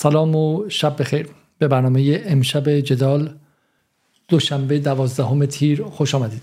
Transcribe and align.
سلام 0.00 0.36
و 0.36 0.68
شب 0.68 0.96
بخیر. 1.00 1.28
به 1.58 1.68
برنامه 1.68 2.22
امشب 2.24 2.70
جدال 2.70 3.34
دوشنبه 4.28 4.78
دوازدهم 4.78 5.46
تیر 5.46 5.82
خوش 5.82 6.14
آمدید. 6.14 6.42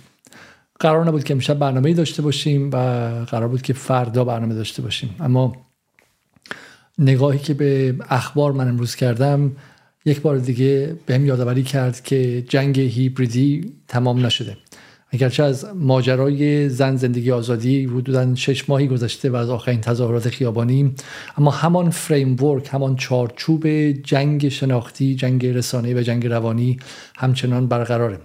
قرار 0.79 1.07
نبود 1.07 1.23
که 1.23 1.33
امشب 1.33 1.59
برنامه 1.59 1.93
داشته 1.93 2.21
باشیم 2.21 2.69
و 2.73 2.75
قرار 3.25 3.47
بود 3.47 3.61
که 3.61 3.73
فردا 3.73 4.23
برنامه 4.23 4.53
داشته 4.53 4.81
باشیم. 4.81 5.15
اما 5.19 5.55
نگاهی 6.99 7.39
که 7.39 7.53
به 7.53 7.95
اخبار 8.09 8.51
من 8.51 8.67
امروز 8.67 8.95
کردم 8.95 9.51
یک 10.05 10.21
بار 10.21 10.37
دیگه 10.37 10.95
بهم 11.05 11.25
یادآوری 11.25 11.63
کرد 11.63 12.03
که 12.03 12.41
جنگ 12.49 12.79
هیبریدی 12.79 13.73
تمام 13.87 14.25
نشده. 14.25 14.57
اگرچه 15.15 15.43
از 15.43 15.65
ماجرای 15.75 16.69
زن 16.69 16.95
زندگی 16.95 17.31
آزادی 17.31 17.85
حدودا 17.85 18.35
شش 18.35 18.69
ماهی 18.69 18.87
گذشته 18.87 19.29
و 19.29 19.35
از 19.35 19.49
آخرین 19.49 19.81
تظاهرات 19.81 20.29
خیابانی 20.29 20.95
اما 21.37 21.51
همان 21.51 21.89
فریمورک 21.89 22.69
همان 22.71 22.95
چارچوب 22.95 23.67
جنگ 23.91 24.49
شناختی 24.49 25.15
جنگ 25.15 25.45
رسانه 25.45 25.99
و 25.99 26.01
جنگ 26.01 26.27
روانی 26.27 26.77
همچنان 27.15 27.67
برقراره. 27.67 28.19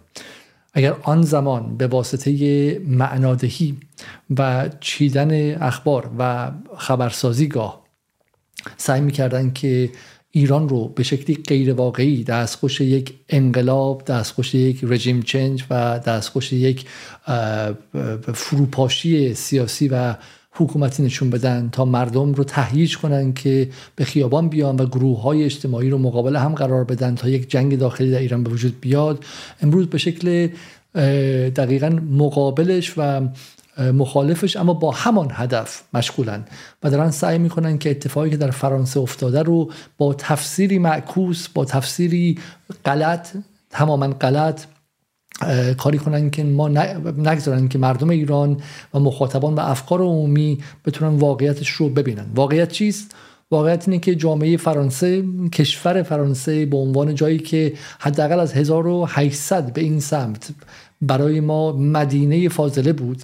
اگر 0.75 0.95
آن 1.03 1.23
زمان 1.23 1.77
به 1.77 1.87
واسطه 1.87 2.79
معنادهی 2.87 3.77
و 4.39 4.69
چیدن 4.81 5.63
اخبار 5.63 6.11
و 6.19 6.51
خبرسازی 6.77 7.49
گاه 7.49 7.85
سعی 8.77 9.01
می‌کردن 9.01 9.53
که 9.53 9.91
ایران 10.33 10.69
رو 10.69 10.89
به 10.89 11.03
شکلی 11.03 11.39
غیر 11.49 11.73
واقعی 11.73 12.25
دستخوش 12.25 12.81
یک 12.81 13.15
انقلاب 13.29 14.05
دستخوش 14.05 14.55
یک 14.55 14.81
رژیم 14.83 15.23
چنج 15.23 15.65
و 15.71 15.99
دستخوش 15.99 16.53
یک 16.53 16.87
فروپاشی 18.35 19.35
سیاسی 19.35 19.89
و 19.89 20.15
حکومتی 20.53 21.03
نشون 21.03 21.31
بدن 21.31 21.69
تا 21.73 21.85
مردم 21.85 22.33
رو 22.33 22.45
تهییج 22.45 22.99
کنن 22.99 23.33
که 23.33 23.71
به 23.97 24.05
خیابان 24.05 24.49
بیان 24.49 24.77
و 24.77 24.87
گروه 24.87 25.23
های 25.23 25.45
اجتماعی 25.45 25.91
رو 25.91 25.99
مقابل 25.99 26.37
هم 26.37 26.55
قرار 26.55 26.85
بدن 26.85 27.15
تا 27.15 27.29
یک 27.29 27.51
جنگ 27.51 27.79
داخلی 27.79 28.11
در 28.11 28.19
ایران 28.19 28.43
به 28.43 28.51
وجود 28.51 28.81
بیاد. 28.81 29.25
امروز 29.63 29.87
به 29.87 29.99
شکل 29.99 30.49
دقیقا 31.51 31.89
مقابلش 32.11 32.95
و 32.97 33.21
مخالفش 33.81 34.57
اما 34.57 34.75
با 34.75 34.91
همان 34.91 35.29
هدف 35.33 35.83
مشغولن. 35.95 36.45
و 36.83 36.91
دارن 36.91 37.11
سعی 37.11 37.39
می‌کنن 37.39 37.79
که 37.79 37.91
اتفاقی 37.91 38.31
که 38.31 38.37
در 38.37 38.51
فرانسه 38.51 39.01
افتاده 39.01 39.43
رو 39.43 39.71
با 39.99 40.15
تفسیری 40.15 40.79
معکوس 40.79 41.49
با 41.49 41.65
تفسیری 41.65 42.39
غلط 42.85 43.29
تماما 43.71 44.09
غلط 44.09 44.65
کاری 45.79 45.99
کنن 45.99 46.31
که 46.31 46.45
ما 46.45 46.69
نگذارن 47.19 47.69
که 47.69 47.79
مردم 47.79 48.11
ایران 48.11 48.61
و 48.95 48.99
مخاطبان 48.99 49.55
و 49.55 49.61
افکار 49.61 50.01
عمومی 50.01 50.59
بتونن 50.85 51.19
واقعیتش 51.19 51.71
رو 51.71 51.89
ببینن. 51.89 52.27
واقعیت 52.35 52.73
چیست؟ 52.73 53.15
واقعیت 53.51 53.89
اینه 53.89 54.01
که 54.01 54.15
جامعه 54.15 54.57
فرانسه 54.57 55.25
کشور 55.53 56.03
فرانسه 56.03 56.67
به 56.67 56.77
عنوان 56.77 57.15
جایی 57.15 57.39
که 57.39 57.73
حداقل 57.99 58.41
از 58.41 58.53
1800 58.53 59.73
به 59.73 59.81
این 59.81 60.01
سمت 60.01 60.51
برای 61.03 61.41
ما 61.41 61.73
مدینه 61.73 62.49
فاضله 62.49 62.93
بود. 62.93 63.23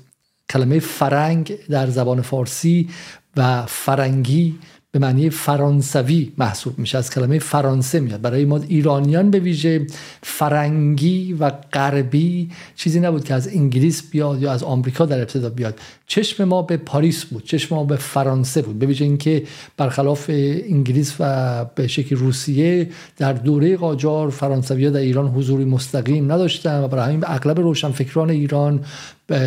کلمه 0.51 0.79
فرنگ 0.79 1.57
در 1.71 1.87
زبان 1.87 2.23
فارسی 2.23 2.89
و 3.37 3.67
فرنگی 3.67 4.59
به 4.97 5.01
معنی 5.01 5.31
فرانسوی 5.31 6.33
محسوب 6.39 6.79
میشه. 6.79 6.99
از 6.99 7.11
کلمه 7.11 7.39
فرانسه 7.39 8.01
میاد. 8.01 8.21
برای 8.21 8.45
ما 8.45 8.61
ایرانیان 8.69 9.31
به 9.31 9.39
ویژه 9.39 9.87
فرنگی 10.23 11.33
و 11.33 11.51
غربی 11.51 12.51
چیزی 12.77 13.01
نبود 13.01 13.25
که 13.25 13.35
از 13.35 13.49
انگلیس 13.49 14.11
بیاد 14.11 14.43
یا 14.43 14.53
از 14.53 14.63
آمریکا 14.63 15.07
در 15.07 15.19
ابتدا 15.19 15.51
بیاد. 15.51 15.79
چشم 16.07 16.45
ما 16.45 16.63
به 16.63 16.77
پاریس 16.77 17.25
بود. 17.25 17.45
چشم 17.45 17.75
ما 17.75 17.85
به 17.85 17.97
فرانسه 17.97 18.63
بود. 18.63 18.79
به 18.79 18.87
ویژه 18.87 19.05
اینکه 19.05 19.43
برخلاف 19.77 20.31
انگلیس 20.31 21.15
و 21.21 21.65
به 21.75 21.87
شکل 21.87 22.17
روسیه 22.17 22.91
در 23.17 23.33
دوره 23.33 23.77
قاجار 23.77 24.31
فرانسوی 24.31 24.91
در 24.91 25.01
ایران 25.01 25.29
حضوری 25.29 25.65
مستقیم 25.65 26.33
نداشتن 26.33 26.85
و 26.85 26.89
برای 26.89 27.05
همین 27.05 27.25
اغلب 27.27 27.61
روشنفکران 27.61 28.31
ایران 28.31 28.85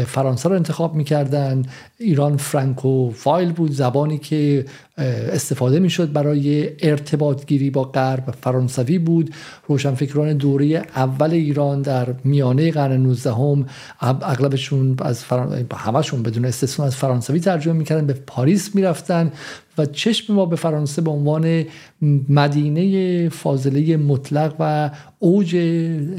فرانسه 0.07 0.49
رو 0.49 0.55
انتخاب 0.55 0.95
می‌کردن. 0.95 1.63
ایران 1.97 2.37
فرانکو 2.37 3.11
فایل 3.11 3.51
بود 3.51 3.71
زبانی 3.71 4.17
که 4.17 4.65
استفاده 4.99 5.79
می‌شد 5.79 6.13
برای 6.13 6.69
ارتباط 6.79 7.45
گیری 7.45 7.69
با 7.69 7.83
غرب 7.83 8.35
فرانسوی 8.41 8.99
بود. 8.99 9.33
روشنفکران 9.67 10.33
دوره 10.33 10.83
اول 10.95 11.31
ایران 11.31 11.81
در 11.81 12.07
میانه 12.23 12.71
قرن 12.71 13.01
19 13.01 13.31
هم 13.31 13.65
اغلبشون 13.99 14.95
از 15.01 15.23
فران... 15.23 15.65
همشون 15.75 16.23
بدون 16.23 16.45
استثنا 16.45 16.85
از 16.85 16.95
فرانسوی 16.95 17.39
ترجمه 17.39 17.73
می‌کردن 17.73 18.07
به 18.07 18.13
پاریس 18.13 18.75
می‌رفتن 18.75 19.31
و 19.77 19.85
چشم 19.85 20.33
ما 20.33 20.45
به 20.45 20.55
فرانسه 20.55 21.01
به 21.01 21.11
عنوان 21.11 21.65
مدینه 22.29 23.29
فاضله 23.29 23.97
مطلق 23.97 24.55
و 24.59 24.89
اوج 25.19 25.57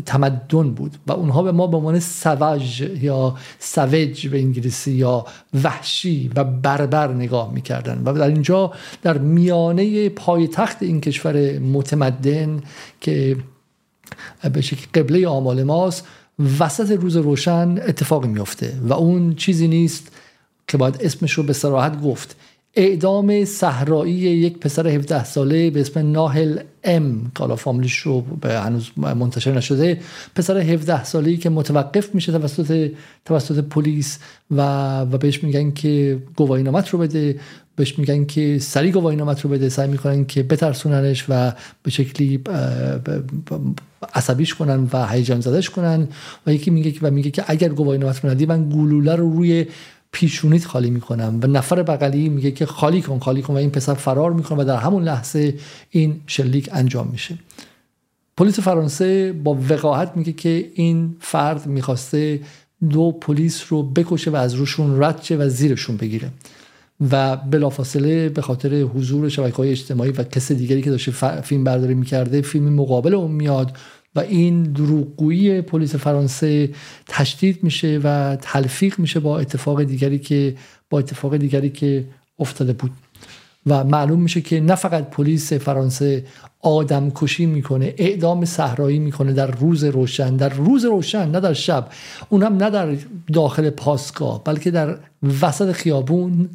تمدن 0.07 0.71
بود 0.71 0.97
و 1.07 1.13
اونها 1.13 1.43
به 1.43 1.53
ما 1.53 1.67
به 1.67 1.77
عنوان 1.77 2.01
سوج 2.01 2.81
یا 3.01 3.35
سوج 3.59 4.29
به 4.29 4.39
انگلیسی 4.39 4.93
یا 4.93 5.25
وحشی 5.65 6.31
و 6.37 6.45
بربر 6.45 7.13
نگاه 7.13 7.53
می‌کردن. 7.53 8.03
و 8.05 8.13
در 8.13 8.29
اینجا 8.29 8.70
در 9.03 9.19
میانه 9.19 10.09
پایتخت 10.09 10.83
این 10.83 11.01
کشور 11.01 11.59
متمدن 11.59 12.61
که 13.01 13.37
به 14.53 14.61
شکل 14.61 15.01
قبله 15.01 15.29
آمال 15.29 15.63
ماست 15.63 16.07
وسط 16.61 16.91
روز 16.91 17.17
روشن 17.17 17.79
اتفاقی 17.89 18.29
میفته 18.29 18.81
و 18.83 18.93
اون 18.93 19.35
چیزی 19.35 19.69
نیست 19.69 20.13
که 20.69 20.77
باید 20.77 20.97
اسمش 21.01 21.33
رو 21.33 21.43
به 21.43 21.53
سراحت 21.53 22.03
گفت. 22.03 22.37
اعدام 22.75 23.45
صحرایی 23.45 24.15
یک 24.15 24.59
پسر 24.59 24.87
17 24.87 25.25
ساله 25.25 25.71
به 25.71 25.81
اسم 25.81 26.13
ناهل 26.13 26.59
ام 26.85 27.33
که 27.35 27.55
فامیلش 27.55 27.99
رو 27.99 28.25
هنوز 28.45 28.91
منتشر 28.97 29.53
نشده 29.53 30.01
پسر 30.35 30.59
17 30.59 31.05
ساله‌ای 31.05 31.37
که 31.37 31.51
متوقف 31.51 32.15
میشه 32.15 32.33
توسط 32.33 32.91
توسط 33.25 33.65
پلیس 33.65 34.19
و 34.51 34.61
و 35.01 35.19
بهش 35.19 35.45
میگن 35.45 35.71
که 35.71 36.23
گواهی 36.37 36.63
نامت 36.63 36.89
رو 36.89 36.99
بده 36.99 37.41
بهش 37.77 37.99
میگن 37.99 38.25
که 38.25 38.59
سری 38.59 38.93
گواهی 38.93 39.17
رو 39.17 39.49
بده 39.51 39.69
سعی 39.69 39.89
می‌کنن 39.89 40.25
که 40.25 40.43
بترسوننش 40.43 41.25
و 41.29 41.53
به 41.83 41.91
شکلی 41.91 42.41
عصبیش 44.15 44.55
کنن 44.55 44.89
و 44.93 45.07
هیجان 45.07 45.41
زدش 45.41 45.71
کنن. 45.71 46.09
و 46.47 46.53
یکی 46.53 46.71
میگه 46.71 46.95
و 47.03 47.11
میگه 47.11 47.31
که 47.31 47.45
اگر 47.47 47.69
گواهی 47.69 47.99
نامت 47.99 48.25
رو 48.25 48.31
ندی 48.31 48.47
من 48.47 48.69
گلوله 48.69 49.17
رو 49.17 49.33
روی 49.33 49.67
پیشونیت 50.13 50.65
خالی 50.65 50.91
می‌کنم. 50.91 51.41
و 51.43 51.47
نفر 51.47 51.83
بغلی 51.83 52.29
میگه 52.29 52.51
که 52.51 52.67
خالی 52.67 53.03
کن 53.03 53.19
خالی 53.19 53.43
کن 53.43 53.55
و 53.55 53.57
این 53.57 53.71
پسر 53.71 53.95
فرار 53.95 54.33
می‌کنه 54.33 54.61
و 54.61 54.65
در 54.65 54.77
همون 54.77 55.05
لحظه 55.05 55.55
این 55.91 56.21
شلیک 56.27 56.69
انجام 56.73 57.09
میشه. 57.13 57.39
پلیس 58.37 58.61
فرانسه 58.61 59.33
با 59.33 59.59
وقاحت 59.71 60.13
میگه 60.17 60.33
که 60.33 60.71
این 60.75 61.17
فرد 61.21 61.67
می‌خواسته 61.67 62.41
دو 62.91 63.13
پلیس 63.13 63.65
رو 63.69 63.83
بکشه 63.83 64.31
و 64.31 64.37
از 64.37 64.55
روشون 64.55 65.03
رد 65.03 65.23
شه 65.23 65.37
و 65.37 65.49
زیرشون 65.49 65.97
بگیره. 65.97 66.31
و 67.11 67.37
بلافاصله 67.37 68.29
به 68.29 68.43
خاطر 68.43 68.81
حضور 68.83 69.29
شبکه 69.29 69.57
های 69.57 69.71
اجتماعی 69.71 70.11
و 70.11 70.23
کس 70.25 70.53
دیگری 70.53 70.83
که 70.83 70.91
داشته 70.91 71.41
فیلم 71.41 71.65
برداری 71.65 71.95
می‌کرده 71.95 72.43
فیلم 72.43 72.69
مقابل 72.69 73.15
اون 73.15 73.31
میاد 73.31 73.77
و 74.15 74.21
این 74.21 74.63
دروغگویی 74.63 75.61
پلیس 75.61 75.95
فرانسه 75.95 76.71
تشدید 77.07 77.65
میشه 77.65 78.01
و 78.05 78.37
تلفیق 78.37 78.99
میشه 78.99 79.21
با 79.21 79.39
اتفاق 79.39 79.83
دیگری 79.83 80.19
که 80.19 80.55
با 80.91 80.99
اتفاق 80.99 81.37
دیگری 81.37 81.71
که 81.71 82.05
افتاده 82.39 82.73
بود. 82.73 82.91
و 83.67 83.85
معلوم 83.85 84.21
میشه 84.21 84.41
که 84.41 84.61
نه 84.61 84.75
فقط 84.75 85.11
پلیس 85.11 85.53
فرانسه 85.53 86.25
آدم 86.61 87.11
کشی 87.15 87.47
می‌کنه 87.47 87.95
اعدام 87.99 88.45
صحرایی 88.45 88.99
می‌کنه 88.99 89.33
در 89.33 89.47
روز 89.47 89.85
روشن 89.85 90.37
در 90.37 90.49
روز 90.49 90.85
روشن 90.85 91.31
نه 91.31 91.41
در 91.41 91.53
شب. 91.53 91.89
اون 92.29 92.43
هم 92.43 92.57
نه 92.57 92.71
در 92.71 92.97
داخل 93.33 93.71
پاسگاه 93.71 94.45
بلکه 94.45 94.71
در 94.71 94.99
وسط 95.43 95.73
خیابون. 95.73 96.49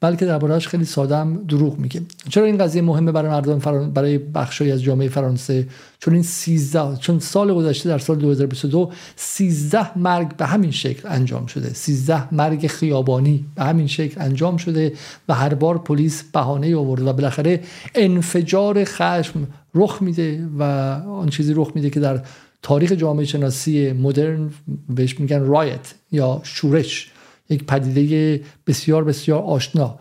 بلکه 0.00 0.26
دربارهش 0.26 0.68
خیلی 0.68 0.84
ساده 0.84 1.24
دروغ 1.48 1.78
میگه. 1.78 2.00
چرا 2.28 2.44
این 2.44 2.58
قضیه 2.58 2.82
مهمه 2.82 3.12
برای 3.12 3.30
مردم 3.30 3.58
فران... 3.58 3.90
برای 3.90 4.18
بخشی 4.18 4.72
از 4.72 4.82
جامعه 4.82 5.08
فرانسه؟ 5.08 5.68
چون 5.98 6.14
این 6.14 6.22
13 6.22 6.96
چون 6.96 7.18
سال 7.18 7.54
گذشته 7.54 7.88
در 7.88 7.98
سال 7.98 8.16
2022 8.16 8.90
13 9.16 9.98
مرگ 9.98 10.36
به 10.36 10.46
همین 10.46 10.70
شکل 10.70 11.08
انجام 11.08 11.46
شده. 11.46 11.74
13 11.74 12.34
مرگ 12.34 12.66
خیابانی 12.66 13.44
به 13.54 13.64
همین 13.64 13.86
شکل 13.86 14.20
انجام 14.20 14.56
شده 14.56 14.92
و 15.28 15.34
هر 15.34 15.54
بار 15.54 15.78
پلیس 15.78 16.22
بهانه 16.32 16.76
آورده 16.76 17.04
و 17.04 17.12
بالاخره 17.12 17.60
انفجار 17.94 18.84
خشم 18.84 19.46
رخ 19.74 20.02
میده 20.02 20.48
و 20.58 20.62
آن 21.08 21.28
چیزی 21.28 21.54
رخ 21.54 21.70
میده 21.74 21.90
که 21.90 22.00
در 22.00 22.22
تاریخ 22.62 22.92
جامعه 22.92 23.24
شناسی 23.24 23.92
مدرن 23.92 24.50
بهش 24.88 25.20
میگن 25.20 25.40
riot 25.40 25.94
یا 26.12 26.40
شورش. 26.44 27.10
یک 27.50 27.64
پدیده 27.64 28.44
بسیار 28.66 29.04
بسیار 29.04 29.42
آشنا. 29.42 29.98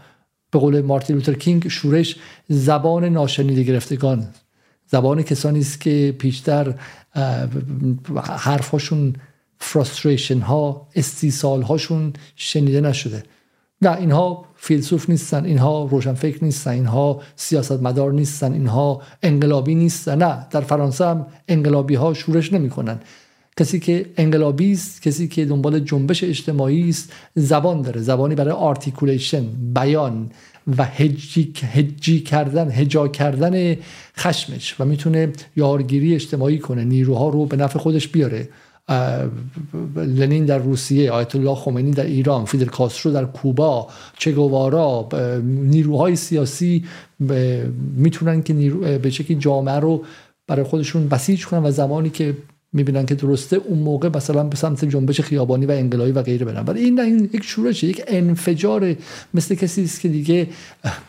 به 0.52 0.60
قول 0.60 0.82
مارتین 0.82 1.16
لوتر 1.16 1.34
کینگ 1.34 1.68
شورش 1.68 2.16
زبان 2.50 3.06
ناشنیده 3.06 3.64
گرفتگان. 3.64 4.28
زبان 4.88 5.22
کسانی 5.22 5.60
است 5.60 5.82
که 5.82 6.16
پیشتر 6.20 6.74
حرفهاشون 8.28 9.16
frustration 9.60 10.40
ها 10.40 10.88
استیصال 10.96 11.62
هاشون 11.62 12.14
شنیده 12.36 12.82
نشده. 12.82 13.24
نه 13.82 13.98
اینها 13.98 14.46
فیلسوف 14.56 15.10
نیستن 15.10 15.46
اینها 15.46 15.86
روشنفکر 15.92 16.44
نیستن 16.44 16.72
اینها 16.72 17.22
سیاستمدار 17.36 18.14
نیستن 18.14 18.54
اینها 18.54 19.02
انقلابی 19.24 19.76
نیستن. 19.76 20.24
نه 20.24 20.48
در 20.52 20.62
فرانسه 20.62 21.06
هم 21.06 21.28
انقلابی 21.48 21.96
ها 21.96 22.14
شورش 22.14 22.54
نمی‌کنن. 22.54 23.00
کسی 23.60 23.80
که 23.80 24.06
انقلابی 24.18 24.72
است 24.72 25.02
کسی 25.02 25.28
که 25.28 25.46
دنبال 25.46 25.80
جنبش 25.80 26.24
اجتماعی 26.24 26.90
است 26.90 27.14
زبان 27.36 27.82
داره. 27.82 28.02
زبانی 28.02 28.36
برای 28.36 28.54
articulation 28.54 29.46
بیان 29.76 30.30
و 30.78 30.86
هجی, 30.86 31.54
هجی 31.74 32.20
کردن 32.20 32.72
هجا 32.72 33.08
کردن 33.08 33.78
خشمش 34.18 34.76
و 34.80 34.86
می‌تونه 34.86 35.32
یارگیری 35.56 36.16
اجتماعی 36.16 36.60
کنه. 36.60 36.84
نیروها 36.84 37.30
رو 37.30 37.46
به 37.46 37.58
نفع 37.58 37.80
خودش 37.80 38.08
بیاره. 38.08 38.50
لنین 39.96 40.46
در 40.46 40.58
روسیه 40.58 41.12
آیت 41.12 41.36
الله 41.36 41.56
خمینی 41.56 41.92
در 41.92 42.06
ایران 42.06 42.46
فیدل 42.46 42.66
کاسترو 42.66 43.12
در 43.12 43.26
کوبا 43.26 43.88
چگوارا 44.18 45.10
نیروهای 45.44 46.16
سیاسی 46.16 46.86
می‌تونن 47.96 48.44
که 48.44 48.54
نیرو 48.54 49.00
به 49.00 49.10
شکلی 49.10 49.38
جامعه 49.38 49.76
رو 49.76 50.04
برای 50.48 50.64
خودشون 50.64 51.08
بسیج 51.08 51.46
کنن 51.46 51.66
و 51.66 51.72
زمانی 51.72 52.10
که 52.10 52.38
می‌بینن 52.76 53.06
که 53.06 53.16
درسته 53.16 53.56
اون 53.56 53.80
موقع 53.80 54.10
مثلا 54.16 54.44
به 54.44 54.56
سمت 54.56 54.86
جنبش 54.86 55.22
خیابانی 55.22 55.66
و 55.66 55.72
انقلابی 55.72 56.12
و 56.12 56.22
غیره 56.22 56.46
برن. 56.46 56.66
ولی 56.66 56.84
این 56.84 57.00
این 57.00 57.30
یک 57.34 57.44
شورشه 57.44 57.88
یک 57.88 58.04
انفجار 58.08 58.96
مثل 59.34 59.56
کسی 59.56 59.84
است 59.84 60.02
که 60.02 60.10
دیگه 60.10 60.48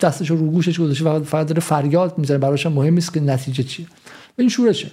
دستش 0.00 0.30
رو 0.30 0.36
گوشش 0.36 0.80
گذاشته 0.80 1.04
فقط 1.04 1.22
فقط 1.22 1.46
داره 1.46 1.60
فریاد 1.60 2.18
می‌زنه. 2.18 2.38
براش 2.38 2.66
مهم 2.66 2.94
نیست 2.94 3.14
که 3.14 3.20
نتیجه 3.20 3.62
چیه. 3.62 3.86
این 4.38 4.48
شورشه. 4.48 4.90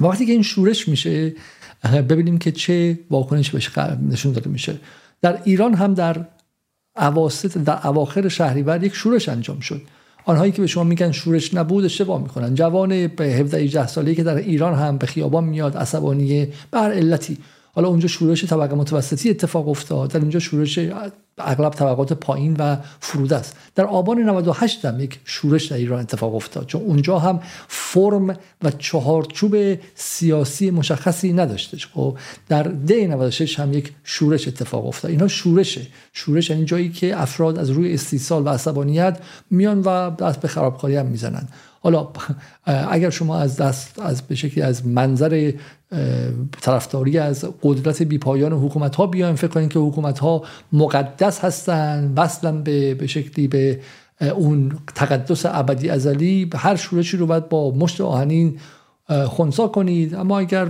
وقتی 0.00 0.26
که 0.26 0.32
این 0.32 0.42
شورش 0.42 0.88
میشه 0.88 1.34
ببینیم 2.08 2.38
که 2.38 2.52
چه 2.52 2.98
واکنش 3.10 3.50
بهش 3.50 3.78
نشون 4.10 4.32
داده 4.32 4.50
میشه. 4.50 4.74
در 5.22 5.38
ایران 5.44 5.74
هم 5.74 5.94
در 5.94 6.24
اواسط 6.96 7.58
در 7.58 7.86
اواخر 7.86 8.28
شهریور 8.28 8.84
یک 8.84 8.94
شورش 8.94 9.28
انجام 9.28 9.60
شد. 9.60 9.82
آنهایی 10.24 10.52
که 10.52 10.60
به 10.60 10.66
شما 10.66 10.84
میگن 10.84 11.12
شورش 11.12 11.54
نبود 11.54 11.84
اشتباه 11.84 12.22
می‌کنن. 12.22 12.54
جوان 12.54 13.06
به 13.06 13.24
17 13.24 13.58
18 13.58 13.86
ساله 13.86 14.14
که 14.14 14.22
در 14.22 14.36
ایران 14.36 14.74
هم 14.74 14.98
به 14.98 15.06
خیابان 15.06 15.44
میاد 15.44 15.76
عصبانیه 15.76 16.48
بر 16.70 16.92
علتی 16.92 17.38
حالا 17.78 17.88
اونجا 17.88 18.08
شورش 18.08 18.44
طبقه 18.44 18.74
متوسطی 18.74 19.30
اتفاق 19.30 19.68
افتاد 19.68 20.10
در 20.10 20.20
اینجا 20.20 20.38
شورش 20.38 20.78
اغلب 21.38 21.72
طبقات 21.72 22.12
پایین 22.12 22.56
و 22.58 22.76
فروده 23.00 23.36
است. 23.36 23.56
در 23.74 23.84
آبان 23.84 24.18
98 24.18 24.84
هم 24.84 25.00
یک 25.00 25.20
شورش 25.24 25.64
در 25.64 25.76
ایران 25.76 26.00
اتفاق 26.00 26.34
افتاد 26.34 26.66
چون 26.66 26.82
اونجا 26.82 27.18
هم 27.18 27.40
فرم 27.68 28.36
و 28.62 28.70
چهارچوب 28.78 29.78
سیاسی 29.94 30.70
مشخصی 30.70 31.32
نداشتش 31.32 31.86
خب 31.86 32.18
در 32.48 32.62
ده 32.62 33.06
96 33.06 33.60
هم 33.60 33.72
یک 33.72 33.92
شورش 34.04 34.48
اتفاق 34.48 34.86
افتاد. 34.86 35.10
اینها 35.10 35.28
شورشه 35.28 35.86
شورش 36.12 36.50
یعنی 36.50 36.64
جایی 36.64 36.90
که 36.90 37.22
افراد 37.22 37.58
از 37.58 37.70
روی 37.70 37.94
استیصال 37.94 38.46
و 38.46 38.48
عصبانیت 38.48 39.18
میان 39.50 39.80
و 39.80 40.10
دست 40.10 40.40
به 40.40 40.48
خرابکاری 40.48 40.96
هم 40.96 41.06
می‌زنن. 41.06 41.48
حالا 41.80 42.08
اگر 42.66 43.10
شما 43.10 43.38
از 43.38 43.56
دست 43.56 43.98
از 43.98 44.22
به 44.22 44.34
شکلی 44.34 44.62
از 44.62 44.86
منظر 44.86 45.52
طرفداری 46.60 47.18
از 47.18 47.44
قدرت 47.62 48.02
بیپایان 48.02 48.52
حکومت 48.52 48.96
ها 48.96 49.06
بیایم 49.06 49.34
فکر 49.34 49.48
کنید 49.50 49.72
که 49.72 49.78
حکومت 49.78 50.18
ها 50.18 50.42
مقدس 50.72 51.44
هستن 51.44 52.12
وصلا 52.16 52.52
به 52.52 52.94
به 52.94 53.06
شکلی 53.06 53.48
به 53.48 53.80
اون 54.20 54.78
تقدس 54.94 55.46
ابدی 55.46 55.90
ازلی. 55.90 56.50
هر 56.54 56.76
شورشی 56.76 57.16
رو 57.16 57.26
باید 57.26 57.48
با 57.48 57.70
مشت 57.70 58.00
آهنین 58.00 58.58
خونسا 59.08 59.68
کنید. 59.68 60.14
اما 60.14 60.38
اگر 60.38 60.64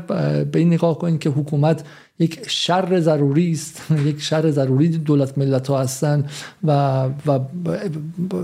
به 0.44 0.58
این 0.58 0.72
نگاه 0.72 0.98
کنید 0.98 1.20
که 1.20 1.30
حکومت 1.30 1.84
یک 2.18 2.48
شر 2.48 3.00
ضروری 3.00 3.52
است 3.52 3.82
یک 4.10 4.20
شر 4.20 4.50
ضروری 4.50 4.88
دولت 4.88 5.38
ملت 5.38 5.68
ها 5.68 5.80
هستن 5.80 6.26
و, 6.64 7.04
و 7.26 7.38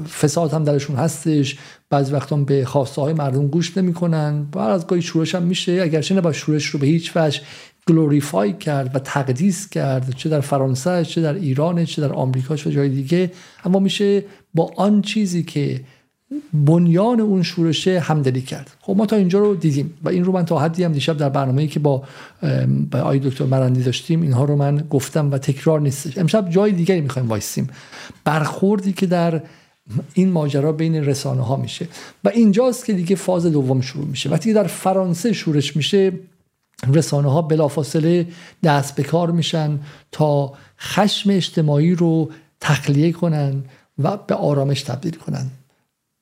فساد 0.09 0.53
هم 0.53 0.65
درشون 0.65 0.97
هستش. 0.97 1.59
بعضی 1.91 2.13
وقتا 2.13 2.37
به 2.37 2.65
خواسته 2.65 3.01
های 3.01 3.15
مردم 3.15 3.47
گوش 3.47 3.77
نمی‌کنن. 3.77 4.47
بعد 4.53 4.71
از 4.71 4.87
گاهی 4.87 5.03
شورش 5.03 5.35
هم 5.35 5.43
میشه. 5.43 5.73
اگرچه 5.73 6.15
نباید 6.15 6.37
شورش 6.37 6.67
رو 6.67 6.81
به 6.81 6.87
هیچ 6.87 7.13
وجه 7.17 7.41
گلوریفای 7.89 8.53
کرد 8.53 8.97
و 8.97 8.99
تقدیس 8.99 9.69
کرد 9.69 10.15
چه 10.17 10.29
در 10.29 10.41
فرانسه 10.41 11.05
چه 11.05 11.21
در 11.21 11.35
ایران 11.35 11.85
چه 11.85 12.03
در 12.03 12.13
آمریکا 12.13 12.57
چه 12.57 12.71
جای 12.71 12.89
دیگه. 12.89 13.33
اما 13.65 13.79
میشه 13.79 14.25
با 14.55 14.73
آن 14.77 15.03
چیزی 15.03 15.43
که 15.43 15.81
بنیان 16.53 17.21
اون 17.21 17.43
شورشه 17.43 18.01
همدلی 18.01 18.41
کرد. 18.41 18.71
خب 18.81 18.95
ما 18.97 19.07
تا 19.07 19.17
اینجا 19.17 19.39
رو 19.39 19.55
دیدیم 19.55 19.95
و 20.03 20.09
این 20.09 20.25
رو 20.25 20.33
من 20.33 20.45
تا 20.45 20.59
حدی 20.59 20.85
هم 20.85 20.93
دیشب 20.93 21.17
در 21.17 21.29
برنامه‌ای 21.29 21.69
که 21.69 21.81
با 21.81 22.03
آقای 22.93 23.19
دکتر 23.19 23.45
مرندی 23.45 23.83
داشتیم 23.83 24.23
اینها 24.23 24.45
رو 24.45 24.57
من 24.57 24.85
گفتم 24.91 25.31
و 25.31 25.39
تکرار 25.39 25.81
نیستش. 25.81 26.19
امشب 26.19 26.51
جای 26.51 26.73
دیگری 26.73 27.01
می‌خوایم 27.01 27.29
وایسیم. 27.29 27.69
برخوردی 28.25 28.93
که 28.93 29.07
در 29.07 29.43
این 30.15 30.31
ماجرا 30.31 30.73
بین 30.73 30.95
رسانه 30.95 31.43
ها 31.43 31.57
میشه. 31.57 31.89
و 32.25 32.29
اینجاست 32.29 32.85
که 32.85 32.93
دیگه 32.93 33.17
فاز 33.17 33.47
دوم 33.47 33.81
شروع 33.81 34.07
میشه. 34.07 34.31
وقتی 34.31 34.53
در 34.53 34.67
فرانسه 34.67 35.33
شورش 35.33 35.77
میشه 35.77 36.13
رسانه 36.93 37.33
ها 37.33 37.43
بلافاصله 37.43 38.27
دست 38.63 38.97
به 38.97 39.03
کار 39.03 39.31
میشن 39.31 39.79
تا 40.13 40.53
خشم 40.79 41.31
اجتماعی 41.31 41.95
رو 41.95 42.31
تخلیه 42.61 43.13
کنن 43.13 43.65
و 43.99 44.17
به 44.17 44.35
آرامش 44.35 44.83
تبدیل 44.83 45.15
کنن. 45.15 45.47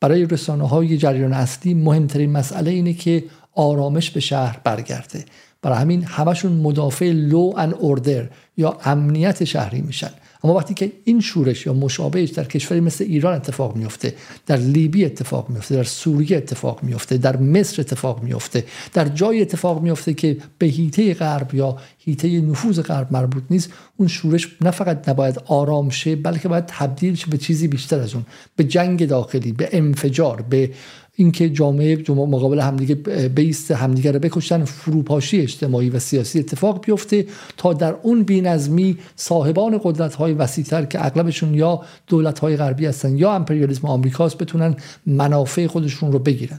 برای 0.03 0.25
رسانه 0.27 0.69
های 0.69 0.99
جریان 0.99 1.33
اصلی 1.33 1.75
مهمترین 1.75 2.33
مسئله 2.33 2.71
اینه 2.71 2.93
که 2.93 3.25
آرامش 3.55 4.11
به 4.11 4.21
شهر 4.21 4.61
برگرده. 4.65 5.25
برای 5.63 5.79
همین 5.79 6.05
همشون 6.05 6.53
مدافع 6.53 7.13
لو 7.13 7.53
ان 7.57 7.75
اوردر 7.75 8.29
یا 8.57 8.79
امنیت 8.85 9.45
شهری 9.45 9.81
میشن. 9.81 10.11
اما 10.45 10.55
وقتی 10.55 10.75
که 10.75 10.93
این 11.05 11.21
شورش 11.21 11.67
یا 11.67 11.73
مشابهش 11.73 12.31
در 12.31 12.45
کشوری 12.45 12.81
مثل 12.81 13.05
ایران 13.05 13.35
اتفاق 13.35 13.77
میفته 13.77 14.15
در 14.47 14.57
لیبی 14.57 15.05
اتفاق 15.05 15.51
میفته 15.51 15.75
در 15.75 15.85
سوریه 15.85 16.37
اتفاق 16.37 16.83
میفته 16.83 17.17
در 17.17 17.37
مصر 17.37 17.81
اتفاق 17.81 18.23
میفته 18.23 18.65
در 18.93 19.09
جای 19.09 19.41
اتفاق 19.41 19.83
میفته 19.83 20.15
که 20.15 20.37
به 20.59 20.67
هیته 20.67 21.15
غرب 21.15 21.55
یا 21.55 21.77
هیته 21.99 22.41
نفوذ 22.41 22.81
غرب 22.81 23.13
مربوط 23.13 23.43
نیست 23.51 23.71
اون 23.97 24.09
شورش 24.09 24.49
نه 24.61 24.71
فقط 24.71 25.09
نباید 25.09 25.43
آرام 25.47 25.91
شه 25.91 26.17
بلکه 26.17 26.49
باید 26.49 26.65
تبدیل 26.67 27.15
شه 27.15 27.27
به 27.27 27.39
چیزی 27.39 27.69
بیشتر 27.69 28.01
از 28.01 28.15
اون 28.15 28.27
به 28.57 28.65
جنگ 28.65 29.07
داخلی 29.07 29.53
به 29.53 29.69
انفجار 29.73 30.43
به 30.43 30.71
اینکه 31.17 31.51
جامعه 31.51 32.05
مقابل 32.11 32.61
همدیگه 32.61 32.95
بیست 33.29 33.71
همدیگه 33.71 34.13
رو 34.13 34.19
بکشن 34.19 34.65
فروپاشی 34.65 35.41
اجتماعی 35.41 35.91
و 35.91 35.99
سیاسی 35.99 36.39
اتفاق 36.39 36.85
بیفته 36.85 37.27
تا 37.57 37.73
در 37.73 37.95
اون 38.03 38.23
بینظمی 38.23 38.99
صاحبان 39.17 39.81
قدرت 39.85 40.15
های 40.15 40.33
وسیعتر 40.33 40.85
که 40.85 41.07
اغلبشون 41.07 41.55
یا 41.55 41.81
دولت 42.07 42.39
های 42.39 42.57
غربی 42.57 42.87
هستن 42.87 43.17
یا 43.17 43.33
امپریالیسم 43.33 43.87
آمریکاست 43.87 44.39
بتونن 44.39 44.77
منافع 45.07 45.67
خودشون 45.67 46.13
رو 46.13 46.19
بگیرن. 46.19 46.59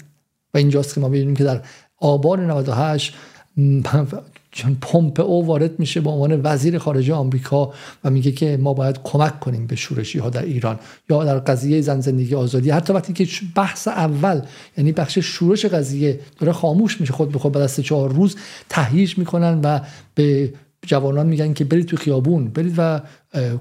و 0.54 0.58
اینجاست 0.58 0.96
که 0.96 1.02
ما 1.02 1.08
می‌بینیم 1.08 1.36
که 1.36 1.44
در 1.44 1.62
آبان 1.98 2.52
98 2.52 3.14
چون 4.54 4.78
او 5.20 5.46
وارد 5.46 5.80
میشه 5.80 6.02
به 6.02 6.10
عنوان 6.10 6.42
وزیر 6.44 6.78
خارجه 6.78 7.14
آمریکا 7.14 7.74
و 8.04 8.10
میگه 8.10 8.32
که 8.32 8.58
ما 8.58 8.74
باید 8.74 9.00
کمک 9.04 9.40
کنیم 9.40 9.68
به 9.68 9.76
شورشی 9.76 10.20
ها 10.20 10.30
در 10.30 10.44
ایران 10.44 10.80
یا 11.10 11.24
در 11.24 11.40
قضیه 11.40 11.82
زن 11.82 12.00
زندگی 12.00 12.36
آزادی. 12.36 12.70
حتی 12.70 12.94
وقتی 12.94 13.14
که 13.14 13.28
بحث 13.56 13.88
اول 13.88 14.42
یعنی 14.78 14.92
بخش 14.92 15.20
شورش 15.20 15.66
قضیه 15.66 16.20
داره 16.40 16.54
خاموش 16.54 17.02
میشه 17.02 17.14
خود 17.14 17.32
به 17.32 17.40
خود 17.40 17.52
بعد 17.52 17.64
از 17.64 17.76
چهار 17.76 18.14
روز 18.14 18.36
تهییج 18.70 19.18
می‌کنن 19.18 19.62
و 19.64 19.80
به 20.16 20.54
جوانان 20.86 21.28
میگن 21.28 21.54
که 21.54 21.64
برید 21.64 21.86
تو 21.86 21.98
خیابون 21.98 22.48
برید 22.48 22.74
و 22.78 23.02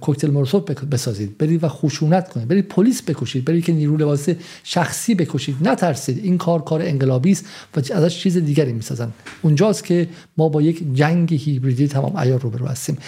کوکتل 0.00 0.30
مولوتوف 0.30 0.62
بسازید 0.62 1.38
برید 1.38 1.64
و 1.64 1.68
خشونت 1.68 2.28
کنید 2.28 2.48
برید 2.48 2.68
پلیس 2.68 3.02
بکشید 3.02 3.44
برید 3.44 3.64
که 3.64 3.72
نیرو 3.72 3.96
لباس 3.96 4.28
شخصی 4.64 5.14
بکشید. 5.14 5.68
نترسید. 5.68 6.24
این 6.24 6.38
کار 6.38 6.64
کار 6.64 6.82
انقلابی 6.82 7.32
است 7.32 7.46
و 7.76 7.80
ازش 7.94 8.18
چیز 8.18 8.36
دیگری 8.36 8.72
می‌سازن. 8.72 9.12
اونجاست 9.42 9.84
که 9.84 10.08
ما 10.36 10.48
با 10.48 10.62
یک 10.62 10.94
جنگ 10.94 11.34
هیبریدی 11.34 11.88
تمام 11.88 12.16
عیار 12.16 12.40
روبرو 12.40 12.66
هستیم. 12.66 12.98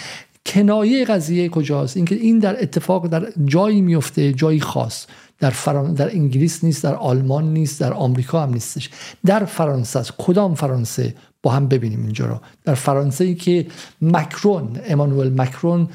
کنایه 0.45 1.05
قضیه 1.05 1.49
کجاست؟ 1.49 1.97
اینکه 1.97 2.15
این 2.15 2.39
در 2.39 2.63
اتفاق 2.63 3.07
در 3.07 3.27
جایی 3.45 3.81
میفته 3.81 4.33
جایی 4.33 4.59
خاص. 4.59 5.05
در, 5.39 5.49
فران... 5.49 5.93
در 5.93 6.09
انگلیس 6.09 6.63
نیست 6.63 6.83
در 6.83 6.95
آلمان 6.95 7.53
نیست 7.53 7.79
در 7.79 7.93
آمریکا 7.93 8.43
هم 8.43 8.53
نیستش. 8.53 8.89
در 9.25 9.45
فرانسه 9.45 9.99
است. 9.99 10.13
کدام 10.17 10.55
فرانسه؟ 10.55 11.15
با 11.43 11.51
هم 11.51 11.67
ببینیم 11.67 12.03
اینجا 12.03 12.25
رو. 12.25 12.39
در 12.63 12.75
فرانسه 12.75 13.23
ای 13.23 13.35
که 13.35 13.67
مکرون 14.01 14.79
امانوئل 14.85 15.41
مکرون 15.41 15.89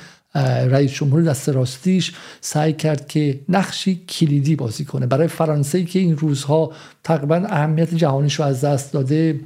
رئیس 0.71 0.93
جمهور 0.93 1.23
دست 1.23 1.49
راستیش 1.49 2.15
سعی 2.41 2.73
کرد 2.73 3.09
که 3.09 3.41
نقشی 3.49 4.05
کلیدی 4.09 4.57
بازی 4.57 4.85
کنه. 4.85 5.07
برای 5.07 5.29
فرانسه 5.29 5.79
ای 5.79 5.85
که 5.85 5.99
این 5.99 6.17
روزها 6.17 6.73
تقریبا 7.05 7.37
اهمیت 7.37 7.95
جهانیش 7.95 8.35
رو 8.35 8.45
از 8.45 8.61
دست 8.61 8.93
داده 8.93 9.41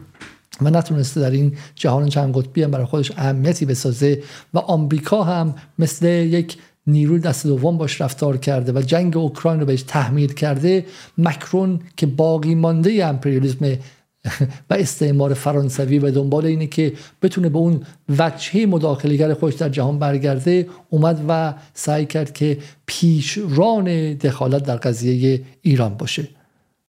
و 0.61 0.71
نتونسته 0.71 1.21
در 1.21 1.31
این 1.31 1.57
جهان 1.75 2.09
چند 2.09 2.37
قطبی 2.37 2.63
هم 2.63 2.71
برای 2.71 2.87
خودش 2.87 3.13
اهمیتی 3.17 3.67
بسازه 3.67 4.23
و 4.55 4.59
آمریکا 4.59 5.23
هم 5.23 5.55
مثل 5.79 6.07
یک 6.07 6.59
نیروی 6.87 7.19
دست 7.19 7.47
دوم 7.47 7.79
باش 7.79 8.01
رفتار 8.01 8.37
کرده 8.37 8.73
و 8.73 8.83
جنگ 8.83 9.17
اوکراین 9.17 9.61
رو 9.61 9.67
بهش 9.67 9.83
تحمیل 9.83 10.33
کرده 10.33 10.87
مکرون 11.19 11.81
که 11.97 12.07
باقی 12.07 12.55
مانده 12.55 13.07
امپریالیسم 13.07 13.77
و 14.71 14.75
استعمار 14.75 15.35
فرانسوی 15.35 15.99
و 15.99 16.11
دنبال 16.11 16.47
اینه 16.47 16.67
که 16.67 16.93
بتونه 17.23 17.49
به 17.49 17.59
اون 17.59 17.81
وجهه 18.19 18.67
مداخلگر 18.67 19.35
خودش 19.35 19.55
در 19.55 19.69
جهان 19.69 19.99
برگرده 19.99 20.69
اومد 20.91 21.25
و 21.29 21.55
سعی 21.75 22.07
کرد 22.07 22.33
که 22.33 22.59
پیشران 22.87 24.15
دخالت 24.15 24.63
در 24.65 24.77
قضیه 24.77 25.43
ایران 25.63 25.95
باشه. 25.95 26.29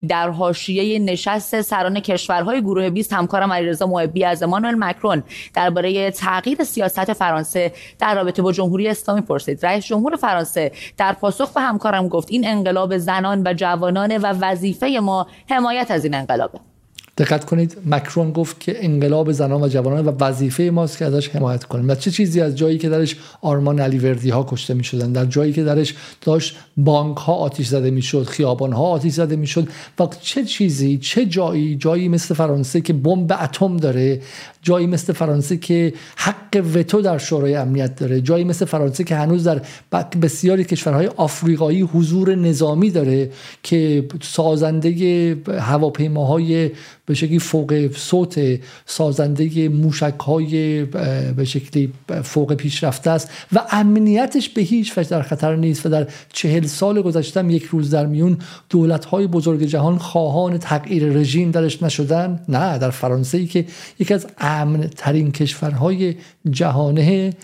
در 0.08 0.30
حاشیه 0.30 0.98
نشست 0.98 1.60
سران 1.60 2.00
کشورهای 2.00 2.60
گروه 2.60 2.90
20 2.90 3.12
همکارم 3.12 3.52
علیرضا 3.52 3.86
محبی 3.86 4.24
از 4.24 4.42
امانوئل 4.42 4.74
مکرون 4.78 5.22
درباره 5.54 6.10
تغییر 6.10 6.64
سیاست 6.64 7.12
فرانسه 7.12 7.72
در 7.98 8.14
رابطه 8.14 8.42
با 8.42 8.52
جمهوری 8.52 8.88
اسلامی 8.88 9.20
پرسید. 9.20 9.66
رئیس 9.66 9.86
جمهور 9.86 10.16
فرانسه 10.16 10.72
در 10.96 11.12
پاسخ 11.12 11.52
به 11.52 11.60
همکارم 11.60 12.08
گفت 12.08 12.28
این 12.30 12.48
انقلاب 12.48 12.98
زنان 12.98 13.42
و 13.46 13.54
جوانان 13.54 14.18
و 14.18 14.26
وظیفه 14.26 14.98
ما 15.02 15.26
حمایت 15.50 15.90
از 15.90 16.04
این 16.04 16.14
انقلابه. 16.14 16.75
دقت 17.18 17.44
کنید. 17.44 17.76
مکرون 17.86 18.32
گفت 18.32 18.60
که 18.60 18.84
انقلاب 18.84 19.32
زنان 19.32 19.62
و 19.62 19.68
جوانان 19.68 20.06
و 20.06 20.12
وظیفه 20.20 20.62
ماست 20.62 20.98
که 20.98 21.04
ازش 21.04 21.28
حمایت 21.28 21.64
کنیم 21.64 21.88
و 21.88 21.94
چه 21.94 22.10
چیزی 22.10 22.40
از 22.40 22.56
جایی 22.56 22.78
که 22.78 22.88
درش 22.88 23.16
آرمان 23.40 23.80
علی 23.80 23.98
وردی 23.98 24.30
ها 24.30 24.46
کشته 24.48 24.74
می 24.74 24.84
شدن 24.84 25.12
در 25.12 25.24
جایی 25.24 25.52
که 25.52 25.64
درش 25.64 25.94
داشت 26.20 26.56
بانک 26.76 27.16
ها 27.16 27.32
آتیش 27.32 27.66
زده 27.66 27.90
می 27.90 28.02
شد 28.02 28.24
خیابان 28.24 28.72
ها 28.72 28.82
آتیش 28.82 29.12
زده 29.12 29.36
می 29.36 29.46
شد 29.46 29.68
و 29.98 30.06
چه 30.20 30.44
چیزی 30.44 30.98
چه 30.98 31.26
جایی 31.26 31.76
جایی 31.76 32.08
مثل 32.08 32.34
فرانسه 32.34 32.80
که 32.80 32.92
بمب 32.92 33.32
اتم 33.32 33.76
داره 33.76 34.20
جایی 34.62 34.86
مثل 34.86 35.12
فرانسه 35.12 35.56
که 35.56 35.92
حق 36.16 36.62
وتو 36.74 37.00
در 37.00 37.18
شورای 37.18 37.54
امنیت 37.54 37.96
داره 37.96 38.20
جایی 38.20 38.44
مثل 38.44 38.64
فرانسه 38.64 39.04
که 39.04 39.16
هنوز 39.16 39.44
در 39.44 39.62
بسیاری 40.22 40.64
کشورهای 40.64 41.06
آفریقایی 41.06 41.80
حضور 41.80 42.34
نظامی 42.34 42.90
داره 42.90 43.30
که 43.62 44.08
سازنده 44.22 45.36
هواپیماهای 45.58 46.70
به 47.06 47.14
شکلی 47.14 47.38
فوق 47.38 47.96
صوت 47.96 48.60
سازنده 48.86 49.68
موشک 49.68 50.20
های 50.20 50.84
به 51.36 51.44
شکلی 51.44 51.92
فوق 52.22 52.54
پیشرفته 52.54 53.10
است 53.10 53.30
و 53.52 53.62
امنیتش 53.70 54.48
به 54.48 54.62
هیچ 54.62 54.98
وجه 54.98 55.10
در 55.10 55.22
خطر 55.22 55.56
نیست 55.56 55.86
و 55.86 55.88
در 55.88 56.06
چهل 56.32 56.66
سال 56.66 57.02
گذشته 57.02 57.44
یک 57.52 57.64
روز 57.64 57.90
در 57.90 58.06
میون 58.06 58.38
دولت 58.70 59.04
های 59.04 59.26
بزرگ 59.26 59.62
جهان 59.62 59.98
خواهان 59.98 60.58
تغییر 60.58 61.04
رژیم 61.04 61.50
درش 61.50 61.82
نشدن. 61.82 62.40
نه 62.48 62.78
در 62.78 62.90
فرانسه 62.90 63.38
ای 63.38 63.46
که 63.46 63.64
یکی 63.98 64.14
از 64.14 64.26
امن 64.38 64.90
ترین 64.96 65.32
کشورهای 65.32 66.14
جهانه 66.50 67.34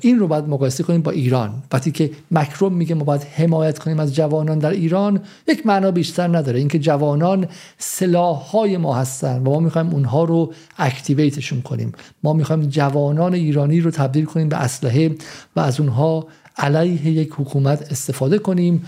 این 0.00 0.18
رو 0.18 0.28
باید 0.28 0.44
مقایسه 0.44 0.82
کنیم 0.82 1.02
با 1.02 1.10
ایران. 1.10 1.62
وقتی 1.72 1.90
که 1.90 2.10
مکرون 2.30 2.72
میگه 2.72 2.94
ما 2.94 3.04
باید 3.04 3.22
حمایت 3.22 3.78
کنیم 3.78 4.00
از 4.00 4.14
جوانان 4.14 4.58
در 4.58 4.70
ایران 4.70 5.20
یک 5.48 5.66
معنا 5.66 5.90
بیشتر 5.90 6.36
نداره. 6.36 6.58
اینکه 6.58 6.78
جوانان 6.78 7.46
سلاح 7.78 8.36
های 8.36 8.76
ما 8.76 8.94
هستن 8.94 9.38
و 9.38 9.50
ما 9.50 9.60
می‌خوایم 9.60 9.90
اونها 9.90 10.24
رو 10.24 10.52
اکتیویتشون 10.78 11.62
کنیم. 11.62 11.92
ما 12.22 12.32
می‌خوایم 12.32 12.62
جوانان 12.62 13.34
ایرانی 13.34 13.80
رو 13.80 13.90
تبدیل 13.90 14.24
کنیم 14.24 14.48
به 14.48 14.56
اسلحه 14.56 15.16
و 15.56 15.60
از 15.60 15.80
اونها 15.80 16.26
علیه 16.56 17.06
یک 17.06 17.32
حکومت 17.32 17.92
استفاده 17.92 18.38
کنیم. 18.38 18.84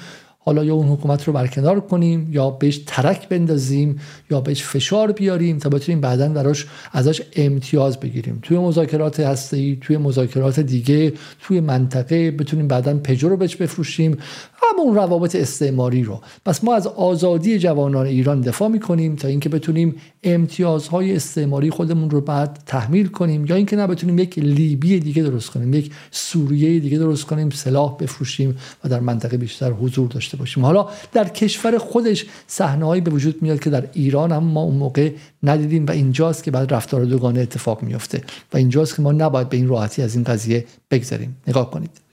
حالا 0.47 0.65
یا 0.65 0.75
اون 0.75 0.89
حکومت 0.89 1.25
رو 1.25 1.33
برکنار 1.33 1.81
کنیم 1.81 2.29
یا 2.31 2.51
بهش 2.51 2.81
ترک 2.87 3.29
بندازیم 3.29 4.01
یا 4.31 4.41
بهش 4.41 4.63
فشار 4.63 5.13
بیاریم 5.13 5.59
تا 5.59 5.69
بتونیم 5.69 6.01
بعدا 6.01 6.29
براش 6.29 6.67
ازش 6.93 7.23
امتیاز 7.37 8.01
بگیریم. 8.01 8.39
توی 8.43 8.59
مذاکرات 8.59 9.21
هستی 9.21 9.79
توی 9.81 9.97
مذاکرات 9.97 10.61
دیگه 10.61 11.13
توی 11.41 11.61
منطقه 11.61 12.31
بتونیم 12.31 12.69
بعدا 12.69 12.99
پجو 12.99 13.29
رو 13.29 13.37
بهش 13.37 13.57
بفروشیم. 13.57 14.17
همون 14.63 14.95
روابط 14.95 15.37
استعماری 15.37 16.03
رو. 16.03 16.21
پس 16.45 16.65
ما 16.65 16.75
از 16.75 16.87
آزادی 16.87 17.59
جوانان 17.59 18.07
ایران 18.07 18.41
دفاع 18.41 18.69
می‌کنیم 18.69 19.17
تا 19.17 19.29
اینکه 19.29 19.49
بتونیم 19.49 19.95
امتیازهای 20.23 21.17
استعماری 21.17 21.71
خودمون 21.71 22.11
رو 22.11 22.21
بعد 22.21 22.63
تحمیل 22.67 23.07
کنیم 23.07 23.47
یا 23.47 23.57
اینکه 23.57 23.77
نه 23.77 23.87
بتونیم 23.87 24.19
یک 24.19 24.39
لیبی 24.39 25.01
دیگه 25.01 25.23
درست 25.23 25.51
کنیم 25.51 25.75
یک 25.75 25.91
سوریه 26.11 26.81
دیگه 26.81 26.99
درست 26.99 27.25
کنیم 27.25 27.51
سلاح 27.51 27.97
بفروشیم 27.97 28.57
و 28.85 28.89
در 28.89 29.01
منطقه 29.01 29.37
بیشتر 29.37 29.71
حضور 29.71 30.09
داشته 30.09 30.37
باشیم. 30.37 30.65
حالا 30.65 30.89
در 31.13 31.29
کشور 31.29 31.79
خودش 31.79 32.27
صحنه‌ای 32.47 33.01
به 33.01 33.11
وجود 33.11 33.43
میاد 33.43 33.61
که 33.61 33.71
در 33.71 33.85
ایران 33.93 34.33
هم 34.33 34.45
ما 34.45 34.63
اون 34.63 34.77
موقع 34.77 35.11
ندیدیم 35.43 35.87
و 35.87 35.91
اینجاست 35.91 36.45
که 36.45 36.51
بعد 36.51 36.75
رفتار 36.75 37.05
دوگانه 37.05 37.41
اتفاق 37.41 37.83
میفته 37.83 38.23
و 38.53 38.57
اینجاست 38.57 38.97
که 38.97 39.03
ما 39.03 39.13
نباید 39.13 39.49
به 39.49 39.57
این 39.57 39.69
راحتی 39.69 40.03
از 40.03 40.15
این 40.15 40.25
قضیه 40.25 40.65
بگذاریم 40.91 41.37
نگاه 41.49 41.71
کنید. 41.71 42.06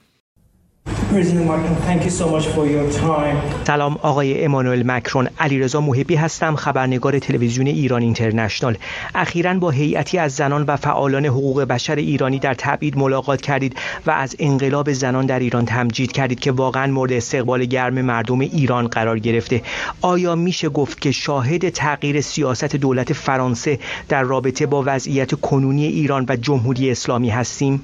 سلام 3.64 3.98
آقای 4.02 4.44
امانوئل 4.44 4.82
مکرون. 4.86 5.28
علیرضا 5.38 5.80
محبی 5.80 6.14
هستم 6.14 6.56
خبرنگار 6.56 7.18
تلویزیون 7.18 7.66
ایران 7.66 8.02
اینترنشنال. 8.02 8.76
اخیرا 9.14 9.54
با 9.54 9.70
هیئتی 9.70 10.18
از 10.18 10.32
زنان 10.32 10.62
و 10.62 10.76
فعالان 10.76 11.26
حقوق 11.26 11.62
بشر 11.62 11.96
ایرانی 11.96 12.38
در 12.38 12.54
تبعید 12.54 12.98
ملاقات 12.98 13.40
کردید 13.40 13.76
و 14.06 14.10
از 14.10 14.36
انقلاب 14.38 14.92
زنان 14.92 15.26
در 15.26 15.38
ایران 15.38 15.64
تمجید 15.64 16.12
کردید 16.12 16.40
که 16.40 16.52
واقعا 16.52 16.86
مورد 16.86 17.12
استقبال 17.12 17.64
گرم 17.64 18.02
مردم 18.02 18.40
ایران 18.40 18.88
قرار 18.88 19.18
گرفته. 19.18 19.62
آیا 20.00 20.34
میشه 20.34 20.68
گفت 20.68 21.00
که 21.00 21.10
شاهد 21.10 21.68
تغییر 21.68 22.20
سیاست 22.20 22.76
دولت 22.76 23.12
فرانسه 23.12 23.78
در 24.08 24.22
رابطه 24.22 24.66
با 24.66 24.82
وضعیت 24.86 25.34
کنونی 25.34 25.86
ایران 25.86 26.26
و 26.28 26.36
جمهوری 26.36 26.90
اسلامی 26.90 27.30
هستیم؟ 27.30 27.80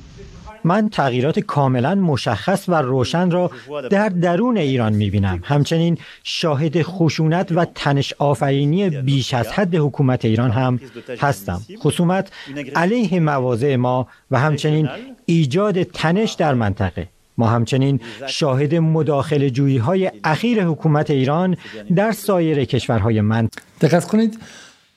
من 0.65 0.89
تغییرات 0.89 1.39
کاملا 1.39 1.95
مشخص 1.95 2.69
و 2.69 2.75
روشن 2.75 3.31
را 3.31 3.51
در 3.91 4.09
درون 4.09 4.57
ایران 4.57 4.93
می‌بینم. 4.93 5.41
همچنین 5.45 5.99
شاهد 6.25 6.83
خشونت 6.83 7.53
و 7.53 7.65
تنش 7.75 8.15
آفرینی 8.19 8.91
بیش 8.91 9.35
از 9.35 9.49
حد 9.49 9.75
حکومت 9.75 10.25
ایران 10.25 10.51
هم 10.51 10.81
هستم. 11.21 11.63
خصومت 11.79 12.31
علیه 12.77 13.21
مواضع 13.21 13.77
ما 13.77 14.09
و 14.31 14.39
همچنین 14.39 14.89
ایجاد 15.27 15.83
تنش 15.83 16.33
در 16.33 16.55
منطقه. 16.55 17.09
ما 17.39 17.47
همچنین 17.47 18.01
شاهد 18.27 18.75
مداخل 18.75 19.49
جویی 19.49 19.79
های 19.79 20.11
اخیر 20.25 20.65
حکومت 20.65 21.11
ایران 21.11 21.57
در 21.97 22.13
سایر 22.13 22.65
کشورهای 22.65 23.21
من. 23.21 23.49
دقت 23.81 24.05
کنید 24.05 24.39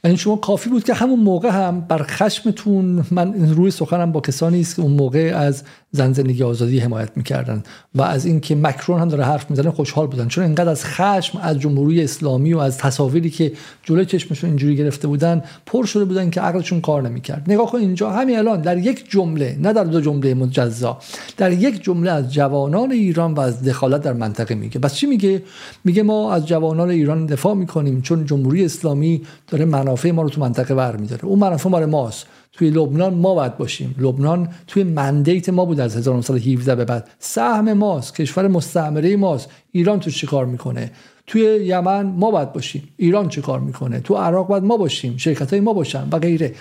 یعنی 0.04 0.18
شما 0.18 0.36
کافی 0.36 0.70
بود 0.70 0.84
که 0.84 0.94
همون 0.94 1.20
موقع 1.20 1.50
هم 1.50 1.82
بر 1.82 2.04
خشمتون 2.04 3.06
من 3.12 3.50
روی 3.56 3.72
سخنم 3.72 4.12
با 4.12 4.22
کسانی 4.22 4.62
است 4.62 4.76
که 4.76 4.82
اون 4.82 4.92
موقع 4.92 5.34
از 5.36 5.64
زن 5.96 6.14
زندگی 6.14 6.44
آزادی 6.44 6.80
حمایت 6.80 7.10
می‌کردن. 7.16 7.64
و 7.96 8.02
از 8.02 8.26
اینکه 8.26 8.56
مکرون 8.56 9.02
هم 9.02 9.10
داره 9.10 9.24
حرف 9.24 9.50
می‌زنه 9.50 9.72
خوشحال 9.72 10.08
بودن. 10.08 10.28
چون 10.28 10.44
انقدر 10.44 10.70
از 10.70 10.86
خشم 10.86 11.40
از 11.42 11.60
جمهوری 11.60 12.04
اسلامی 12.04 12.54
و 12.54 12.60
از 12.60 12.78
تصاویری 12.78 13.30
که 13.30 13.52
جلوی 13.84 14.06
چشمشون 14.06 14.50
اینجوری 14.50 14.76
گرفته 14.76 15.08
بودن 15.08 15.44
پر 15.66 15.86
شده 15.86 16.06
بودن 16.06 16.30
که 16.30 16.42
عقلشون 16.42 16.82
کار 16.82 17.02
نمی‌کرد. 17.02 17.44
نگاه 17.48 17.72
کن 17.72 17.78
اینجا. 17.78 18.12
همین 18.12 18.38
الان 18.38 18.62
در 18.62 18.78
یک 18.78 19.10
جمله 19.10 19.58
نه 19.62 19.74
در 19.74 19.84
دو 19.84 20.02
جمله 20.02 20.34
مجزا 20.34 20.98
در 21.38 21.52
یک 21.52 21.84
جمله 21.84 22.12
از 22.12 22.34
جوانان 22.34 22.92
ایران 22.92 23.34
و 23.34 23.40
از 23.40 23.64
دخالت 23.64 24.02
در 24.02 24.14
منطقه 24.14 24.56
میگه. 24.56 24.80
بس 24.80 24.96
چی 24.96 25.06
میگه؟ 25.06 25.44
میگه 25.84 26.04
ما 26.04 26.34
از 26.34 26.48
جوانان 26.48 26.90
ایران 26.90 27.26
دفاع 27.26 27.54
می‌کنیم 27.54 28.02
چون 28.02 28.26
جمهوری 28.26 28.66
اسلامی 28.66 29.22
داره 29.48 29.66
منافع 29.66 30.12
ما 30.12 30.22
رو 30.22 30.30
تو 30.30 30.42
منطقه 30.42 30.76
برمیداره. 30.76 31.26
اون 31.26 31.40
منافع 31.40 31.70
مال 31.70 31.86
ماست. 31.86 32.26
توی 32.54 32.70
لبنان 32.70 33.14
ما 33.14 33.36
باید 33.36 33.58
باشیم. 33.58 33.96
لبنان 34.00 34.50
توی 34.68 34.84
مندیت 34.84 35.50
ما 35.50 35.66
بود 35.66 35.80
از 35.80 35.96
1917 35.98 36.76
به 36.76 36.86
بعد. 36.86 37.10
سهم 37.20 37.74
ماست 37.74 38.16
کشور 38.16 38.48
مستعمره 38.48 39.16
ماست. 39.16 39.50
ایران 39.72 40.00
تو 40.00 40.12
چیکار 40.12 40.46
می‌کنه؟ 40.46 40.92
توی 41.28 41.42
یمن 41.42 42.06
ما 42.06 42.32
باید 42.32 42.54
باشیم. 42.54 42.90
ایران 42.98 43.30
چه 43.30 43.42
کار 43.42 43.60
می‌کنه؟ 43.60 44.00
تو 44.00 44.16
عراق 44.16 44.48
باید 44.48 44.64
ما 44.64 44.78
باشیم. 44.78 45.18
شرکت 45.18 45.52
های 45.54 45.60
ما 45.60 45.74
باشن 45.74 46.08
و 46.12 46.20
غیره. 46.20 46.56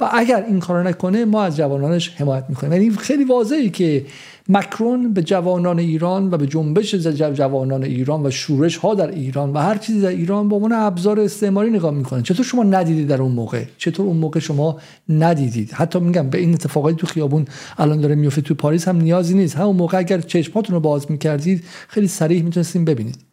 و 0.00 0.10
اگر 0.12 0.44
این 0.48 0.60
کار 0.60 0.82
نکنه 0.82 1.24
ما 1.24 1.42
از 1.42 1.56
جوانانش 1.56 2.14
حمایت 2.16 2.44
می‌کنیم. 2.48 2.72
یعنی 2.72 2.90
خیلی 2.90 3.24
واضحه 3.24 3.68
که 3.68 4.06
مکرون 4.48 5.12
به 5.12 5.22
جوانان 5.22 5.78
ایران 5.78 6.30
و 6.30 6.36
به 6.36 6.46
جنبش 6.46 6.94
جوانان 6.94 7.82
ایران 7.82 8.26
و 8.26 8.30
شورش 8.30 8.76
ها 8.76 8.94
در 8.94 9.10
ایران 9.10 9.52
و 9.52 9.58
هر 9.58 9.76
چیزی 9.76 10.00
در 10.00 10.08
ایران 10.08 10.48
با 10.48 10.56
عنوان 10.56 10.72
ابزار 10.72 11.20
استعماری 11.20 11.70
نگاه 11.70 11.94
می‌کنه 11.94 12.22
چطور 12.22 12.44
شما 12.44 12.62
ندیدید 12.62 13.08
در 13.08 13.22
اون 13.22 13.32
موقع؟ 13.32 13.64
چطور 13.78 14.06
اون 14.06 14.16
موقع 14.16 14.40
شما 14.40 14.78
ندیدید؟ 15.08 15.72
حتی 15.72 16.00
میگم 16.00 16.30
به 16.30 16.38
این 16.38 16.54
اتفاقاتی 16.54 16.96
تو 16.96 17.06
خیابون 17.06 17.44
الان 17.78 18.00
داره 18.00 18.14
میفته 18.14 18.40
تو 18.40 18.54
پاریس 18.54 18.88
هم 18.88 18.96
نیازی 18.96 19.34
نیست. 19.34 19.56
همون 19.56 19.76
موقع 19.76 19.98
اگر 19.98 20.20
چشماتون 20.20 20.74
رو 20.74 20.80
باز 20.80 21.10
می‌کردید 21.10 21.64
خیلی 21.88 22.08
سریع 22.08 22.42
می‌تونستیم 22.42 22.84
ببینید. 22.84 23.27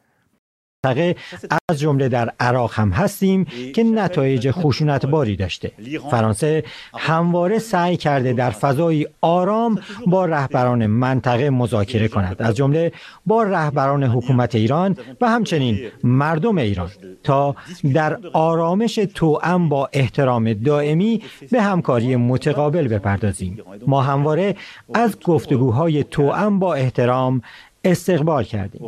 از 1.70 1.80
جمله 1.80 2.10
در 2.10 2.32
عراق 2.40 2.74
هم 2.74 2.90
هستیم 2.90 3.46
که 3.76 3.84
نتایج 3.84 4.52
خشونتباری 4.52 5.36
داشته. 5.36 5.72
فرانسه 6.12 6.64
همواره 6.98 7.60
سعی 7.60 7.98
کرده 7.98 8.34
در 8.34 8.50
فضای 8.50 9.08
آرام 9.22 9.80
با 10.08 10.26
رهبران 10.26 10.86
منطقه 10.86 11.50
مذاکره 11.50 12.08
کند. 12.08 12.36
از 12.40 12.56
جمله 12.56 12.92
با 13.26 13.44
رهبران 13.44 14.04
حکومت 14.04 14.56
ایران 14.56 14.98
و 15.22 15.30
همچنین 15.30 15.80
مردم 16.04 16.58
ایران 16.58 16.90
تا 17.24 17.56
در 17.94 18.18
آرامش 18.34 18.96
توأم 18.96 19.70
با 19.70 19.90
احترام 19.94 20.54
دائمی 20.54 21.22
به 21.52 21.62
همکاری 21.62 22.16
متقابل 22.16 22.88
بپردازیم. 22.88 23.58
ما 23.88 24.02
همواره 24.02 24.56
از 24.94 25.20
گفتگوهای 25.20 26.04
توأم 26.04 26.60
با 26.60 26.74
احترام 26.74 27.42
استقبال 27.86 28.44
کردیم. 28.44 28.82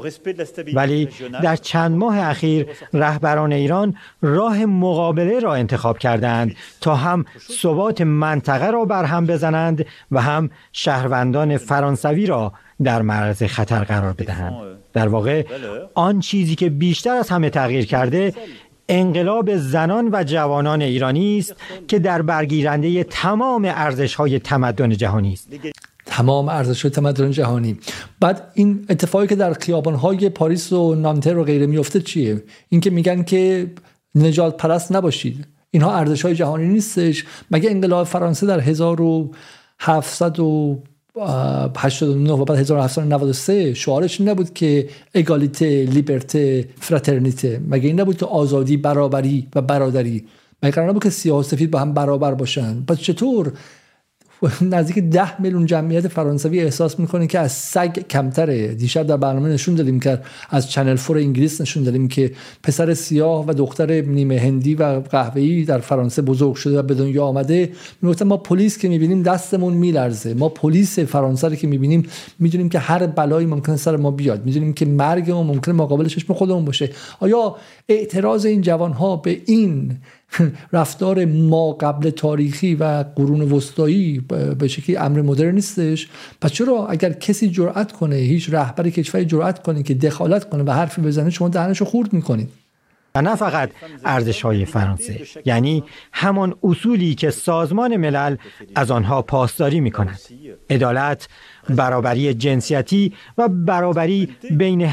ولی 0.73 1.09
در 1.43 1.55
چند 1.55 1.97
ماه 1.97 2.19
اخیر 2.19 2.67
رهبران 2.93 3.53
ایران 3.53 3.95
راه 4.21 4.65
مقابله 4.65 5.39
را 5.39 5.55
انتخاب 5.55 5.97
کردند 5.97 6.55
تا 6.81 6.95
هم 6.95 7.25
ثبات 7.61 8.01
منطقه 8.01 8.71
را 8.71 8.85
برهم 8.85 9.25
بزنند 9.25 9.85
و 10.11 10.21
هم 10.21 10.49
شهروندان 10.71 11.57
فرانسوی 11.57 12.25
را 12.25 12.53
در 12.83 13.01
معرض 13.01 13.43
خطر 13.43 13.83
قرار 13.83 14.13
بدهند. 14.13 14.53
در 14.93 15.07
واقع 15.07 15.43
آن 15.93 16.19
چیزی 16.19 16.55
که 16.55 16.69
بیشتر 16.69 17.15
از 17.15 17.29
همه 17.29 17.49
تغییر 17.49 17.85
کرده 17.85 18.33
انقلاب 18.89 19.55
زنان 19.55 20.09
و 20.11 20.23
جوانان 20.23 20.81
ایرانی 20.81 21.37
است 21.37 21.55
که 21.87 21.99
در 21.99 22.21
برگیرنده 22.21 23.03
تمام 23.03 23.65
ارزش‌های 23.65 24.39
تمدن 24.39 24.89
جهانی 24.89 25.33
است. 25.33 25.49
تمام 26.07 26.49
ارزش 26.49 26.81
تمدن 26.81 27.31
جهانی. 27.31 27.77
بعد 28.19 28.51
این 28.53 28.85
اتفاقی 28.89 29.27
که 29.27 29.35
در 29.35 29.57
های 29.89 30.29
پاریس 30.29 30.73
و 30.73 30.95
نانتر 30.95 31.37
و 31.37 31.43
غیره 31.43 31.65
میفته 31.65 32.01
چیه؟ 32.01 32.43
اینکه 32.69 32.89
میگن 32.89 33.23
که 33.23 33.71
نجات 34.15 34.57
پرست 34.57 34.91
نباشید. 34.91 35.47
اینها 35.71 35.95
ارزش 35.95 36.21
های 36.21 36.35
جهانی 36.35 36.67
نیستش. 36.67 37.25
مگه 37.51 37.69
انقلاب 37.69 38.07
فرانسه 38.07 38.47
در 38.47 38.59
1700 38.59 40.39
و 40.39 40.79
89 41.77 42.31
و 42.31 42.45
بعد 42.45 42.57
1793 42.57 43.73
شعارش 43.73 44.21
نبود 44.21 44.53
که 44.53 44.89
اگالیته 45.13 45.83
لیبرته 45.83 46.69
فراترنیته. 46.79 47.61
مگه 47.67 47.87
این 47.87 47.99
نبود 47.99 48.17
که 48.17 48.25
آزادی 48.25 48.77
برابری 48.77 49.47
و 49.55 49.61
برادری؟ 49.61 50.25
مگه 50.63 50.71
قرار 50.71 50.89
نبود 50.89 51.03
که 51.03 51.09
سیاه 51.09 51.39
و 51.39 51.43
سفید 51.43 51.71
با 51.71 51.79
هم 51.79 51.93
برابر 51.93 52.33
باشن؟ 52.33 52.83
پس 52.87 52.97
چطور 52.97 53.53
نزدیک 54.61 54.99
ده 54.99 55.41
میلیون 55.41 55.65
جمعیت 55.65 56.07
فرانسوی 56.07 56.59
احساس 56.59 56.99
می‌کنه 56.99 57.27
که 57.27 57.39
از 57.39 57.51
سگ 57.51 58.07
کمتره. 58.09 58.67
دیشب 58.67 59.07
در 59.07 59.17
برنامه 59.17 59.49
نشون 59.49 59.75
دادیم 59.75 59.99
که 59.99 60.19
از 60.49 60.71
چنل 60.71 60.95
فور 60.95 61.17
انگلیس 61.17 61.61
نشون 61.61 61.83
دادیم 61.83 62.07
که 62.07 62.31
پسر 62.63 62.93
سیاه 62.93 63.45
و 63.47 63.53
دختر 63.53 64.01
نیمه 64.01 64.39
هندی 64.39 64.75
و 64.75 64.83
قهوه‌ای 64.83 65.63
در 65.63 65.79
فرانسه 65.79 66.21
بزرگ 66.21 66.55
شده 66.55 66.79
و 66.79 66.81
به 66.81 66.93
دنیا 66.93 67.25
آمده. 67.25 67.71
می‌گفتن 68.01 68.25
ما 68.25 68.37
پلیس 68.37 68.77
که 68.77 68.89
می‌بینیم 68.89 69.23
دستمون 69.23 69.73
میلرزه. 69.73 70.33
ما 70.33 70.49
پلیس 70.49 70.99
فرانسه 70.99 71.55
که 71.55 71.67
می‌بینیم 71.67 72.03
می‌دونیم 72.39 72.69
که 72.69 72.79
هر 72.79 73.05
بلایی 73.05 73.47
ممکنه 73.47 73.75
سر 73.75 73.95
ما 73.95 74.11
بیاد. 74.11 74.45
می‌دونیم 74.45 74.73
که 74.73 74.85
مرگ 74.85 75.31
ما 75.31 75.43
ممکنه 75.43 75.75
مقابل 75.75 76.05
چشم 76.05 76.33
خودمون 76.33 76.65
باشه. 76.65 76.89
آیا 77.19 77.55
اعتراض 77.89 78.45
این 78.45 78.61
جوان 78.61 78.91
ها 78.91 79.15
به 79.15 79.41
این 79.45 79.97
رفتار 80.73 81.25
ما 81.25 81.71
قبل 81.71 82.09
تاریخی 82.09 82.75
و 82.75 83.05
قرون 83.15 83.41
وسطایی 83.41 84.19
به 84.59 84.67
شکلی 84.67 84.97
امر 84.97 85.21
مدرن 85.21 85.55
نیستش. 85.55 86.07
پس 86.41 86.51
چرا 86.51 86.87
اگر 86.87 87.13
کسی 87.13 87.49
جرأت 87.49 87.91
کنه 87.91 88.15
هیچ 88.15 88.49
رهبر 88.49 88.89
کشوری 88.89 89.25
جرأت 89.25 89.63
کنه 89.63 89.83
که 89.83 89.93
دخالت 89.93 90.49
کنه 90.49 90.63
و 90.63 90.71
حرفی 90.71 91.01
بزنه 91.01 91.29
شما 91.29 91.49
دهنشو 91.49 91.85
خورد 91.85 92.13
می‌کنید. 92.13 92.49
و 93.15 93.21
نه 93.21 93.35
فقط 93.35 93.69
ارزش 94.05 94.41
های 94.41 94.65
فرانسه 94.65 95.21
یعنی 95.45 95.83
همان 96.13 96.55
اصولی 96.63 97.15
که 97.15 97.29
سازمان 97.29 97.97
ملل 97.97 98.35
از 98.75 98.91
آنها 98.91 99.21
پاسداری 99.21 99.79
می 99.79 99.91
کند 99.91 100.19
عدالت 100.69 101.27
برابری 101.69 102.33
جنسیتی 102.33 103.13
و 103.37 103.47
برابری 103.47 104.29
بین 104.51 104.91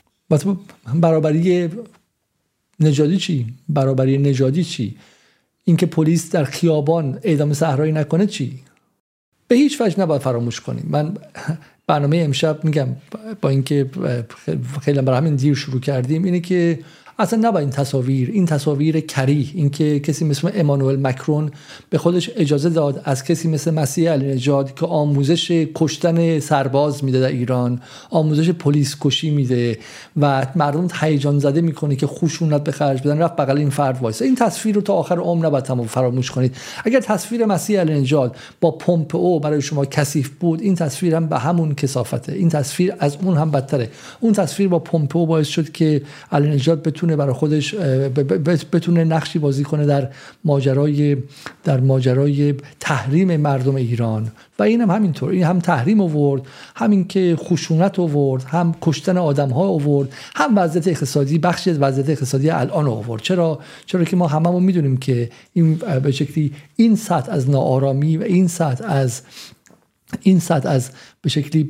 برابری 0.94 1.70
نژادی 2.80 3.16
چی؟ 3.16 3.46
برابری 3.68 4.18
نژادی 4.18 4.64
چی؟ 4.64 4.96
اینکه 5.64 5.86
پلیس 5.86 6.30
در 6.30 6.44
خیابان 6.44 7.18
اعدام 7.22 7.52
صحرایی 7.52 7.92
نکنه 7.92 8.26
چی؟ 8.26 8.60
به 9.48 9.54
هیچ 9.54 9.80
وجه 9.80 10.00
نباید 10.00 10.22
فراموش 10.22 10.60
کنیم. 10.60 10.86
من 10.90 11.16
برنامه 11.86 12.16
امشب 12.16 12.64
میگم 12.64 12.88
با 13.40 13.48
اینکه 13.48 13.90
خیلی 14.80 15.00
برای 15.00 15.18
همین 15.18 15.36
دیر 15.36 15.54
شروع 15.54 15.80
کردیم 15.80 16.24
اینه 16.24 16.40
که 16.40 16.78
اصلا 17.18 17.48
نباید 17.48 17.64
این 17.64 17.70
تصاویر 17.70 18.30
این 18.32 18.46
تصاویر 18.46 19.00
کریه 19.00 19.46
اینکه 19.54 20.00
کسی 20.00 20.24
مثل 20.24 20.50
امانوئل 20.54 20.96
مکرون 20.96 21.50
به 21.90 21.98
خودش 21.98 22.30
اجازه 22.36 22.70
داد 22.70 23.02
از 23.04 23.24
کسی 23.24 23.48
مثل 23.48 23.70
مسیح 23.70 24.10
علی 24.10 24.26
نژاد 24.26 24.74
که 24.74 24.86
آموزش 24.86 25.66
کشتن 25.74 26.40
سرباز 26.40 27.04
میده 27.04 27.20
در 27.20 27.28
ایران 27.28 27.80
آموزش 28.10 28.50
پلیس 28.50 28.96
کشی 29.00 29.30
میده 29.30 29.78
و 30.20 30.46
مردم 30.56 30.88
هیجان 31.00 31.38
زده 31.38 31.60
می‌کنه 31.60 31.96
که 31.96 32.06
خشونت 32.06 32.64
به 32.64 32.72
خرج 32.72 33.00
بدن 33.00 33.18
رفت 33.18 33.36
بغل 33.36 33.58
این 33.58 33.70
فرد 33.70 34.02
وایساد 34.02 34.22
این 34.22 34.34
تصویر 34.34 34.74
رو 34.74 34.80
تا 34.80 34.94
آخر 34.94 35.18
عمر 35.18 35.46
نباید 35.46 35.64
تمام 35.64 35.86
فراموش 35.86 36.30
کنید. 36.30 36.56
اگر 36.84 37.00
تصویر 37.00 37.44
مسیح 37.44 37.80
علی 37.80 38.00
نژاد 38.00 38.36
با 38.60 38.78
او 39.12 39.40
برای 39.40 39.62
شما 39.62 39.84
کثیف 39.84 40.28
بود 40.28 40.60
این 40.60 40.74
تصویر 40.74 41.14
هم 41.14 41.26
به 41.26 41.38
همون 41.38 41.74
کسافته 41.74 42.32
این 42.32 42.48
تصویر 42.48 42.94
از 42.98 43.16
اون 43.22 43.36
هم 43.36 43.50
بدتره. 43.50 43.90
اون 44.20 44.32
تصویر 44.32 44.68
با 44.68 44.78
پمپ 44.78 45.16
او 45.16 45.26
باعث 45.26 45.46
شد 45.46 45.72
که 45.72 46.02
علی 46.32 46.48
نژاد 46.48 46.82
بتونه 47.04 47.16
برای 47.16 47.32
خودش 47.32 47.74
بتونه 48.72 49.04
نقشی 49.04 49.38
بازی 49.38 49.64
کنه 49.64 49.86
در 49.86 50.08
ماجرای 50.44 51.16
در 51.64 51.80
ماجرای 51.80 52.54
تحریم 52.80 53.36
مردم 53.36 53.74
ایران. 53.74 54.32
و 54.58 54.62
این 54.62 54.80
هم 54.80 54.90
همینطور 54.90 55.30
این 55.30 55.44
هم 55.44 55.58
تحریم 55.58 56.00
آورد 56.00 56.42
همین 56.76 57.08
که 57.08 57.36
خشونت 57.38 57.98
آورد 57.98 58.42
هم 58.42 58.74
کشتن 58.80 59.18
آدم 59.18 59.50
ها 59.50 59.68
آورد 59.68 60.08
هم 60.34 60.58
وضعیت 60.58 60.88
اقتصادی 60.88 61.38
بخشی 61.38 61.70
از 61.70 61.78
وضعیت 61.78 62.10
اقتصادی 62.10 62.50
الان 62.50 62.86
آورد. 62.86 63.22
چرا؟ 63.22 63.58
چرا 63.86 64.04
که 64.04 64.16
ما 64.16 64.26
هممون 64.26 64.62
می‌دونیم 64.62 64.96
که 64.96 65.30
این 65.52 65.74
به 65.74 66.12
شکلی 66.12 66.52
این 66.76 66.96
سطح 66.96 67.32
از 67.32 67.50
ناآرامی 67.50 68.16
و 68.16 68.22
این 68.22 68.48
سطح 68.48 68.84
از 68.86 69.22
این 70.22 70.40
سطح 70.40 70.68
از 70.68 70.90
به 71.24 71.30
شکلی 71.30 71.62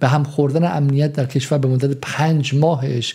به 0.00 0.08
هم 0.08 0.22
خوردن 0.24 0.76
امنیت 0.76 1.12
در 1.12 1.26
کشور 1.26 1.58
به 1.58 1.68
مدت 1.68 1.96
پنج 2.02 2.54
ماهش 2.54 3.14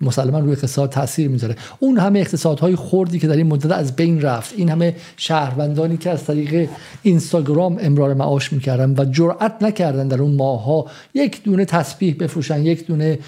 مسلما 0.00 0.38
روی 0.38 0.52
اقتصاد 0.52 0.90
تاثیر 0.90 1.28
می‌ذاره. 1.28 1.56
اون 1.78 1.98
همه 1.98 2.18
اقتصادهای 2.18 2.76
خوردی 2.76 3.18
که 3.18 3.26
در 3.26 3.36
این 3.36 3.46
مدت 3.46 3.72
از 3.72 3.96
بین 3.96 4.20
رفت 4.20 4.54
این 4.56 4.68
همه 4.68 4.96
شهروندانی 5.16 5.96
که 5.96 6.10
از 6.10 6.24
طریق 6.24 6.68
اینستاگرام 7.02 7.78
امرار 7.80 8.14
معاش 8.14 8.52
می‌کردن 8.52 8.94
و 8.98 9.04
جرأت 9.04 9.62
نکردن 9.62 10.08
در 10.08 10.22
اون 10.22 10.34
ماهها 10.34 10.86
یک 11.14 11.42
دونه 11.42 11.64
تسبیح 11.64 12.16
بفروشن 12.20 12.66
یک 12.66 12.86
دونه 12.86 13.18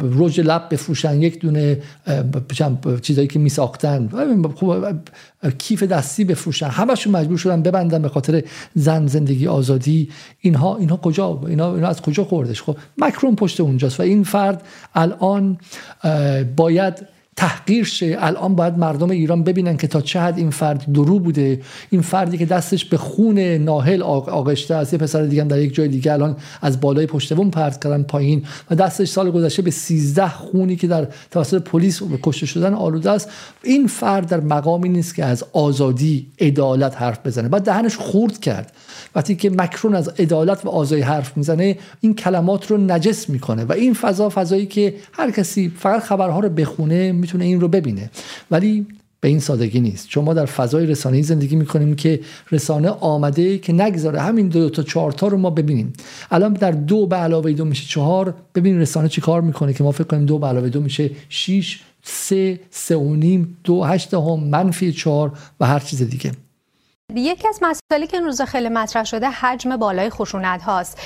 رژ 0.00 0.40
لب 0.40 0.68
بفروشن 0.70 1.22
یک 1.22 1.40
دونه 1.40 1.78
چیزایی 3.02 3.28
که 3.28 3.38
میساختن. 3.38 4.08
کیف 5.58 5.82
دستی 5.82 6.24
بفروشن. 6.24 6.66
همشون 6.66 7.16
مجبور 7.16 7.38
شدن 7.38 7.62
ببندن 7.62 8.02
به 8.02 8.08
خاطر 8.08 8.42
زن 8.74 9.06
زندگی 9.06 9.46
آزادی. 9.46 10.08
اینها 10.40 10.75
اینها 10.76 10.96
کجا 10.96 11.40
اینا, 11.46 11.74
اینا 11.74 11.88
از 11.88 12.02
کجا 12.02 12.24
خوردش؟ 12.24 12.62
خب 12.62 12.76
مکرون 12.98 13.36
پشت 13.36 13.60
اونجاست 13.60 14.00
و 14.00 14.02
این 14.02 14.24
فرد 14.24 14.62
الان 14.94 15.58
باید 16.56 17.15
تحقیر 17.36 17.84
شه. 17.84 18.16
الان 18.18 18.54
باید 18.54 18.78
مردم 18.78 19.10
ایران 19.10 19.44
ببینن 19.44 19.76
که 19.76 19.86
تا 19.86 20.00
چه 20.00 20.20
حد 20.20 20.38
این 20.38 20.50
فرد 20.50 20.92
درو 20.92 21.18
بوده. 21.18 21.60
این 21.90 22.00
فردی 22.00 22.38
که 22.38 22.46
دستش 22.46 22.84
به 22.84 22.96
خون 22.96 23.38
ناهل 23.38 24.02
آغشته 24.02 24.74
از 24.74 24.92
یه 24.92 24.98
پسر 24.98 25.22
دیگه 25.22 25.44
در 25.44 25.58
یک 25.58 25.74
جای 25.74 25.88
دیگه 25.88 26.12
الان 26.12 26.36
از 26.62 26.80
بالای 26.80 27.06
پشتبون 27.06 27.50
پرت 27.50 27.84
کردن 27.84 28.02
پایین 28.02 28.44
و 28.70 28.74
دستش 28.74 29.08
سال 29.08 29.30
گذشته 29.30 29.62
به 29.62 29.70
13 29.70 30.28
خونی 30.28 30.76
که 30.76 30.86
در 30.86 31.08
توسط 31.30 31.62
پلیس 31.62 32.02
کشته 32.22 32.46
شدن 32.46 32.74
آلوده 32.74 33.10
است. 33.10 33.30
این 33.62 33.86
فرد 33.86 34.28
در 34.28 34.40
مقامی 34.40 34.88
نیست 34.88 35.14
که 35.14 35.24
از 35.24 35.44
آزادی 35.52 36.26
عدالت 36.40 37.02
حرف 37.02 37.26
بزنه. 37.26 37.48
بعد 37.48 37.62
دهنش 37.62 37.96
خورد 37.96 38.40
کرد. 38.40 38.72
وقتی 39.14 39.36
که 39.36 39.50
مکرون 39.50 39.94
از 39.94 40.08
عدالت 40.08 40.64
و 40.64 40.68
آزادی 40.68 41.02
حرف 41.02 41.36
می‌زنه 41.36 41.78
این 42.00 42.14
کلمات 42.14 42.70
رو 42.70 42.76
نجس 42.76 43.28
می‌کنه. 43.28 43.64
و 43.64 43.72
این 43.72 43.94
فضا 43.94 44.28
فضایی 44.28 44.66
که 44.66 44.94
هر 45.12 45.30
کسی 45.30 45.72
فقط 45.78 46.02
خبرها 46.02 46.40
رو 46.40 46.48
بخونه 46.48 47.12
می‌تونه 47.26 47.44
این 47.44 47.60
رو 47.60 47.68
ببینه. 47.68 48.10
ولی 48.50 48.86
به 49.20 49.28
این 49.28 49.40
سادگی 49.40 49.80
نیست. 49.80 50.08
چون 50.08 50.24
ما 50.24 50.34
در 50.34 50.46
فضای 50.46 50.86
رسانه‌ای 50.86 51.22
زندگی 51.22 51.56
می‌کنیم 51.56 51.96
که 51.96 52.20
رسانه 52.52 52.88
آمده 52.88 53.58
که 53.58 53.72
نگذاره. 53.72 54.20
همین 54.20 54.48
دو, 54.48 54.70
تا 54.70 54.82
چهار 54.82 55.12
تا 55.12 55.26
رو 55.26 55.38
ما 55.38 55.50
ببینیم. 55.50 55.92
الان 56.30 56.52
در 56.52 56.70
دو 56.70 57.06
به 57.06 57.16
علاوه 57.16 57.52
دو 57.52 57.64
میشه 57.64 57.86
چهار. 57.88 58.34
ببین 58.54 58.80
رسانه 58.80 59.08
چی 59.08 59.20
کار 59.20 59.40
می‌کنه 59.40 59.72
که 59.72 59.84
ما 59.84 59.92
فکر 59.92 60.04
کنیم 60.04 60.26
دو 60.26 60.38
به 60.38 60.46
علاوه 60.46 60.68
دو 60.68 60.80
میشه 60.80 61.10
6 61.28 61.80
سه 62.02 62.60
سه 62.70 62.96
و 62.96 63.14
نیم 63.14 63.56
دو 63.64 63.84
هشت 63.84 64.14
هم 64.14 64.40
منفی 64.40 64.92
چهار 64.92 65.32
و 65.60 65.66
هر 65.66 65.78
چیز 65.78 66.02
دیگه. 66.02 66.32
یکی 67.20 67.48
از 67.48 67.60
مسائلی 67.62 68.06
که 68.06 68.20
روز 68.20 68.42
خیلی 68.42 68.68
مطرح 68.68 69.04
شده 69.04 69.28
حجم 69.28 69.76
بالای 69.76 70.10
خشونت 70.10 70.62
هاست. 70.62 71.00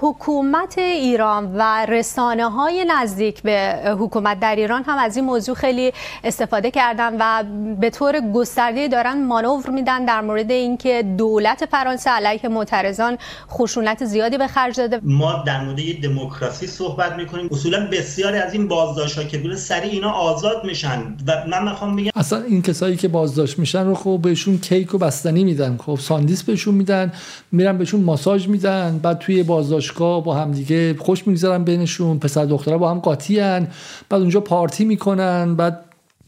حکومت 0.00 0.78
ایران 0.78 1.56
و 1.56 1.86
رسانه 1.86 2.50
های 2.50 2.84
نزدیک 2.88 3.42
به 3.42 3.80
حکومت 4.00 4.40
در 4.40 4.56
ایران 4.56 4.82
هم 4.82 4.98
از 4.98 5.16
این 5.16 5.24
موضوع 5.24 5.54
خیلی 5.54 5.92
استفاده 6.24 6.70
کردن 6.70 7.16
و 7.20 7.44
به 7.80 7.90
طور 7.90 8.20
گسترده 8.34 8.88
دارن 8.88 9.24
مانور 9.24 9.70
میدن 9.70 10.04
در 10.04 10.20
مورد 10.20 10.50
اینکه 10.50 11.02
دولت 11.18 11.66
فرانسه 11.66 12.10
علیه 12.10 12.48
معترضان 12.48 13.18
خشونت 13.50 14.04
زیادی 14.04 14.38
به 14.38 14.46
خرج 14.46 14.76
داده. 14.76 15.00
ما 15.02 15.42
در 15.46 15.64
مورد 15.64 15.78
دموکراسی 16.02 16.66
صحبت 16.66 17.12
می‌کنیم. 17.12 17.48
اصولا 17.52 17.88
بسیاری 17.92 18.38
از 18.38 18.52
این 18.52 18.68
بازداشت 18.68 19.18
ها 19.18 19.24
که 19.24 19.38
بوده 19.38 19.56
سریع 19.56 19.92
اینا 19.92 20.12
آزاد 20.12 20.64
میشن. 20.64 21.16
و 21.26 21.32
من 21.48 21.64
می‌خوام 21.70 21.96
بگم 21.96 22.10
اصلا 22.14 22.42
این 22.42 22.62
کسایی 22.62 22.96
که 22.96 23.08
بازداشت 23.08 23.58
میشن 23.58 23.86
رو 23.86 23.94
خب 23.94 24.18
بهشون 24.22 24.58
کیک 24.58 24.94
و 24.94 24.98
بستنی 24.98 25.35
نوشیدنی 25.36 25.44
میدن. 25.44 25.76
خب 25.76 25.98
ساندیس 26.00 26.42
بهشون 26.42 26.74
میدن 26.74 27.12
میرن 27.52 27.78
بهشون 27.78 28.00
ماساژ 28.00 28.48
میدن. 28.48 29.00
بعد 29.02 29.18
توی 29.18 29.42
بازداشتگاه 29.42 30.24
با 30.24 30.34
هم 30.34 30.52
دیگه 30.52 30.94
خوش 30.98 31.26
می‌گذارن 31.26 31.64
بینشون. 31.64 32.18
پسر 32.18 32.44
دخترها 32.44 32.78
با 32.78 32.90
هم 32.90 32.98
قاطی 32.98 33.40
بعد 34.08 34.20
اونجا 34.20 34.40
پارتی 34.40 34.84
می‌کنن. 34.84 35.54
بعد 35.54 35.80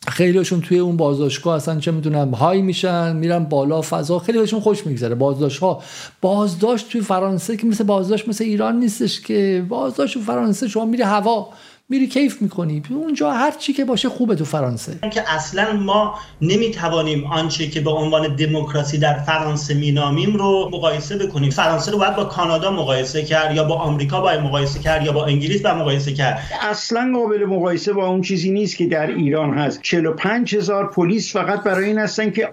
خیلیشون 0.08 0.60
توی 0.60 0.78
اون 0.78 0.96
بازداشتگاه 0.96 1.56
اصلا 1.56 1.80
چه 1.80 1.90
می‌دونم 1.90 2.30
های 2.30 2.62
میشن 2.62 3.16
میرن 3.16 3.44
بالا 3.44 3.82
فضا 3.82 4.18
خیلی 4.18 4.38
بهشون 4.38 4.60
خوش 4.60 4.86
میگذره. 4.86 5.14
بازداشت 5.14 5.58
ها 5.58 5.82
بازداشت 6.20 6.88
توی 6.88 7.00
فرانسه 7.00 7.56
که 7.56 7.66
مثل 7.66 7.84
بازداشت 7.84 8.28
مثل 8.28 8.44
ایران 8.44 8.78
نیستش 8.78 9.20
که. 9.20 9.64
بازداشت 9.68 10.14
تو 10.14 10.20
فرانسه 10.20 10.68
شما 10.68 10.84
میری 10.84 11.02
هوا. 11.02 11.48
میری 11.90 12.06
کیف 12.06 12.42
می‌کنی. 12.42 12.82
اونجا 12.90 13.30
هر 13.30 13.50
چی 13.50 13.72
که 13.72 13.84
باشه 13.84 14.08
خوبه 14.08 14.34
تو 14.34 14.44
فرانسه. 14.44 14.98
که 15.12 15.34
اصلا 15.34 15.72
ما 15.72 16.14
نمی‌توانیم 16.42 17.24
آنچه 17.24 17.68
که 17.68 17.80
به 17.80 17.90
عنوان 17.90 18.36
دموکراسی 18.36 18.98
در 18.98 19.18
فرانسه 19.18 19.74
مینامیم 19.74 20.36
رو 20.36 20.70
مقایسه 20.72 21.18
بکنیم. 21.18 21.50
فرانسه 21.50 21.90
رو 21.90 21.98
باید 21.98 22.16
با 22.16 22.24
کانادا 22.24 22.70
مقایسه 22.70 23.22
کرد 23.22 23.56
یا 23.56 23.64
با 23.64 23.74
آمریکا 23.74 24.20
باید 24.20 24.40
مقایسه 24.40 24.80
کرد 24.80 25.06
یا 25.06 25.12
با 25.12 25.26
انگلیس 25.26 25.62
باید 25.62 25.76
مقایسه 25.76 26.12
کرد. 26.12 26.42
اصلا 26.62 27.12
قابل 27.14 27.44
مقایسه 27.44 27.92
با 27.92 28.06
اون 28.06 28.22
چیزی 28.22 28.50
نیست 28.50 28.76
که 28.76 28.86
در 28.86 29.06
ایران 29.06 29.58
هست. 29.58 29.82
45 29.82 30.54
هزار 30.56 30.90
پلیس 30.90 31.32
فقط 31.32 31.62
برای 31.62 31.84
این 31.84 31.98
هستن 31.98 32.30
که 32.30 32.48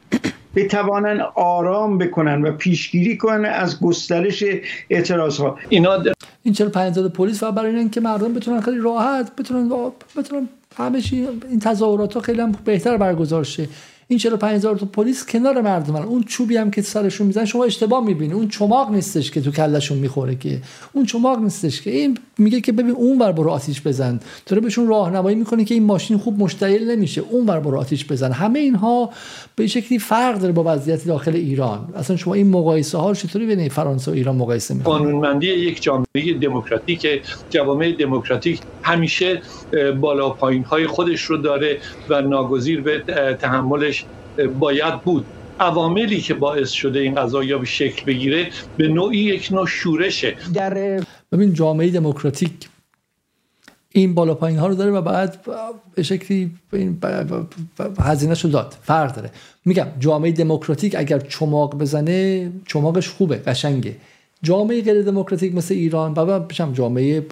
بتوانن 0.55 1.21
آرام 1.35 1.97
بکنن 1.97 2.41
و 2.41 2.51
پیشگیری 2.51 3.17
کنن 3.17 3.45
از 3.45 3.79
گسترش 3.79 4.43
اعتراض 4.89 5.37
ها 5.37 5.57
اینا 5.69 6.03
این 6.43 6.53
45 6.53 6.91
هزار 6.91 7.09
پلیس 7.09 7.39
فقط 7.39 7.53
برای 7.53 7.75
اینکه 7.75 8.01
مردم 8.01 8.33
بتونن 8.33 8.61
خیلی 8.61 8.77
راحت 8.77 9.35
بتونن 9.35 9.71
بتونن 10.17 10.49
همه 10.77 11.01
این 11.49 11.59
تظاهرات 11.59 12.13
ها 12.13 12.19
خیلی 12.19 12.41
هم 12.41 12.51
بهتر 12.65 12.97
برگزار 12.97 13.43
شه. 13.43 13.67
این 14.07 14.19
45 14.19 14.55
هزار 14.55 14.75
تا 14.75 14.85
پلیس 14.85 15.25
کنار 15.25 15.61
مردم 15.61 15.95
اون 15.95 16.23
چوبی 16.23 16.57
هم 16.57 16.71
که 16.71 16.81
سرشون 16.81 17.27
می‌زنن 17.27 17.45
شما 17.45 17.63
اشتباه 17.63 18.05
می‌بینی. 18.05 18.33
اون 18.33 18.47
چماق 18.47 18.91
نیستش 18.91 19.31
که 19.31 19.41
تو 19.41 19.51
کلشون 19.51 19.97
می‌خوره 19.97 20.35
که. 20.35 20.61
اون 20.93 21.05
چماق 21.05 21.39
نیستش 21.39 21.81
که. 21.81 21.91
این 21.91 22.17
میگه 22.37 22.61
که 22.61 22.71
ببین 22.71 22.91
اون 22.91 23.17
بر 23.17 23.31
برو 23.31 23.49
آتیش 23.49 23.81
بزن. 23.81 24.19
تو 24.45 24.61
بهشون 24.61 24.87
راهنمایی 24.87 25.35
می‌کنه 25.35 25.65
که 25.65 25.73
این 25.73 25.83
ماشین 25.83 26.17
خوب 26.17 26.39
مشتعل 26.39 26.91
نمیشه. 26.91 27.21
اون 27.21 27.45
بر 27.45 27.59
برو 27.59 27.77
آتیش 27.77 28.05
بزن. 28.05 28.31
همه 28.31 28.59
اینها 28.59 29.09
به 29.55 29.67
شکلی 29.67 29.99
فرق 29.99 30.39
داره 30.39 30.53
با 30.53 30.63
وضعیت 30.65 31.05
داخل 31.05 31.35
ایران. 31.35 31.93
اصلا 31.95 32.15
شما 32.15 32.33
این 32.33 32.49
مقایسه 32.49 32.97
ها 32.97 33.13
چطوری 33.13 33.45
بین 33.45 33.69
فرانسه 33.69 34.11
و 34.11 34.13
ایران 34.13 34.35
مقایسه 34.35 34.73
می‌کنید 34.73 34.97
قانونمندی 34.97 35.47
یک 35.47 35.81
جامعه 35.81 36.33
دموکراتیک. 36.41 37.07
جوامع 37.49 37.91
دموکراتیک 37.91 38.59
همیشه 38.83 39.41
بالا 40.01 40.29
پایین 40.29 40.63
های 40.63 40.87
خودش 40.87 41.21
رو 41.21 41.37
داره 41.37 41.77
و 42.09 42.21
ناگزیر 42.21 42.81
به 42.81 43.03
تحملش 43.41 43.94
باید 44.59 45.01
بود. 45.01 45.25
عواملی 45.59 46.21
که 46.21 46.33
باعث 46.33 46.71
شده 46.71 46.99
این 46.99 47.15
قضایا 47.15 47.57
به 47.57 47.65
شکل 47.65 48.05
بگیره 48.05 48.47
به 48.77 48.87
نوعی 48.87 49.17
یک 49.17 49.51
نوع 49.51 49.67
شورشه. 49.67 50.35
در 50.53 51.03
ببین 51.31 51.53
جامعه 51.53 51.89
دموکراتیک 51.89 52.51
این 53.91 54.13
بالا 54.13 54.33
پایین 54.33 54.59
ها 54.59 54.67
رو 54.67 54.75
داره 54.75 54.91
و 54.91 55.01
بعد 55.01 55.45
به 55.95 56.03
شکلی 56.03 56.51
این 56.73 56.99
هزینه 57.99 58.35
شو 58.35 58.47
داد. 58.47 58.75
فرق 58.83 59.15
داره. 59.15 59.31
میگم 59.65 59.87
جامعه 59.99 60.31
دموکراتیک 60.31 60.95
اگر 60.97 61.19
چماق 61.19 61.77
بزنه 61.77 62.51
چماقش 62.67 63.09
خوبه 63.09 63.35
قشنگه. 63.35 63.95
جامعه 64.45 64.81
غیر 64.81 65.01
دموکراتیک 65.01 65.55
مثل 65.55 65.73
ایران 65.73 66.13
و 66.17 66.39
بشم 66.39 66.73
جامعه 66.73 67.25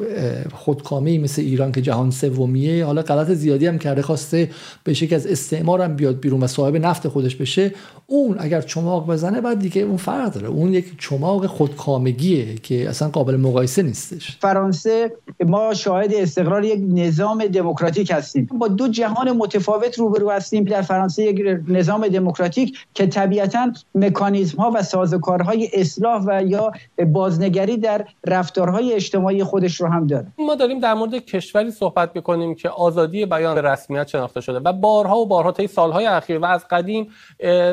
خودکامه 0.53 1.17
مثل 1.17 1.41
ایران 1.41 1.71
که 1.71 1.81
جهان 1.81 2.11
سومیه. 2.11 2.85
حالا 2.85 3.01
غلط 3.01 3.31
زیادی 3.31 3.65
هم 3.65 3.77
کرده 3.77 4.01
خواسته 4.01 4.49
به 4.83 4.93
شکل 4.93 5.15
از 5.15 5.27
استعمار 5.27 5.81
هم 5.81 5.95
بیاد 5.95 6.19
بیرون 6.19 6.43
و 6.43 6.47
صاحب 6.47 6.75
نفت 6.75 7.07
خودش 7.07 7.35
بشه. 7.35 7.71
اون 8.07 8.35
اگر 8.39 8.61
چماق 8.61 9.07
بزنه 9.07 9.41
بعد 9.41 9.59
دیگه 9.59 9.81
اون 9.81 9.97
فرق 9.97 10.33
داره. 10.33 10.47
اون 10.47 10.73
یک 10.73 10.85
چماق 10.99 11.45
خودکامگیه 11.45 12.55
که 12.55 12.89
اصلا 12.89 13.09
قابل 13.09 13.35
مقایسه 13.35 13.81
نیستش. 13.83 14.37
فرانسه 14.41 15.11
ما 15.45 15.73
شاهد 15.73 16.13
استقرار 16.13 16.63
یک 16.63 16.79
نظام 16.87 17.45
دموکراتیک 17.45 18.11
هستیم. 18.11 18.49
با 18.59 18.67
دو 18.67 18.87
جهان 18.87 19.31
متفاوت 19.31 19.99
روبرو 19.99 20.31
هستیم. 20.31 20.63
در 20.63 20.81
فرانسه 20.81 21.23
یک 21.23 21.41
نظام 21.67 22.07
دموکراتیک 22.07 22.77
که 22.93 23.07
طبیعتا 23.07 23.71
مکانیزم 23.95 24.57
ها 24.57 24.71
و 24.75 24.83
سازوکارهای 24.83 25.69
اصلاح 25.73 26.23
و 26.27 26.43
یا 26.47 26.71
بازنگری 27.05 27.77
در 27.77 28.05
رفتارهای 28.27 28.93
اجتماعی 28.93 29.43
خودش 29.43 29.81
رو 29.81 29.87
هم 29.87 30.07
داره. 30.07 30.27
ما 30.37 30.55
داریم 30.55 30.79
در 30.79 30.93
مورد 30.93 31.15
کشوری 31.15 31.71
صحبت 31.71 32.11
می‌کنیم 32.15 32.55
که 32.55 32.69
آزادی 32.69 33.25
بیان 33.25 33.55
به 33.55 33.61
رسمیت 33.61 34.07
شناخته 34.07 34.41
شده 34.41 34.59
و 34.59 34.73
بارها 34.73 35.17
و 35.17 35.25
بارها 35.25 35.51
طی 35.51 35.67
سالهای 35.67 36.05
اخیر 36.05 36.37
و 36.37 36.45
از 36.45 36.67
قدیم 36.67 37.07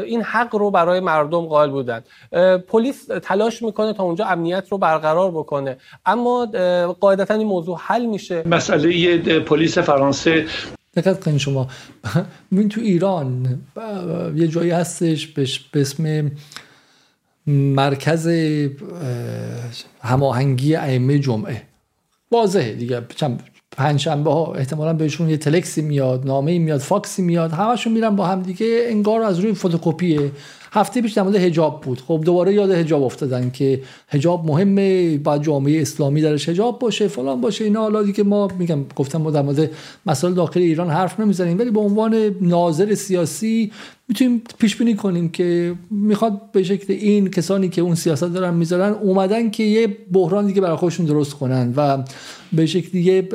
این 0.04 0.22
حق 0.22 0.54
رو 0.54 0.70
برای 0.70 1.00
مردم 1.00 1.46
قائل 1.46 1.70
بودن. 1.70 2.02
پلیس 2.68 3.04
تلاش 3.22 3.62
می‌کنه 3.62 3.92
تا 3.92 4.02
اونجا 4.02 4.24
امنیت 4.24 4.68
رو 4.68 4.78
برقرار 4.78 5.30
بکنه. 5.30 5.76
اما 6.06 6.46
قاعدتا 7.00 7.34
این 7.34 7.46
موضوع 7.46 7.78
حل 7.80 8.06
میشه. 8.06 8.42
مسئله 8.48 9.18
پلیس 9.40 9.78
فرانسه. 9.78 10.46
دقت 10.96 11.24
کنید 11.24 11.36
شما 11.36 11.66
ببین 12.52 12.68
تو 12.68 12.80
ایران 12.80 13.58
یه 14.36 14.48
جایی 14.48 14.70
هستش 14.70 15.26
به 15.26 15.80
اسم 15.80 16.30
مرکز 17.46 18.28
هماهنگی 20.00 20.74
ائمه 20.74 21.18
جمعه. 21.18 21.62
واضحه 22.32 22.72
دیگه. 22.72 23.02
پنجشنبه 23.76 24.32
ها 24.32 24.54
احتمالا 24.54 24.92
بهشون 24.92 25.30
یه 25.30 25.36
تلکسی 25.36 25.82
میاد 25.82 26.26
نامه 26.26 26.58
میاد 26.58 26.80
فاکسی 26.80 27.22
میاد 27.22 27.52
همشون 27.52 27.92
میرن 27.92 28.16
با 28.16 28.26
هم 28.26 28.42
دیگه 28.42 28.82
انگار 28.86 29.22
از 29.22 29.38
روی 29.38 29.54
فتوکپیه. 29.54 30.32
هفته 30.72 31.02
پیش 31.02 31.12
در 31.12 31.22
مورد 31.22 31.36
حجاب 31.36 31.80
بود. 31.80 32.00
خب 32.00 32.20
دوباره 32.24 32.54
یاد 32.54 32.72
حجاب 32.72 33.02
افتادن 33.02 33.50
که 33.50 33.80
حجاب 34.08 34.46
مهمه 34.46 35.18
بعد 35.18 35.42
جامعه 35.42 35.80
اسلامی 35.80 36.22
درش 36.22 36.48
حجاب 36.48 36.78
باشه 36.78 37.08
فلان 37.08 37.40
باشه 37.40 37.64
اینا. 37.64 37.80
حالا 37.80 38.02
دیگه 38.02 38.24
ما 38.24 38.48
میگم 38.58 38.78
گفتم 38.96 39.18
ما 39.18 39.30
در 39.30 39.42
مورد 39.42 39.70
مسائل 40.06 40.34
داخل 40.34 40.60
ایران 40.60 40.90
حرف 40.90 41.20
نمی‌زنیم 41.20 41.58
ولی 41.58 41.70
به 41.70 41.80
عنوان 41.80 42.34
ناظر 42.40 42.94
سیاسی 42.94 43.72
می‌تونیم 44.08 44.42
پیش 44.58 44.76
بینی 44.76 44.94
کنیم 44.94 45.28
که 45.28 45.74
می‌خواد 45.90 46.52
به 46.52 46.62
شکل 46.62 46.92
این 46.92 47.30
کسانی 47.30 47.68
که 47.68 47.82
اون 47.82 47.94
سیاست 47.94 48.24
دارن 48.24 48.54
می‌ذارن 48.54 48.92
اومدن 48.92 49.50
که 49.50 49.62
یه 49.62 49.96
بحران 50.12 50.46
دیگه 50.46 50.60
برای 50.60 50.76
خودشون 50.76 51.06
درست 51.06 51.34
کنن 51.34 51.72
و 51.76 52.04
به 52.52 52.66
شکل 52.66 52.98
یه 52.98 53.28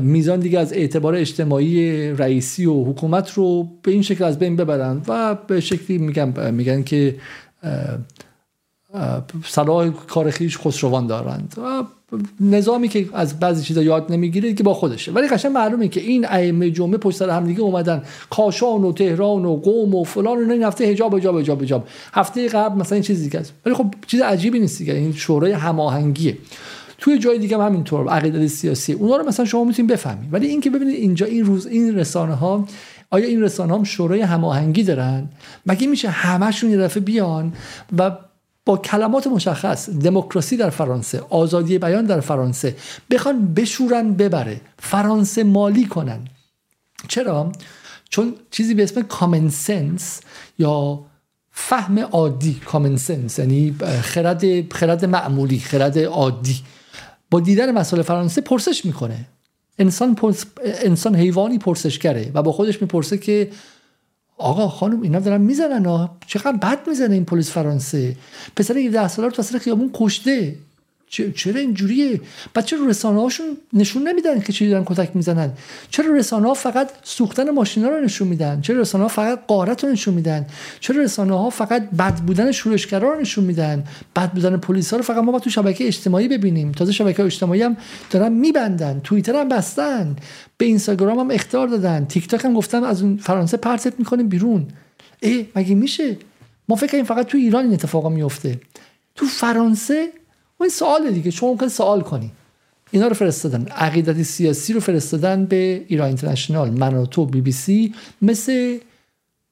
میزان 0.00 0.40
دیگه 0.40 0.58
از 0.58 0.72
اعتبار 0.72 1.14
اجتماعی 1.14 2.10
رئیسی 2.12 2.66
و 2.66 2.84
حکومت 2.84 3.32
رو 3.32 3.68
به 3.82 3.92
این 3.92 4.02
شکل 4.02 4.24
از 4.24 4.38
بین 4.38 4.56
ببرن 4.56 5.02
و 5.08 5.34
به 5.46 5.60
شکلی 5.60 5.98
میگن 5.98 6.50
میگن 6.50 6.82
که 6.82 7.16
صلاح 9.44 9.90
کار 9.90 10.30
خیش 10.30 10.58
خسروان 10.58 11.06
دارند. 11.06 11.54
و 11.58 11.84
نظامی 12.40 12.88
که 12.88 13.08
از 13.12 13.40
بعضی 13.40 13.64
چیزا 13.64 13.82
یاد 13.82 14.12
نمی‌گیره 14.12 14.54
که 14.54 14.62
با 14.62 14.74
خودشه. 14.74 15.12
ولی 15.12 15.28
قشنگ 15.28 15.52
معلومه 15.52 15.88
که 15.88 16.00
این 16.00 16.26
ائمه 16.28 16.70
جمعه 16.70 16.96
پشت 16.96 17.16
سر 17.16 17.30
هم 17.30 17.46
دیگه 17.46 17.60
اومدن. 17.60 18.02
کاشان 18.30 18.84
و 18.84 18.92
تهران 18.92 19.44
و 19.44 19.56
قوم 19.56 19.94
و 19.94 20.04
فلان 20.04 20.48
و 20.48 20.52
این 20.52 20.62
هفته 20.62 20.90
حجاب 20.90 21.16
حجاب 21.16 21.38
حجاب 21.38 21.62
حجاب. 21.62 21.88
هفته 22.12 22.48
قبل 22.48 22.80
مثلا 22.80 22.96
این 22.96 23.02
چیز 23.02 23.22
دیگه 23.22 23.40
است 23.40 23.52
ولی 23.66 23.74
خب 23.74 23.94
چیز 24.06 24.20
عجیبی 24.20 24.60
نیست 24.60 24.78
دیگه. 24.78 24.94
این 24.94 25.12
شورای 25.12 25.52
هماهنگیه. 25.52 26.38
توی 26.98 27.18
جای 27.18 27.38
دیگه 27.38 27.56
هم 27.56 27.66
همینطور 27.66 28.08
عقیده 28.08 28.48
سیاسی. 28.48 28.92
اونا 28.92 29.16
رو 29.16 29.28
مثلا 29.28 29.44
شما 29.44 29.64
می‌تونید 29.64 29.92
بفهمید. 29.92 30.32
ولی 30.34 30.46
اینکه 30.46 30.70
ببینید 30.70 30.94
اینجا 30.94 31.26
این 31.26 31.44
روز 31.44 31.66
این 31.66 31.94
رسانه 31.94 32.34
ها 32.34 32.66
آیا 33.10 33.26
این 33.26 33.42
رسانه 33.42 33.74
هم 33.74 33.84
شورای 33.84 34.20
هماهنگی 34.20 34.82
دارن؟ 34.82 35.28
مگه 35.66 35.86
میشه 35.86 36.08
همشون 36.08 36.70
یه 36.70 36.76
دفعه 36.76 37.00
بیان 37.00 37.52
و 37.98 38.10
با 38.66 38.76
کلمات 38.76 39.26
مشخص 39.26 39.90
دموکراسی 39.90 40.56
در 40.56 40.70
فرانسه 40.70 41.22
آزادی 41.30 41.78
بیان 41.78 42.04
در 42.04 42.20
فرانسه 42.20 42.76
بخوان 43.10 43.54
بشورن 43.54 44.14
ببره 44.14 44.60
فرانسه 44.78 45.44
مالی 45.44 45.84
کنن؟ 45.84 46.20
چرا؟ 47.08 47.52
چون 48.10 48.34
چیزی 48.50 48.74
به 48.74 48.82
اسم 48.82 49.02
کامن 49.02 49.48
سنس 49.48 50.20
یا 50.58 51.00
فهم 51.50 51.98
عادی 51.98 52.54
کامن 52.54 52.96
سنس 52.96 53.38
یعنی 53.38 53.76
خرد 54.02 54.72
خرد 54.72 55.04
معمولی 55.04 55.58
خرد 55.58 55.98
عادی. 55.98 56.60
با 57.34 57.40
دیدن 57.40 57.70
مسائل 57.70 58.02
فرانسه 58.02 58.40
پرسش 58.40 58.84
می‌کنه. 58.84 59.26
انسان 59.78 60.16
انسان 60.64 61.16
حیوانی 61.16 61.58
پرسشگره 61.58 62.30
و 62.34 62.42
با 62.42 62.52
خودش 62.52 62.82
می‌پرسه 62.82 63.18
که 63.18 63.50
آقا 64.36 64.68
خانم 64.68 65.02
اینا 65.02 65.18
دارن 65.18 65.40
می‌زنن 65.40 66.08
چقدر 66.26 66.56
بد 66.56 66.88
می‌زنه 66.88 67.14
این 67.14 67.24
پلیس 67.24 67.50
فرانسه؟ 67.50 68.16
پسر 68.56 68.78
17 68.78 69.08
ساله 69.08 69.28
رو 69.28 69.34
تو 69.34 69.58
خیابون 69.58 69.90
کشته. 69.94 70.56
چرا 71.14 71.60
اینجوریه؟ 71.60 72.20
بعد 72.54 72.64
چرا 72.64 72.86
رسانه 72.86 73.20
هاشون 73.20 73.56
نشون 73.72 74.08
نمیدن 74.08 74.40
که 74.40 74.52
چی 74.52 74.68
دارن 74.68 74.84
کتک 74.84 75.10
می‌زنن؟ 75.14 75.52
چرا 75.90 76.14
رسانه 76.14 76.48
ها 76.48 76.54
فقط 76.54 76.90
سوختن 77.02 77.50
ماشینا 77.50 77.88
رو 77.88 78.00
نشون 78.00 78.28
میدن؟ 78.28 78.60
چرا 78.60 78.80
رسانه 78.80 79.04
ها 79.04 79.08
فقط 79.08 79.46
قارت 79.46 79.84
رو 79.84 79.90
نشون 79.90 80.14
میدن؟ 80.14 80.46
چرا 80.80 81.02
رسانه 81.02 81.38
ها 81.38 81.50
فقط 81.50 81.90
بد 81.90 82.14
بودن 82.14 82.52
شورشگرا 82.52 83.14
رو 83.14 83.20
نشون 83.20 83.44
میدن؟ 83.44 83.84
بد 84.16 84.30
بودن 84.30 84.56
پلیس 84.56 84.90
ها 84.90 84.96
رو 84.96 85.02
فقط 85.02 85.24
ما 85.24 85.32
با 85.32 85.38
تو 85.38 85.50
شبکه 85.50 85.86
اجتماعی 85.86 86.28
ببینیم. 86.28 86.72
تازه 86.72 86.92
شبکه 86.92 87.22
اجتماعی 87.22 87.62
هم 87.62 87.76
دارن 88.10 88.32
میبندن 88.32 89.00
توییتر 89.04 89.36
هم 89.36 89.48
بستن. 89.48 90.16
به 90.58 90.64
اینستاگرام 90.66 91.18
هم 91.18 91.30
اختار 91.30 91.68
دادن. 91.68 92.04
تیک 92.04 92.28
تاک 92.28 92.44
هم 92.44 92.54
گفتن 92.54 92.84
از 92.84 93.02
اون 93.02 93.16
فرانسه 93.16 93.56
پرتت 93.56 93.98
می‌کنیم 93.98 94.28
بیرون. 94.28 94.66
ای 95.20 95.46
مگه 95.56 95.74
میشه؟ 95.74 96.16
ما 96.68 96.76
فکر 96.76 96.92
کنیم 96.92 97.04
فقط 97.04 97.26
تو 97.26 97.38
ایران 97.38 97.64
این 97.64 97.72
اتفاقا 97.72 98.08
میفته 98.08 98.60
تو 99.14 99.26
فرانسه 99.26 100.08
این 100.64 100.70
سوال 100.70 101.10
دیگه. 101.10 101.30
شما 101.30 101.50
ممکن 101.50 101.68
سوال 101.68 102.00
کنی. 102.00 102.30
اینا 102.90 103.08
رو 103.08 103.14
فرستادن. 103.14 103.66
عقیدت 103.66 104.22
سیاسی 104.22 104.72
رو 104.72 104.80
فرستادن 104.80 105.44
به 105.44 105.84
ایران 105.88 106.06
اینترنشنال. 106.06 106.70
من 106.70 107.06
بی 107.30 107.40
بی 107.40 107.52
سی 107.52 107.94
مثل 108.22 108.78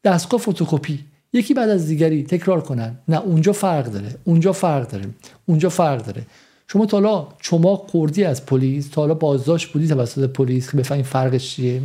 دستگاه 0.05 0.41
فتوکپی. 0.41 1.05
یکی 1.33 1.55
بعد 1.55 1.71
از 1.71 1.87
دیگری 1.87 2.23
تکرار 2.23 2.61
کنن. 2.61 2.99
نه 3.09 3.21
اونجا 3.21 3.53
فرق 3.53 3.87
داره. 3.87 4.15
اونجا 4.25 4.53
فرق 4.53 4.89
داره. 4.89 5.05
اونجا 5.47 5.69
فرق 5.69 6.05
داره. 6.05 6.27
شما 6.69 6.87
تا 6.87 6.97
حالا 6.97 7.29
شما 7.41 7.77
خوردی 7.77 8.25
از 8.25 8.47
پلیس 8.47 8.89
تا 8.89 9.01
حالا 9.01 9.15
بازداشت 9.15 9.73
بودی 9.73 9.89
توسط 9.89 10.31
پلیس 10.31 10.71
که 10.71 10.77
بفهمید 10.77 11.05
فرقش 11.05 11.57
چیه؟ 11.57 11.83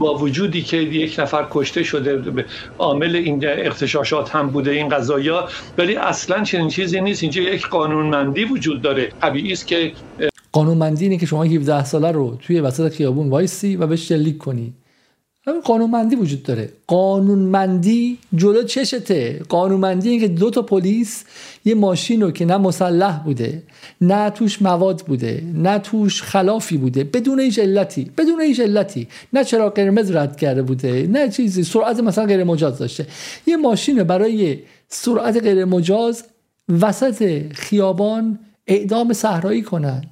با 0.00 0.18
وجودی 0.18 0.62
که 0.62 0.76
یک 0.76 1.20
نفر 1.20 1.46
کشته 1.50 1.82
شده 1.82 2.44
عامل 2.78 3.16
این 3.16 3.44
اختشاشات 3.46 4.30
هم 4.30 4.50
بوده 4.50 4.70
این 4.70 4.88
قضایا 4.88 5.48
ولی 5.78 5.96
اصلا 5.96 6.44
چنین 6.44 6.68
چیزی 6.68 7.00
نیست. 7.00 7.22
اینجا 7.22 7.42
یک 7.42 7.66
قانونمندی 7.66 8.44
وجود 8.44 8.82
داره. 8.82 9.08
طبیعی 9.20 9.52
است 9.52 9.66
که 9.66 9.92
قانونمندی 10.52 11.04
اینه 11.04 11.16
که 11.18 11.26
شما 11.26 11.44
17 11.44 11.84
ساله 11.84 12.10
رو 12.12 12.36
توی 12.40 12.60
وسط 12.60 12.92
خیابون 12.92 13.28
وایسی 13.28 13.76
و 13.76 13.86
بهش 13.86 14.08
شلیک 14.08 14.38
کنی. 14.38 14.74
قانونمندی 15.64 16.16
وجود 16.16 16.42
داره. 16.42 16.68
قانونمندی 16.86 18.18
جلو 18.34 18.62
چشته. 18.62 19.40
قانونمندی 19.48 20.08
اینه 20.08 20.28
که 20.28 20.34
دو 20.34 20.50
تا 20.50 20.62
پلیس 20.62 21.24
یه 21.64 21.74
ماشین 21.74 22.22
رو 22.22 22.30
که 22.30 22.44
نه 22.44 22.56
مسلح 22.56 23.22
بوده 23.24 23.62
نه 24.00 24.30
توش 24.30 24.62
مواد 24.62 25.00
بوده 25.06 25.44
نه 25.54 25.78
توش 25.78 26.22
خلافی 26.22 26.76
بوده 26.76 27.04
بدون 27.04 27.40
هیچ 27.40 27.58
علتی 27.58 28.10
بدون 28.18 28.40
هیچ 28.40 28.60
علتی. 28.60 29.08
نه 29.32 29.44
چرا 29.44 29.70
قرمز 29.70 30.10
رد 30.10 30.36
کرده 30.36 30.62
بوده 30.62 31.06
نه 31.06 31.28
چیزی 31.28 31.64
سرعت 31.64 32.00
مثلا 32.00 32.26
غیر 32.26 32.44
مجاز 32.44 32.78
داشته. 32.78 33.06
یه 33.46 33.56
ماشین 33.56 34.02
برای 34.02 34.58
سرعت 34.88 35.42
غیر 35.42 35.64
مجاز 35.64 36.24
وسط 36.80 37.52
خیابان 37.52 38.38
اعدام 38.66 39.12
صحرایی 39.12 39.62
کنن. 39.62 40.04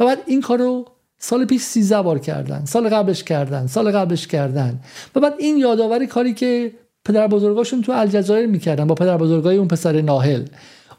و 0.00 0.04
بعد 0.04 0.18
این 0.26 0.40
کارو 0.40 0.84
سال 1.22 1.44
پیش 1.44 1.62
13 1.62 2.02
بار 2.02 2.18
کردن 2.18 2.64
سال 2.64 2.88
قبلش 2.88 3.24
کردن 3.24 3.66
سال 3.66 3.90
قبلش 3.90 4.26
کردن. 4.26 4.80
و 5.14 5.20
بعد 5.20 5.34
این 5.38 5.56
یادآوری 5.56 6.06
کاری 6.06 6.34
که 6.34 6.72
پدر 7.04 7.26
بزرگاشون 7.26 7.82
تو 7.82 7.92
الجزایر 7.92 8.46
می‌کردن 8.46 8.86
با 8.86 8.94
پدر 8.94 9.16
بزرگای 9.16 9.56
اون 9.56 9.68
پسر 9.68 10.00
ناهل. 10.00 10.44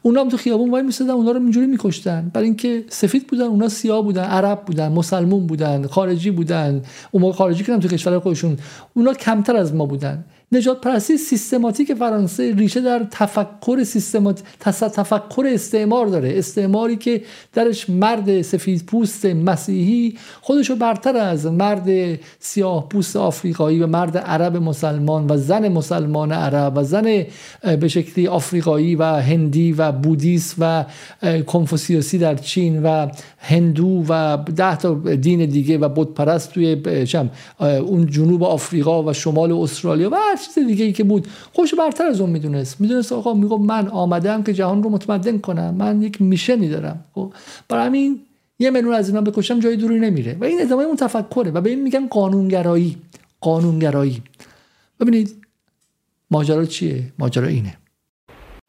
اونا 0.02 0.20
هم 0.20 0.28
تو 0.28 0.36
خیابون 0.36 0.70
وای 0.70 0.82
میسدن 0.82 1.10
اونا 1.10 1.30
رو 1.30 1.40
اینجوری 1.40 1.66
میکشتن. 1.66 2.30
برای 2.34 2.46
اینکه 2.46 2.84
سفید 2.88 3.26
بودن 3.26 3.44
اونا 3.44 3.68
سیاه 3.68 4.02
بودن 4.02 4.24
عرب 4.24 4.62
بودن 4.66 4.92
مسلمون 4.92 5.46
بودن 5.46 5.86
خارجی 5.86 6.30
بودن. 6.30 6.82
اون 7.10 7.32
خارجی 7.32 7.64
کردن 7.64 7.80
تو 7.80 7.88
کشور 7.88 8.18
خودشون. 8.18 8.56
اونا 8.94 9.14
کمتر 9.14 9.56
از 9.56 9.74
ما 9.74 9.86
بودن. 9.86 10.24
نجات 10.52 10.80
پرستی 10.80 11.16
سیستماتیک 11.16 11.94
فرانسه 11.94 12.54
ریشه 12.54 12.80
در 12.80 13.06
تفکر 13.10 13.84
سیستمات 13.84 14.42
تفکر 14.60 15.46
استعمار 15.46 16.06
داره. 16.06 16.38
استعماری 16.38 16.96
که 16.96 17.22
درش 17.52 17.90
مرد 17.90 18.42
سفید 18.42 18.86
پوست 18.86 19.26
مسیحی 19.26 20.18
خودشو 20.40 20.76
برتر 20.76 21.16
از 21.16 21.46
مرد 21.46 22.18
سیاه 22.38 22.88
پوست 22.88 23.16
آفریقایی 23.16 23.80
و 23.80 23.86
مرد 23.86 24.18
عرب 24.18 24.56
مسلمان 24.56 25.26
و 25.30 25.36
زن 25.36 25.68
مسلمان 25.68 26.32
عرب 26.32 26.72
و 26.76 26.84
زن 26.84 27.24
به 27.80 27.88
شکلی 27.88 28.26
آفریقایی 28.26 28.96
و 28.96 29.04
هندی 29.04 29.72
و 29.72 29.92
بودیست 29.92 30.56
و 30.58 30.84
کنفوسیوسی 31.46 32.18
در 32.18 32.34
چین 32.34 32.82
و 32.82 33.08
هندو 33.38 34.04
و 34.08 34.36
ده 34.36 34.76
تا 34.76 34.94
دین 34.94 35.46
دیگه 35.46 35.78
و 35.78 35.88
بت 35.88 36.08
پرست 36.08 36.52
توی 36.52 36.82
اون 37.60 38.06
جنوب 38.06 38.44
آفریقا 38.44 39.02
و 39.02 39.12
شمال 39.12 39.52
استرالیا. 39.52 40.10
و 40.10 40.16
چیز 40.42 40.58
دیگه 40.58 40.84
ای 40.84 40.92
که 40.92 41.04
بود. 41.04 41.26
خوش 41.52 41.74
برتر 41.74 42.06
از 42.06 42.20
اون 42.20 42.30
می‌دونست. 42.30 42.80
می‌دونست 42.80 43.12
آقا 43.12 43.34
میگو 43.34 43.58
من 43.58 43.88
آمدم 43.88 44.42
که 44.42 44.52
جهان 44.52 44.82
رو 44.82 44.90
متمدن 44.90 45.38
کنم. 45.38 45.74
من 45.74 46.02
یک 46.02 46.22
میشنی 46.22 46.68
دارم. 46.68 47.04
خب 47.14 47.32
برای 47.68 47.86
همین 47.86 48.20
یه 48.58 48.70
میلیون 48.70 48.94
از 48.94 49.08
اینا 49.08 49.20
بکشم 49.20 49.60
جای 49.60 49.76
دوری 49.76 49.98
نمیره. 50.00 50.36
و 50.40 50.44
این 50.44 50.62
ادامه 50.62 50.82
اون 50.82 50.96
تفکره. 50.96 51.50
و 51.50 51.60
به 51.60 51.70
این 51.70 51.82
میگن 51.82 52.08
قانونگرایی. 52.08 52.96
قانونگرایی. 53.40 54.22
ببینید 55.00 55.36
ماجرا 56.30 56.64
چیه؟ 56.64 57.02
ماجرا 57.18 57.46
اینه. 57.46 57.76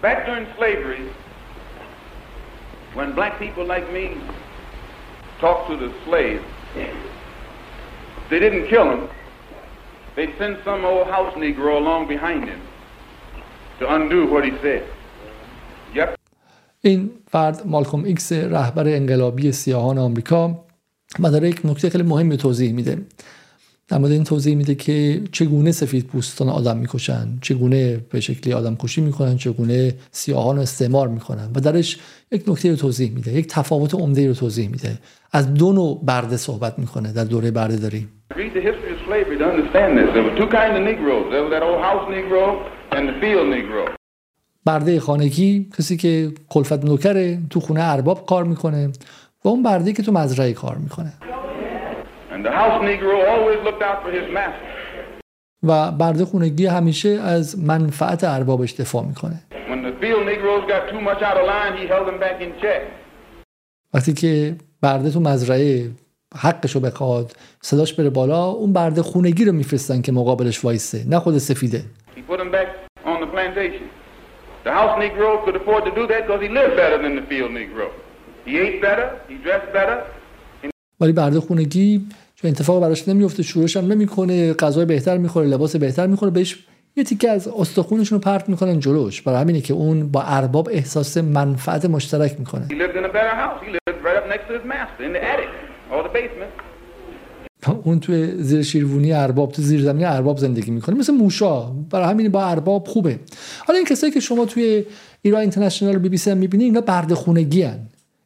Back 0.04 0.20
during 0.28 0.46
slavery, 0.58 1.04
when 2.98 3.10
black 3.20 3.34
people 3.44 3.66
like 3.76 3.88
me 3.98 4.06
talked 5.42 5.66
to 5.70 5.76
the 5.84 5.90
slaves, 6.06 6.44
they 8.30 8.40
didn't 8.44 8.66
kill 8.72 8.86
them. 8.92 9.04
They 10.16 10.28
send 10.40 10.56
some 10.66 10.82
old 10.86 11.08
house 11.16 11.34
Negro 11.44 11.72
along 11.82 12.08
behind 12.08 12.42
him 12.52 12.62
to 13.80 13.84
undo 13.96 14.20
what 14.34 14.44
he 14.46 14.54
said. 14.64 14.84
Yep. 15.96 16.16
این 16.82 17.10
فرد 17.32 17.62
مالکوم 17.66 18.04
ایکس 18.04 18.32
رهبر 18.32 18.88
انقلابی 18.88 19.52
سیاهان 19.52 19.98
آمریکا 19.98 20.66
و 21.20 21.32
داره 21.32 21.50
یک 21.50 21.62
نکته 21.66 21.90
خیلی 21.90 22.04
مهمی 22.04 22.38
توضیح 22.38 22.74
میده 22.74 22.98
در 23.88 23.98
مورد 23.98 24.12
این 24.12 24.24
توضیح 24.24 24.56
میده 24.56 24.76
که 24.76 25.22
چگونه 25.32 25.72
سفید 25.72 26.06
پوستان 26.06 26.50
آدم 26.50 26.78
می‌کشن 26.78 27.28
چگونه 27.42 27.98
به 27.98 28.20
شکلی 28.20 28.54
آدم 28.54 28.76
کشی 28.76 29.02
می‌کنن 29.02 29.38
چگونه 29.38 29.96
سیاهان 30.12 30.60
استعمار 30.60 31.08
می‌کنن 31.08 31.50
و 31.56 31.60
درش 31.60 32.00
یک 32.32 32.44
نکته 32.48 32.70
رو 32.70 32.76
توضیح 32.76 33.12
میده 33.12 33.34
یک 33.34 33.48
تفاوت 33.48 33.94
عمده 33.94 34.28
رو 34.28 34.34
توضیح 34.34 34.70
میده 34.70 34.98
از 35.32 35.54
دو 35.54 35.74
نوع 35.74 36.02
برده 36.06 36.38
صحبت 36.38 36.80
می‌کنه 36.80 37.14
در 37.14 37.24
دوره 37.24 37.52
برده 37.52 37.76
داریم 37.76 38.10
slavery 39.14 39.38
to 39.44 39.48
understand 39.54 39.92
this. 39.98 40.10
There 40.16 40.26
were 40.28 40.38
two 40.42 40.50
kinds 40.58 40.76
of 40.80 40.84
Negroes. 40.90 41.26
There 41.34 41.44
was 41.46 41.52
that 41.56 41.64
old 41.70 41.82
house 41.88 42.06
Negro 42.18 42.44
and 42.96 43.04
the 43.10 43.16
field 43.22 43.48
Negro. 43.58 43.84
برده 44.66 45.00
خانگی 45.00 45.70
کسی 45.78 45.98
که 45.98 46.32
کلفت 46.50 46.86
نوکره 46.86 47.40
تو 47.50 47.60
خونه 47.60 47.82
ارباب 47.84 48.26
کار 48.26 48.44
می‌کنه 48.44 48.92
و 49.46 49.48
اون 49.48 49.64
برده 49.64 49.94
که 49.94 50.04
تو 50.04 50.12
مزرعه 50.12 50.54
کار 50.54 50.76
می‌کنه 50.76 51.14
و 55.64 55.92
برده 55.92 56.26
خانگی 56.26 56.66
همیشه 56.66 57.10
از 57.10 57.60
منفعت 57.60 58.24
ارباب 58.24 58.66
دفاع 58.66 59.06
می‌کنه 59.06 59.40
وقتی 63.94 64.14
که 64.14 64.56
برده 64.82 65.12
تو 65.12 65.20
مزرعه 65.20 65.90
حقشو 66.36 66.80
بخواد 66.80 67.32
صداش 67.62 67.94
بره 67.94 68.10
بالا 68.10 68.46
اون 68.46 68.74
برده 68.74 69.02
خونگی 69.02 69.46
رو 69.46 69.52
میفرستن 69.52 70.02
که 70.02 70.12
مقابلش 70.12 70.66
وایسه 70.66 71.04
نه 71.10 71.20
خود 71.20 71.38
سفیده. 71.38 71.84
ولی 81.00 81.12
برده 81.12 81.40
خونگی 81.40 82.06
چون 82.36 82.52
اتفاق 82.52 82.82
براش 82.82 83.08
نمیفته 83.08 83.44
شورش 83.44 83.78
هم 83.78 83.92
نمی‌کنه 83.92 84.54
غذای 84.54 84.86
بهتر 84.86 85.18
می‌خوره 85.18 85.48
لباس 85.48 85.76
بهتر 85.76 86.08
می‌خوره 86.08 86.32
بهش 86.32 86.66
یه 86.96 87.04
تیکه 87.04 87.30
از 87.30 87.48
استخونشون 87.48 88.18
رو 88.18 88.24
پرت 88.24 88.50
می‌کنن 88.50 88.80
جلوش. 88.80 89.22
برای 89.22 89.42
همینه 89.42 89.62
که 89.62 89.74
اون 89.74 90.12
با 90.12 90.22
ارباب 90.22 90.70
احساس 90.72 91.18
منفعت 91.18 91.86
مشترک 91.86 92.36
می‌کنه. 92.40 92.68
اون 97.84 98.00
توی 98.00 98.44
زیر 98.44 98.62
شیروانی 98.64 99.14
ارباب 99.14 99.52
تو 99.52 99.62
زیر 99.62 99.82
زمین 99.82 100.06
ارباب 100.06 100.38
زندگی 100.38 100.72
می‌کنه 100.72 100.96
مثل 100.96 101.14
موشا 101.14 101.62
برای 101.62 102.10
همین 102.10 102.30
با 102.30 102.46
ارباب 102.46 102.88
خوبه 102.88 103.20
حالا 103.68 103.78
این 103.78 103.88
کسایی 103.88 104.14
که 104.14 104.20
شما 104.20 104.46
توی 104.46 104.86
ایران 105.22 105.42
اینترنشنال 105.42 105.98
بی 105.98 106.10
بی 106.10 106.18
سی 106.18 106.34
می‌بینی 106.34 106.64
اینا 106.64 106.82
برده 106.82 107.16
خونگی 107.16 107.62
هن. 107.62 107.80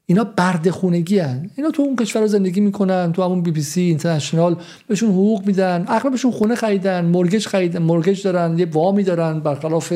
اینا 0.06 0.24
برده 0.24 0.72
خونگی 0.72 1.20
هن. 1.20 1.50
اینا 1.56 1.72
تو 1.72 1.84
اون 1.84 1.96
کشور 1.96 2.28
زندگی 2.28 2.62
می‌کنن 2.62 3.12
تو 3.12 3.24
همون 3.24 3.42
بی 3.42 3.52
بی 3.52 3.62
سی 3.62 3.82
اینترنشنال 3.82 4.56
بهشون 4.88 5.10
حقوق 5.10 5.46
میدن 5.46 5.86
اغلبشون 5.88 6.32
خونه 6.32 6.56
خریدن 6.56 7.06
مورگج 7.06 7.48
خریدن 7.48 7.82
مورگج 7.82 8.24
دارن 8.24 8.60
یه 8.60 8.68
وامی 8.72 9.04
دارن 9.04 9.40
برخلاف 9.40 9.94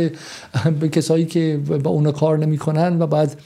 کسایی 0.91 1.25
که 1.25 1.59
با 1.83 1.91
اون 1.91 2.11
کار 2.11 2.37
نمی‌کنن 2.37 3.01
و 3.01 3.07
بعد 3.07 3.41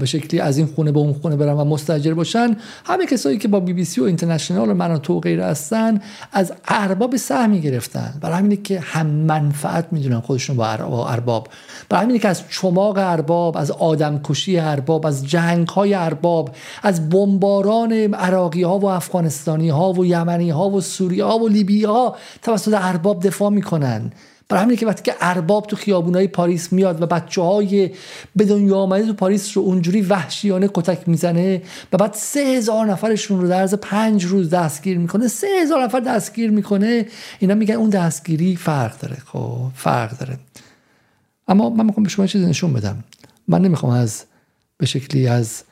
به 0.00 0.06
شکلی 0.06 0.40
از 0.40 0.58
این 0.58 0.66
خونه 0.66 0.92
به 0.92 0.98
اون 0.98 1.12
خونه 1.12 1.36
برن 1.36 1.52
و 1.52 1.64
مستجر 1.64 2.14
باشن. 2.14 2.56
همه 2.84 3.06
کسایی 3.06 3.38
که 3.38 3.48
با 3.48 3.60
بی 3.60 3.72
بی 3.72 3.84
سی 3.84 4.00
و 4.00 4.04
اینترنشنال 4.04 4.70
و 4.70 4.74
من 4.74 4.98
تو 4.98 5.20
غیره 5.20 5.44
هستن 5.44 6.00
از 6.32 6.52
ارباب 6.68 7.16
سهمی 7.16 7.60
گرفتن 7.60 8.14
برای 8.20 8.38
همینه 8.38 8.56
که 8.56 8.80
هم 8.80 9.06
منفعت 9.06 9.86
می‌دونن 9.90 10.20
خودشون 10.20 10.56
با 10.56 11.08
ارباب. 11.08 11.48
برای 11.88 12.04
همینه 12.04 12.18
که 12.18 12.28
از 12.28 12.42
چماق 12.50 12.98
ارباب 12.98 13.56
از 13.56 13.70
آدمکشی 13.70 14.58
ارباب 14.58 15.06
از 15.06 15.26
جنگ 15.26 15.68
های 15.68 15.94
ارباب 15.94 16.50
از 16.82 17.10
بمباران 17.10 17.92
عراقی 18.14 18.62
ها 18.62 18.78
و 18.78 18.84
افغانستانی 18.84 19.68
ها 19.68 19.92
و 19.92 20.06
یمنی 20.06 20.50
ها 20.50 20.70
و 20.70 20.80
سوری 20.80 21.20
ها 21.20 21.38
و 21.38 21.48
لیبی 21.48 21.84
ها 21.84 22.16
توسط 22.42 22.74
ارباب 22.74 23.22
دفاع 23.22 23.50
می‌کنن. 23.50 24.12
برای 24.50 24.62
همینه 24.62 24.76
که 24.76 24.86
وقتی 24.86 25.02
که 25.02 25.14
ارباب 25.20 25.66
تو 25.66 25.76
خیابونای 25.76 26.28
پاریس 26.28 26.72
میاد 26.72 27.02
و 27.02 27.06
بچه 27.06 27.42
های 27.42 27.90
به 28.36 28.44
دنیا 28.44 28.76
آمده 28.76 29.06
تو 29.06 29.12
پاریس 29.12 29.56
رو 29.56 29.62
اونجوری 29.62 30.02
وحشیانه 30.02 30.70
کتک 30.74 31.08
می‌زنه 31.08 31.62
و 31.92 31.96
بعد 31.96 32.14
سه 32.14 32.40
هزار 32.40 32.86
نفرشون 32.86 33.40
رو 33.40 33.48
در 33.48 33.60
عرض 33.60 33.74
پنج 33.74 34.24
روز 34.24 34.50
دستگیر 34.50 34.98
می‌کنه 34.98 35.28
سه 35.28 35.46
هزار 35.62 35.84
نفر 35.84 36.00
دستگیر 36.00 36.50
می‌کنه 36.50 37.06
اینا 37.38 37.54
میگن 37.54 37.74
اون 37.74 37.90
دستگیری 37.90 38.56
فرق 38.56 38.98
داره 38.98 39.16
خب 39.26 39.70
فرق 39.74 40.18
داره. 40.18 40.38
اما 41.48 41.70
من 41.70 41.86
می‌خوام 41.86 42.04
به 42.04 42.10
شما 42.10 42.26
چیزی 42.26 42.46
نشون 42.46 42.72
بدم. 42.72 43.04
من 43.48 43.62
نمی‌خوام 43.62 43.92
از 43.92 44.24
به 44.78 44.86
شکلی 44.86 45.28
از 45.28 45.62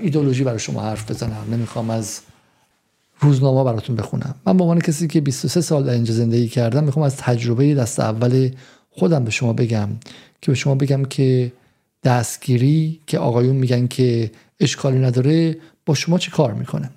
ایدولوژی 0.00 0.44
برای 0.44 0.58
شما 0.58 0.82
حرف 0.82 1.10
بزنم 1.10 1.44
نمی‌خوام 1.52 1.90
از 1.90 2.20
روزنامه 3.24 3.64
براتون 3.64 3.96
بخونم. 3.96 4.34
من 4.46 4.56
به 4.56 4.62
عنوان 4.62 4.80
کسی 4.80 5.08
که 5.08 5.20
23 5.20 5.60
سال 5.60 5.84
در 5.84 5.92
اینجا 5.92 6.14
زندگی 6.14 6.48
کردم 6.48 6.84
می‌خوام 6.84 7.06
از 7.06 7.16
تجربه 7.16 7.74
دست 7.74 8.00
اول 8.00 8.50
خودم 8.90 9.24
به 9.24 9.30
شما 9.30 9.52
بگم 9.52 9.88
که 10.42 10.50
به 10.50 10.54
شما 10.54 10.74
بگم 10.74 11.04
که 11.04 11.52
دستگیری 12.04 13.00
که 13.06 13.18
آقایون 13.18 13.56
میگن 13.56 13.86
که 13.86 14.30
اشکالی 14.60 14.98
نداره 14.98 15.56
با 15.86 15.94
شما 15.94 16.18
چه 16.18 16.30
کار 16.30 16.54
می‌کنه؟ 16.54 16.90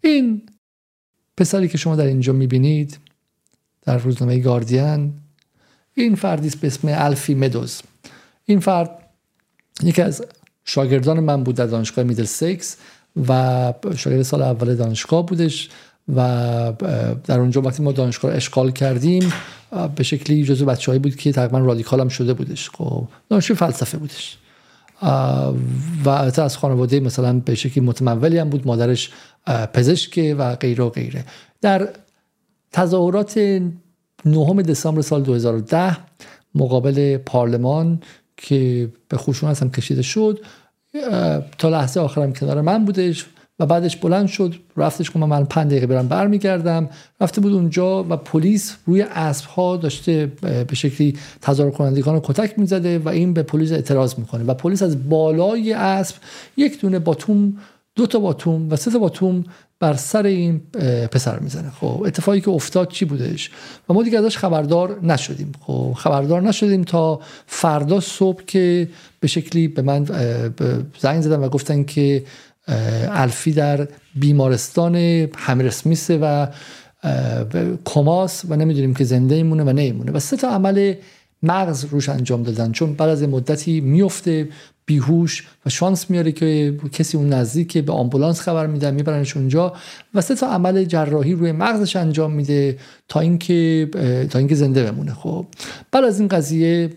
این 0.00 0.42
پسری 1.36 1.68
که 1.68 1.78
شما 1.78 1.96
در 1.96 2.06
اینجا 2.06 2.32
می‌بینید 2.32 2.98
در 3.82 3.98
روزنامه 3.98 4.38
گاردین 4.38 5.12
این 5.94 6.14
فردی 6.14 6.50
به 6.60 6.66
اسم 6.66 6.88
الفی 6.90 7.34
مدوز. 7.34 7.82
این 8.44 8.60
فرد 8.60 8.90
یکی 9.82 10.02
از 10.02 10.24
شاگردان 10.64 11.20
من 11.20 11.44
بود 11.44 11.56
در 11.56 11.66
دانشگاه 11.66 12.04
میدل 12.04 12.24
سیکس. 12.24 12.76
و 13.28 13.72
شاگرد 13.96 14.22
سال 14.22 14.42
اول 14.42 14.74
دانشگاه 14.74 15.26
بودش 15.26 15.68
و 16.16 16.72
در 17.24 17.40
اونجا 17.40 17.62
وقتی 17.62 17.82
ما 17.82 17.92
دانشگاه 17.92 18.34
اشغال 18.34 18.70
کردیم 18.70 19.32
به 19.96 20.02
شکلی 20.02 20.44
جزو 20.44 20.66
بچه‌ای 20.66 20.98
بود 20.98 21.16
که 21.16 21.32
تقریبا 21.32 21.58
رادیکال 21.58 22.00
هم 22.00 22.08
شده 22.08 22.34
بودش. 22.34 22.70
خب 22.70 23.08
دانشجو 23.30 23.54
فلسفه 23.54 23.98
بودش. 23.98 24.38
و 26.04 26.08
از 26.36 26.56
خانواده 26.56 27.00
مثلا 27.00 27.40
به 27.40 27.54
شکلی 27.54 27.84
متمولی 27.84 28.38
هم 28.38 28.48
بود 28.50 28.66
مادرش 28.66 29.10
پزشک 29.72 30.34
و 30.38 30.56
غیره 30.56 30.84
و 30.84 30.90
غیره. 30.90 31.24
در 31.60 31.88
تظاهرات 32.72 33.38
نهم 34.24 34.62
دسامبر 34.62 35.02
سال 35.02 35.22
2010 35.22 35.96
مقابل 36.54 37.16
پارلمان 37.16 38.00
که 38.36 38.88
به 39.08 39.16
خشونت 39.16 39.62
هم 39.62 39.70
کشیده 39.70 40.02
شد 40.02 40.40
تا 41.58 41.68
لحظه 41.68 42.00
آخرم 42.00 42.32
کنار 42.32 42.60
من 42.60 42.84
بودش 42.84 43.26
و 43.58 43.66
بعدش 43.66 43.96
بلند 43.96 44.26
شد 44.26 44.54
رفتش 44.76 45.10
که 45.10 45.18
من 45.18 45.44
پنج 45.44 45.70
دقیقه 45.70 45.86
برم 45.86 46.08
برمیگردم. 46.08 46.88
رفته 47.20 47.40
بود 47.40 47.52
اونجا 47.52 48.04
و 48.04 48.16
پلیس 48.16 48.76
روی 48.86 49.02
اسب 49.02 49.44
ها 49.46 49.76
داشته 49.76 50.32
به 50.42 50.74
شکلی 50.74 51.16
تظاهر 51.42 51.70
کنندگان 51.70 52.14
رو 52.14 52.20
کتک 52.24 52.58
می‌زده 52.58 52.98
و 52.98 53.08
این 53.08 53.34
به 53.34 53.42
پلیس 53.42 53.72
اعتراض 53.72 54.14
می‌کنه. 54.18 54.44
و 54.44 54.54
پلیس 54.54 54.82
از 54.82 55.08
بالای 55.08 55.72
اسب 55.72 56.16
یک 56.56 56.80
دونه 56.80 56.98
باتوم 56.98 57.56
دو 57.98 58.06
تا 58.06 58.18
باتوم 58.18 58.70
و 58.70 58.76
سه 58.76 58.90
تا 58.90 58.98
باتوم 58.98 59.44
بر 59.80 59.94
سر 59.94 60.26
این 60.26 60.60
پسر 61.12 61.38
می‌زنه. 61.38 61.70
خب 61.70 62.02
اتفاقی 62.06 62.40
که 62.40 62.50
افتاد 62.50 62.88
چی 62.88 63.04
بودش؟ 63.04 63.50
و 63.88 63.94
ما 63.94 64.02
دیگه 64.02 64.18
ازش 64.18 64.36
خبردار 64.36 64.98
نشدیم. 65.02 65.52
خب 65.60 65.92
خبردار 65.96 66.42
نشدیم 66.42 66.84
تا 66.84 67.20
فردا 67.46 68.00
صبح 68.00 68.42
که 68.46 68.88
به 69.20 69.28
شکلی 69.28 69.68
به 69.68 69.82
من 69.82 70.04
زنگ 70.98 71.20
زدن 71.20 71.40
و 71.40 71.48
گفتن 71.48 71.84
که 71.84 72.24
الفی 73.08 73.52
در 73.52 73.88
بیمارستان 74.14 74.96
همرسمیسه 75.36 76.18
و 76.18 76.46
کماس 77.84 78.44
و 78.48 78.56
نمی‌دونیم 78.56 78.94
که 78.94 79.04
زنده 79.04 79.34
ایمونه 79.34 79.62
و 79.62 79.68
نمیمونه 79.68 80.12
و 80.12 80.18
سه 80.18 80.36
تا 80.36 80.48
عمل 80.48 80.94
مغز 81.42 81.84
روش 81.84 82.08
انجام 82.08 82.42
دادن. 82.42 82.72
چون 82.72 82.94
بعد 82.94 83.08
از 83.08 83.22
مدتی 83.22 83.80
میفته 83.80 84.48
بیهوش 84.88 85.46
و 85.66 85.70
شانس 85.70 86.10
میاره 86.10 86.32
که 86.32 86.78
کسی 86.92 87.16
اون 87.16 87.28
نزدیک 87.28 87.78
به 87.78 87.92
آمبولانس 87.92 88.40
خبر 88.40 88.66
میدن 88.66 88.94
میبرنش 88.94 89.36
اونجا 89.36 89.72
و 90.14 90.20
سه 90.20 90.34
تا 90.34 90.46
عمل 90.46 90.84
جراحی 90.84 91.32
روی 91.32 91.52
مغزش 91.52 91.96
انجام 91.96 92.32
میده 92.32 92.78
تا 93.08 93.20
اینکه 93.20 93.88
تا 94.30 94.38
اینکه 94.38 94.54
زنده 94.54 94.82
بمونه. 94.82 95.14
خب 95.14 95.46
بعد 95.92 96.04
از 96.04 96.20
این 96.20 96.28
قضیه 96.28 96.90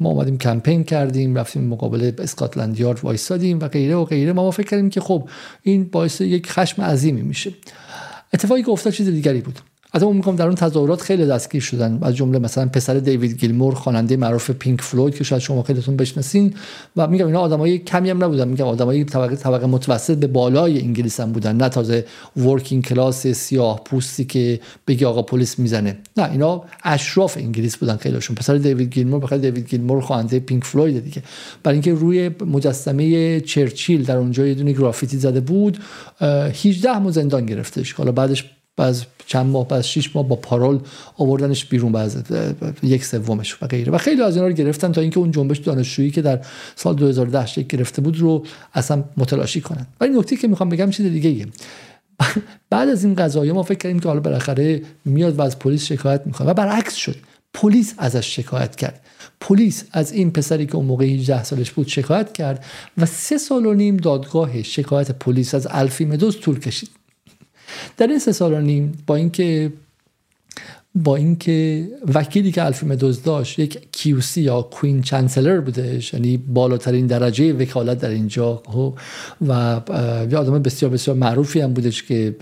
ما 0.00 0.10
اومدیم 0.10 0.38
کمپین 0.38 0.84
کردیم 0.84 1.38
رفتیم 1.38 1.64
مقابل 1.64 2.12
اسکاتلند 2.18 2.80
یارد 2.80 3.00
وایسادیم 3.02 3.60
و 3.60 3.68
غیره 3.68 3.94
و 3.94 4.04
غیره. 4.04 4.32
ما, 4.32 4.44
ما 4.44 4.50
فکر 4.50 4.66
کردیم 4.66 4.90
که 4.90 5.00
خب 5.00 5.28
این 5.62 5.84
باعث 5.84 6.20
یک 6.20 6.50
خشم 6.50 6.82
عظیمی 6.82 7.22
میشه. 7.22 7.52
اتفاقی 8.34 8.62
که 8.62 8.70
افتاد 8.70 8.92
چیز 8.92 9.08
دیگری 9.08 9.40
بود. 9.40 9.58
از 9.92 10.02
اون 10.02 10.16
میگم 10.16 10.36
در 10.36 10.46
اون 10.46 10.54
تظاهرات 10.54 11.00
خیلی 11.00 11.26
دستگیر 11.26 11.62
شدن. 11.62 11.98
از 12.02 12.16
جمله 12.16 12.38
مثلا 12.38 12.66
پسر 12.66 12.94
دیوید 12.94 13.40
گیلمور 13.40 13.74
خواننده 13.74 14.16
معروف 14.16 14.50
پینک 14.50 14.80
فلوید 14.80 15.14
که 15.14 15.24
شاید 15.24 15.42
شما 15.42 15.62
خیلیتون 15.62 15.96
بشناسین. 15.96 16.54
و 16.96 17.06
میگم 17.06 17.26
اینا 17.26 17.40
آدمای 17.40 17.78
کمی 17.78 18.10
هم 18.10 18.24
نبودن. 18.24 18.48
میگم 18.48 18.66
آدمای 18.66 19.04
طبقه 19.04 19.36
طبقه 19.36 19.66
متوسط 19.66 20.16
به 20.16 20.26
بالای 20.26 20.80
انگلیس 20.80 21.20
هم 21.20 21.32
بودن. 21.32 21.56
نه 21.56 21.68
تازه 21.68 22.04
working 22.36 22.84
class 22.84 23.26
سیاه 23.26 23.80
پوستی 23.84 24.24
که 24.24 24.60
بگی 24.86 25.04
آقا 25.04 25.22
پلیس 25.22 25.58
می‌زنه. 25.58 25.98
نه 26.16 26.30
اینا 26.30 26.62
اشراف 26.84 27.36
انگلیس 27.36 27.76
بودن 27.76 27.96
خیلیشون. 27.96 28.36
پسر 28.36 28.56
دیوید 28.56 28.94
گیلمور 28.94 29.20
بخاطر 29.20 29.42
دیوید 29.42 29.68
گیلمور 29.68 30.00
خواننده 30.00 30.40
پینک 30.40 30.64
فلوید 30.64 31.04
دیگه. 31.04 31.22
برای 31.62 31.74
اینکه 31.74 31.94
روی 31.94 32.30
مجسمه 32.46 33.40
چرچیل 33.40 34.04
در 34.04 34.16
اونجا 34.16 34.46
یه 34.46 34.54
دونه 34.54 34.72
گرافیتی 34.72 35.16
زده 35.16 35.40
بود 35.40 35.78
18 36.20 36.98
ماه 36.98 37.12
زندان 37.12 37.46
گرفتش. 37.46 37.92
حالا 37.92 38.12
بعدش 38.12 38.44
بعد 38.78 38.96
چند 39.26 39.46
ماه 39.46 39.68
بعد 39.68 39.80
6 39.80 40.16
ماه 40.16 40.28
با 40.28 40.36
پارول 40.36 40.78
آوردنش 41.16 41.64
بیرون 41.64 41.92
بعد 41.92 42.26
یک 42.82 43.04
سومش 43.04 43.62
و 43.62 43.66
غیره. 43.66 43.92
و 43.92 43.98
خیلی 43.98 44.22
از 44.22 44.36
اینا 44.36 44.48
رو 44.48 44.52
گرفتن 44.52 44.92
تا 44.92 45.00
اینکه 45.00 45.18
اون 45.18 45.30
جنبش 45.30 45.58
دانشجویی 45.58 46.10
که 46.10 46.22
در 46.22 46.40
سال 46.76 46.94
2010 46.94 47.62
گرفته 47.62 48.02
بود 48.02 48.18
رو 48.18 48.44
اصلا 48.74 49.04
متلاشی 49.16 49.60
کنن. 49.60 49.86
ولی 50.00 50.18
نکته 50.18 50.36
که 50.36 50.48
می‌خوام 50.48 50.68
بگم 50.68 50.90
چیز 50.90 51.06
دیگه 51.06 51.30
ایه. 51.30 51.46
بعد 52.70 52.88
از 52.88 53.04
این 53.04 53.14
قضايا 53.14 53.54
ما 53.54 53.62
فکر 53.62 53.78
کردیم 53.78 54.00
که 54.00 54.08
حالا 54.08 54.20
بالاخره 54.20 54.82
میاد 55.04 55.38
و 55.38 55.42
از 55.42 55.58
پلیس 55.58 55.84
شکایت 55.84 56.22
می‌کنه 56.26 56.48
و 56.48 56.54
برعکس 56.54 56.94
شد. 56.94 57.16
پلیس 57.54 57.94
ازش 57.98 58.36
شکایت 58.36 58.76
کرد. 58.76 59.00
پلیس 59.40 59.84
از 59.92 60.12
این 60.12 60.30
پسری 60.30 60.66
که 60.66 60.76
اون 60.76 60.86
موقع 60.86 61.04
18 61.04 61.44
سالش 61.44 61.70
بود 61.70 61.88
شکایت 61.88 62.32
کرد 62.32 62.64
و 62.98 63.06
سه 63.06 63.38
سال 63.38 63.66
و 63.66 63.74
نیم 63.74 63.96
دادگاه 63.96 64.62
شکایت 64.62 65.10
پلیس 65.10 65.54
از 65.54 65.68
الفی 65.70 66.04
مدوز 66.04 66.40
طول 66.40 66.58
کشید. 66.58 66.97
در 67.96 68.06
این 68.06 68.18
سه 68.18 68.32
سال 68.32 68.52
و 68.52 68.60
نیم 68.60 68.92
با 69.06 69.16
اینکه 69.16 69.72
با 70.94 71.16
اینکه 71.16 71.88
وکیلی 72.14 72.52
که 72.52 72.64
الفی 72.64 72.86
مدوز 72.86 73.22
داشت 73.22 73.58
یک 73.58 73.78
کیوسی 73.92 74.40
یا 74.40 74.62
کوین 74.62 75.02
چانسلر 75.02 75.60
بودش 75.60 76.14
یعنی 76.14 76.36
بالاترین 76.36 77.06
درجه 77.06 77.52
وکالت 77.52 77.98
در 78.00 78.08
اینجا 78.08 78.62
خب، 78.66 78.98
و 79.48 79.80
یه 80.30 80.38
آدم 80.38 80.62
بسیار 80.62 80.92
بسیار 80.92 81.16
معروفی 81.16 81.60
هم 81.60 81.72
بودش 81.72 82.02
که 82.02 82.36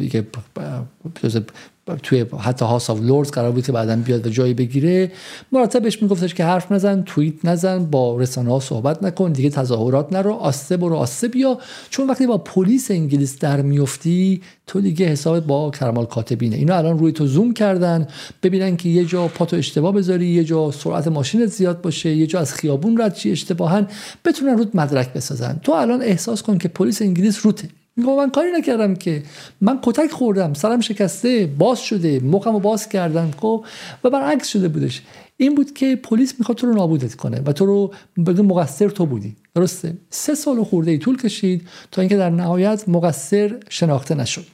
توی 2.02 2.26
حتی 2.38 2.64
House 2.64 2.90
of 2.90 3.00
Lords 3.00 3.30
قرار 3.30 3.52
بود 3.52 3.66
که 3.66 3.72
بعدا 3.72 3.96
بیاد 3.96 4.26
و 4.26 4.30
جایی 4.30 4.54
بگیره. 4.54 5.12
مرتب 5.52 5.82
بهش 5.82 6.02
میگفتش 6.02 6.34
که 6.34 6.44
حرف 6.44 6.72
نزن 6.72 7.02
توییت 7.02 7.44
نزن 7.44 7.84
با 7.84 8.16
رسانه 8.16 8.50
ها 8.50 8.60
صحبت 8.60 9.02
نکن 9.02 9.32
دیگه 9.32 9.50
تظاهرات 9.50 10.12
نرو 10.12 10.32
آسته 10.32 10.76
برو 10.76 10.96
آسته 10.96 11.28
بیا. 11.28 11.58
چون 11.90 12.06
وقتی 12.06 12.26
با 12.26 12.38
پلیس 12.38 12.90
انگلیس 12.90 13.38
در 13.38 13.62
میفتی 13.62 14.40
تو 14.66 14.80
دیگه 14.80 15.06
حساب 15.06 15.46
با 15.46 15.70
کرام 15.70 16.06
الکاتبینه. 16.06 16.56
اینا 16.56 16.76
الان 16.76 16.98
روی 16.98 17.12
تو 17.12 17.26
زوم 17.26 17.52
کردن. 17.52 18.06
ببینن 18.42 18.76
که 18.76 18.88
یه 18.88 19.04
جا 19.04 19.28
پاتو 19.28 19.56
اشتباه 19.56 19.92
بذاری 19.92 20.26
یه 20.26 20.44
جا 20.44 20.70
سرعت 20.70 21.08
ماشینت 21.08 21.46
زیاد 21.48 21.80
باشه 21.80 22.10
یه 22.10 22.26
جا 22.26 22.40
از 22.40 22.54
خیابون 22.54 23.00
رد 23.00 23.14
شی 23.14 23.32
اشتباها 23.32 23.86
بتونن 24.24 24.58
روت 24.58 24.76
مدرک 24.76 25.12
بسازن. 25.12 25.60
تو 25.62 25.72
الان 25.72 26.02
احساس 26.02 26.42
کن 26.42 26.58
که 26.58 26.68
پلیس 26.68 27.02
انگلیس 27.02 27.46
روته. 27.46 27.68
میگم 27.96 28.16
من 28.16 28.30
کاری 28.30 28.52
نکردم 28.52 28.94
که. 28.94 29.22
من 29.60 29.78
کتک 29.82 30.10
خوردم 30.10 30.54
سرم 30.54 30.80
شکسته 30.80 31.46
باز 31.58 31.78
شده 31.78 32.20
مخمو 32.20 32.60
باز 32.60 32.88
کردم 32.88 33.30
خب؟ 33.40 33.64
و 34.04 34.10
برعکس 34.10 34.48
شده 34.48 34.68
بودش. 34.68 35.02
این 35.36 35.54
بود 35.54 35.74
که 35.74 35.96
پلیس 35.96 36.34
می‌خواد 36.38 36.58
تو 36.58 36.66
رو 36.66 36.74
نابودت 36.74 37.14
کنه 37.14 37.40
و 37.46 37.52
تو 37.52 37.66
رو 37.66 37.92
بدون 38.26 38.46
مقصر 38.46 38.88
تو 38.88 39.06
بودی. 39.06 39.36
درسته؟ 39.54 39.96
سه 40.10 40.34
سال 40.34 40.64
خورده 40.64 40.90
ای 40.90 40.98
طول 40.98 41.16
کشید 41.16 41.68
تا 41.90 42.02
اینکه 42.02 42.16
در 42.16 42.30
نهایت 42.30 42.88
مقصر 42.88 43.56
شناخته 43.68 44.14
نشد. 44.14 44.46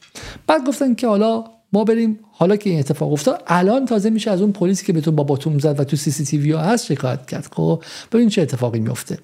بعد 0.46 0.66
گفتن 0.66 0.94
که 0.94 1.07
حالا 1.07 1.44
ما 1.72 1.85
بریم 1.85 2.18
حالا 2.33 2.57
که 2.57 2.70
این 2.70 2.78
اتفاق 2.78 3.12
افتاد 3.12 3.42
الان 3.46 3.87
تازه 3.87 4.11
میشه 4.11 4.31
از 4.31 4.40
اون 4.40 4.52
پلیسی 4.52 4.87
که 4.87 4.92
به 4.92 5.00
تو 5.00 5.12
با 5.12 5.24
باتوم 5.24 5.59
زد 5.59 5.81
و 5.81 5.85
تو 5.85 5.96
سی 5.96 6.11
سی 6.11 6.24
تی 6.24 6.38
وی 6.38 6.52
هست 6.52 6.87
شکایت 6.87 7.26
کرد 7.26 7.48
خب؟ 7.52 7.83
ببین 8.12 8.28
چه 8.28 8.42
اتفاقی 8.42 8.81
میفته 8.81 9.18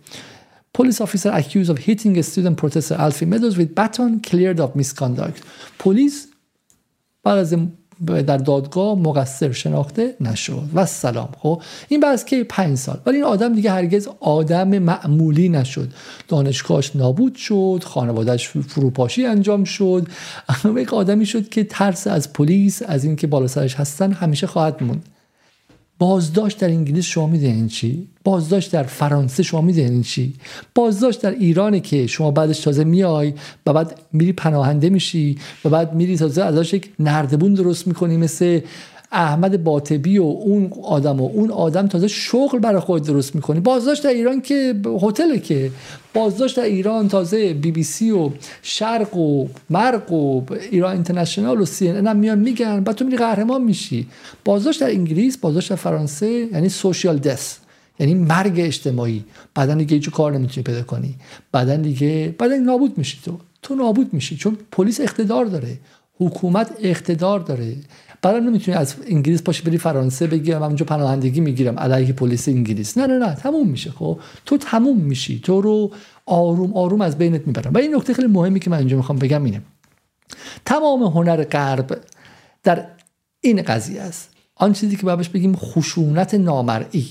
Police 0.73 1.01
officer 1.01 1.31
accused 1.31 1.71
of 1.71 1.79
hitting 1.79 2.17
a 2.19 2.23
student 2.23 2.57
protester 2.57 2.95
Alfie 2.95 3.27
Meadows 3.27 3.57
with 3.57 3.75
baton 3.75 4.21
cleared 4.21 4.61
of 4.61 4.77
misconduct. 4.77 5.43
پلیس 5.79 6.29
بعد 7.25 7.39
از 7.39 7.55
در 8.07 8.37
دادگاه 8.37 8.99
مقصر 8.99 9.53
شناخته 9.53 10.17
نشد. 10.21 10.63
و 10.75 10.87
سلام 10.87 11.29
خب. 11.39 11.63
این 11.89 12.01
بعد 12.01 12.25
که 12.25 12.45
پنج 12.45 12.79
سال؟ 12.79 13.01
ولی 13.07 13.17
این 13.17 13.25
آدم 13.25 13.55
دیگه 13.55 13.71
هرگز 13.71 14.09
آدم 14.21 14.79
معمولی 14.79 15.49
نشد. 15.49 15.93
دانشگاهش 16.29 16.97
نابود 16.97 17.35
شد 17.35 17.83
خانوادهش 17.85 18.49
فروپاشی 18.49 19.27
انجام 19.27 19.65
شد. 19.65 20.07
یک 20.77 20.95
آدمی 20.95 21.27
شد 21.27 21.49
که 21.49 21.65
ترس 21.65 22.07
از 22.07 22.33
پلیس 22.33 22.83
از 22.87 23.05
اینکه 23.05 23.27
بالا 23.27 23.47
سرش 23.47 23.75
هستن 23.75 24.13
همیشه 24.13 24.47
خواهد 24.47 24.83
موند. 24.83 25.05
بازداشت 25.99 26.59
در 26.59 26.69
انگلیس 26.69 27.05
شما 27.05 27.27
می‌دونین 27.27 27.69
چی؟ 27.69 28.09
بازداشت 28.25 28.73
در 28.73 28.83
فرانسه 28.83 29.43
شما 29.43 29.61
می‌دونین 29.61 30.03
چی؟ 30.03 30.35
بازداشت 30.75 31.23
در 31.23 31.31
ایرانه 31.31 31.81
که 31.81 32.07
شما 32.07 32.31
بعدش 32.31 32.61
تازه 32.61 32.85
میای 32.85 33.35
و 33.67 33.73
بعد 33.73 34.01
میری 34.13 34.33
پناهنده 34.33 34.91
میشی 34.91 35.39
و 35.65 35.69
بعد 35.69 35.95
میری 35.95 36.17
تازه 36.17 36.43
ازش 36.43 36.75
یک 36.75 36.91
نردبون 36.99 37.55
درست 37.55 37.87
می‌کنی 37.87 38.17
مثل 38.17 38.61
احمد 39.13 39.65
باطبی 39.65 40.19
و 40.19 40.23
اون 40.23 40.73
آدم 40.83 41.21
و 41.21 41.31
اون 41.33 41.51
آدم 41.51 41.87
تازه 41.87 42.09
شغل 42.09 42.59
برای 42.59 42.81
خود 42.81 43.03
درست 43.03 43.35
می‌کنی 43.35 43.61
بازداشت 43.61 44.05
در 44.05 44.11
ایران 44.11 44.41
که 44.41 44.75
هتل 45.03 45.37
که 45.37 45.71
بازداشت 46.15 46.57
در 46.57 46.63
ایران 46.63 47.09
تازه 47.09 47.55
بی 47.55 47.73
بی 47.73 47.83
سی 47.83 48.11
و 48.11 48.31
شرق 48.63 49.17
و 49.17 49.47
مرق 49.71 50.13
و 50.13 50.43
ایران 50.71 50.93
اینترنشنال 50.93 51.61
و 51.61 51.65
سی 51.65 51.89
ان 51.89 52.07
هم 52.07 52.17
میان 52.17 52.39
میگن 52.39 52.81
بعد 52.81 52.97
تو 52.97 53.05
میری 53.05 53.17
قهرمان 53.17 53.63
میشی. 53.63 54.07
بازداشت 54.45 54.81
در 54.81 54.91
انگلیس 54.91 55.39
بازداشت 55.39 55.71
در 55.71 55.77
فرانسه 55.77 56.27
یعنی 56.27 56.69
سوشیال 56.69 57.19
دس 57.19 57.59
یعنی 58.01 58.15
مرگ 58.15 58.55
اجتماعی. 58.57 59.25
بعدا 59.55 59.75
دیگه 59.75 59.95
هیچ 59.95 60.11
کار 60.11 60.33
نمی‌تونی 60.33 60.65
پیدا 60.65 60.83
کنی. 60.83 61.15
بعدا 61.53 61.77
دیگه 61.77 62.35
بعدا 62.39 62.57
نابود 62.57 62.99
میشی 62.99 63.19
تو. 63.25 63.39
تو 63.63 63.75
نابود 63.75 64.15
میشی 64.15 64.37
چون 64.37 64.59
پلیس 64.73 65.01
اقتدار 65.01 65.45
داره. 65.45 65.79
حکومت 66.21 66.73
اقتدار 66.83 67.41
داره. 67.41 67.77
برای 68.23 68.41
نمی‌تونی 68.41 68.77
از 68.77 68.95
انگلیس 69.07 69.43
پاشی 69.43 69.63
بری 69.63 69.79
فرانسه 69.79 70.27
بگی 70.27 70.55
من 70.55 70.63
اونجا 70.63 70.87
پناهندگی 70.87 71.41
می‌گیرم. 71.41 71.79
علیه 71.79 72.13
پلیس 72.13 72.49
انگلیس. 72.49 72.99
نه 72.99 73.07
نه 73.07 73.19
نه. 73.19 73.35
تموم 73.35 73.69
میشه 73.69 73.91
خب. 73.91 74.21
تو 74.47 74.59
تموم 74.59 75.01
میشی. 75.01 75.41
تو 75.41 75.61
رو 75.61 75.91
آروم 76.27 76.73
آروم 76.75 77.01
از 77.01 77.19
بینت 77.19 77.47
می‌برم. 77.47 77.75
و 77.75 77.79
این 77.79 77.95
نکته 77.95 78.15
خیلی 78.15 78.29
مهمی 78.29 78.61
که 78.61 78.71
من 78.71 78.79
اینجا 78.79 78.97
می‌خوام 78.97 79.19
بگم 79.19 79.45
اینه. 79.45 79.63
تمام 80.65 81.03
هنر 81.03 81.45
غرب 81.45 82.01
در 82.63 82.87
این 83.41 83.63
قضیه 83.63 84.01
است. 84.01 84.31
آن 84.57 84.73
چیزی 84.73 84.97
که 84.97 85.03
باید 85.03 85.33
بگیم 85.33 85.57
خشونت 85.57 86.35
نامرئی. 86.35 87.09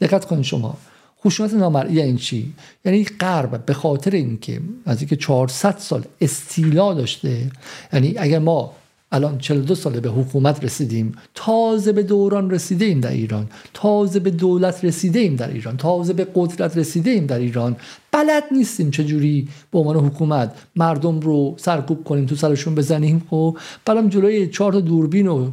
دقت 0.00 0.24
کنید 0.24 0.44
شما. 0.44 0.76
خشونت 1.24 1.54
نامرئی 1.54 1.96
این 1.96 2.06
یعنی 2.06 2.18
چی؟ 2.18 2.52
یعنی 2.84 3.04
غرب 3.04 3.66
به 3.66 3.74
خاطر 3.74 4.10
اینکه 4.10 4.60
از 4.86 4.98
اینکه 5.00 5.16
400 5.16 5.78
سال 5.78 6.04
استیلا 6.20 6.94
داشته 6.94 7.50
یعنی 7.92 8.14
اگر 8.18 8.38
ما 8.38 8.72
الان 9.12 9.38
42 9.38 9.74
ساله 9.74 10.00
به 10.00 10.08
حکومت 10.08 10.64
رسیدیم. 10.64 11.12
تازه 11.34 11.92
به 11.92 12.02
دوران 12.02 12.50
رسیده 12.50 12.84
ایم 12.84 13.00
در 13.00 13.10
ایران. 13.10 13.46
تازه 13.74 14.20
به 14.20 14.30
دولت 14.30 14.84
رسیده 14.84 15.18
ایم 15.18 15.36
در 15.36 15.50
ایران. 15.50 15.76
تازه 15.76 16.12
به 16.12 16.26
قدرت 16.34 16.76
رسیده 16.76 17.10
ایم 17.10 17.26
در 17.26 17.38
ایران. 17.38 17.76
بلد 18.12 18.44
نیستیم 18.52 18.90
چجوری 18.90 19.48
به 19.72 19.78
عنوان 19.78 19.96
حکومت 19.96 20.54
مردم 20.76 21.20
رو 21.20 21.54
سرکوب 21.58 22.04
کنیم 22.04 22.26
تو 22.26 22.36
سرشون 22.36 22.74
بزنیم. 22.74 23.22
خب 23.30 23.58
بعدم 23.84 24.08
جلوی 24.08 24.46
چهار 24.46 24.72
تا 24.72 24.80
دوربین 24.80 25.26
و 25.26 25.50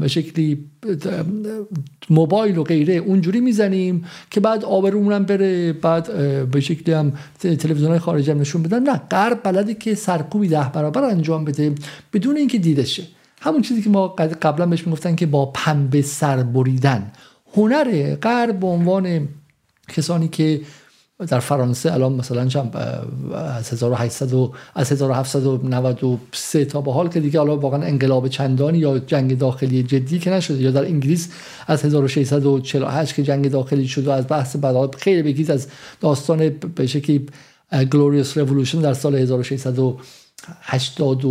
به 0.00 0.08
شکلی 0.08 0.64
موبایل 2.10 2.58
و 2.58 2.62
غیره 2.62 2.94
اونجوری 2.94 3.40
می‌زنیم 3.40 4.04
که 4.30 4.40
بعد 4.40 4.64
آبرومون 4.64 5.12
هم 5.12 5.24
بره 5.24 5.72
بعد 5.72 6.10
به 6.50 6.60
شکلی 6.60 6.94
هم 6.94 7.12
تلویزیون 7.38 7.98
خارجی 7.98 8.30
هم 8.30 8.40
نشون 8.40 8.62
بدن. 8.62 8.82
نه 8.82 9.00
غرب 9.10 9.40
بلدی 9.44 9.74
که 9.74 9.94
سرکوبی 9.94 10.48
ده 10.48 10.70
برابر 10.74 11.04
انجام 11.04 11.44
بده 11.44 11.74
بدون 12.12 12.36
اینکه 12.36 12.58
دیده 12.58 12.84
شه 12.84 13.02
همون 13.40 13.62
چیزی 13.62 13.82
که 13.82 13.90
ما 13.90 14.08
قبلا 14.42 14.66
بهش 14.66 14.86
می‌گفتن 14.86 15.14
که 15.14 15.26
با 15.26 15.46
پنبه 15.46 16.02
سر 16.02 16.42
بریدن. 16.42 17.12
هنر 17.56 18.14
غرب 18.14 18.60
به 18.60 18.66
عنوان 18.66 19.28
کسانی 19.88 20.28
که 20.28 20.60
در 21.28 21.40
فرانسه 21.40 21.92
الان 21.92 22.12
مثلا 22.12 22.46
چند 22.46 22.76
از 23.34 23.72
1800 23.72 24.50
از 24.74 24.92
1793 24.92 26.64
تا 26.64 26.80
به 26.80 26.92
حال 26.92 27.08
که 27.08 27.20
دیگه 27.20 27.40
الان 27.40 27.58
واقعا 27.58 27.82
انقلاب 27.82 28.28
چندانی 28.28 28.78
یا 28.78 28.98
جنگ 28.98 29.38
داخلی 29.38 29.82
جدی 29.82 30.18
که 30.18 30.30
نشده 30.30 30.62
یا 30.62 30.70
در 30.70 30.84
انگلیس 30.84 31.28
از 31.66 31.84
1648 31.84 33.14
که 33.14 33.22
جنگ 33.22 33.50
داخلی 33.50 33.88
شد 33.88 34.06
و 34.06 34.10
از 34.10 34.24
بحث 34.28 34.56
بعد 34.56 34.94
خیلی 34.94 35.22
بگید 35.22 35.50
از 35.50 35.66
داستان 36.00 36.48
به 36.48 36.86
شکلی 36.86 37.26
گلوریوس 37.92 38.38
رولوشن 38.38 38.80
در 38.80 38.94
سال 38.94 39.14
1680 39.14 41.24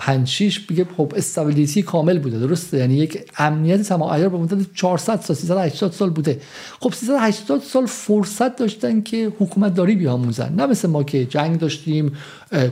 5 0.00 0.28
6 0.28 0.60
بگه 0.60 0.86
خب 0.96 1.12
استابیلیتی 1.16 1.82
کامل 1.82 2.18
بوده 2.18 2.38
درسته؟ 2.38 2.78
یعنی 2.78 2.94
یک 2.94 3.30
امنیت 3.38 3.82
تمام 3.82 4.12
عیار 4.12 4.28
به 4.28 4.38
مدت 4.38 4.74
400 4.74 5.20
سال 5.20 5.36
380 5.36 5.92
سال 5.92 6.10
بوده. 6.10 6.40
خب 6.80 6.92
380 6.92 7.62
سال 7.62 7.86
فرصت 7.86 8.56
داشتن 8.56 9.02
که 9.02 9.32
حکومت 9.38 9.74
داری 9.74 9.94
بیاموزن. 9.96 10.54
نه 10.54 10.66
مثل 10.66 10.88
ما 10.88 11.02
که 11.02 11.24
جنگ 11.24 11.58
داشتیم 11.58 12.12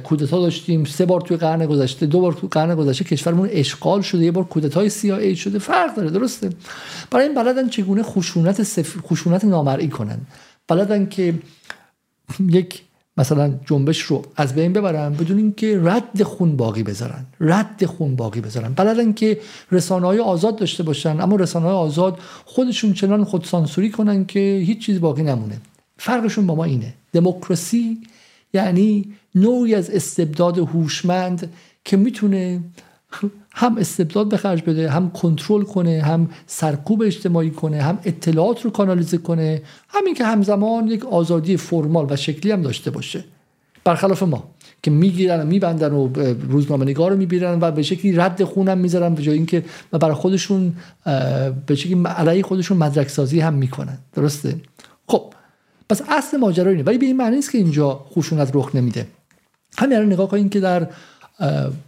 کودتا 0.05 0.41
داشتیم 0.41 0.85
سه 0.85 1.07
بار 1.07 1.21
توی 1.21 1.37
قرن 1.37 1.67
گذشته 1.67 2.07
دو 2.07 2.21
بار 2.21 2.33
توی 2.33 2.49
قرن 2.49 2.75
گذشته 2.75 3.05
کشورمون 3.05 3.49
اشغال 3.53 4.03
شده 4.03 4.25
یه 4.25 4.31
بار 4.31 4.45
کودتای 4.45 4.91
CIA 4.91 5.37
شده 5.39 5.59
فرق 5.59 5.95
داره 5.95 6.11
درسته؟ 6.11 6.51
برای 7.11 7.27
این 7.27 7.35
بلدن 7.35 7.69
چگونه 7.69 8.03
خشونت 8.03 8.63
سف... 8.63 8.97
خشونت 9.07 9.45
نامرئی 9.45 9.89
کنن؟ 9.89 10.21
بلدن 10.69 11.07
که 11.07 11.35
یک 12.49 12.83
مثلا 13.19 13.55
جنبش 13.67 14.01
رو 14.03 14.25
از 14.37 14.55
بین 14.55 14.73
ببرن 14.73 15.13
بدون 15.15 15.39
اینکه 15.39 15.81
رد 15.85 16.23
خون 16.23 16.57
باقی 16.57 16.83
بذارن. 16.83 17.27
رد 17.41 17.87
خون 17.87 18.17
باقی 18.17 18.41
بذارن. 18.41 18.73
بلدن 18.75 19.13
که 19.13 19.39
رسانه 19.73 20.07
های 20.07 20.19
آزاد 20.19 20.57
داشته 20.57 20.83
باشن 20.83 21.21
اما 21.21 21.37
رسانه 21.37 21.67
های 21.67 21.75
آزاد 21.75 22.19
خودشون 22.45 22.93
چنان 22.93 23.25
خودسانسوری 23.25 23.91
کنن 23.91 24.25
که 24.25 24.63
هیچ 24.67 24.79
چیز 24.87 25.01
باقی 25.01 25.23
نمونه. 25.23 25.61
فرقشون 25.97 26.47
با 26.47 26.55
ما 26.55 26.65
اینه. 26.65 26.95
دموکراسی 27.13 27.99
یعنی 28.55 29.15
نوعی 29.35 29.75
از 29.75 29.91
استبداد 29.91 30.59
هوشمند 30.59 31.51
که 31.85 31.97
می‌تونه 31.97 32.61
هم 33.59 33.79
استبداد 33.79 34.29
به 34.29 34.37
خرج 34.37 34.63
بده 34.63 34.91
هم 34.91 35.11
کنترل 35.11 35.63
کنه 35.63 36.03
هم 36.03 36.31
سرکوب 36.47 37.03
اجتماعی 37.03 37.51
کنه 37.51 37.83
هم 37.83 37.99
اطلاعات 38.05 38.63
رو 38.63 38.71
کانالیزه 38.71 39.19
کنه. 39.19 39.63
همین 39.89 40.15
که 40.15 40.25
همزمان 40.25 40.89
یک 40.89 41.05
آزادی 41.05 41.57
فرمال 41.57 42.07
و 42.11 42.17
شکلی 42.17 42.53
هم 42.53 42.63
داشته 42.63 42.91
باشه. 42.91 43.25
برخلاف 43.85 44.23
ما 44.23 44.45
که 44.83 44.91
می‌گیرن 44.91 45.41
و 45.41 45.45
میبندن 45.45 45.93
و 45.93 46.09
روزنامه 46.49 46.85
نگار 46.85 47.11
رو 47.11 47.17
میبیرن 47.17 47.59
و 47.61 47.71
به 47.71 47.83
شکلی 47.83 48.13
رد 48.13 48.45
خونم 48.45 48.79
می‌ذارن 48.79 49.15
به 49.15 49.23
جای 49.23 49.37
اینکه 49.37 49.65
و 49.93 49.99
برای 49.99 50.15
خودشون 50.15 50.75
به 51.67 51.75
شکلی 51.75 52.03
علیه 52.05 52.43
خودشون 52.43 52.77
مدرک 52.77 53.09
سازی 53.09 53.41
هم 53.41 53.55
می‌کنن. 53.55 53.99
درسته؟ 54.15 54.57
خب 55.07 55.33
پس 55.89 56.03
اصل 56.09 56.37
ماجرا 56.37 56.71
اینه. 56.71 56.83
ولی 56.83 56.99
به 56.99 57.07
این 57.07 57.17
معنی 57.17 57.37
نیست 57.37 57.53
که 57.53 57.59
اینجا 57.59 58.05
خشونت 58.15 58.51
رخ 58.55 58.75
نمیده. 58.75 59.07
همین 59.79 59.99
نگاه 59.99 60.29
کنید 60.29 60.53
که 60.53 60.61
در 60.61 60.89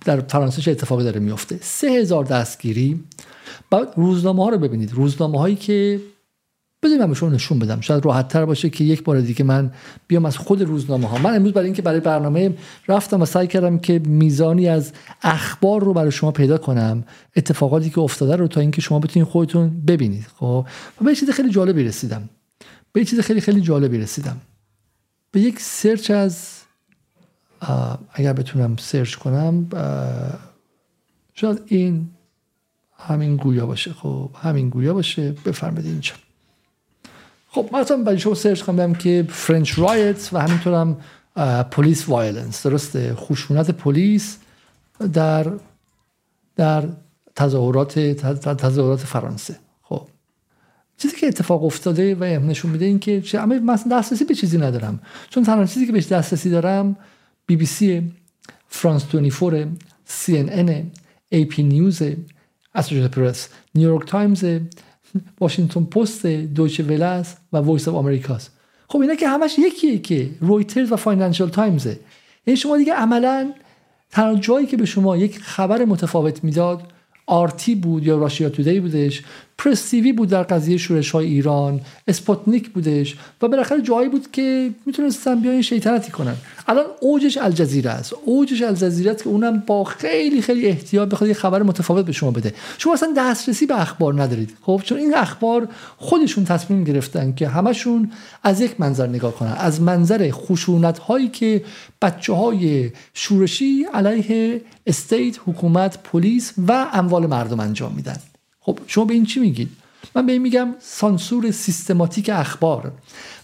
در 0.05 0.21
فرانسه 0.21 0.63
چه 0.63 0.71
اتفاقی 0.71 1.05
داره 1.05 1.21
میفته؟ 1.21 1.59
سه 1.63 1.87
هزار 1.87 2.25
دستگیری. 2.25 3.05
بعد 3.71 3.89
روزنامه 3.97 4.45
ها 4.45 4.49
رو 4.49 4.59
ببینید. 4.59 4.93
روزنامه 4.93 5.39
هایی 5.39 5.57
که 5.57 6.01
بذارید 6.83 7.03
من 7.03 7.15
شما 7.15 7.29
نشون 7.29 7.59
بدم. 7.59 7.81
شاید 7.81 8.05
راحت 8.05 8.29
تر 8.29 8.45
باشه 8.45 8.71
که 8.71 8.85
یک 8.85 9.05
بار 9.05 9.21
دیگه 9.21 9.45
من 9.45 9.73
بیام 10.07 10.25
از 10.25 10.37
خود 10.39 10.63
روزنامه 10.63 11.09
ها 11.09 11.19
من 11.19 11.37
امروز 11.37 11.53
برای 11.53 11.65
اینکه 11.65 11.83
برای 11.83 12.01
برنامه 12.01 12.55
رفتم 12.89 13.23
و 13.23 13.25
سعی 13.25 13.47
کردم 13.47 13.79
که 13.79 13.99
میزانی 13.99 14.69
از 14.69 14.93
اخبار 15.23 15.85
رو 15.85 15.93
برای 15.95 16.13
شما 16.13 16.31
پیدا 16.31 16.59
کنم 16.59 17.05
اتفاقاتی 17.37 17.91
که 17.91 18.01
افتاده 18.01 18.37
رو 18.37 18.49
تا 18.49 18.61
اینکه 18.61 18.81
شما 18.81 18.99
بتونید 18.99 19.29
خودتون 19.29 19.81
ببینید. 19.87 20.27
خب؟ 20.37 20.67
و 21.01 21.05
به 21.05 21.15
چیز 21.15 21.31
خیلی 21.31 21.51
جالبی 21.51 21.85
رسیدم. 21.85 22.29
به 22.93 23.05
چیز 23.05 23.21
خیلی 23.21 23.41
خیلی 23.41 23.61
جالبی 23.61 23.99
رسیدم. 23.99 24.41
به 25.31 25.41
یک 25.41 25.61
سرچ 25.61 26.11
از 26.11 26.60
اگر 28.13 28.33
بتونم 28.33 28.77
سرچ 28.77 29.15
کنم 29.15 29.69
شاید 31.35 31.63
این 31.67 32.09
همین 32.99 33.37
گویا 33.37 33.67
باشه. 33.67 33.93
خب 33.93 34.31
همین 34.43 34.71
گویا 34.71 34.95
باشه. 34.95 35.33
بفرمایید 35.33 35.87
اینجا. 35.87 36.13
خب 37.51 37.71
مثلا 37.73 37.97
برای 37.97 38.19
شما 38.19 38.35
سرچ 38.35 38.63
کنم 38.63 38.95
که 38.95 39.27
French 39.29 39.79
riot 39.79 40.31
و 40.33 40.39
همینطور 40.39 40.75
هم 40.75 40.97
police 41.71 42.09
violence 42.09 42.67
درسته؟ 42.67 43.15
خشونت 43.15 43.71
پلیس 43.71 44.39
در 45.13 45.53
در 46.57 46.89
تظاهرات 47.37 47.99
تظاهرات 47.99 49.01
فرانسه. 49.01 49.57
خب 49.83 50.09
چیزی 50.97 51.17
که 51.17 51.27
اتفاق 51.27 51.65
افتاده 51.65 52.15
و 52.15 52.25
نشون 52.25 52.71
میده 52.71 52.85
این 52.85 52.99
که 52.99 53.23
اما 53.35 53.55
مثلا 53.55 53.99
دسترسی 53.99 54.25
به 54.25 54.35
چیزی 54.35 54.59
ندارم. 54.59 55.01
چون 55.31 55.45
تنها 55.45 55.67
چیزی 55.67 55.87
که 55.87 55.93
بهش 55.93 56.07
دسترسی 56.07 56.51
دارم 56.51 56.97
بی 57.51 57.57
بی 57.57 57.67
سی 57.67 58.13
فرانس 58.69 59.05
24 59.05 59.67
سی 60.05 60.39
ان 60.39 60.49
ان 60.53 60.91
AP 61.29 61.63
News 61.63 62.03
اسوسییتد 62.75 63.11
پرس 63.11 63.49
نیویورک 63.75 64.09
تایمز 64.09 64.45
واشنگتن 65.41 65.85
پست 65.85 66.27
دویچه 66.27 66.83
ولس 66.83 67.37
و 67.53 67.57
Voice 67.57 67.89
of 67.89 67.95
America 67.95 68.40
ست 68.40 68.53
خب 68.89 68.99
اینا 69.01 69.15
که 69.15 69.29
همش 69.29 69.59
یکیه 69.59 69.99
که 69.99 70.31
رویترز 70.41 70.93
و 70.93 70.97
فاینانشال 70.97 71.49
تایمزه 71.49 72.01
یعنی 72.47 72.57
شما 72.57 72.77
دیگه 72.77 72.95
عملا 72.95 73.53
تنها 74.11 74.35
جایی 74.35 74.67
که 74.67 74.77
به 74.77 74.87
شما 74.87 75.17
یک 75.17 75.39
خبر 75.39 75.85
متفاوت 75.85 76.45
می‌داد 76.45 76.93
RT 77.27 77.75
بود 77.75 78.07
یا 78.07 78.19
Russia 78.19 78.49
Today 78.49 78.81
بودش 78.81 79.23
پرس 79.61 79.89
تیوی 79.89 80.13
بود 80.13 80.29
در 80.29 80.43
قضیه 80.43 80.77
شورش 80.77 81.11
های 81.11 81.27
ایران 81.27 81.81
اسپوتنیک 82.09 82.71
بودش 82.71 83.17
و 83.43 83.49
بالاخره 83.49 83.83
جایی 83.83 84.09
بود 84.09 84.31
که 84.31 84.71
می‌تونستن 84.87 85.41
بیان 85.41 85.63
شیطنتی 85.63 86.11
کنن. 86.11 86.35
الان 86.69 86.85
اوجش 87.01 87.39
الجزیره 87.39 87.91
است. 87.91 88.15
اوجش 88.25 88.63
الجزیره 88.63 89.11
است 89.11 89.23
که 89.23 89.29
اونم 89.29 89.63
با 89.67 89.85
خیلی 89.85 90.43
خیلی 90.43 90.67
احتیاط 90.67 91.09
بخواد 91.09 91.29
یه 91.29 91.35
خبر 91.35 91.63
متفاوت 91.63 92.05
به 92.07 92.13
شما 92.13 92.31
بده. 92.31 92.55
شما 92.79 92.93
اصلا 92.95 93.15
دسترسی 93.17 93.67
به 93.67 93.81
اخبار 93.81 94.23
ندارید. 94.23 94.57
خب 94.63 94.81
چون 94.85 94.99
این 94.99 95.15
اخبار 95.15 95.69
خودشون 95.97 96.45
تصمیم 96.45 96.85
گرفتن 96.85 97.33
که 97.33 97.49
همشون 97.49 98.11
از 98.43 98.61
یک 98.61 98.81
منظر 98.81 99.07
نگاه 99.07 99.35
کنن. 99.35 99.57
از 99.59 99.83
منظر 99.83 100.31
خشونت 100.31 100.99
هایی 100.99 101.29
که 101.29 101.65
بچه 102.03 102.33
های 102.33 102.91
شورشی 103.15 103.87
علیه 103.95 104.61
state 104.87 105.37
حکومت 105.47 105.99
پلیس 106.03 106.53
و 106.69 106.87
اموال 106.93 107.27
مردم 107.27 107.61
انجام 107.61 107.93
میدن. 107.97 108.17
خب 108.71 108.79
شما 108.87 109.05
به 109.05 109.15
این 109.15 109.27
چی 109.27 109.41
میگید 109.41 109.69
من 110.15 110.27
به 110.27 110.33
این 110.33 110.43
میگم 110.43 110.75
سانسور 110.81 111.51
سیستماتیک 111.51 112.31
اخبار. 112.33 112.93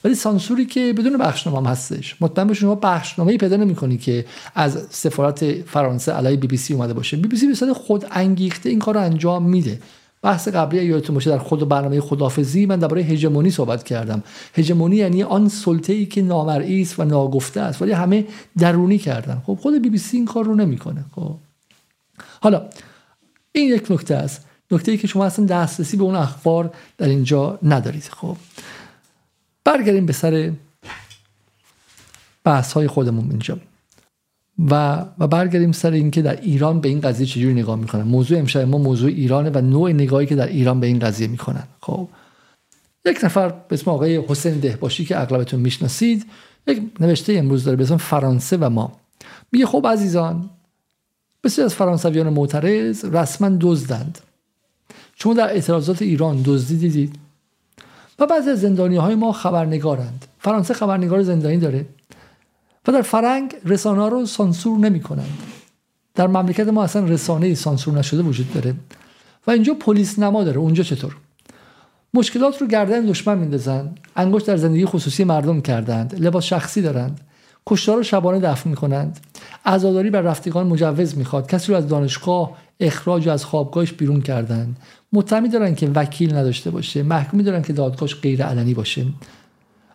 ولی 0.04 0.14
سانسوری 0.14 0.66
که 0.66 0.92
بدون 0.92 1.16
بخشنامه 1.16 1.58
هم 1.58 1.66
هستش. 1.66 2.16
مطمئن 2.20 2.48
باشید 2.48 2.60
شما 2.60 2.74
بخشنامه 2.74 3.36
پیدا 3.36 3.56
نمی‌کنی 3.56 3.98
که 3.98 4.26
از 4.54 4.86
سفارت 4.90 5.52
فرانسه 5.52 6.12
علیه 6.12 6.36
بی 6.36 6.46
بی 6.46 6.56
سی 6.56 6.74
اومده 6.74 6.94
باشه. 6.94 7.16
بی 7.16 7.28
بی 7.28 7.36
سی 7.36 7.66
به 7.66 7.74
خود 7.74 8.06
انگیخته 8.10 8.68
این 8.68 8.78
کار 8.78 8.98
انجام 8.98 9.42
میده. 9.42 9.80
بحث 10.22 10.48
قبلی 10.48 10.84
یادتون 10.84 11.14
باشه 11.14 11.30
در 11.30 11.38
خود 11.38 11.68
برنامه 11.68 12.00
خدافزی 12.00 12.66
من 12.66 12.78
درباره 12.78 13.02
هژمونی 13.02 13.50
صحبت 13.50 13.84
کردم. 13.84 14.22
هژمونی 14.54 14.96
یعنی 14.96 15.22
آن 15.22 15.48
سلطه 15.48 15.92
ای 15.92 16.06
که 16.06 16.22
نامرئی 16.22 16.82
است 16.82 17.00
و 17.00 17.04
ناگفته 17.04 17.60
است 17.60 17.82
ولی 17.82 17.92
همه 17.92 18.24
درونی 18.58 18.98
کردن. 18.98 19.42
خب 19.46 19.58
خود 19.62 19.82
بی 19.82 19.90
بی 19.90 19.98
سی 19.98 20.16
این 20.16 20.26
کار 20.26 20.44
رو 20.44 20.54
نمی‌کنه. 20.54 21.04
خب. 21.14 21.34
حالا 22.40 22.62
این 23.52 23.74
یک 23.74 23.90
نکته 23.90 24.14
است. 24.14 24.46
نکته 24.70 24.92
ای 24.92 24.98
که 24.98 25.06
شما 25.06 25.24
اصلا 25.24 25.44
دسترسی 25.44 25.96
به 25.96 26.04
اون 26.04 26.14
اخبار 26.14 26.74
در 26.98 27.08
اینجا 27.08 27.58
ندارید. 27.62 28.04
خب 28.04 28.36
برگردیم 29.64 30.06
به 30.06 30.12
سر 30.12 30.52
بحث 32.44 32.72
های 32.72 32.86
خودمون 32.86 33.30
اینجا. 33.30 33.58
و 34.70 35.04
و 35.18 35.26
برگردیم 35.26 35.72
سر 35.72 35.90
اینکه 35.90 36.22
در 36.22 36.40
ایران 36.40 36.80
به 36.80 36.88
این 36.88 37.00
قضیه 37.00 37.26
چجوری 37.26 37.54
نگاه 37.54 37.76
می‌کنن. 37.76 38.02
موضوع 38.02 38.38
امشب 38.38 38.60
ما 38.60 38.78
موضوع 38.78 39.10
ایرانه 39.10 39.50
و 39.50 39.60
نوع 39.60 39.92
نگاهی 39.92 40.26
که 40.26 40.34
در 40.36 40.46
ایران 40.46 40.80
به 40.80 40.86
این 40.86 40.98
قضیه 40.98 41.26
می‌کنن. 41.26 41.64
خب 41.80 42.08
یک 43.04 43.24
نفر 43.24 43.48
به 43.48 43.74
اسم 43.74 43.90
آقای 43.90 44.22
حسین 44.28 44.58
دهباشی 44.58 45.04
که 45.04 45.20
اغلبتون 45.20 45.60
می‌شناسید 45.60 46.26
یک 46.66 46.82
نوشته 47.00 47.32
امروز 47.32 47.64
داره 47.64 47.76
به 47.76 47.82
اسم 47.82 47.96
فرانسه 47.96 48.56
و 48.56 48.70
ما. 48.70 48.92
میگه 49.52 49.66
خب 49.66 49.86
عزیزان 49.86 50.50
بسیار 51.44 51.64
از 51.64 51.74
فرانسویان 51.74 52.28
معترض 52.28 53.04
رسما 53.04 53.56
دزدند. 53.60 54.18
شما 55.18 55.34
در 55.34 55.48
اعتراضات 55.48 56.02
ایران 56.02 56.42
دزدی 56.44 56.76
دیدید. 56.76 57.14
و 58.18 58.26
بعضی 58.26 58.50
از 58.50 58.60
زندانی 58.60 58.96
های 58.96 59.14
ما 59.14 59.32
خبرنگارند. 59.32 60.26
فرانسه 60.38 60.74
خبرنگار 60.74 61.22
زندانی 61.22 61.56
داره. 61.56 61.86
و 62.88 62.92
در 62.92 63.02
فرنگ 63.02 63.54
رسانه 63.64 64.00
ها 64.00 64.08
رو 64.08 64.26
سانسور 64.26 64.78
نمی 64.78 65.00
کنند 65.00 65.38
در 66.14 66.26
مملکت 66.26 66.68
ما 66.68 66.84
اصلا 66.84 67.04
رسانه 67.04 67.54
سانسور 67.54 67.98
نشده 67.98 68.22
وجود 68.22 68.52
داره. 68.52 68.74
و 69.46 69.50
اینجا 69.50 69.74
پلیس 69.74 70.18
نما 70.18 70.44
داره. 70.44 70.58
اونجا 70.58 70.82
چطور؟ 70.82 71.16
مشکلات 72.14 72.60
رو 72.60 72.66
گردن 72.66 73.06
دشمن 73.06 73.38
میندازن. 73.38 73.94
انگشت 74.16 74.46
در 74.46 74.56
زندگی 74.56 74.86
خصوصی 74.86 75.24
مردم 75.24 75.60
کردند. 75.60 76.14
لباس 76.18 76.44
شخصی 76.44 76.82
دارند. 76.82 77.20
کشتار 77.66 77.96
رو 77.96 78.02
شبانه 78.02 78.40
دفن 78.40 78.70
می‌کنند. 78.70 79.20
عزاداری 79.64 80.10
بر 80.10 80.20
رفتگان 80.20 80.66
مجوز 80.66 81.18
می‌خواد. 81.18 81.48
کسی 81.48 81.72
رو 81.72 81.78
از 81.78 81.88
دانشگاه 81.88 82.52
اخراج 82.80 83.28
از 83.28 83.44
خوابگاهش 83.44 83.92
بیرون 83.92 84.20
کردن 84.20 84.76
متهمی 85.12 85.48
دارن 85.48 85.74
که 85.74 85.88
وکیل 85.94 86.34
نداشته 86.34 86.70
باشه 86.70 87.02
محکومی 87.02 87.42
دارن 87.42 87.62
که 87.62 87.72
دادگاهش 87.72 88.14
غیر 88.14 88.44
علنی 88.44 88.74
باشه. 88.74 89.06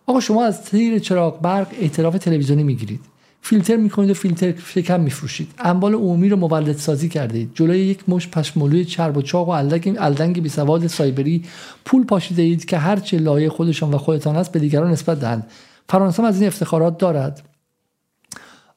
آقا 0.06 0.20
شما 0.20 0.46
از 0.46 0.64
تیر 0.64 1.00
چراغ 1.00 1.42
برق 1.42 1.68
اعتراف 1.82 2.18
تلویزیونی 2.18 2.64
می‌گیرید. 2.64 3.00
فیلتر 3.42 3.76
می‌کنید 3.76 4.10
و 4.10 4.14
فیلتر 4.14 4.54
شکم 4.66 5.00
میفروشید. 5.00 5.52
اموال 5.60 5.94
عمومی 5.94 6.30
رو 6.30 6.38
مولد 6.38 6.78
سازی 6.78 7.10
کردید. 7.10 7.52
جلوی 7.54 7.80
یک 7.80 8.10
مش 8.10 8.28
پشمالوی 8.28 8.86
چرب 8.86 9.18
و 9.18 9.22
چاق 9.22 9.48
و 9.48 9.52
الدنگ 9.52 9.98
الدنگ 10.00 10.42
بی 10.42 10.50
سواد 10.50 10.88
سایبری 10.88 11.44
پول 11.86 12.06
پاشیده 12.06 12.42
اید 12.42 12.66
که 12.66 12.78
هرچه 12.78 13.18
لایه 13.18 13.50
خودشان 13.50 13.94
و 13.94 13.98
خودتان 13.98 14.36
است 14.36 14.52
به 14.52 14.60
دیگران 14.60 14.92
نسبت 14.92 15.20
دهند. 15.20 15.48
فرانسه 15.90 16.24
از 16.24 16.38
این 16.38 16.48
افتخارات 16.48 16.98
دارد. 16.98 17.42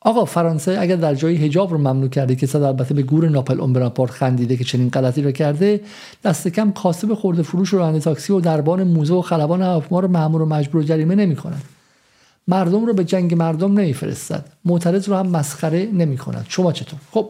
آقا 0.04 0.24
فرانسه 0.24 0.76
اگر 0.80 0.96
در 0.96 1.14
جایی 1.14 1.36
حجاب 1.36 1.70
رو 1.70 1.78
ممنوع 1.78 2.08
کرده 2.08 2.36
که 2.36 2.46
صد 2.46 2.62
البته 2.62 2.94
به 2.94 3.02
گور 3.02 3.28
ناپل 3.28 3.60
اون 3.60 4.06
خندیده 4.06 4.56
که 4.56 4.64
چنین 4.64 4.90
غلطی 4.90 5.22
رو 5.22 5.32
کرده 5.32 5.80
دست 6.24 6.48
کم 6.48 6.72
کاسب 6.72 7.14
خورده 7.14 7.42
فروش 7.42 7.74
و 7.74 7.78
راننده 7.78 8.00
تاکسی 8.00 8.32
و 8.32 8.40
دربان 8.40 8.82
موزه 8.82 9.14
و 9.14 9.22
خلبان 9.22 9.62
هواپیما 9.62 10.00
رو 10.00 10.08
مامور 10.08 10.42
و 10.42 10.46
مجبور 10.46 10.82
و 10.82 10.84
جریمه 10.84 11.14
نمی‌کنند. 11.14 11.62
مردم 12.48 12.86
رو 12.86 12.94
به 12.94 13.04
جنگ 13.04 13.34
مردم 13.34 13.72
نمیفرستد. 13.72 14.44
معترض 14.64 15.08
رو 15.08 15.16
هم 15.16 15.26
مسخره 15.26 15.88
نمی 15.92 16.16
کند 16.16 16.46
شما 16.48 16.72
چطور؟ 16.72 16.98
خب 17.10 17.28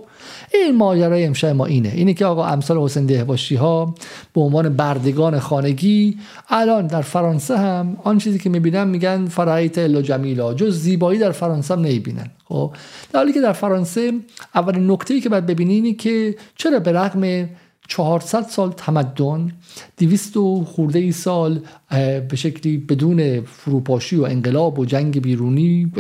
این 0.55 0.77
ماجرای 0.77 1.25
امشب 1.25 1.49
ما 1.49 1.67
اینه. 1.67 1.93
اینه 1.95 2.15
که 2.15 2.27
آقا 2.27 2.47
امثال 2.47 2.79
حسین 2.79 3.07
دهباشی 3.07 3.55
ها 3.55 3.95
به 4.35 4.41
عنوان 4.41 4.77
بردگان 4.77 5.39
خانگی 5.39 6.19
الان 6.49 6.87
در 6.87 7.03
فرانسه 7.03 7.59
هم 7.59 7.97
آن 8.05 8.19
چیزی 8.19 8.39
که 8.39 8.51
می‌بینن 8.51 8.89
میگن 8.89 9.27
فرایت 9.27 9.79
الا 9.79 10.03
جمیلا 10.03 10.55
جز 10.55 10.79
زیبایی 10.79 11.19
در 11.19 11.33
فرانسه 11.33 11.75
هم 11.75 11.81
نمی‌بینن. 11.81 12.31
خب 12.45 12.73
در 13.13 13.19
حالی 13.19 13.33
که 13.33 13.41
در 13.41 13.53
فرانسه 13.53 14.13
اولین 14.55 14.91
نکته 14.91 15.15
ای 15.15 15.21
که 15.21 15.29
باید 15.29 15.47
ببینی 15.47 15.75
اینه 15.75 15.93
که 15.93 16.37
چرا 16.57 16.79
به 16.79 16.93
رغم 16.93 17.49
400 17.89 18.43
سال 18.43 18.73
تمدن 18.73 19.53
200 19.99 20.37
و 20.37 20.65
خورده 20.65 20.99
ای 20.99 21.13
سال 21.13 21.61
به 22.29 22.37
شکلی 22.37 22.79
بدون 22.79 23.41
فروپاشی 23.41 24.17
و 24.17 24.23
انقلاب 24.23 24.79
و 24.79 24.85
جنگ 24.85 25.23
بیرونی 25.23 25.93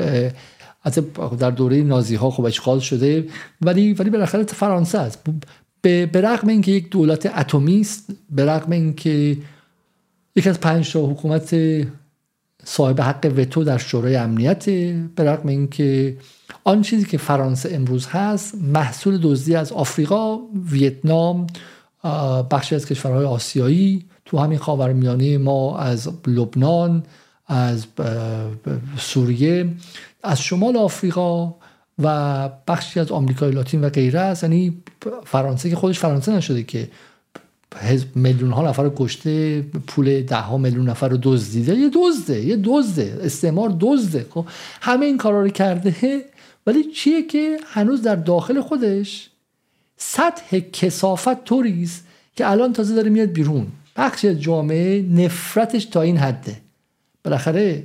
از 0.84 0.98
در 1.38 1.50
دوره 1.50 1.82
نازی 1.82 2.14
ها 2.14 2.30
خب 2.30 2.44
اشغال 2.44 2.80
شده 2.80 3.28
ولی 3.60 3.92
ولی 3.94 4.10
بالاخره 4.10 4.42
فرانسه 4.44 4.98
است. 4.98 5.18
به 5.82 6.10
رغم 6.14 6.48
اینکه 6.48 6.72
یک 6.72 6.90
دولت 6.90 7.38
اتمی 7.38 7.80
است 7.80 8.10
به 8.30 8.44
رغم 8.44 8.72
اینکه 8.72 9.36
یک 10.36 10.46
از 10.46 10.60
پنج 10.60 10.92
تا 10.92 11.06
حکومت 11.06 11.56
صاحب 12.64 13.00
حق 13.00 13.32
وتو 13.36 13.64
در 13.64 13.78
شورای 13.78 14.16
امنیت 14.16 14.64
به 15.14 15.24
رغم 15.24 15.48
اینکه 15.48 16.16
آن 16.64 16.82
چیزی 16.82 17.04
که 17.04 17.18
فرانسه 17.18 17.74
امروز 17.74 18.06
هست 18.06 18.54
محصول 18.54 19.18
دزدی 19.22 19.54
از 19.54 19.72
آفریقا 19.72 20.38
ویتنام 20.70 21.46
بخشی 22.50 22.74
از 22.74 22.86
کشورهای 22.86 23.24
آسیایی 23.24 24.04
تو 24.24 24.38
همین 24.38 24.58
خاورمیانه 24.58 25.38
ما 25.38 25.78
از 25.78 26.08
لبنان 26.26 27.02
از 27.46 27.86
سوریه 28.98 29.68
از 30.22 30.42
شمال 30.42 30.76
آفریقا 30.76 31.54
و 31.98 32.48
بخشی 32.68 33.00
از 33.00 33.12
آمریکای 33.12 33.50
لاتین 33.50 33.80
و 33.80 33.88
غیره 33.88 34.20
است. 34.20 34.42
یعنی 34.42 34.82
فرانسه 35.24 35.70
که 35.70 35.76
خودش 35.76 35.98
فرانسه 35.98 36.32
نشده 36.32 36.62
که 36.62 36.88
میلیون 38.14 38.50
ها 38.50 38.68
نفر 38.68 38.82
رو 38.82 38.92
کشته 38.96 39.62
پول 39.86 40.22
ده 40.22 40.36
ها 40.36 40.58
میلیون 40.58 40.88
نفر 40.88 41.08
رو 41.08 41.18
دزدیده. 41.22 41.74
یه 41.74 41.90
دزده 41.94 42.40
یه 42.40 42.60
دزده 42.64 43.18
استعمار 43.22 43.76
دزده. 43.80 44.26
خب 44.30 44.46
همه 44.80 45.06
این 45.06 45.18
کارا 45.18 45.42
رو 45.42 45.48
کرده. 45.48 46.24
ولی 46.66 46.84
چیه 46.84 47.26
که 47.26 47.56
هنوز 47.66 48.02
در 48.02 48.16
داخل 48.16 48.60
خودش 48.60 49.30
سطح 49.96 50.58
کسافت 50.58 51.44
طوریست 51.44 52.04
که 52.36 52.50
الان 52.50 52.72
تازه 52.72 52.94
داره 52.94 53.10
میاد 53.10 53.28
بیرون. 53.28 53.66
بخشی 53.96 54.28
از 54.28 54.40
جامعه 54.40 55.02
نفرتش 55.02 55.84
تا 55.84 56.02
این 56.02 56.16
حده. 56.16 56.63
بالاخره 57.24 57.84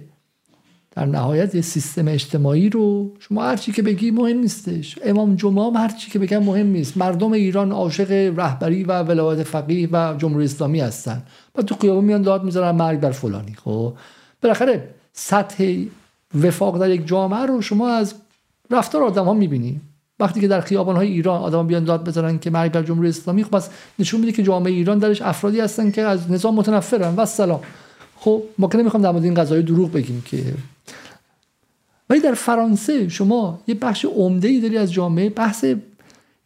در 0.91 1.05
نهایت 1.05 1.55
یه 1.55 1.61
سیستم 1.61 2.07
اجتماعی 2.07 2.69
رو 2.69 3.11
شما 3.19 3.43
هر 3.43 3.55
چی 3.55 3.71
که 3.71 3.81
بگی 3.81 4.11
مهم 4.11 4.37
نیستش. 4.37 4.99
امام 5.05 5.35
جمعه 5.35 5.65
هم 5.65 5.75
هر 5.75 5.87
چی 5.87 6.11
که 6.11 6.19
بگم 6.19 6.43
مهم 6.43 6.67
نیست. 6.67 6.97
مردم 6.97 7.31
ایران 7.31 7.71
عاشق 7.71 8.11
رهبری 8.11 8.83
و 8.83 9.03
ولایت 9.03 9.43
فقیه 9.43 9.89
و 9.91 10.15
جمهوری 10.17 10.45
اسلامی 10.45 10.79
هستن. 10.79 11.23
و 11.55 11.61
تو 11.61 11.75
خیابون 11.75 12.05
میان 12.05 12.21
داد 12.21 12.43
می‌ذارن 12.43 12.75
مرگ 12.75 12.99
بر 12.99 13.11
فلانی 13.11 13.53
خب؟ 13.53 13.93
بالاخره 14.41 14.89
سطح 15.13 15.85
وفاق 16.41 16.79
در 16.79 16.89
یک 16.89 17.07
جامعه 17.07 17.45
رو 17.45 17.61
شما 17.61 17.89
از 17.89 18.13
رفتار 18.71 19.03
آدم 19.03 19.25
ها 19.25 19.33
می‌بینی. 19.33 19.81
وقتی 20.19 20.41
که 20.41 20.47
در 20.47 20.61
خیابان 20.61 20.95
های 20.95 21.07
ایران 21.07 21.41
آدم 21.41 21.67
بیان 21.67 21.83
داد 21.83 22.07
بزنن 22.07 22.39
که 22.39 22.49
مرگ 22.49 22.71
بر 22.71 22.83
جمهوری 22.83 23.09
اسلامی 23.09 23.43
خب 23.43 23.55
بس 23.55 23.69
نشون 23.99 24.19
میده 24.19 24.31
که 24.31 24.43
جامعه 24.43 24.71
ایران 24.71 24.99
درش 24.99 25.21
افرادی 25.21 25.59
هستن 25.59 25.91
که 25.91 26.01
از 26.01 26.31
نظام 26.31 26.55
متنفرن. 26.55 27.15
و 27.15 27.25
سلام 27.25 27.59
خب 28.19 28.43
ما 28.57 28.67
که 28.67 28.77
نمی‌خوام 28.77 29.03
در 29.03 29.11
مورد 29.11 29.23
این 29.23 29.33
قضایی 29.33 29.63
دروغ 29.63 29.91
بگیم 29.91 30.23
که. 30.25 30.53
ولی 32.09 32.19
در 32.19 32.33
فرانسه 32.33 33.09
شما 33.09 33.61
یه 33.67 33.75
بخش 33.75 34.05
عمده 34.05 34.47
ای 34.47 34.61
داری 34.61 34.77
از 34.77 34.93
جامعه 34.93 35.29
بحث 35.29 35.65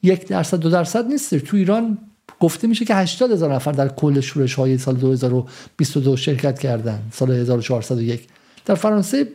یک 0.04 0.28
درصد 0.28 0.58
دو 0.58 0.70
درصد 0.70 1.08
نیست. 1.08 1.36
تو 1.36 1.58
ایران 1.58 1.98
گفته 2.40 2.68
میشه 2.68 2.86
که 2.86 2.96
80 2.96 3.32
هزار 3.32 3.56
نفر 3.56 3.72
در 3.72 3.88
کل 3.88 4.20
شورش 4.20 4.54
های 4.54 4.78
سال 4.78 4.96
2022 4.96 6.18
شرکت 6.18 6.60
کردن 6.60 7.02
سال 7.12 7.32
1401 7.32 8.28
در 8.66 8.76
فرانسه 8.76 9.28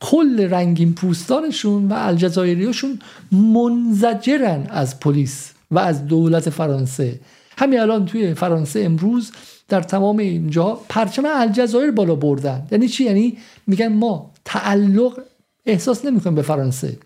کل 0.00 0.40
رنگین 0.50 0.94
پوستانشون 0.94 1.88
و 1.88 1.94
الجزایریاشون 1.96 2.98
منزجرن 3.32 4.66
از 4.70 5.00
پلیس 5.00 5.52
و 5.70 5.78
از 5.78 6.06
دولت 6.06 6.50
فرانسه. 6.50 7.20
همین 7.58 7.80
الان 7.80 8.06
توی 8.06 8.34
فرانسه 8.34 8.80
امروز 8.80 9.32
در 9.68 9.82
تمام 9.82 10.18
اینجا 10.18 10.80
پرچم 10.88 11.22
الجزایر 11.26 11.90
بالا 11.90 12.14
بردن. 12.14 12.66
یعنی 12.70 12.88
چی؟ 12.88 13.04
یعنی 13.04 13.38
میگن 13.66 13.88
ما 13.88 14.30
تعلق 14.44 15.20
احساس 15.66 16.04
نمی‌کنیم 16.04 16.34
به 16.34 16.42
فرانسه. 16.42 16.98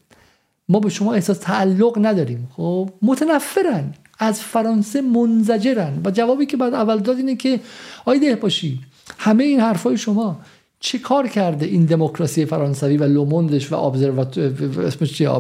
ما 0.68 0.80
به 0.80 0.88
شما 0.90 1.14
احساس 1.14 1.38
تعلق 1.38 1.98
نداریم. 2.06 2.48
خب 2.56 2.90
متنفرن. 3.02 3.94
از 4.18 4.40
فرانسه 4.40 5.00
منزجرن. 5.00 6.00
و 6.04 6.10
جوابی 6.10 6.46
که 6.46 6.56
بعد 6.56 6.74
اول 6.74 6.98
داد 6.98 7.16
اینه 7.16 7.36
که 7.36 7.60
آیده 8.04 8.36
باشی 8.36 8.80
همه 9.18 9.44
این 9.44 9.60
حرفای 9.60 9.96
شما 9.96 10.40
چه 10.85 10.99
کار 10.99 11.28
کرده 11.28 11.66
این 11.66 11.85
دموکراسی 11.85 12.45
فرانسوی 12.45 12.97
و 12.97 13.05
لوموندش 13.05 13.72
و 13.72 13.74
اسمش 13.76 15.12
چیه؟ 15.12 15.30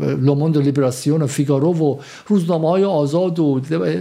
لوموند 0.00 0.56
و 0.56 0.60
لیبراسیون 0.60 1.22
و 1.22 1.26
فیگارو 1.26 1.72
و 1.72 1.98
روزنامه 2.26 2.68
های 2.68 2.84
آزاد 2.84 3.38
و 3.38 3.60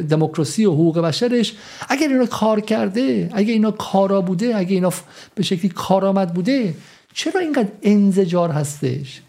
دموکراسی 0.10 0.66
و 0.66 0.72
حقوق 0.72 1.00
بشرش؟ 1.00 1.54
اگر 1.90 2.08
اینا 2.08 2.26
کار 2.26 2.60
کرده 2.60 3.30
اگر 3.34 3.54
اینا 3.54 3.72
کارا 3.72 4.22
بوده 4.22 4.56
اگر 4.56 4.70
اینا 4.70 4.94
به 5.36 5.44
شکلی 5.44 5.70
کارآمد 5.70 6.34
بوده 6.34 6.74
چرا 7.14 7.42
اینقدر 7.42 7.70
انزجار 7.84 8.50
هستش؟ 8.50 9.22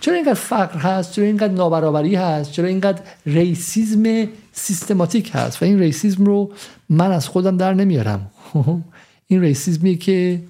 چرا 0.00 0.14
اینقدر 0.14 0.34
فقر 0.34 0.78
هست؟ 0.78 1.12
چرا 1.12 1.24
اینقدر 1.24 1.52
نابرابری 1.52 2.14
هست؟ 2.14 2.52
چرا 2.52 2.68
اینقدر 2.68 3.00
racism 3.26 4.28
سیستماتیک 4.52 5.30
هست؟ 5.34 5.62
و 5.62 5.64
این 5.64 5.78
racism 5.78 6.24
رو 6.24 6.52
من 6.88 7.12
از 7.12 7.28
خودم 7.28 7.56
در 7.56 7.74
نمیارم. 7.74 8.30
این 9.28 9.40
racism 9.40 9.82
ـیه 9.82 9.96
که 9.96 10.42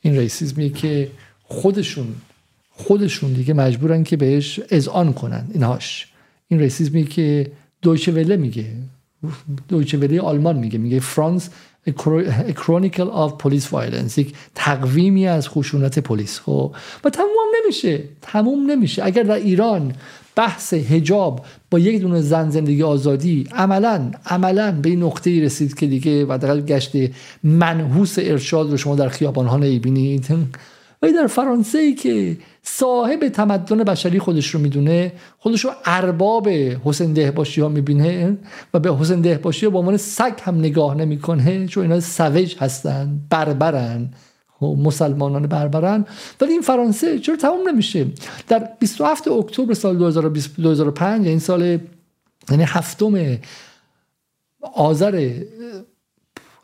این 0.00 0.18
ریسیزمیه 0.18 0.68
که 0.68 1.10
خودشون 1.42 2.14
خودشون 2.70 3.32
دیگه 3.32 3.54
مجبورن 3.54 4.04
که 4.04 4.16
بهش 4.16 4.60
اذعان 4.70 5.12
کنن. 5.12 5.46
اینهاش. 5.52 6.08
این 6.48 6.60
ریسیزمیه 6.60 7.04
که 7.04 7.52
دویچه 7.82 8.12
وله 8.12 8.36
میگه. 8.36 8.66
دویچه 9.68 9.98
وله 9.98 10.20
آلمان 10.20 10.56
میگه. 10.56 10.78
میگه 10.78 11.00
فرانس 11.00 11.50
chronicle 12.54 13.10
of 13.22 13.30
police 13.42 13.66
violence. 13.70 14.18
یک 14.18 14.34
تقویمی 14.54 15.26
از 15.26 15.48
خشونت 15.48 15.98
پلیس. 15.98 16.40
خب. 16.40 16.74
و 17.04 17.10
تموم 17.10 17.48
نمیشه. 17.62 18.04
تموم 18.22 18.70
نمیشه. 18.70 19.04
اگر 19.04 19.22
در 19.22 19.34
ایران 19.34 19.94
بحث 20.36 20.74
هجاب 20.74 21.40
با 21.70 21.78
یک 21.78 22.00
دونه 22.00 22.20
زن 22.20 22.50
زندگی 22.50 22.82
آزادی 22.82 23.46
عملا 23.52 24.10
عملا 24.26 24.72
به 24.82 24.88
این 24.88 25.02
نقطه 25.02 25.44
رسید 25.44 25.74
که 25.74 25.86
دیگه 25.86 26.24
و 26.24 26.38
در 26.42 26.60
گشت 26.60 26.92
منحوس 27.42 28.18
ارشاد 28.18 28.70
رو 28.70 28.76
شما 28.76 28.94
در 28.96 29.08
خیابان 29.08 29.46
ها 29.46 29.56
نمی‌بینید. 29.56 30.26
ولی 31.02 31.12
در 31.12 31.26
فرانسه 31.26 31.78
ای 31.78 31.94
که 31.94 32.36
صاحب 32.62 33.28
تمدن 33.28 33.76
بشری 33.76 34.18
خودش 34.18 34.50
رو 34.50 34.60
می‌دونه 34.60 35.12
خودش 35.38 35.64
رو 35.64 35.70
ارباب 35.84 36.48
حسین 36.84 37.12
دهباشی 37.12 37.60
ها 37.60 37.68
می‌بینه 37.68 38.36
و 38.74 38.78
به 38.78 38.96
حسین 38.96 39.20
دهباشی 39.20 39.66
ها 39.66 39.70
با 39.70 39.78
عنوان 39.78 39.96
سگ 39.96 40.32
هم 40.42 40.58
نگاه 40.58 40.94
نمی‌کنه 40.94 41.66
چون 41.66 41.82
اینا 41.82 42.00
سوج 42.00 42.56
هستن 42.58 43.20
بربرن. 43.30 44.08
مسلمانان 44.62 45.46
بربرن. 45.46 46.06
ولی 46.40 46.52
این 46.52 46.62
فرانسه 46.62 47.18
چرا 47.18 47.36
تمام 47.36 47.68
نمیشه؟ 47.68 48.06
در 48.48 48.68
27 48.80 49.28
اکتبر 49.28 49.74
سال 49.74 49.96
2005 49.96 51.26
یعنی 51.26 51.40
سال 51.40 51.78
یعنی 52.50 52.64
هفتم 52.66 53.38
آذر 54.74 55.42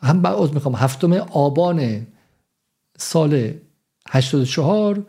هم 0.01 0.21
بعد 0.21 0.53
می‌خوام 0.53 0.75
هفتم 0.75 1.13
آبان 1.13 2.07
سال 2.97 3.53
84 4.09 5.05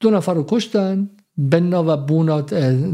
دو 0.00 0.10
نفر 0.10 0.34
رو 0.34 0.44
کشتن 0.48 1.10
بنا 1.36 1.84
و 1.86 1.96
بونا 1.96 2.42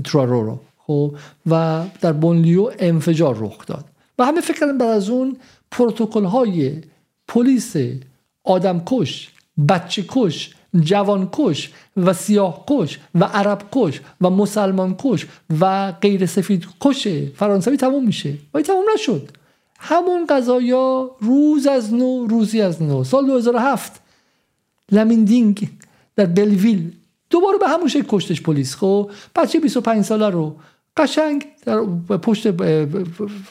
ترارو 0.05 0.43
رو 0.43 0.61
خب؟ 0.79 1.17
و 1.47 1.85
در 2.01 2.13
بونلیو 2.13 2.71
انفجار 2.79 3.37
رخ 3.39 3.67
داد. 3.67 3.85
و 4.19 4.25
همه 4.25 4.41
فکر 4.41 4.61
کردن 4.61 4.79
بعد 4.79 4.91
از 4.91 5.11
اون 5.11 5.37
پروتکل 5.71 6.25
های 6.25 6.83
پلیس 7.29 7.77
آدم 8.45 8.83
کش 8.87 9.31
بچه 9.69 10.05
کش 10.09 10.55
جوان 10.81 11.29
کش 11.33 11.71
و 11.97 12.13
سیاه 12.13 12.65
کش 12.69 12.99
و 13.15 13.25
عرب 13.25 13.63
کش 13.73 14.01
و 14.21 14.31
مسلمان 14.31 14.95
کش 14.99 15.27
و 15.61 15.93
غیر 15.93 16.27
سفید 16.27 16.67
کش 16.81 17.09
فرانسوی 17.37 17.77
تموم 17.77 18.05
میشه. 18.05 18.35
ولی 18.55 18.65
تموم 18.65 18.85
نشد. 18.95 19.29
همون 19.79 20.27
قضایا 20.27 21.11
روز 21.21 21.67
از 21.67 21.95
نو 21.95 22.27
روزی 22.27 22.61
از 22.61 22.83
نو. 22.83 23.05
سال 23.05 23.27
2007 23.27 24.01
لمیندینگ 24.93 25.69
در 26.17 26.27
بلویل. 26.27 26.93
دوباره 27.31 27.59
به 27.59 27.69
همون 27.69 27.89
شکل 27.89 28.07
کشتش 28.09 28.43
پلیس. 28.43 28.77
خب 28.77 29.11
بچه 29.37 29.61
25 29.61 30.05
ساله 30.05 30.29
رو 30.31 30.57
قشنگ 30.97 31.47
در 31.67 31.81
پشت 32.17 32.47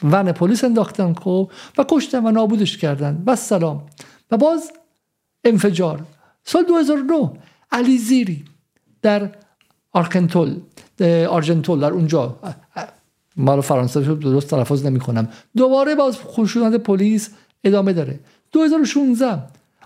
ون 0.03 0.31
پلیس 0.31 0.63
انداختن. 0.63 1.13
خب 1.13 1.51
و 1.77 1.85
کشتن 1.89 2.25
و 2.25 2.31
نابودش 2.31 2.77
کردن. 2.77 3.23
بس 3.27 3.47
سلام. 3.47 3.83
و 4.31 4.37
باز 4.37 4.71
انفجار. 5.43 6.05
سال 6.43 6.63
2009 6.63 7.31
علی 7.71 7.97
زیری 7.97 8.45
در 9.01 9.29
آرکنتول 9.91 10.59
آرژنتول 11.29 11.79
در 11.79 11.91
اونجا. 11.91 12.39
ما 13.37 13.61
فرانسه 13.61 13.99
رو 13.99 14.15
درست 14.15 14.49
تلفظ 14.49 14.85
نمی 14.85 14.99
کنم 14.99 15.29
دوباره 15.57 15.95
باز 15.95 16.17
خشونت 16.17 16.75
پلیس 16.75 17.29
ادامه 17.63 17.93
داره. 17.93 18.19
2016 18.51 19.41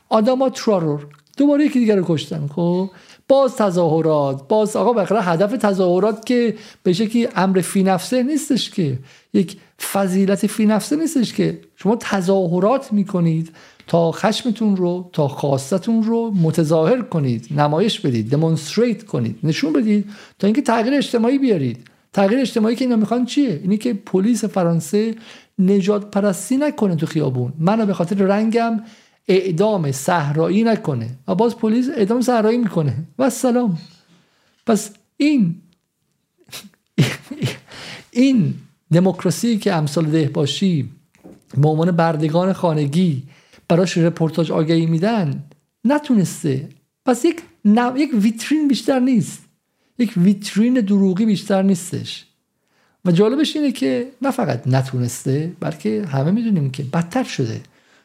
آداما 0.09 0.49
ترارور 0.49 1.07
دوباره 1.41 1.65
یکی 1.65 1.79
دیگر 1.79 1.95
رو 1.95 2.03
کشتن 2.07 2.47
خب؟ 2.47 2.89
باز 3.27 3.55
تظاهرات 3.55 4.47
باز 4.47 4.75
آقا 4.75 4.93
بخره 4.93 5.21
هدف 5.21 5.51
تظاهرات 5.51 6.25
که 6.25 6.55
به 6.83 6.93
شکلی 6.93 7.27
امر 7.35 7.61
فی 7.61 7.83
نفسه 7.83 8.23
نیستش 8.23 8.69
که 8.69 8.99
یک 9.33 9.57
فضیلت 9.93 10.47
فی 10.47 10.65
نفسه 10.65 10.95
نیستش 10.95 11.33
که 11.33 11.59
شما 11.75 11.97
تظاهرات 11.99 12.93
می‌کنید 12.93 13.51
تا 13.87 14.11
خشمتون 14.11 14.75
رو 14.77 15.09
تا 15.13 15.27
خواستتون 15.27 16.03
رو 16.03 16.31
متظاهر 16.31 17.01
کنید 17.01 17.47
نمایش 17.57 17.99
بدید 17.99 18.29
دمونستریت 18.29 19.03
کنید 19.03 19.39
نشون 19.43 19.73
بدید 19.73 20.05
تا 20.39 20.47
اینکه 20.47 20.61
تغییر 20.61 20.93
اجتماعی 20.93 21.37
بیارید. 21.37 21.77
تغییر 22.13 22.41
اجتماعی 22.41 22.75
که 22.75 22.85
اینا 22.85 22.95
می‌خوان 22.95 23.25
چیه؟ 23.25 23.59
اینی 23.63 23.77
که 23.77 23.93
پلیس 23.93 24.45
فرانسه 24.45 25.15
نجات 25.59 26.11
پرستی 26.11 26.57
نکنه 26.57 26.95
تو 26.95 27.05
خیابون. 27.05 27.53
منو 27.59 27.85
به 27.85 27.93
خاطر 27.93 28.15
رنگم 28.15 28.79
اعدام 29.32 29.91
صحرایی 29.91 30.63
نکنه. 30.63 31.09
و 31.27 31.36
باز 31.36 31.57
پلیس 31.57 31.89
اعدام 31.89 32.21
صحرایی 32.21 32.57
می‌کنه. 32.57 32.93
و 33.19 33.29
سلام 33.29 33.77
پس 34.65 34.91
این 35.17 35.55
این 38.11 38.53
دموکراسی 38.93 39.57
که 39.57 39.73
امثال 39.73 40.05
دهباشی 40.05 40.89
به 41.57 41.69
عنوان 41.69 41.91
بردگان 41.91 42.53
خانگی 42.53 43.23
براش 43.67 43.97
رپورتاج 43.97 44.51
آگهی 44.51 44.86
میدن 44.86 45.43
نتونسته. 45.86 46.69
پس 47.05 47.25
یک 47.25 47.41
یک 47.97 48.09
ویترین 48.13 48.67
بیشتر 48.67 48.99
نیست. 48.99 49.39
یک 49.99 50.13
ویترین 50.17 50.73
دروغی 50.73 51.25
بیشتر 51.25 51.61
نیستش. 51.61 52.25
و 53.05 53.11
جالبش 53.11 53.55
اینه 53.55 53.71
که 53.71 54.07
نه 54.21 54.32
فقط 54.32 54.67
نتونسته 54.67 55.53
بلکه 55.59 56.05
همه 56.05 56.32
می‌دونیم 56.32 56.71
که 56.71 56.84
بدتر 56.84 57.23
شده. 57.23 57.61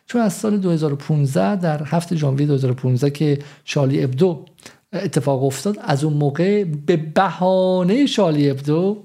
چون 0.07 0.21
از 0.21 0.33
سال 0.33 0.57
2015 0.57 1.57
در 1.57 1.83
هفته 1.83 2.17
ژانویه 2.17 2.47
2015 2.47 3.11
که 3.11 3.39
شالی 3.65 4.05
ابدو 4.05 4.45
اتفاق 4.93 5.45
افتاد 5.45 5.79
از 5.81 6.05
اون 6.05 6.13
موقع 6.13 6.65
به 6.65 6.97
بهانه 6.97 8.07
شالی 8.07 8.51
ابدو 8.51 9.05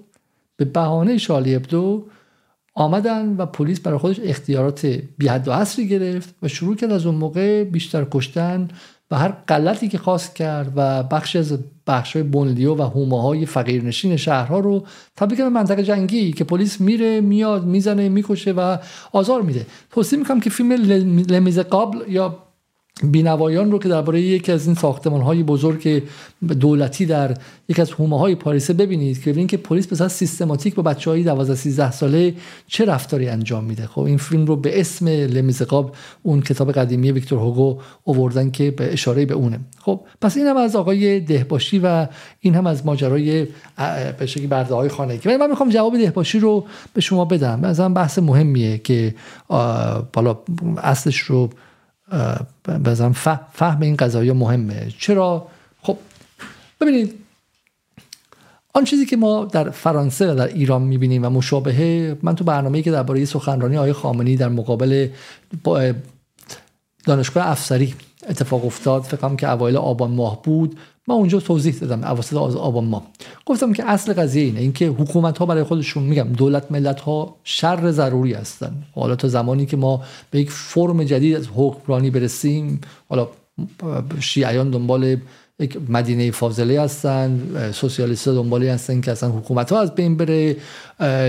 به 0.55 0.65
بهانه 0.65 1.17
شالی 1.17 1.55
ابدو 1.55 2.05
آمدن 2.75 3.35
و 3.37 3.45
پلیس 3.45 3.79
برای 3.79 3.97
خودش 3.97 4.19
اختیارات 4.23 4.85
بی 5.17 5.27
حد 5.27 5.47
و 5.47 5.53
حصری 5.53 5.87
گرفت 5.87 6.35
و 6.41 6.47
شروع 6.47 6.75
کرد 6.75 6.91
از 6.91 7.05
اون 7.05 7.15
موقع 7.15 7.63
بیشتر 7.63 8.07
کشتن 8.11 8.67
و 9.11 9.15
هر 9.15 9.31
غلطی 9.47 9.87
که 9.87 9.97
خواست 9.97 10.35
کرد 10.35 10.73
و 10.75 11.03
بخش 11.03 11.35
از 11.35 11.57
بخش 11.91 12.15
های 12.15 12.23
بنلیو 12.23 12.75
و 12.75 12.81
هومه 12.81 13.21
های 13.21 13.45
فقیرنشین 13.45 14.17
شهرها 14.17 14.59
رو 14.59 14.85
تبدیل 15.17 15.37
کردن 15.37 15.49
منطقه 15.49 15.83
جنگی 15.83 16.31
که 16.31 16.43
پلیس 16.43 16.81
میره 16.81 17.21
میاد 17.21 17.65
می‌زنه 17.65 18.09
می‌کشه 18.09 18.51
و 18.51 18.77
آزار 19.11 19.41
میده. 19.41 19.65
توصیه 19.91 20.19
می‌کنم 20.19 20.39
که 20.39 20.49
فیلم 20.49 20.71
لمیز 21.29 21.59
قابل 21.59 21.97
یا 22.07 22.50
بینوایان 23.03 23.71
رو 23.71 23.79
که 23.79 23.89
درباره 23.89 24.21
یکی 24.21 24.51
از 24.51 24.65
این 24.65 24.75
ساختمان 24.75 25.21
های 25.21 25.43
بزرگ 25.43 26.03
دولتی 26.59 27.05
در 27.05 27.37
یکی 27.69 27.81
از 27.81 27.91
حومه 27.91 28.19
های 28.19 28.35
پاریس 28.35 28.71
ببینید 28.71 29.23
که 29.23 29.31
ببینید 29.31 29.49
که 29.49 29.57
پلیس 29.57 29.87
به 29.87 30.07
سیستماتیک 30.07 30.75
با 30.75 30.83
بچه 30.83 31.09
های 31.09 31.23
12 31.23 31.55
13 31.55 31.91
ساله 31.91 32.33
چه 32.67 32.85
رفتاری 32.85 33.29
انجام 33.29 33.63
میده. 33.63 33.87
خب 33.87 34.01
این 34.01 34.17
فیلم 34.17 34.45
رو 34.45 34.55
به 34.55 34.79
اسم 34.79 35.07
لمیزقاب 35.07 35.95
اون 36.23 36.41
کتاب 36.41 36.71
قدیمی 36.71 37.11
ویکتور 37.11 37.39
هوگو 37.39 37.77
آوردن 38.05 38.51
که 38.51 38.71
به 38.71 38.93
اشاره 38.93 39.25
به 39.25 39.33
اونه. 39.33 39.59
خب 39.79 40.01
پس 40.21 40.37
این 40.37 40.47
هم 40.47 40.57
از 40.57 40.75
آقای 40.75 41.19
دهباشی 41.19 41.79
و 41.83 42.07
این 42.39 42.55
هم 42.55 42.67
از 42.67 42.85
ماجرای 42.85 43.47
به 44.19 44.25
شکلی 44.25 44.47
برده 44.47 44.75
های 44.75 44.89
خانگی 44.89 45.37
من 45.37 45.49
می‌خوام 45.49 45.69
جواب 45.69 45.97
دهباشی 45.97 46.39
رو 46.39 46.65
به 46.93 47.01
شما 47.01 47.25
بدم. 47.25 47.59
مثلا 47.59 47.89
بحث 47.89 48.19
مهمیه 48.19 48.77
که 48.77 49.15
بالا 50.13 50.37
اصلش 50.77 51.17
رو 51.19 51.49
بزن 52.67 53.11
فهم 53.53 53.81
این 53.81 53.95
قضایی 53.95 54.31
مهمه. 54.31 54.93
چرا؟ 54.99 55.47
خب 55.81 55.97
ببینید 56.81 57.13
آن 58.73 58.83
چیزی 58.83 59.05
که 59.05 59.17
ما 59.17 59.45
در 59.45 59.69
فرانسه 59.69 60.31
و 60.31 60.35
در 60.35 60.47
ایران 60.47 60.81
می‌بینیم 60.81 61.25
و 61.25 61.29
مشابهه 61.29 62.17
من 62.21 62.35
تو 62.35 62.43
برنامه‌ای 62.43 62.83
که 62.83 62.91
درباره 62.91 63.25
سخنرانی 63.25 63.77
آقای 63.77 63.93
خامنه‌ای 63.93 64.35
در 64.35 64.49
مقابل 64.49 65.07
دانشگاه 67.05 67.47
افسری 67.47 67.95
اتفاق 68.29 68.65
افتاد 68.65 69.03
فکر 69.03 69.35
که 69.35 69.51
اوایل 69.51 69.77
آبان 69.77 70.11
ماه 70.11 70.41
بود 70.41 70.77
من 71.11 71.17
اونجا 71.17 71.39
توضیح 71.39 71.75
دادم 71.75 72.03
اواسط 72.03 72.33
آبان 72.35 72.85
ماه 72.85 73.03
گفتم 73.45 73.73
که 73.73 73.89
اصل 73.89 74.13
قضیه 74.13 74.43
اینه 74.43 74.59
اینکه 74.59 74.87
حکومت 74.87 75.37
ها 75.37 75.45
برای 75.45 75.63
خودشون 75.63 76.03
میگم 76.03 76.23
دولت 76.23 76.71
ملت 76.71 76.99
ها 76.99 77.35
شر 77.43 77.91
ضروری 77.91 78.33
هستن. 78.33 78.71
حالا 78.95 79.15
تا 79.15 79.27
زمانی 79.27 79.65
که 79.65 79.77
ما 79.77 80.01
به 80.31 80.39
یک 80.39 80.51
فرم 80.51 81.03
جدید 81.03 81.35
از 81.35 81.47
حکمرانی 81.55 82.09
برسیم 82.09 82.81
حالا 83.09 83.27
شیعیان 84.19 84.69
دنبال 84.69 85.17
یک 85.59 85.77
مدینه 85.89 86.31
فاضله 86.31 86.81
هستن 86.81 87.39
سوسیالیست 87.73 88.27
دنبالی 88.27 88.67
هستن 88.67 89.01
که 89.01 89.11
اصلا 89.11 89.29
حکومت 89.29 89.71
ها 89.71 89.81
از 89.81 89.95
بین 89.95 90.17
بره. 90.17 90.55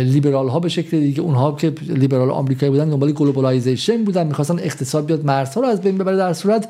لیبرال 0.02 0.48
ها 0.48 0.60
به 0.60 0.68
شکل 0.68 1.00
دیگه 1.00 1.20
اونها 1.20 1.52
که 1.52 1.72
لیبرال 1.88 2.30
آمریکایی 2.30 2.72
بودن 2.72 2.88
دنبال 2.88 3.12
globalization 3.12 4.04
بودن 4.04 4.26
می‌خواستن 4.26 4.58
اقتصاد 4.58 5.06
بیاد 5.06 5.24
مرزها 5.24 5.60
رو 5.60 5.66
از 5.66 5.80
بین 5.80 5.98
ببره. 5.98 6.16
در 6.16 6.32
صورت 6.32 6.68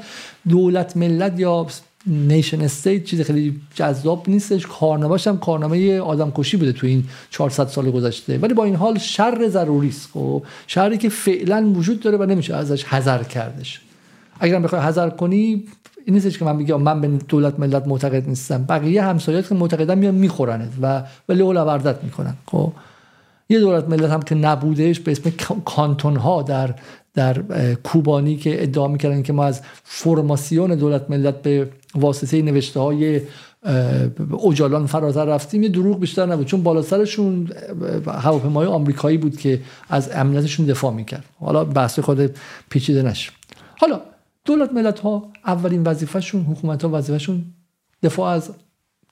دولت 0.48 0.96
ملت 0.96 1.40
یا 1.40 1.66
nation 2.06 2.60
state 2.60 3.04
چیز 3.04 3.20
خیلی 3.20 3.60
جذاب 3.74 4.24
نیستش. 4.28 4.66
کارنامه‌اش 4.66 5.26
هم 5.26 5.38
کارنامه 5.38 6.00
آدم 6.00 6.32
کشی 6.34 6.56
بوده 6.56 6.72
تو 6.72 6.86
این 6.86 7.04
400 7.30 7.66
سال 7.66 7.90
گذشته. 7.90 8.38
ولی 8.38 8.54
با 8.54 8.64
این 8.64 8.76
حال 8.76 8.98
شر 8.98 9.48
ضروری 9.48 9.88
است. 9.88 10.08
خب 10.14 10.42
شری 10.66 10.98
که 10.98 11.08
فعلا 11.08 11.72
وجود 11.76 12.00
داره 12.00 12.16
و 12.16 12.26
نمیشه 12.26 12.54
ازش 12.54 12.84
حذر 12.84 13.22
کردش. 13.22 13.80
اگر 14.40 14.58
بخوای 14.58 14.82
حذر 14.82 15.10
کنی 15.10 15.64
این 16.04 16.14
نیستش 16.14 16.38
که 16.38 16.44
من 16.44 16.58
بگم 16.58 16.82
من 16.82 17.00
به 17.00 17.08
دولت 17.08 17.60
ملت 17.60 17.86
معتقد 17.86 18.28
نیستم. 18.28 18.64
بقیه 18.64 19.02
همسایات 19.02 19.48
که 19.48 19.54
معتقدن 19.54 19.98
میان 19.98 20.14
می‌خورند 20.14 20.72
و 20.82 21.02
ولی 21.28 21.42
وردت 21.42 22.04
می‌کنن. 22.04 22.34
خب 22.46 22.72
یه 23.48 23.60
دولت 23.60 23.88
ملت 23.88 24.10
هم 24.10 24.22
که 24.22 24.34
نبودش 24.34 25.00
به 25.00 25.10
اسم 25.10 25.30
کانتون 25.64 26.16
ها 26.16 26.42
در 26.42 26.74
در 27.14 27.42
کوبانی 27.74 28.36
که 28.36 28.62
ادعا 28.62 28.88
می‌کردن 28.88 29.22
که 29.22 29.32
ما 29.32 29.44
از 29.44 29.60
فرماسیون 29.84 30.74
دولت 30.74 31.10
ملت 31.10 31.42
به 31.42 31.68
واسطه 31.94 32.42
نوشته 32.42 32.80
های 32.80 33.20
اوجالان 34.30 34.86
فراتر 34.86 35.24
رفتیم 35.24 35.62
یه 35.62 35.68
دروغ 35.68 36.00
بیشتر 36.00 36.26
نبود. 36.26 36.46
چون 36.46 36.62
بالا 36.62 36.82
سرشون 36.82 37.50
هواپیمای 38.06 38.66
آمریکایی 38.66 39.18
بود 39.18 39.36
که 39.36 39.60
از 39.88 40.10
امنیتشون 40.14 40.66
دفاع 40.66 40.92
می‌کرد. 40.92 41.24
حالا 41.40 41.64
بحث 41.64 41.98
خود 41.98 42.36
پیچیده 42.70 43.02
نشه. 43.02 43.32
حالا 43.78 44.00
دولت 44.44 44.72
ملت 44.72 45.00
ها 45.00 45.28
اولین 45.46 45.82
وظیفهشون 45.82 46.42
حکومت 46.42 46.84
ها 46.84 46.90
وظیفهشون 46.90 47.44
دفاع 48.02 48.30
از 48.30 48.50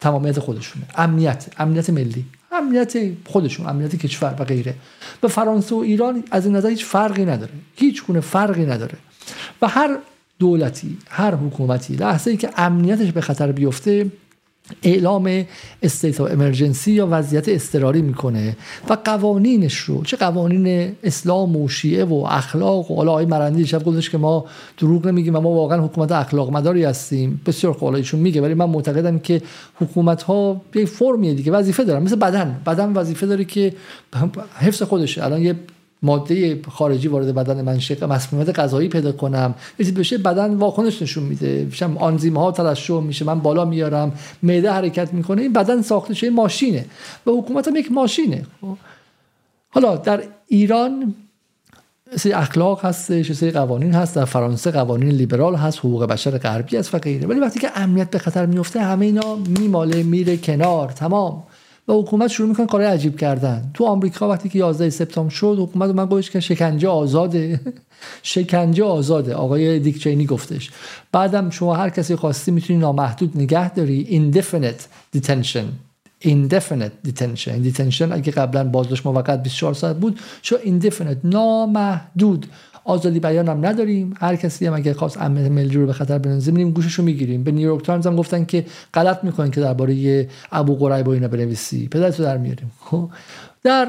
تمامیت 0.00 0.38
خودشونه. 0.38 0.84
امنیت 0.96 1.46
امنیت 1.58 1.90
ملی. 1.90 2.24
امنیت 2.52 2.96
خودشون 3.26 3.68
امنیت 3.68 3.96
کشور 3.96 4.36
و 4.38 4.44
غیره. 4.44 4.74
و 5.22 5.28
فرانسه 5.28 5.74
و 5.74 5.78
ایران 5.78 6.24
از 6.30 6.46
این 6.46 6.56
نظر 6.56 6.68
هیچ 6.68 6.84
فرقی 6.84 7.24
نداره. 7.24 7.52
هیچ 7.76 8.04
گونه 8.06 8.20
فرقی 8.20 8.66
نداره. 8.66 8.98
و 9.62 9.68
هر 9.68 9.98
دولتی 10.40 10.98
هر 11.08 11.34
حکومتی 11.34 11.96
لحظه 11.96 12.30
ای 12.30 12.36
که 12.36 12.50
امنیتش 12.56 13.12
به 13.12 13.20
خطر 13.20 13.52
بیفته 13.52 14.06
اعلام 14.82 15.44
استیت 15.82 16.20
و 16.20 16.24
امرجنسی 16.24 16.92
یا 16.92 17.08
وضعیت 17.10 17.48
اضطراری 17.48 18.02
می‌کنه 18.02 18.56
و 18.88 18.96
قوانینش 19.04 19.76
رو 19.76 20.04
چه 20.04 20.16
قوانین 20.16 20.92
اسلام 21.02 21.56
و 21.56 21.68
شیعه 21.68 22.04
و 22.04 22.26
اخلاق 22.30 22.90
و 22.90 22.96
حالا 22.96 23.10
آقای 23.10 23.26
مرندی 23.26 23.66
شب 23.66 23.84
گفتش 23.84 24.10
که 24.10 24.18
ما 24.18 24.44
دروغ 24.78 25.06
نمیگیم 25.06 25.36
و 25.36 25.40
ما 25.40 25.50
واقعا 25.50 25.84
حکومت 25.84 26.12
اخلاق 26.12 26.52
مداری 26.52 26.84
هستیم. 26.84 27.40
بسیار 27.46 27.72
قولایشون 27.72 28.20
میگه 28.20 28.40
ولی 28.40 28.54
من 28.54 28.66
معتقدم 28.66 29.18
که 29.18 29.42
حکومت 29.80 30.22
ها 30.22 30.60
به 30.70 30.84
فرمیه 30.84 31.34
دیگه 31.34 31.52
وظیفه 31.52 31.84
دارن 31.84 32.02
مثل 32.02 32.16
بدن. 32.16 32.60
بدن 32.66 32.92
وظیفه 32.92 33.26
داره 33.26 33.44
که 33.44 33.74
حفظ 34.54 34.82
خودشه. 34.82 35.24
الان 35.24 35.42
یه 35.42 35.54
ماده 36.02 36.60
خارجی 36.68 37.08
وارد 37.08 37.34
بدن 37.34 37.62
من 37.62 37.78
شه 37.78 38.06
مسمومیت 38.06 38.58
غذایی 38.58 38.88
پیدا 38.88 39.12
کنم. 39.12 39.54
چیزی 39.78 39.92
بشه 39.92 40.18
بدن 40.18 40.54
واکنش 40.54 41.02
نشون 41.02 41.24
میده. 41.24 41.64
میشم 41.64 41.96
آنزیم 41.98 42.36
ها 42.36 42.52
ترشح 42.52 43.00
میشه 43.00 43.24
من 43.24 43.40
بالا 43.40 43.64
میارم 43.64 44.12
معده 44.42 44.72
حرکت 44.72 45.14
می‌کنه 45.14 45.42
این 45.42 45.52
بدن 45.52 45.82
ساخته 45.82 46.14
شده 46.14 46.30
ماشینه. 46.30 46.84
و 47.26 47.30
حکومت 47.30 47.68
هم 47.68 47.76
یک 47.76 47.92
ماشینه. 47.92 48.42
حالا 49.70 49.96
در 49.96 50.22
ایران 50.46 51.14
سری 52.16 52.32
اخلاق 52.32 52.84
هستش 52.84 53.32
سری 53.32 53.50
قوانین 53.50 53.94
هست 53.94 54.16
در 54.16 54.24
فرانسه 54.24 54.70
قوانین 54.70 55.08
لیبرال 55.08 55.54
هست 55.54 55.78
حقوق 55.78 56.04
بشر 56.04 56.38
غربی 56.38 56.76
است 56.76 56.94
و 56.94 56.98
غیره 56.98 57.26
ولی 57.26 57.40
وقتی 57.40 57.60
که 57.60 57.70
امنیت 57.74 58.10
به 58.10 58.18
خطر 58.18 58.46
میفته 58.46 58.80
همه 58.80 59.06
اینا 59.06 59.36
میماله 59.36 60.02
میره 60.02 60.36
کنار. 60.36 60.88
تمام. 60.88 61.42
و 61.88 61.92
حکومت 61.92 62.30
شروع 62.30 62.48
می‌کنه 62.48 62.66
کار 62.66 62.82
عجیب 62.82 63.16
کردن. 63.16 63.70
تو 63.74 63.84
آمریکا 63.84 64.28
وقتی 64.28 64.48
که 64.48 64.58
11 64.58 64.90
سپتامبر 64.90 65.30
شد 65.30 65.56
حکومت 65.58 65.90
من 65.90 66.06
گفتش 66.06 66.30
که 66.30 66.40
شکنجه 66.40 66.88
آزاده. 66.88 67.60
شکنجه 68.22 68.84
آزاده. 68.84 69.34
آقای 69.34 69.78
دیک 69.78 70.02
چینی 70.02 70.26
گفتش. 70.26 70.70
بعدم 71.12 71.50
شما 71.50 71.74
هر 71.74 71.90
کسی 71.90 72.16
خواستی 72.16 72.50
می‌تونی 72.50 72.78
نامحدود 72.78 73.32
نگه 73.36 73.74
داری. 73.74 74.32
Indefinite 74.32 75.16
detention. 75.18 75.64
Indefinite 76.24 77.08
detention. 77.08 77.56
Detention 77.66 78.12
اگه 78.12 78.32
قبلا 78.32 78.64
بازداشت 78.64 79.06
موقت 79.06 79.42
24 79.42 79.74
ساعت 79.74 79.96
بود 79.96 80.20
شو 80.42 80.56
indefinite. 80.56 81.24
نامحدود. 81.24 82.46
آزادی 82.84 83.20
بیان 83.20 83.48
هم 83.48 83.66
نداریم. 83.66 84.14
هر 84.18 84.36
کسی 84.36 84.66
هم 84.66 84.74
اگه 84.74 84.94
خواست 84.94 85.22
امنیت 85.22 85.50
ملی 85.50 85.74
رو 85.74 85.86
به 85.86 85.92
خطر 85.92 86.18
بندازه 86.18 86.52
میریم 86.52 86.70
گوشش 86.70 86.94
رو 86.94 87.04
می‌گیریم. 87.04 87.44
به 87.44 87.50
نیویورک 87.50 87.84
تایمز 87.84 88.06
هم 88.06 88.16
گفتن 88.16 88.44
که 88.44 88.66
غلط 88.94 89.24
می‌کنن 89.24 89.50
که 89.50 89.60
درباره 89.60 90.28
ابوغریب 90.52 91.08
و 91.08 91.10
اینا 91.10 91.28
بنویسی. 91.28 91.88
پدرتو 91.88 92.22
در 92.22 92.38
میاریم. 92.38 92.70
خب 92.80 93.10
در 93.62 93.88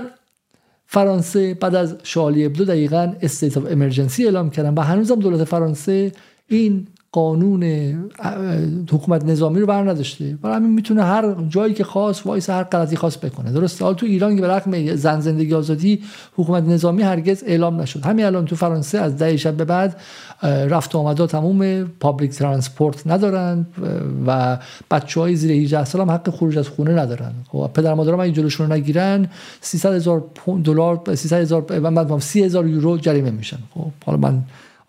فرانسه 0.87 1.53
بعد 1.53 1.75
از 1.75 1.95
شارلی 2.03 2.45
ابدو 2.45 2.65
دقیقا 2.65 3.13
state 3.21 3.57
of 3.57 3.65
emergency 3.71 4.25
اعلام 4.25 4.49
کردن 4.49 4.73
و 4.73 4.81
هنوزم 4.81 5.15
دولت 5.15 5.43
فرانسه 5.43 6.11
این 6.47 6.87
قانون 7.13 7.63
حکومت 8.91 9.25
نظامی 9.25 9.59
رو 9.59 9.65
بر 9.65 9.89
نداشته. 9.89 10.37
برای 10.41 10.55
همین 10.55 10.71
می‌تونه 10.71 11.03
هر 11.03 11.35
جایی 11.49 11.73
که 11.73 11.83
خواست 11.83 12.25
وایس 12.25 12.49
هر 12.49 12.63
غلطی 12.63 12.95
خواست 12.95 13.21
بکنه. 13.21 13.51
درسته 13.51 13.85
حال 13.85 13.93
تو 13.93 14.05
ایران 14.05 14.35
که 14.35 14.41
به 14.41 14.47
رغم 14.47 14.95
زن 14.95 15.19
زندگی 15.19 15.53
آزادی 15.53 16.01
حکومت 16.37 16.63
نظامی 16.63 17.03
هرگز 17.03 17.43
اعلام 17.47 17.81
نشد. 17.81 18.05
همین 18.05 18.25
الان 18.25 18.45
تو 18.45 18.55
فرانسه 18.55 18.97
از 18.99 19.17
ده 19.17 19.37
شب 19.37 19.53
به 19.53 19.65
بعد 19.65 19.97
رفت 20.43 20.95
آمدا 20.95 21.27
تموم 21.27 21.83
public 21.99 22.31
transport 22.31 23.07
ندارن 23.07 23.65
و 24.27 24.57
بچه 24.91 25.19
های 25.19 25.35
زیر 25.35 25.51
18 25.51 25.85
سال 25.85 26.01
هم 26.01 26.11
حق 26.11 26.29
خروج 26.29 26.57
از 26.57 26.67
خونه 26.67 26.91
ندارن. 26.91 27.31
خب 27.47 27.69
پدر 27.73 27.93
مادرام 27.93 28.19
این 28.19 28.33
جلوشون 28.33 28.71
نگیرن 28.71 29.27
300 29.61 29.93
هزار 29.93 30.23
دلار 30.63 31.01
300 31.15 31.41
هزار 31.41 32.19
30 32.19 32.43
هزار 32.43 32.67
یورو 32.67 32.97
جریمه 32.97 33.31
میشن. 33.31 33.57
خب 33.73 33.91
حالا 34.05 34.17
من 34.17 34.41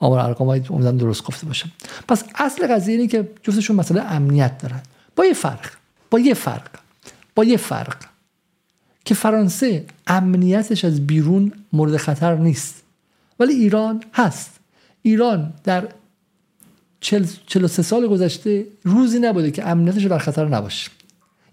آمار 0.03 0.19
ارقام 0.19 0.49
امیدوارم 0.49 0.97
درست 0.99 1.25
گفته 1.25 1.47
باشم 1.47 1.71
پس 2.09 2.25
اصل 2.35 2.67
قضیه 2.67 2.95
اینه 2.95 3.07
که 3.07 3.31
جفتشون 3.43 3.77
مسئله 3.77 4.03
امنیت 4.03 4.59
دارن. 4.59 4.83
با 5.17 5.25
یه 5.25 5.33
فرق. 5.33 5.71
با 6.11 6.19
یه 6.19 6.35
فرق. 6.35 6.71
با 7.35 7.45
یه 7.45 7.57
فرق. 7.57 7.97
که 9.05 9.15
فرانسه 9.15 9.85
امنیتش 10.07 10.85
از 10.85 11.07
بیرون 11.07 11.53
مورد 11.73 11.97
خطر 11.97 12.35
نیست. 12.35 12.83
ولی 13.41 13.53
ایران 13.53 14.03
هست. 14.15 14.51
ایران 15.03 15.53
در 15.65 15.89
43 17.01 17.83
سال 17.83 18.07
گذشته 18.07 18.67
روزی 18.83 19.19
نبوده 19.19 19.51
که 19.51 19.69
امنیتش 19.69 20.05
در 20.05 20.19
خطر 20.19 20.49
نباشه. 20.49 20.91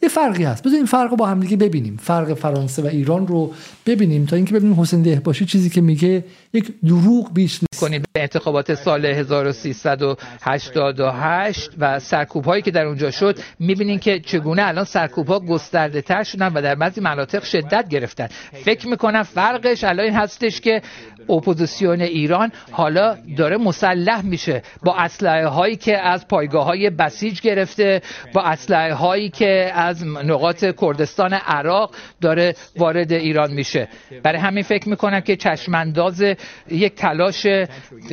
یه 0.02 0.10
فرقی 0.10 0.44
هست. 0.44 0.64
بذار 0.64 0.76
این 0.76 0.86
فرق 0.86 1.10
رو 1.10 1.16
با 1.16 1.28
هم 1.28 1.40
دیگه 1.40 1.58
ببینیم. 1.58 1.98
فرق 1.98 2.34
فرانسه 2.34 2.82
و 2.82 2.88
ایران 2.88 3.28
رو 3.28 3.54
ببینیم 3.86 4.26
تا 4.26 4.36
اینکه 4.36 4.54
ببینیم 4.54 4.80
حسین 4.80 5.02
دهباشی 5.02 5.46
چیزی 5.46 5.70
که 5.70 5.82
میگه 5.82 6.24
یک 6.54 6.74
دروغ 6.88 7.34
بیش 7.34 7.54
نیست. 7.54 7.70
کنید 7.80 8.06
به 8.14 8.22
انتخابات 8.22 8.74
سال 8.74 9.06
1388 9.06 11.72
و 11.80 12.00
سرکوب 12.00 12.46
هایی 12.46 12.62
که 12.62 12.72
در 12.72 12.86
اونجا 12.86 13.12
شد 13.12 13.40
می‌بینین 13.60 14.00
که 14.00 14.20
چگونه 14.20 14.68
الان 14.68 14.86
سرکوب 14.86 15.28
ها 15.28 15.40
گسترده 15.40 16.02
تر 16.02 16.24
شدن 16.24 16.54
و 16.54 16.62
در 16.62 16.76
بعضی 16.76 17.02
مناطق 17.02 17.44
شدت 17.44 17.90
گرفتن. 17.90 18.28
فکر 18.64 18.88
می‌کنم 18.88 19.24
فرقش 19.24 19.84
الان 19.84 20.06
این 20.06 20.16
هستش 20.16 20.62
که 20.62 20.82
اپوزیسیون 21.30 22.02
ایران 22.02 22.52
حالا 22.72 23.18
داره 23.38 23.58
مسلح 23.58 24.26
میشه 24.26 24.62
با 24.84 24.96
اسلحه 24.96 25.48
هایی 25.48 25.76
که 25.76 25.98
از 25.98 26.28
پایگاه 26.28 26.66
های 26.66 26.90
بسیج 26.90 27.42
گرفته 27.42 28.02
با 28.34 28.42
اسلحه 28.42 28.94
هایی 28.94 29.30
که 29.30 29.72
از 29.74 30.06
نقاط 30.06 30.66
کردستان 30.82 31.34
عراق 31.34 31.96
داره 32.22 32.56
وارد 32.78 33.12
ایران 33.12 33.54
میشه. 33.54 33.88
برای 34.24 34.40
همین 34.40 34.64
فکر 34.64 34.90
می‌کنم 34.90 35.20
که 35.20 35.36
چشمانداز 35.36 36.24
یک 36.72 36.96
تلاش 36.96 37.48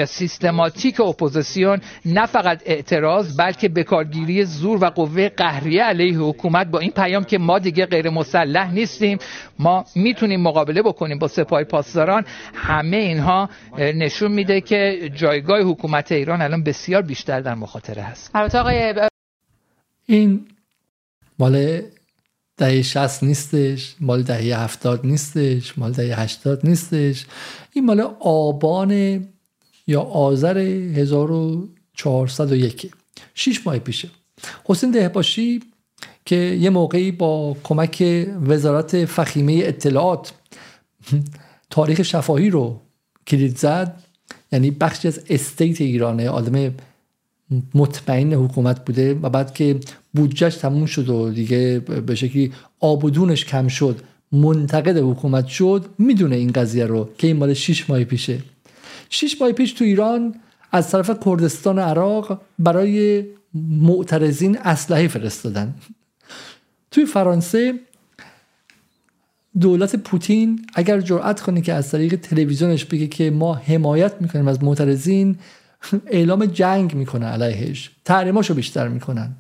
سیستماتیک 0.05 1.01
اپوزیسیون 1.01 1.81
نه 2.05 2.27
فقط 2.27 2.63
اعتراض 2.67 3.37
بلکه 3.37 3.69
بکارگیری 3.69 4.45
زور 4.45 4.85
و 4.85 4.87
قوه 4.87 5.29
قهریه 5.29 5.83
علیه 5.83 6.19
حکومت 6.19 6.67
با 6.67 6.79
این 6.79 6.91
پیام 6.91 7.25
که 7.25 7.39
ما 7.39 7.59
دیگه 7.59 7.87
غیر 7.87 8.11
مسلح 8.11 8.73
نیستیم. 8.73 9.19
ما 9.59 9.85
می‌تونیم 9.95 10.41
مقابله 10.41 10.83
بکنیم 10.83 11.19
با 11.19 11.29
سپاه 11.29 11.65
پاسداران. 11.65 12.25
همه 12.55 12.96
اینها 12.97 13.51
نشون 13.79 14.33
میده 14.33 14.61
که 14.61 15.11
جایگاه 15.15 15.61
حکومت 15.61 16.13
ایران 16.13 16.43
الان 16.43 16.63
بسیار 16.63 17.03
بیشتر 17.03 17.41
در 17.41 17.55
مخاطره 17.55 18.03
هست. 18.03 18.31
این 20.07 20.47
مال 21.39 21.83
دهه 22.57 22.83
60 22.83 23.23
نیستش 23.23 23.95
مال 24.01 24.23
دهه 24.23 24.63
70 24.63 25.07
نیستش 25.07 25.79
مال 25.79 25.93
دهه 25.93 26.21
80 26.21 26.67
نیستش. 26.67 27.27
این 27.73 27.85
مال 27.85 28.01
آبان 28.21 29.25
یا 29.87 30.03
آذر 30.03 30.59
1401 30.59 32.91
شیش 33.35 33.67
ماه 33.67 33.79
پیشه. 33.79 34.09
حسین 34.65 34.91
دهباشی 34.91 35.63
که 36.25 36.37
یه 36.37 36.71
موقعی 36.71 37.11
با 37.11 37.57
کمک 37.65 38.27
وزارت 38.47 39.05
فخیمه 39.05 39.63
اطلاعات 39.65 40.33
تاریخ 41.71 42.03
شفاهی 42.03 42.51
رو 42.51 42.81
کلید 43.27 43.59
زد 43.59 44.03
یعنی 44.53 44.71
بخشی 44.71 45.09
از 45.09 45.21
استیت 45.31 45.81
ایرانه 45.81 46.29
آدم 46.29 46.75
مطمئن 47.75 48.33
حکومت 48.33 48.85
بوده 48.85 49.15
و 49.15 49.29
بعد 49.29 49.55
که 49.55 49.81
بودجهش 50.15 50.55
تموم 50.55 50.87
شد 50.87 51.09
و 51.09 51.31
دیگه 51.31 51.79
به 51.79 52.15
شکلی 52.15 52.53
آبودونش 52.81 53.45
کم 53.45 53.69
شد 53.69 54.01
منتقد 54.33 54.97
حکومت 54.97 55.47
شد 55.47 55.87
می‌دونه 55.99 56.37
این 56.37 56.53
قضیه 56.53 56.87
رو 56.87 57.09
که 57.19 57.27
این 57.27 57.37
مال 57.37 57.55
6 57.55 57.91
ماه 57.91 58.05
پیشه. 58.05 58.39
6 59.11 59.37
ماه 59.41 59.53
پیش 59.53 59.73
تو 59.73 59.85
ایران 59.85 60.35
از 60.73 60.91
طرف 60.91 61.11
کردستان 61.25 61.79
عراق 61.79 62.41
برای 62.59 63.25
معترضین 63.81 64.59
اسلحه 64.59 65.09
فرستادن. 65.09 65.75
توی 66.91 67.07
فرانسه 67.07 67.75
دولت 69.61 69.97
پوتین 69.97 70.67
اگر 70.75 71.01
جرأت 71.01 71.41
کنه 71.41 71.61
که 71.61 71.73
از 71.73 71.91
طریق 71.91 72.17
تلویزیونش 72.17 72.85
بگه 72.85 73.07
که 73.07 73.31
ما 73.31 73.55
حمایت 73.55 74.13
می‌کنیم 74.21 74.49
از 74.49 74.63
معترضین 74.63 75.39
اعلام 76.07 76.47
جنگ 76.47 76.95
می‌کنه 76.95 77.27
علیهش. 77.27 77.91
تحریماشو 78.05 78.55
بیشتر 78.55 78.89
می‌کنن. 78.89 79.37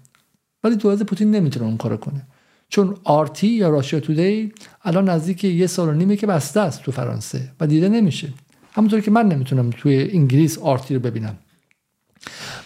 ولی 0.64 0.76
دولت 0.76 1.02
پوتین 1.02 1.30
نمی‌تونه 1.30 1.66
اون 1.66 1.76
کارو 1.76 1.96
کنه. 1.96 2.22
چون 2.68 2.96
آرتی 3.04 3.46
یا 3.46 3.68
راشیا 3.68 4.00
تودی 4.00 4.52
الان 4.84 5.08
نزدیک 5.08 5.44
یه 5.44 5.66
سال 5.66 5.88
و 5.88 5.92
نیمه 5.92 6.16
که 6.16 6.26
بسته 6.26 6.60
است 6.60 6.82
تو 6.82 6.92
فرانسه 6.92 7.52
و 7.60 7.66
دیده 7.66 7.88
نمیشه. 7.88 8.28
همونطور 8.72 9.00
که 9.00 9.10
من 9.10 9.28
نمی‌تونم 9.28 9.70
توی 9.70 10.10
انگلیس 10.12 10.58
آرتی 10.58 10.94
رو 10.94 11.00
ببینم. 11.00 11.36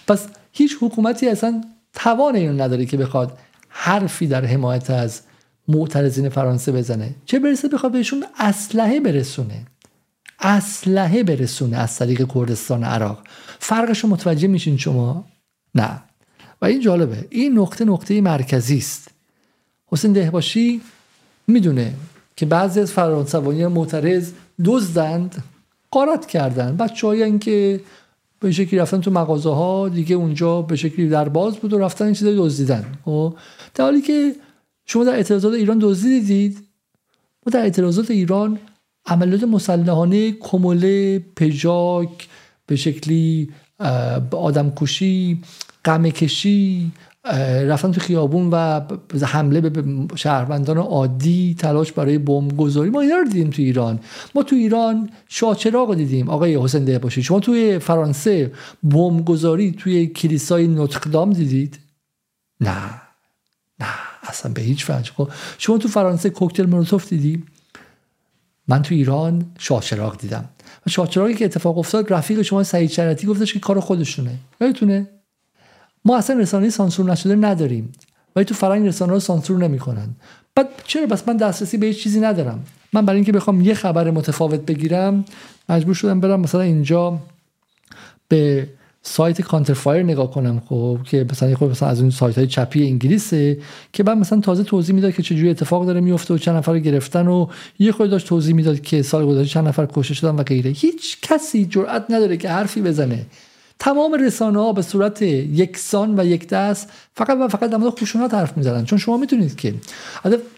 پس 0.07 0.29
هیچ 0.53 0.77
حکومتی 0.81 1.29
اصلا 1.29 1.61
توان 1.93 2.37
اینو 2.37 2.63
نداره 2.63 2.87
که 2.87 2.97
بخواد 2.97 3.39
حرفی 3.69 4.27
در 4.27 4.45
حمایت 4.45 4.91
از 4.91 5.21
معترضین 5.71 6.29
فرانسه 6.29 6.73
بزنه. 6.73 7.15
چه 7.27 7.39
برسه 7.39 7.69
بخواد 7.69 7.93
بهشون 7.93 8.25
اسلحه 8.39 9.01
برسونه. 9.01 9.67
اسلحه 10.41 11.23
برسونه 11.23 11.77
از 11.77 11.97
طریق 11.97 12.33
کردستان 12.35 12.85
عراق. 12.85 13.19
فرقش 13.59 13.99
رو 13.99 14.09
متوجه 14.09 14.49
میشین 14.49 14.77
شما؟ 14.77 15.25
نه. 15.75 16.03
و 16.63 16.67
این 16.67 16.81
جالبه. 16.81 17.27
این 17.31 17.59
نقطه 17.59 17.85
نقطه 17.85 18.21
مرکزی 18.21 18.79
است. 18.79 19.09
حسین 19.87 20.13
دهباشی 20.13 20.81
می‌دونه 21.47 21.95
که 22.37 22.47
بعضی 22.47 22.81
از 22.81 22.93
فرانسویان 22.93 23.73
معترض 23.73 24.33
دزدند 24.65 25.45
قارت 25.91 26.27
کردن 26.27 26.77
بچه 26.77 27.39
که 27.39 27.81
به 28.41 28.53
شکلی 28.53 28.81
رفتن 28.81 29.01
تو 29.01 29.11
مغازه 29.11 29.51
ها 29.51 29.89
دیگه 29.89 30.17
اونجا 30.17 30.63
به 30.63 30.77
شکلی 30.77 31.09
در 31.09 31.29
باز 31.29 31.57
بود 31.57 31.73
و 31.73 31.79
رفتن 31.79 32.05
این 32.05 32.15
چیزا 32.15 32.33
دزدیدن. 32.37 32.85
خب؟ 33.05 33.35
در 33.75 33.85
حالی 33.85 34.01
که 34.01 34.35
شما 34.87 35.05
در 35.05 35.15
اعتراضات 35.15 35.55
ایران 35.55 35.79
دزدی 35.83 36.21
دیدید؟ 36.21 36.59
ما 37.47 37.51
در 37.53 37.61
اعتراضات 37.61 38.11
ایران 38.11 38.59
عملیات 39.07 39.45
مسلحانه 39.45 40.33
کموله 40.33 41.19
پژاک 41.37 42.29
به 42.67 42.77
شکلی 42.77 43.51
آدم 44.31 44.73
کشی 44.77 45.43
غم 45.85 46.11
کشی 46.11 46.93
رفتن 47.67 47.93
تو 47.93 48.01
خیابون 48.01 48.51
و 48.51 48.81
حمله 49.27 49.61
به 49.61 50.07
شهروندان 50.17 50.79
عادی 50.79 51.57
تلاش 51.59 51.93
برای 51.93 52.19
بمب 52.19 52.57
گذاری 52.57 52.91
ما 52.91 53.01
اینا 53.01 53.17
رو 53.17 53.25
دیدیم 53.25 53.51
تو 53.51 53.63
ایران. 53.63 54.01
ما 54.35 54.43
تو 54.43 54.57
ایران 54.57 55.11
شاچراغ 55.29 55.89
رو 55.89 55.95
دیدیم. 55.95 56.31
آقای 56.31 56.57
حسین 56.57 56.85
ده 56.85 56.99
باشید 56.99 57.25
شما 57.25 57.41
توی 57.41 57.79
فرانسه 57.79 58.53
بمب 58.83 59.25
گذاری 59.25 59.73
توی 59.73 60.07
کلیسای 60.07 60.67
نوتردام 60.67 61.33
دیدید؟ 61.33 61.79
نه. 62.61 62.77
نه. 63.81 63.87
اصلا 64.31 64.53
به 64.53 64.63
هیچ 64.63 64.91
وجه. 64.91 65.13
خب 65.13 65.31
شما 65.59 65.79
تو 65.79 65.89
فرانسه 65.89 66.31
کوکتل 66.31 66.67
مولوتوف 66.67 67.09
دیدی؟ 67.09 67.45
من 68.69 68.83
تو 68.83 68.95
ایران 68.95 69.47
شاچراغ 69.59 70.17
دیدم. 70.19 70.45
و 70.87 70.91
شاچراغی 70.91 71.35
که 71.35 71.45
اتفاق 71.45 71.79
افتاد 71.79 72.13
رفیق 72.13 72.43
شما 72.43 72.63
سعید 72.63 72.91
شرطی 72.91 73.27
گفتش 73.27 73.53
که 73.53 73.61
کار 73.61 73.81
خودشونه. 73.81 74.39
یادتونه؟ 74.61 75.09
ما 76.05 76.17
اصلا 76.17 76.39
رسانه 76.39 76.71
سانسور 76.71 77.11
نشده 77.11 77.35
نداریم. 77.35 77.93
ولی 78.37 78.45
تو 78.45 78.55
فرنگ 78.55 78.87
رسانه 78.87 79.13
ها 79.13 79.19
سانسور 79.19 79.59
نمی‌کنن. 79.59 80.09
بعد 80.55 80.69
چرا 80.85 81.07
بس 81.07 81.29
من 81.29 81.37
دسترسی 81.37 81.77
به 81.77 81.87
هیچ 81.87 82.03
چیزی 82.03 82.21
ندارم. 82.21 82.65
من 82.93 83.07
برای 83.07 83.17
اینکه 83.17 83.33
بخوام 83.33 83.61
یه 83.61 83.75
خبر 83.75 84.11
متفاوت 84.11 84.61
بگیرم 84.61 85.25
مجبور 85.69 85.95
شدم 85.95 86.21
برم 86.21 86.41
مثلا 86.41 86.61
اینجا 86.61 87.19
به 88.29 88.69
سایت 89.03 89.43
کانترفایر 89.43 90.03
نگاه 90.03 90.31
کنم 90.31 90.63
خب 90.69 90.99
که 91.05 91.27
مثلا 91.31 91.55
خود 91.55 91.71
مثلا 91.71 91.89
از 91.89 92.01
اون 92.01 92.11
سایت 92.11 92.39
های 92.39 92.47
چپی 92.47 92.87
انگلیسه 92.87 93.59
که 93.93 94.03
بعد 94.03 94.19
مثلا 94.19 94.41
تازه 94.41 94.65
توضیح 94.65 94.95
می‌داد 94.95 95.13
که 95.13 95.23
چجوری 95.23 95.51
اتفاق 95.51 95.87
داره 95.87 96.01
میفته 96.01 96.35
و 96.35 96.39
چند 96.39 96.57
نفر 96.57 96.73
رو 96.73 96.79
گرفتن 96.79 97.27
و 97.27 97.47
یه 97.79 97.93
خود 97.93 98.11
داشت 98.11 98.27
توضیح 98.27 98.55
می‌داد 98.55 98.81
که 98.81 99.03
سال 99.03 99.27
گذشته 99.27 99.53
چند 99.53 99.69
نفر 99.69 99.89
کشته 99.93 100.15
شدن 100.15 100.31
و 100.31 100.43
غیره. 100.43 100.71
هیچ 100.71 101.21
کسی 101.23 101.67
جرئت 101.67 102.05
نداره 102.11 102.37
که 102.37 102.51
حرفی 102.51 102.83
بزنه. 102.83 103.27
تمام 103.79 104.15
رسانه 104.15 104.59
ها 104.59 104.73
به 104.73 104.83
صورت 104.83 105.23
یکسان 105.23 106.21
و 106.21 106.27
یک 106.27 106.49
دست 106.49 106.91
فقط 107.15 107.39
و 107.41 107.49
فقط 107.49 107.71
در 107.71 107.91
خشونت 107.91 108.35
حرف 108.35 108.57
می‌زنن. 108.57 108.85
چون 108.85 108.99
شما 108.99 109.17
می‌تونید 109.17 109.57
که 109.57 109.75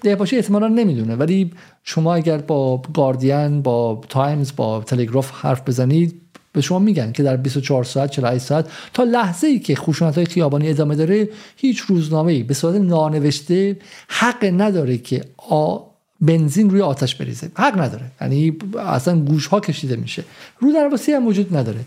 ده‌باشی 0.03 0.37
احتمالا 0.37 0.69
نمی‌دونه 0.69 1.17
ولی 1.17 1.51
شما 1.85 2.15
اگر 2.15 2.39
با 2.39 2.83
گاردین 2.95 3.63
با 3.63 4.01
تایمز 4.09 4.53
با 4.57 4.81
تلگراف 4.81 5.31
حرف 5.31 5.69
بزنید 5.69 6.23
به 6.53 6.61
شما 6.61 6.79
میگن 6.79 7.13
که 7.13 7.23
در 7.23 7.37
24 7.37 7.85
ساعت 7.85 8.11
48 8.11 8.45
ساعت 8.45 8.67
تا 8.95 9.05
لحظه 9.05 9.47
ای 9.47 9.59
که 9.59 9.75
خشونت 9.75 10.17
های 10.17 10.27
خیابانی 10.27 10.69
ادامه 10.69 10.95
داره 10.95 11.29
هیچ 11.57 11.81
روزنامه 11.81 12.33
ای 12.33 12.43
به 12.43 12.55
صورت 12.55 12.75
نانوشته 12.75 13.77
حق 14.09 14.45
نداره 14.57 14.99
که 14.99 15.25
آ 15.37 15.79
بنزین 16.23 16.71
روی 16.71 16.81
آتش 16.81 17.15
بریزه. 17.15 17.51
حق 17.55 17.81
نداره. 17.81 18.05
یعنی 18.21 18.57
اصلا 18.79 19.19
گوش 19.19 19.47
ها 19.47 19.61
کشیده 19.61 19.97
میشه. 19.97 20.25
رو 20.59 20.73
درواسی 20.73 21.13
هم 21.13 21.27
وجود 21.27 21.57
نداره. 21.57 21.81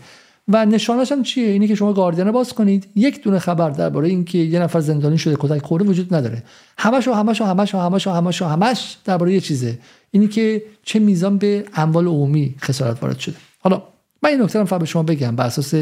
و 0.48 0.66
نشانش 0.66 1.12
هم 1.12 1.22
چیه؟ 1.22 1.48
اینی 1.48 1.68
که 1.68 1.74
شما 1.74 1.92
گاردین 1.92 2.30
باز 2.30 2.52
کنید. 2.52 2.86
یک 2.94 3.22
دونه 3.22 3.38
خبر 3.38 3.70
درباره 3.70 4.08
اینکه 4.08 4.38
یه 4.38 4.58
نفر 4.58 4.80
زندانی 4.80 5.18
شده 5.18 5.36
کتک 5.40 5.62
خورده 5.62 5.84
وجود 5.84 6.14
نداره. 6.14 6.42
همش 6.78 7.08
و 7.08 7.12
همش 7.12 7.40
و 7.40 7.44
همش 7.44 7.74
و 7.74 7.78
همش 7.78 8.06
و 8.06 8.10
همش 8.10 8.42
و 8.42 8.44
همش 8.44 8.96
درباره 9.04 9.32
یه 9.32 9.40
چیزه. 9.40 9.78
اینی 10.10 10.28
که 10.28 10.62
چه 10.82 10.98
میزان 10.98 11.38
به 11.38 11.64
اموال 11.74 12.06
عمومی 12.06 12.54
خسارت 12.60 13.02
وارد 13.02 13.18
شده. 13.18 13.36
حالا 13.60 13.82
من 14.26 14.32
این 14.32 14.42
نکته 14.42 14.58
رو 14.58 14.78
به 14.78 14.86
شما 14.86 15.02
بگم 15.02 15.36
بر 15.36 15.46
اساس 15.46 15.74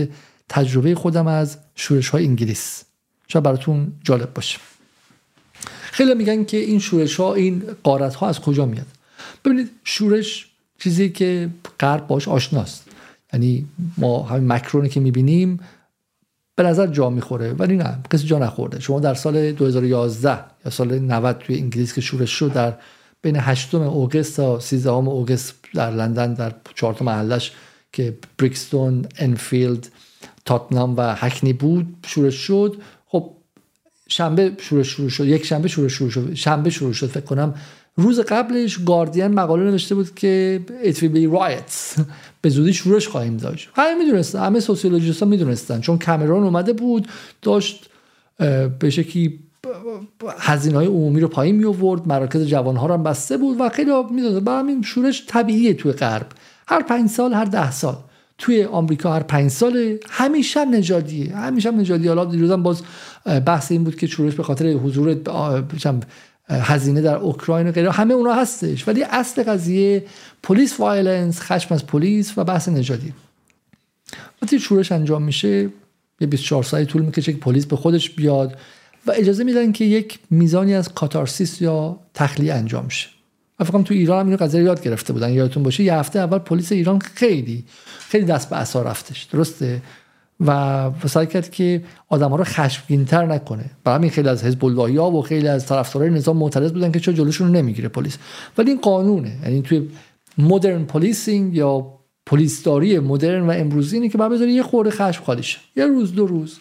تجربه 0.49 0.95
خودم 0.95 1.27
از 1.27 1.59
شورش 1.75 2.09
های 2.09 2.25
انگلیس. 2.25 2.85
شاید 3.29 3.45
براتون 3.45 3.93
جالب 4.03 4.35
باشه. 4.35 4.59
خیلی 5.83 6.15
میگن 6.15 6.45
که 6.45 6.57
این 6.57 6.79
شورش 6.79 7.17
ها 7.17 7.35
این 7.35 7.63
قارت 7.83 8.15
ها 8.15 8.29
از 8.29 8.41
کجا 8.41 8.67
میاد؟ 8.67 8.87
ببینید 9.45 9.71
شورش 9.85 10.47
چیزی 10.79 11.11
که 11.11 11.51
غرب 11.81 12.07
باش 12.07 12.29
آشناست. 12.29 12.89
یعنی 13.33 13.69
ما 13.99 14.23
همین 14.23 14.53
مکرونی 14.53 14.89
که 14.89 15.01
می‌بینیم 15.01 15.61
به 16.57 16.63
نظر 16.63 16.87
جا 16.87 17.11
می‌خوره 17.11 17.53
ولی 17.53 17.77
نه 17.77 17.99
کسی 18.13 18.27
جا 18.27 18.39
نخورده. 18.39 18.81
شما 18.81 19.01
در 19.01 19.15
سال 19.15 19.53
2011 19.53 20.39
یا 20.65 20.71
سال 20.71 20.99
90 20.99 21.39
توی 21.39 21.59
انگلیس 21.59 21.95
که 21.95 22.01
شورش 22.01 22.31
شد 22.31 22.53
در 22.53 22.75
بین 23.23 23.37
8 23.37 23.75
August 23.75 24.37
تا 24.37 24.61
13 24.61 24.91
August 24.91 25.55
در 25.75 25.91
لندن 25.91 26.35
در 26.35 26.55
چهار 26.75 27.03
محلش 27.03 27.53
که 27.95 28.15
بریکستون 28.39 29.07
انفیلد 29.19 29.89
تاتنام 30.45 30.97
و 30.97 31.15
هکنی 31.15 31.53
بود 31.53 31.87
شورش 32.07 32.35
شد. 32.35 32.77
خب 33.07 33.31
شنبه 34.09 34.53
شورش 34.61 34.89
شروع 34.89 35.09
شد 35.09 35.27
یک 35.27 35.47
شنبه 35.47 35.69
شورش 35.69 35.93
شروع 35.93 36.11
شد 36.11 36.35
شنبه 36.35 36.71
شروع 36.71 36.93
شد 36.93 37.07
فکر 37.07 37.25
کنم. 37.25 37.55
روز 37.97 38.21
قبلش 38.21 38.79
گاردین 38.87 39.27
مقاله 39.27 39.65
نوشته 39.65 39.95
بود 39.95 40.15
که 40.15 40.61
it 40.85 40.95
will 40.95 41.15
be 41.15 41.39
riots. 41.39 42.01
به 42.41 42.49
زودی 42.49 42.73
شورش 42.73 43.09
خواهیم 43.09 43.37
داشت. 43.37 43.69
همه 43.75 43.95
می‌دونستن 44.05 44.39
همه 44.39 44.61
sociologist 44.61 45.23
ها 45.23 45.29
می‌دونستن. 45.29 45.81
چون 45.81 45.99
کامرون 45.99 46.43
اومده 46.43 46.73
بود 46.73 47.09
داشت 47.43 47.91
به 48.79 48.91
شکلی 48.91 49.39
هزینه 50.39 50.77
های 50.77 50.87
عمومی 50.87 51.21
رو 51.21 51.29
پایین 51.29 51.57
می 51.57 51.65
آورد 51.65 52.09
مراکز 52.09 52.47
جوان 52.47 52.77
ها 52.77 52.87
رو 52.87 52.95
هم 52.95 53.03
بسته 53.03 53.37
بود 53.37 53.57
و 53.61 53.69
خیلی 53.69 53.91
می‌دونست 54.11 54.45
برای 54.45 54.59
همین 54.59 54.83
شورش 54.83 55.25
طبیعیه 55.27 55.75
توی 55.75 55.93
غرب. 55.93 56.27
هر 56.69 56.83
پنج 56.83 57.11
سال 57.11 57.35
هر 57.35 57.45
ده 57.45 57.71
سال. 57.71 57.97
توی 58.39 58.65
آمریکا 58.65 59.13
هر 59.13 59.23
پنج 59.23 59.51
سال 59.51 59.99
همیشه 60.11 60.61
هم 60.61 60.71
نژادیه. 60.71 61.37
همیشه 61.37 61.69
هم 61.69 61.81
نژادی 61.81 62.09
حالا 62.09 62.25
دیروزم 62.25 62.63
باز 62.63 62.83
بحث 63.47 63.73
این 63.73 63.85
بود 63.85 63.97
که 63.97 64.07
شورش 64.07 64.35
به 64.35 64.43
خاطر 64.43 64.73
حضور 64.73 65.17
هزینه 66.49 67.01
در 67.01 67.17
اوکراین 67.17 67.69
و 67.69 67.73
غیره. 67.73 67.91
همه 67.91 68.15
اونا 68.15 68.33
هستش. 68.33 68.89
ولی 68.89 69.03
اصل 69.03 69.43
قضیه 69.43 70.05
police 70.43 70.81
violence 70.81 71.41
خشم 71.41 71.75
از 71.75 71.87
پلیس 71.87 72.39
و 72.39 72.45
بحث 72.45 72.69
نژادی. 72.69 73.13
وقتی 74.43 74.61
شورش 74.61 74.93
انجام 74.93 75.23
میشه 75.23 75.71
یه 76.21 76.27
24 76.27 76.63
ساعت 76.63 76.87
طول 76.87 77.03
می‌کشه 77.03 77.33
که 77.33 77.39
پلیس 77.39 77.67
به 77.67 77.77
خودش 77.77 78.11
بیاد 78.11 78.59
و 79.07 79.13
اجازه 79.17 79.45
میدن 79.45 79.73
که 79.73 79.85
یک 79.85 80.19
میزانی 80.31 80.75
از 80.75 80.95
کاتارسیس 80.95 81.61
یا 81.61 81.99
تخلیه 82.15 82.55
انجام 82.55 82.89
شه. 82.89 83.14
فکر 83.63 83.83
تو 83.83 83.95
ایران 83.95 84.21
هم 84.21 84.27
اینو 84.27 84.37
قضیه 84.37 84.63
یاد 84.63 84.83
گرفته 84.83 85.13
بودن. 85.13 85.33
یادتون 85.33 85.63
باشه 85.63 85.85
یه 85.85 85.95
هفته 85.95 86.19
اول 86.19 86.39
پلیس 86.39 86.73
ایران 86.73 86.99
خیلی 86.99 87.65
خیلی 87.99 88.25
دست 88.25 88.51
به 88.51 88.57
عصا 88.57 88.83
رفتش. 88.83 89.23
درسته؟ 89.23 89.83
و 90.41 90.91
سعی 91.07 91.27
کرد 91.27 91.51
که 91.51 91.83
آدم 92.09 92.31
ها 92.31 92.37
رو 92.37 92.45
خشمگینتر 92.45 93.27
نکنه. 93.27 93.65
برای 93.85 93.99
همین 93.99 94.11
خیلی 94.11 94.29
از 94.29 94.45
حزب 94.45 94.65
الله 94.65 95.01
و 95.01 95.23
خیلی 95.23 95.49
از 95.49 95.67
طرفدارای 95.67 96.11
نظام 96.11 96.37
معترض 96.37 96.73
بودن 96.73 96.93
که 96.93 97.01
چرا 97.01 97.15
جلوشون 97.15 97.47
رو 97.47 97.53
نمی‌گیره 97.53 97.89
پلیس. 97.89 98.19
ولی 98.59 98.71
این 98.71 98.81
قانونه 98.81 99.33
یعنی 99.43 99.63
توی 99.63 99.89
modern 100.39 100.85
policing 100.85 101.55
یا 101.55 101.87
پلیسداری 102.27 102.99
مدرن 102.99 103.47
و 103.47 103.51
امروزی 103.51 103.97
اینه 103.97 104.09
که 104.09 104.19
بعد 104.19 104.33
بذاری 104.33 104.53
یه 104.53 104.63
خورده 104.63 104.91
خشم 104.91 105.25
خالی 105.25 105.43
یه 105.77 105.87
روز 105.87 106.15
دو 106.15 106.27
روز. 106.27 106.59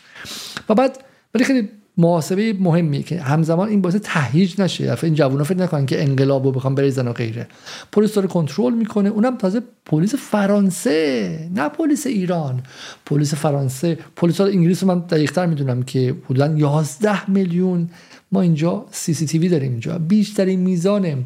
و 0.70 0.74
بعد 0.74 0.98
ولی 1.34 1.44
خیلی 1.44 1.70
محاسبه 1.98 2.54
مهمی 2.54 3.04
که 3.04 3.22
همزمان 3.22 3.70
این 3.70 3.82
باعث 3.82 3.96
تهیج 3.96 4.62
نشه. 4.62 4.98
این 5.04 5.14
جوونا 5.14 5.44
فکر 5.44 5.58
نکنن 5.58 5.86
که 5.86 6.04
انقلابو 6.04 6.52
بخوام 6.52 6.76
بریزن 6.76 7.08
و 7.08 7.14
غیره. 7.14 7.48
پلیس 7.92 8.14
داره 8.14 8.28
کنترل 8.28 8.74
می‌کنه. 8.74 9.10
اونم 9.10 9.38
تازه 9.38 9.62
پلیس 9.86 10.16
فرانسه 10.16 11.50
نه 11.56 11.70
پلیس 11.70 12.08
ایران. 12.08 12.64
پلیس 13.06 13.34
فرانسه. 13.34 13.98
پلیس 14.16 14.42
انگلیس 14.42 14.84
رو 14.84 14.90
من 14.90 15.00
دقیقتر 15.00 15.46
می‌دونم 15.46 15.84
که 15.84 16.16
حدودا 16.26 16.58
11 16.58 17.30
میلیون. 17.30 17.90
ما 18.32 18.42
اینجا 18.42 18.86
CCTV 18.92 19.50
داریم 19.50 19.72
اینجا. 19.72 19.98
بیشترین 19.98 20.60
میزان 20.60 21.26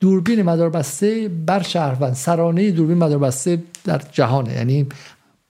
دوربین 0.00 0.42
مداربسته 0.42 1.30
بر 1.46 1.62
شهروند. 1.62 2.14
سرانه 2.14 2.70
دوربین 2.70 2.98
مداربسته 2.98 3.62
در 3.84 4.02
جهانه. 4.12 4.52
یعنی 4.52 4.86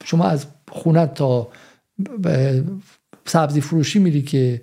شما 0.05 0.25
از 0.25 0.47
خونه 0.71 1.07
تا 1.07 1.49
سبزی 3.27 3.61
فروشی 3.61 3.99
میری 3.99 4.23
که 4.23 4.61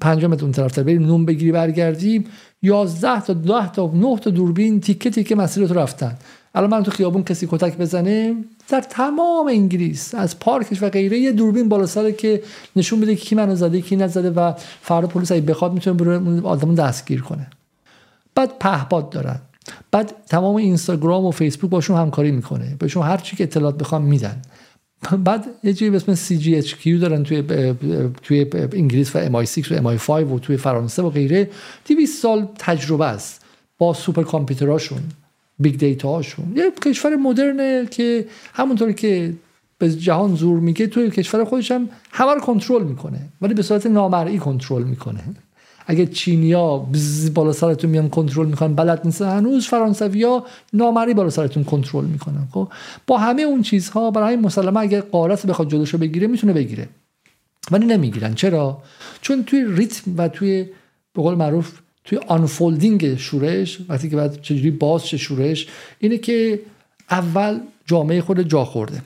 پنج 0.00 0.24
متر 0.24 0.42
اون 0.42 0.52
طرف 0.52 0.78
بری 0.78 0.98
نون 0.98 1.24
بگیری 1.24 1.52
برگردی 1.52 2.24
11 2.62 3.20
تا 3.20 3.32
10 3.32 3.72
تا 3.72 3.90
9 3.94 4.18
تا 4.18 4.30
دوربین 4.30 4.80
تیکه 4.80 5.10
تیکه 5.10 5.34
مسیر 5.34 5.66
رو 5.66 5.78
رفتن. 5.78 6.18
الان 6.54 6.70
من 6.70 6.82
تو 6.82 6.90
خیابون 6.90 7.24
کسی 7.24 7.48
کتک 7.50 7.76
بزنه 7.76 8.34
در 8.68 8.80
تمام 8.80 9.46
انگلیس 9.46 10.14
از 10.14 10.38
پارکش 10.38 10.82
و 10.82 10.90
غیره 10.90 11.18
یه 11.18 11.32
دوربین 11.32 11.68
بالا 11.68 11.86
سره 11.86 12.12
که 12.12 12.42
نشون 12.76 13.00
بده 13.00 13.14
کی 13.14 13.34
منو 13.34 13.54
زده 13.54 13.80
کی 13.80 13.96
نزده 13.96 14.30
و 14.30 14.52
فردا 14.80 15.06
پلیس 15.06 15.32
اگه 15.32 15.40
بخواد 15.40 15.72
می‌تونه 15.72 15.96
بره 15.96 16.40
آدمو 16.40 16.74
دستگیر 16.74 17.22
کنه. 17.22 17.46
بعد 18.34 18.58
پهپاد 18.60 19.10
دارن. 19.10 19.40
بعد 19.90 20.14
تمام 20.28 20.56
اینستاگرام 20.56 21.24
و 21.24 21.30
فیسبوک 21.30 21.70
باشون 21.70 21.96
همکاری 21.96 22.30
می‌کنه. 22.30 22.76
بهشون 22.78 23.02
هر 23.02 23.16
چی 23.16 23.36
که 23.36 23.44
اطلاعات 23.44 23.78
بخوام 23.78 24.02
میدن. 24.02 24.42
بعد 25.24 25.46
یه 25.64 25.72
چیزی 25.72 25.90
به 25.90 25.96
اسم 25.96 26.14
CGHQ 26.14 27.00
دارن 27.00 27.22
توی 27.22 27.42
توی 28.22 28.46
انگلیس 28.72 29.16
و 29.16 29.44
MI6 29.44 29.72
و 29.72 29.98
MI5 29.98 30.10
و 30.10 30.38
توی 30.38 30.56
فرانسه 30.56 31.02
و 31.02 31.10
غیره. 31.10 31.50
200 31.86 32.22
سال 32.22 32.48
تجربه 32.58 33.06
است 33.06 33.44
با 33.78 33.94
super 33.94 34.22
computer 34.22 34.74
اشون 34.74 35.00
big 35.58 35.78
data 35.78 36.08
هاشون 36.08 36.52
یه 36.56 36.70
کشور 36.70 37.16
مدرنه 37.16 37.86
که 37.86 38.26
همونطور 38.54 38.92
که 38.92 39.34
به 39.78 39.90
جهان 39.90 40.34
زور 40.34 40.60
میگه 40.60 40.86
توی 40.86 41.10
کشور 41.10 41.44
خودش 41.44 41.70
هم 41.70 41.88
همه 42.12 42.34
رو 42.34 42.40
کنترل 42.40 42.82
می‌کنه 42.82 43.18
ولی 43.42 43.54
به 43.54 43.62
صورت 43.62 43.86
نامرئی 43.86 44.38
کنترل 44.38 44.82
می‌کنه. 44.82 45.24
اگه 45.86 46.06
چینیا 46.06 46.86
بالا 47.34 47.52
سرتون 47.52 47.90
میان 47.90 48.08
کنترل 48.08 48.46
می‌کنن 48.46 48.74
بلد 48.74 49.00
نیستن. 49.04 49.36
هنوز 49.36 49.66
فرانسویا 49.66 50.44
نامری 50.72 51.14
بالا 51.14 51.30
سرتون 51.30 51.64
کنترل 51.64 52.04
می‌کنن 52.04 52.48
خب؟ 52.50 52.68
با 53.06 53.18
همه 53.18 53.42
اون 53.42 53.62
چیزها 53.62 54.10
برای 54.10 54.36
مسلمه 54.36 54.80
اگه 54.80 55.00
قارس 55.00 55.46
بخواد 55.46 55.68
جلوشو 55.68 55.98
بگیره 55.98 56.26
می‌تونه 56.26 56.52
بگیره. 56.52 56.88
ولی 57.70 57.86
نمی‌گیرن. 57.86 58.34
چرا؟ 58.34 58.82
چون 59.20 59.44
توی 59.44 59.64
ریتم 59.68 60.14
و 60.16 60.28
توی 60.28 60.64
به 61.14 61.22
قول 61.22 61.34
معروف 61.34 61.72
توی 62.04 62.18
آنفولدینگ 62.18 63.16
شورش 63.16 63.78
وقتی 63.88 64.10
که 64.10 64.16
بعد 64.16 64.42
چجوری 64.42 64.70
باز 64.70 65.06
چه 65.06 65.16
شورش 65.16 65.66
اینه 65.98 66.18
که 66.18 66.60
اول 67.10 67.60
جامعه 67.86 68.20
خود 68.20 68.42
جا 68.42 68.64
خورده. 68.64 69.02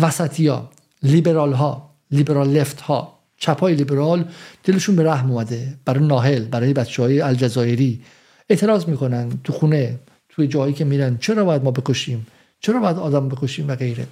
وسطی 0.00 0.46
ها 0.46 0.70
لیبرال 1.02 1.52
ها 1.52 1.90
لیبرال 2.10 2.48
لفت 2.48 2.80
ها 2.80 3.11
چپای 3.42 3.74
لیبرال 3.74 4.24
دلشون 4.64 4.96
به 4.96 5.02
رحم 5.02 5.30
اومده. 5.30 5.74
برای 5.84 6.06
ناهل 6.06 6.44
برای 6.44 6.72
بچه 6.72 7.02
های 7.02 7.20
الجزایری. 7.20 8.00
اعتراض 8.50 8.86
می‌کنن 8.86 9.30
تو 9.44 9.52
خونه 9.52 9.98
توی 10.28 10.46
جایی 10.46 10.74
که 10.74 10.84
میرن. 10.84 11.18
چرا 11.18 11.44
باید 11.44 11.64
ما 11.64 11.70
بکشیم؟ 11.70 12.26
چرا 12.60 12.80
باید 12.80 12.96
آدم 12.96 13.28
بکشیم 13.28 13.68
و 13.68 13.76
غیره؟ 13.76 14.06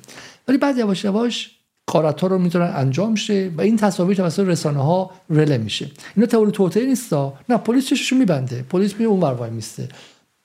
ولی 0.49 0.59
بعد 0.59 0.79
یواش 0.79 1.05
یواش 1.05 1.51
کارت 1.87 2.21
ها 2.21 2.27
رو 2.27 2.39
می‌تونن 2.39 2.73
انجام 2.77 3.15
شه 3.15 3.51
و 3.57 3.61
این 3.61 3.77
تصاویر 3.77 4.17
توسط 4.17 4.45
رسانه 4.47 4.83
ها 4.83 5.11
رله 5.31 5.59
میشه. 5.59 5.91
اینا 6.17 6.27
تئوری 6.27 6.53
توطئه 6.53 6.87
نیستا. 6.87 7.35
نه 7.49 7.57
پلیس 7.57 7.89
چششو 7.89 8.17
میبنده. 8.17 8.63
پلیس 8.63 8.95
میره 8.95 9.11
اون 9.11 9.21
وای 9.21 9.51
میسته. 9.51 9.89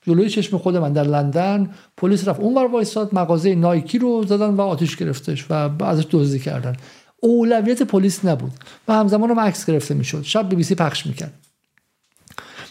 جلوی 0.01 0.29
چشم 0.29 0.57
خود 0.57 0.77
من 0.77 0.93
در 0.93 1.03
لندن 1.03 1.69
پلیس 1.97 2.27
رفت 2.27 2.39
اون 2.39 2.71
وایساد. 2.71 3.15
مغازه 3.15 3.55
نایکی 3.55 3.99
رو 3.99 4.23
زدن 4.27 4.49
و 4.49 4.61
آتیش 4.61 4.95
گرفتش 4.95 5.45
و 5.49 5.83
ازش 5.83 6.05
دزدی 6.11 6.39
کردن. 6.39 6.75
اولویت 7.25 7.83
پلیس 7.83 8.25
نبود 8.25 8.51
و 8.87 8.93
همزمان 8.93 9.29
هم 9.29 9.39
عکس 9.39 9.65
گرفته 9.65 9.93
می‌شد. 9.93 10.21
شب 10.23 10.49
بی 10.49 10.55
بی 10.55 10.63
سی 10.63 10.75
پخش 10.75 11.05
می‌کرد. 11.05 11.33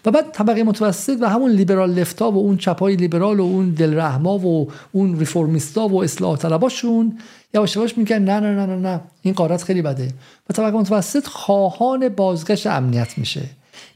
و 0.04 0.10
بعد 0.10 0.32
طبقه 0.32 0.62
متوسط 0.62 1.16
و 1.20 1.28
همون 1.28 1.50
لیبرال 1.50 1.90
لفتا 1.90 2.30
و 2.30 2.36
اون 2.36 2.56
چپای 2.56 2.96
لیبرال 2.96 3.40
و 3.40 3.42
اون 3.42 3.70
دلرحما 3.70 4.38
و 4.38 4.70
اون 4.92 5.18
ریفورمیستا 5.18 5.88
و 5.88 6.02
اصلاح 6.02 6.36
طلباشون 6.36 7.18
یواش 7.54 7.76
یواش 7.76 7.98
میگن 7.98 8.18
نه 8.18 8.40
نه 8.40 8.54
نه 8.54 8.66
نه 8.66 8.76
نه. 8.76 9.00
این 9.22 9.34
قارت 9.34 9.62
خیلی 9.62 9.82
بده. 9.82 10.08
و 10.50 10.52
طبقه 10.52 10.76
متوسط 10.76 11.26
خواهان 11.26 12.08
بازگشت 12.08 12.66
امنیت 12.66 13.18
میشه. 13.18 13.42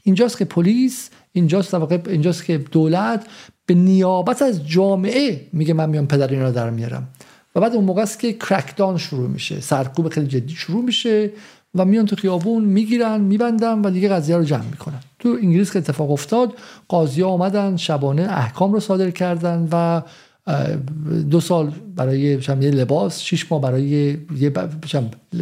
اینجاست 0.03 0.37
که 0.37 0.45
پلیس 0.45 1.09
اینجاست 1.31 1.71
طبقه 1.71 2.11
اینجاست 2.11 2.45
که 2.45 2.57
دولت 2.57 3.27
به 3.65 3.73
نیابت 3.73 4.41
از 4.41 4.67
جامعه 4.67 5.47
میگه 5.53 5.73
من 5.73 5.89
میام 5.89 6.07
پدر 6.07 6.27
اینا 6.27 6.51
در 6.51 6.69
میارم. 6.69 7.07
و 7.55 7.59
بعد 7.59 7.75
اون 7.75 7.85
موقع 7.85 8.01
است 8.01 8.19
که 8.19 8.33
کرکدان 8.33 8.97
شروع 8.97 9.29
میشه. 9.29 9.61
سرکوب 9.61 10.09
خیلی 10.09 10.27
جدی 10.27 10.53
شروع 10.53 10.83
میشه 10.83 11.31
و 11.75 11.85
میان 11.85 12.05
تو 12.05 12.15
خیابون 12.15 12.65
می‌گیرن 12.65 13.21
میبندن 13.21 13.79
و 13.79 13.89
دیگه 13.89 14.09
قضیه 14.09 14.37
رو 14.37 14.43
جمع 14.43 14.65
می‌کنن. 14.65 14.99
تو 15.19 15.37
انگلیس 15.41 15.71
که 15.71 15.79
اتفاق 15.79 16.11
افتاد 16.11 16.53
قاضی 16.87 17.23
آمدن 17.23 17.77
شبانه 17.77 18.21
احکام 18.21 18.73
رو 18.73 18.79
صادر 18.79 19.11
کردن 19.11 19.67
و 19.71 20.01
دو 21.31 21.39
سال 21.39 21.71
برای 21.95 22.19
یه 22.19 22.71
لباس 22.71 23.19
شش 23.19 23.51
ماه 23.51 23.61
برای 23.61 24.17
یه 24.37 24.49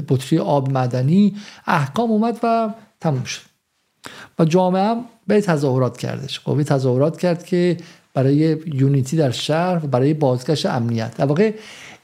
بطری 0.09 0.39
آب 0.39 0.77
مدنی 0.77 1.35
احکام 1.67 2.11
اومد 2.11 2.39
و 2.43 2.73
تموم 2.99 3.23
شد. 3.23 3.41
و 4.39 4.45
جامعه 4.45 4.83
هم 4.83 5.05
به 5.27 5.41
تظاهرات 5.41 5.97
کردش. 5.97 6.39
قوی 6.39 6.63
تظاهرات 6.63 7.19
کرد 7.19 7.45
که 7.45 7.77
برای 8.13 8.57
یونیتی 8.73 9.17
در 9.17 9.31
شهر 9.31 9.85
و 9.85 9.87
برای 9.87 10.13
بازگشت 10.13 10.65
امنیت. 10.65 11.17
در 11.17 11.25
واقع 11.25 11.53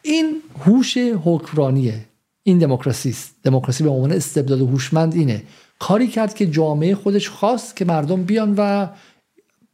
این 0.06 0.42
هوش 0.66 0.98
حکمرانیه. 0.98 2.06
این 2.44 2.58
دموکراسی 2.58 3.10
است. 3.10 3.36
دموکراسی 3.44 3.84
به 3.84 3.90
عنوان 3.90 4.12
استبداد 4.12 4.62
هوشمند 4.62 5.16
اینه. 5.16 5.44
کاری 5.80 6.08
کرد 6.08 6.34
که 6.34 6.46
جامعه 6.46 6.96
خودش 6.96 7.30
خواست 7.30 7.76
که 7.76 7.86
مردم 7.86 8.24
بیان 8.24 8.56
و 8.58 8.88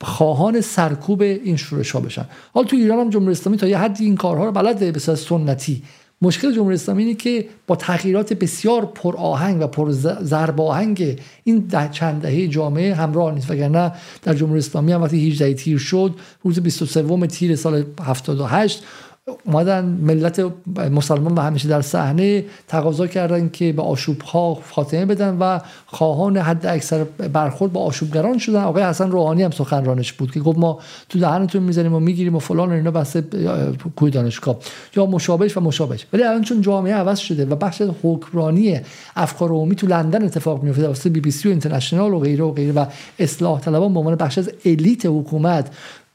خواهان 0.02 0.62
سرکوب 0.62 1.22
این 1.22 1.56
شورش 1.58 1.92
ها 1.92 2.00
بشن. 2.00 2.26
حالا 2.54 2.68
تو 2.68 2.76
ایران 2.76 3.00
هم 3.00 3.10
جمهوری 3.10 3.32
اسلامی 3.32 3.58
تا 3.58 3.68
یه 3.68 3.78
حدی 3.78 4.06
این 4.06 4.16
کارها 4.16 4.46
رو 4.46 4.52
بلده 4.52 4.92
به 4.92 5.00
سنتی. 5.00 5.84
مشکل 6.22 6.52
جمهوری 6.52 6.76
اسلامی 6.76 7.04
اینه 7.04 7.16
که 7.16 7.48
با 7.68 7.76
تغییرات 7.76 8.34
بسیار 8.34 8.86
پر 8.86 9.18
آهنگ 9.18 9.62
و 9.62 9.68
پر 9.68 9.92
ضرب 10.22 10.62
آهنگ 10.62 11.20
این 11.44 11.60
ده 11.60 11.90
چند 11.90 12.22
دهه 12.22 12.48
جامعه 12.48 12.96
همراه 12.96 13.34
نیست. 13.34 13.52
وگرنه 13.52 13.92
در 14.24 14.34
جمهوری 14.34 14.60
اسلامی 14.60 14.92
هم 14.92 15.02
وقتی 15.02 15.28
18 15.28 15.54
تیر 15.54 15.78
شد 15.78 16.16
روز 16.44 16.60
23 16.60 17.28
تیر 17.28 17.56
سال 17.56 17.86
78 18.02 18.84
اومدن 19.46 19.86
ملت 19.86 20.46
مسلمان 20.92 21.36
و 21.36 21.42
همیشه 21.42 21.68
در 21.68 21.82
صحنه 21.82 22.46
تقاضا 22.68 23.08
کردن 23.08 23.50
که 23.50 23.74
به 23.74 23.82
آشوب 23.82 24.22
ها 24.22 24.58
خاتمه 24.72 25.06
بدن 25.06 25.38
و 25.40 25.60
خواهان 25.86 26.38
حد 26.38 26.66
اکثر 26.66 27.04
برخورد 27.34 27.74
با 27.74 27.82
آشوبگران 27.82 28.38
شدن. 28.38 28.64
آقای 28.64 28.84
حسن 28.84 29.12
روحانی 29.12 29.44
هم 29.44 29.52
سخنرانش 29.52 30.14
بود 30.14 30.32
که 30.32 30.40
گفت 30.40 30.58
ما 30.58 30.80
تو 31.10 31.20
دهنتون 31.20 31.64
می‌زنیم 31.64 31.94
و 31.94 32.00
می‌گیریم 32.00 32.36
و 32.36 32.40
فلان 32.40 32.70
و 32.70 32.74
اینا 32.74 32.92
بسته 32.92 33.22
کوی 33.96 34.12
دانشگاه. 34.12 34.58
یا 34.96 35.06
مشابهش 35.06 35.58
و 35.58 35.60
مشابهش. 35.60 36.06
ولی 36.14 36.24
الان 36.24 36.42
چون 36.42 36.62
جامعه 36.62 36.94
عوض 36.94 37.20
شده 37.20 37.46
و 37.46 37.56
بخش 37.56 37.82
حکمرانی 38.04 38.80
افکار 39.16 39.50
عمومی 39.50 39.76
تو 39.76 39.88
لندن 39.88 40.24
اتفاق 40.26 40.64
میفته 40.64 40.88
واسه 40.88 41.10
بی 41.10 41.20
بی 41.20 41.32
سی 41.32 41.48
و 41.48 41.52
اینترنشنال 41.52 42.14
و 42.14 42.20
غیره 42.20 42.44
و 42.44 42.52
غیره 42.52 42.74
و 42.74 42.86
اصلاح 43.20 43.60
طلبان 43.60 43.94
به 43.94 44.00
عنوان 44.00 44.16
بخش 44.16 44.38
از 44.38 44.52
الیت 44.66 45.06
حکومت 45.06 45.70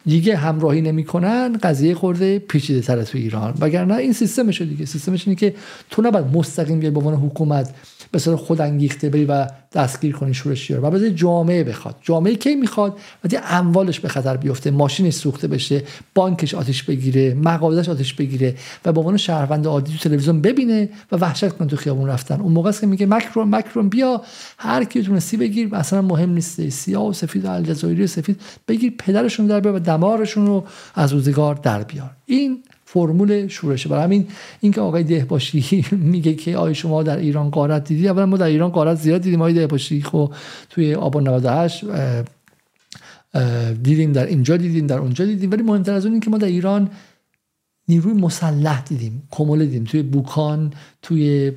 دیگه 0.07 0.37
همراهی 0.37 0.81
نمی‌کنن 0.81 1.59
قضیه 1.63 1.95
خورده 1.95 2.39
پیچیده 2.39 2.81
تر 2.81 3.03
تو 3.03 3.19
ایران. 3.19 3.55
وگرنه 3.61 3.95
این 3.95 4.13
سیستمش 4.13 4.63
دیگه. 4.63 4.85
سیستمش 4.85 5.29
اینه 5.29 5.41
که 5.41 5.55
تو 5.91 6.03
نباید 6.03 6.27
مستقیم 6.27 6.81
بیای 6.81 6.91
به 6.91 6.99
عنوان 6.99 7.15
حکومت 7.15 7.75
به 8.15 8.21
صورت 8.21 8.39
خود 8.39 8.61
انگیخته 8.61 9.09
بری 9.09 9.25
و 9.25 9.47
دستگیر 9.73 10.17
کنی 10.17 10.35
شورشی 10.35 10.75
رو 10.75 10.83
و 10.83 10.91
بذاری 10.91 11.15
جامعه 11.15 11.65
بخواد. 11.65 11.97
جامعه 12.03 12.35
کی 12.35 12.55
می‌خواد؟ 12.55 12.99
وقتی 13.25 13.39
اموالش 13.51 14.01
به 14.01 14.09
خطر 14.09 14.37
بیفته 14.37 14.71
ماشینش 14.71 15.15
سوخته 15.15 15.49
بشه 15.49 15.83
بانکش 16.15 16.55
آتیش 16.55 16.83
بگیره 16.83 17.35
مغازش 17.35 17.89
آتیش 17.89 18.15
بگیره 18.15 18.55
و 18.85 18.93
به 18.93 19.01
عنوان 19.01 19.17
شهروند 19.17 19.67
عادی 19.67 19.93
تو 19.93 19.99
تلویزیون 19.99 20.41
ببینه 20.41 20.89
و 21.13 21.17
وحشت 21.17 21.49
کنه 21.49 21.69
تو 21.69 21.77
خیابون 21.77 22.09
رفتن. 22.09 22.41
اون 22.41 22.53
موقع 22.53 22.69
است 22.69 22.81
که 22.81 22.87
میگه 22.87 23.07
مکرون 23.07 23.55
مکرون 23.55 23.89
بیا 23.89 24.23
هر 24.59 24.85
کی 24.85 25.03
تونستی 25.03 25.37
بگیر 25.37 25.75
اصلا 25.75 26.03
مهم 26.03 26.31
نیست. 26.31 26.69
سیاه 26.69 27.09
و 27.09 27.13
سفید 27.13 27.45
و 27.45 27.51
الجزایری 27.51 28.05
و 28.05 28.07
سفید 28.07 28.41
بگیر 28.69 28.95
پدرشون 28.99 29.47
در 29.47 29.61
بیار 29.61 29.75
و 29.75 29.79
دمارشون 29.79 30.47
رو 30.47 30.65
از 30.95 31.13
روزگار 31.13 31.55
در 31.55 31.83
بیار. 31.83 32.11
این 32.27 32.63
فرمول 32.95 33.49
شورشه. 33.49 33.89
برای 33.89 34.05
همین 34.05 34.27
اینکه 34.61 34.81
آقای 34.81 35.05
دهباشی 35.05 35.85
میگه 36.15 36.35
که 36.35 36.57
آیا 36.57 36.73
شما 36.73 37.03
در 37.03 37.19
ایران 37.19 37.51
قارت 37.51 37.85
دیدی؟ 37.85 38.09
اولا 38.09 38.27
ما 38.27 38.37
در 38.37 38.47
ایران 38.47 38.71
قارت 38.71 38.97
زیاد 38.99 39.21
دیدیم. 39.21 39.41
آقای 39.41 39.53
دهباشی 39.53 40.03
خب 40.03 40.35
توی 40.71 40.95
آبان 40.95 41.29
98 41.29 41.85
دیدیم 43.83 44.13
در 44.13 44.27
اینجا 44.27 44.57
دیدیم 44.57 44.87
در 44.87 44.99
اونجا 44.99 45.25
دیدیم. 45.25 45.51
ولی 45.51 45.63
مهمتر 45.63 45.95
از 45.95 46.05
اون 46.05 46.13
این 46.13 46.21
که 46.21 46.31
ما 46.31 46.39
در 46.39 46.47
ایران 46.47 46.91
نیروی 47.89 48.13
مسلح 48.13 48.83
دیدیم 48.85 49.23
کمول 49.31 49.65
دیدیم. 49.65 49.85
توی 49.85 50.03
بوکان 50.03 50.73
توی 51.03 51.51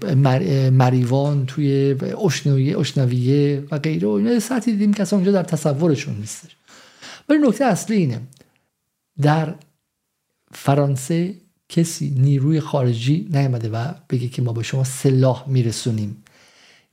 مریوان 0.71 1.45
توی 1.45 1.95
اشنویه 2.25 2.79
اشنویه 2.79 3.63
و 3.71 3.79
غیره 3.79 4.07
و 4.07 4.59
دیدیم 4.59 4.93
که 4.93 5.01
اصلا 5.01 5.19
اونجا 5.19 5.31
در 5.31 5.43
تصورشون 5.43 6.15
نیستش. 6.15 6.55
ولی 7.29 7.39
نکته 7.47 7.65
اصلی 7.65 7.95
اینه 7.95 8.21
در 9.21 9.55
فرانسه 10.51 11.33
کسی 11.69 12.09
نیروی 12.17 12.59
خارجی 12.59 13.27
نیامده 13.31 13.69
و 13.69 13.93
بگه 14.09 14.27
که 14.27 14.41
ما 14.41 14.53
به 14.53 14.63
شما 14.63 14.83
سلاح 14.83 15.43
میرسونیم. 15.47 16.23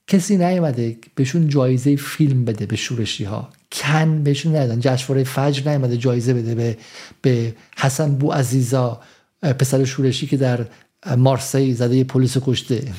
کسی 0.06 0.36
نیامده 0.36 0.96
بهشون 1.14 1.48
جایزه 1.48 1.96
فیلم 1.96 2.44
بده 2.44 2.66
به 2.66 2.76
شورشی 2.76 3.24
ها 3.24 3.48
کن 3.72 4.22
بهشون 4.22 4.56
ندادن. 4.56 4.80
جشنواره 4.80 5.24
فجر 5.24 5.68
نیامده 5.68 5.96
جایزه 5.96 6.34
بده 6.34 6.54
به, 6.54 6.76
به 7.22 7.54
حسن 7.76 8.14
بو 8.14 8.32
عزیزا 8.32 9.00
پسر 9.42 9.84
شورشی 9.84 10.26
که 10.26 10.36
در 10.36 10.66
مارسی 11.16 11.74
زده 11.74 12.04
پلیس 12.04 12.36
کشته. 12.46 12.82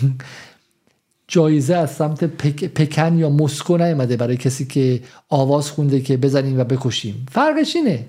جایزه 1.27 1.75
از 1.75 1.91
سمت 1.91 2.23
پکن 2.23 3.17
یا 3.17 3.29
مسکو 3.29 3.77
نیامده 3.77 4.17
برای 4.17 4.37
کسی 4.37 4.65
که 4.65 5.01
آواز 5.29 5.71
خونده 5.71 6.01
که 6.01 6.17
بزنیم 6.17 6.59
و 6.59 6.63
بکشیم. 6.63 7.25
فرقش 7.31 7.75
اینه. 7.75 8.05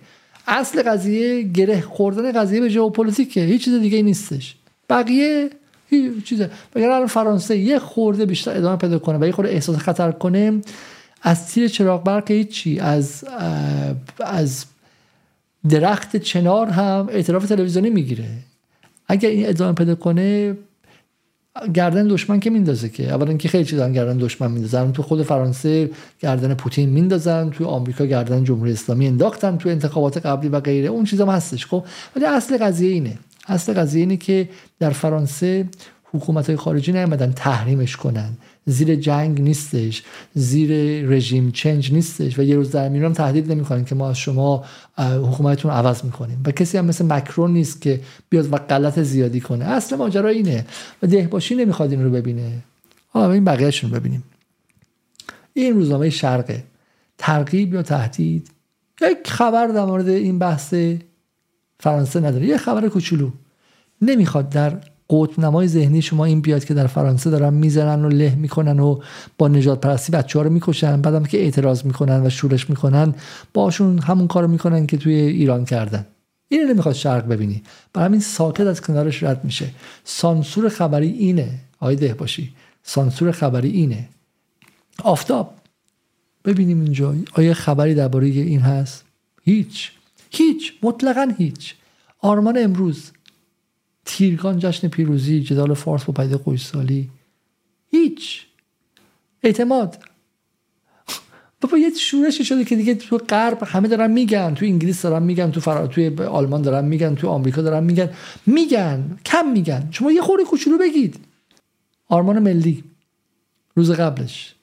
اصل 0.47 0.83
قضیه 0.83 1.43
گره 1.43 1.81
خوردن 1.81 2.33
قضیه 2.33 2.61
به 2.61 2.69
ژئوپلیتیکه 2.69 3.41
هیچ 3.41 3.65
چیز 3.65 3.75
دیگه 3.75 4.03
نیستش. 4.03 4.57
بقیه 4.91 5.51
هیچ 5.91 6.25
چیزه 6.25 6.51
الان 6.77 7.07
فرانسه 7.07 7.57
یه 7.57 7.79
خورده 7.79 8.27
بیشتر 8.27 8.57
ادامه 8.57 8.77
پیدا 8.77 8.99
کنه 8.99 9.19
و 9.19 9.25
یه 9.25 9.33
خورده 9.33 9.51
احساس 9.51 9.77
خطر 9.77 10.13
کنه 10.13 10.61
از 11.23 11.53
تیر 11.53 11.69
چراغ 11.69 12.05
برق 12.05 12.31
هیچی 12.31 12.79
از 12.79 13.25
از 14.21 14.65
درخت 15.69 16.17
چنار 16.17 16.67
هم 16.69 17.09
اعتراف 17.11 17.47
تلویزیونی 17.47 17.91
می‌گیره. 17.91 18.29
اگر 19.09 19.29
این 19.29 19.49
ادامه 19.49 19.73
پیدا 19.73 19.95
کنه 19.95 20.57
گردن 21.75 22.09
دشمن 22.09 22.41
که 22.41 22.51
میندازه 22.51 22.89
که؟ 22.89 23.13
اولا 23.13 23.29
اینکه 23.29 23.49
خیلی 23.49 23.65
چیزا 23.65 23.91
گردن 23.91 24.17
دشمن 24.17 24.51
میندازن. 24.51 24.93
تو 24.93 25.03
خود 25.03 25.23
فرانسه 25.23 25.91
گردن 26.21 26.55
پوتین 26.55 26.89
میندازن. 26.89 27.51
تو 27.51 27.67
آمریکا 27.67 28.07
گردن 28.07 28.45
جمهوری 28.45 28.73
اسلامی 28.73 29.07
انداختن. 29.07 29.57
تو 29.57 29.69
انتخابات 29.69 30.27
قبلی 30.27 30.49
و 30.49 30.61
غیره. 30.61 30.89
اون 30.89 31.05
چیزا 31.05 31.27
هستش 31.27 31.67
خب؟ 31.67 31.85
ولی 32.17 32.25
اصل 32.25 32.59
قضیه 32.59 32.93
اینه. 32.93 33.19
اصل 33.47 33.73
قضیه 33.73 34.01
اینه 34.01 34.17
که 34.17 34.49
در 34.79 34.91
فرانسه 34.91 35.69
حکومت 36.13 36.47
های 36.47 36.57
خارجی 36.57 36.93
نیامدن 36.93 37.33
تحریمش 37.33 37.97
کنن. 37.97 38.31
زیر 38.69 38.95
جنگ 38.95 39.41
نیستش 39.41 40.03
زیر 40.35 40.71
رژیم 41.09 41.51
چنج 41.51 41.93
نیستش 41.93 42.39
و 42.39 42.43
یه 42.43 42.57
روز 42.57 42.71
در 42.71 42.89
میرم 42.89 43.13
تهدید 43.13 43.53
نمی‌کنن 43.53 43.85
که 43.85 43.95
ما 43.95 44.11
از 44.11 44.19
شما 44.19 44.65
حکومتتون 44.99 45.71
عوض 45.71 46.05
می‌کنیم. 46.05 46.43
و 46.47 46.51
کسی 46.51 46.79
هم 46.79 46.85
مثل 46.85 47.05
مکرون 47.05 47.53
نیست 47.53 47.81
که 47.81 48.01
بیاد 48.29 48.53
و 48.53 48.57
غلط 48.57 48.99
زیادی 48.99 49.41
کنه. 49.41 49.65
اصل 49.65 49.97
ماجرا 49.97 50.29
اینه. 50.29 50.67
و 51.03 51.07
دهباشی 51.07 51.55
نمی‌خواد 51.55 51.91
این 51.91 52.05
رو 52.05 52.11
ببینه. 52.11 52.63
حالا 53.09 53.33
این 53.33 53.45
بقیهشون 53.45 53.91
ببینیم. 53.91 54.25
این 55.55 55.75
روزنامه 55.75 56.11
شرقه. 56.11 56.65
ترغیب 57.19 57.75
یا 57.75 57.83
تهدید؟ 57.83 58.51
یک 59.03 59.31
خبر 59.31 59.67
در 59.67 59.85
مورد 59.85 60.09
این 60.09 60.39
بحث 60.39 60.75
فرانسه 61.81 62.21
نداره. 62.21 62.47
یه 62.47 62.57
خبر 62.57 62.89
کوچولو. 62.89 63.31
نمی‌خواد 64.03 64.49
در 64.49 64.81
قوت 65.09 65.39
نمای 65.39 65.69
ذهنی 65.69 66.03
شما 66.03 66.25
این 66.25 66.41
بیاد 66.41 66.65
که 66.65 66.75
در 66.75 66.87
فرانسه 66.87 67.31
دارن 67.31 67.55
می‌زنن 67.55 68.05
و 68.05 68.09
له 68.09 68.35
می‌کنن 68.35 68.81
و 68.81 69.01
با 69.39 69.49
نجات 69.49 69.81
پرستی 69.81 70.13
بچه 70.13 70.39
ها 70.39 70.45
رو 70.45 70.51
می‌کشن 70.51 71.03
بعدم 71.03 71.25
که 71.25 71.39
اعتراض 71.39 71.85
می‌کنن 71.85 72.27
و 72.27 72.31
شورش 72.31 72.71
می‌کنن 72.71 73.15
باشون 73.55 73.99
همون 73.99 74.27
کارو 74.27 74.49
می‌کنن 74.49 74.87
که 74.87 74.97
توی 74.97 75.15
ایران 75.15 75.65
کردن. 75.65 76.07
این 76.49 76.71
نمی‌خواد 76.71 76.95
شرق 76.95 77.29
ببینی. 77.29 77.63
برای 77.93 78.07
همین 78.07 78.21
ساکت 78.21 78.61
از 78.61 78.81
کنارش 78.81 79.23
رد 79.23 79.45
میشه. 79.45 79.71
سانسور 80.05 80.69
خبری 80.69 81.09
اینه. 81.09 81.51
آی 81.81 81.97
ده 81.97 82.15
باشی 82.15 82.53
سانسور 82.83 83.33
خبری 83.33 83.71
اینه. 83.71 84.09
آفتاب. 85.05 85.55
ببینیم 86.45 86.81
اینجا. 86.81 87.15
آیا 87.33 87.55
خبری 87.55 87.95
درباره 87.95 88.27
این 88.27 88.61
هست؟ 88.61 89.05
هیچ. 89.43 89.93
هیچ. 90.31 90.73
مطلقا 90.83 91.33
هیچ. 91.39 91.75
آرمان 92.21 92.59
امروز. 92.59 93.11
تیرگان 94.07 94.59
جشن 94.59 94.89
پیروزی 94.89 95.41
جدال 95.41 95.75
فارس 95.75 96.05
با 96.05 96.13
پدیده 96.13 96.37
قویسالی. 96.37 97.11
هیچ. 97.91 98.47
اعتماد. 99.43 99.99
بابا 101.61 101.79
یه 101.79 101.91
شورشی 101.95 102.45
شده 102.45 102.65
که 102.65 102.77
دیگه 102.77 102.95
تو 102.95 103.19
غرب 103.19 103.63
همه 103.67 103.89
دارن 103.89 104.11
میگن. 104.11 104.55
تو 104.55 104.67
انگلیس 104.67 105.03
دارن 105.03 105.23
میگن 105.23 105.51
تو 105.51 105.61
فرا 105.61 105.87
توی 105.87 106.17
آلمان 106.25 106.63
دارن 106.63 106.85
میگن 106.85 107.15
تو 107.15 107.29
آمریکا 107.29 107.63
دارن 107.63 107.85
میگن. 107.85 108.11
میگن. 108.47 109.19
کم 109.25 109.49
میگن. 109.53 109.89
شما 109.91 110.13
یه 110.13 110.21
خورده 110.21 110.45
کوچولو 110.45 110.79
بگید. 110.79 111.17
آرمان 112.09 112.39
ملی. 112.39 112.85
روز 113.75 113.91
قبلش. 113.91 114.55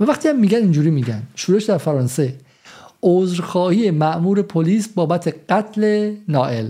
و 0.00 0.04
وقتی 0.04 0.28
هم 0.28 0.40
میگن 0.40 0.58
اینجوری 0.58 0.90
میگن. 0.90 1.22
شورش 1.34 1.64
در 1.64 1.78
فرانسه. 1.78 2.34
عذرخواهی 3.02 3.90
مأمور 3.90 4.42
پلیس 4.42 4.88
بابت 4.88 5.34
قتل 5.48 6.14
نائل. 6.28 6.68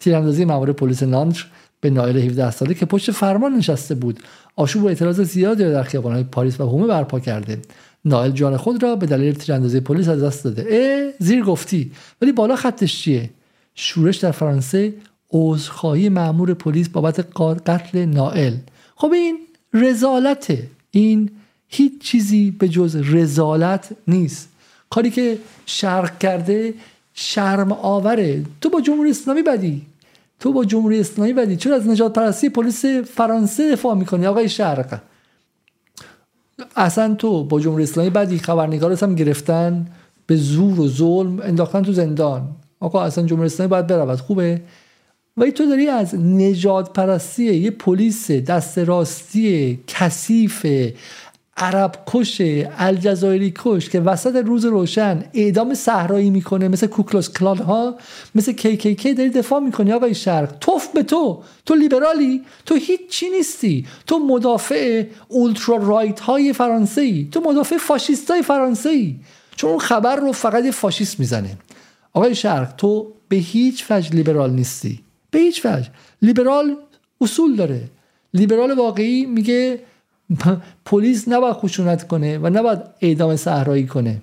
تیراندازی 0.00 0.44
مامور 0.44 0.72
پلیس 0.72 1.02
نانتر 1.02 1.46
به 1.80 1.90
نایل 1.90 2.16
17 2.16 2.50
ساله 2.50 2.74
که 2.74 2.86
پشت 2.86 3.10
فرمان 3.10 3.52
نشسته 3.52 3.94
بود. 3.94 4.20
آشوب 4.56 4.82
و 4.82 4.86
اعتراض 4.86 5.20
زیادی 5.20 5.64
در 5.64 5.82
خیابانهای 5.82 6.24
پاریس 6.24 6.60
و 6.60 6.64
هومه 6.64 6.86
برپا 6.86 7.20
کرده. 7.20 7.58
نایل 8.04 8.32
جان 8.32 8.56
خود 8.56 8.82
را 8.82 8.96
به 8.96 9.06
دلیل 9.06 9.34
تیراندازی 9.34 9.80
پلیس 9.80 10.08
از 10.08 10.22
دست 10.22 10.44
داده. 10.44 10.66
اه 10.70 11.12
زیر 11.18 11.44
گفتی 11.44 11.92
ولی 12.22 12.32
بالا 12.32 12.56
خطش 12.56 13.02
چیه؟ 13.02 13.30
شورش 13.74 14.16
در 14.16 14.30
فرانسه 14.30 14.94
عذرخواهی 15.30 16.08
مامور 16.08 16.54
پلیس 16.54 16.88
بابت 16.88 17.26
قتل 17.36 18.04
نائل 18.04 18.54
خب 18.96 19.12
این 19.12 19.38
رزالته. 19.74 20.66
این 20.90 21.30
هیچ 21.68 22.02
چیزی 22.02 22.50
به 22.50 22.68
جز 22.68 22.96
رزالت 22.96 23.88
نیست. 24.08 24.48
کاری 24.90 25.10
که 25.10 25.38
شرق 25.66 26.18
کرده 26.18 26.74
شرم 27.14 27.72
آوره 27.72 28.44
تو 28.60 28.70
با 28.70 28.80
جمهوری 28.80 29.10
اسلامی 29.10 29.42
بدی. 29.42 29.86
تو 30.40 30.52
با 30.52 30.64
جمهوری 30.64 31.00
اسلامی 31.00 31.32
بدی 31.32 31.56
چرا 31.56 31.76
از 31.76 31.88
نجات 31.88 32.12
پرستی 32.12 32.48
پلیس 32.48 32.84
فرانسه 32.86 33.72
دفاع 33.72 33.94
می‌کنی؟ 33.94 34.26
آقای 34.26 34.48
شرق 34.48 35.00
اصلا 36.76 37.14
تو 37.14 37.44
با 37.44 37.60
جمهوری 37.60 37.82
اسلامی 37.82 38.10
بدی 38.10 38.38
خبرنگارت 38.38 39.02
هم 39.02 39.14
گرفتن 39.14 39.86
به 40.26 40.36
زور 40.36 40.80
و 40.80 40.88
ظلم 40.88 41.40
انداختن 41.40 41.82
تو 41.82 41.92
زندان. 41.92 42.48
آقا 42.80 43.02
اصلا 43.02 43.26
جمهوری 43.26 43.46
اسلامی 43.46 43.70
باید 43.70 43.86
برود. 43.86 44.20
خوبه؟ 44.20 44.60
و 45.36 45.50
تو 45.50 45.66
داری 45.66 45.88
از 45.88 46.14
نجات 46.14 46.92
پرستی 46.92 47.54
یه 47.54 47.70
پلیس 47.70 48.30
دست 48.30 48.78
راستی 48.78 49.80
کثیف 49.86 50.66
عرب 51.60 51.92
کش 52.06 52.42
الجزایری 52.78 53.52
کش 53.56 53.88
که 53.88 54.00
وسط 54.00 54.36
روز 54.36 54.64
روشن 54.64 55.24
اعدام 55.34 55.74
صحرایی 55.74 56.30
می‌کنه 56.30 56.68
مثل 56.68 56.86
کوکلوس 56.86 57.30
کلان 57.32 57.58
ها 57.58 57.96
مثل 58.34 58.52
کی 58.52 58.76
کی 58.76 58.94
کی 58.94 59.14
داری 59.14 59.30
دفاع 59.30 59.60
می‌کنی 59.60 59.92
آقای 59.92 60.14
شرق. 60.14 60.58
توف 60.60 60.88
به 60.88 61.02
تو. 61.02 61.42
تو 61.66 61.74
لیبرالی. 61.74 62.42
تو 62.66 62.74
هیچ 62.74 63.00
چی 63.10 63.30
نیستی. 63.30 63.86
تو 64.06 64.18
مدافع 64.18 65.04
اولترا 65.28 65.76
رایت 65.76 66.20
های 66.20 66.52
فرانسه 66.52 67.00
ای 67.00 67.28
تو 67.32 67.40
مدافع 67.40 67.76
فاشیست 67.76 68.30
های 68.30 68.42
فرانسه 68.42 68.88
ای 68.88 69.16
چون 69.56 69.70
اون 69.70 69.78
خبر 69.78 70.16
رو 70.16 70.32
فقط 70.32 70.64
فاشیست 70.66 71.20
می‌زنه. 71.20 71.56
آقای 72.12 72.34
شرق 72.34 72.74
تو 72.76 73.12
به 73.28 73.36
هیچ 73.36 73.84
وجه 73.90 74.10
لیبرال 74.10 74.50
نیستی. 74.50 75.00
به 75.30 75.38
هیچ 75.38 75.66
وجه. 75.66 75.88
لیبرال 76.22 76.76
اصول 77.20 77.56
داره. 77.56 77.80
لیبرال 78.34 78.72
واقعی 78.72 79.26
میگه 79.26 79.80
پلیس 80.84 81.28
نباید 81.28 81.54
خشونت 81.54 82.08
کنه 82.08 82.38
و 82.38 82.50
نباید 82.50 82.78
اعدام 83.00 83.36
صحرایی 83.36 83.86
کنه. 83.86 84.22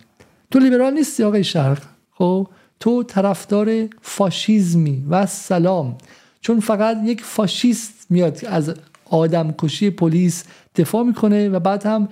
تو 0.52 0.60
لیبرال 0.60 0.94
نیستی 0.94 1.24
آقای 1.24 1.44
شرق؟ 1.44 1.84
خب 2.12 2.48
تو 2.80 3.04
طرفدار 3.04 3.88
فاشیزمی 4.02 5.04
و 5.10 5.26
سلام. 5.26 5.98
چون 6.42 6.60
فقط 6.60 6.98
یک 7.06 7.22
فاشیست 7.22 8.06
میاد 8.10 8.46
از 8.46 8.74
آدم 9.06 9.56
کشی 9.58 9.90
پلیس 9.90 10.44
دفاع 10.76 11.04
می‌کنه 11.04 11.50
و 11.50 11.60
بعد 11.60 11.86
هم 11.86 12.10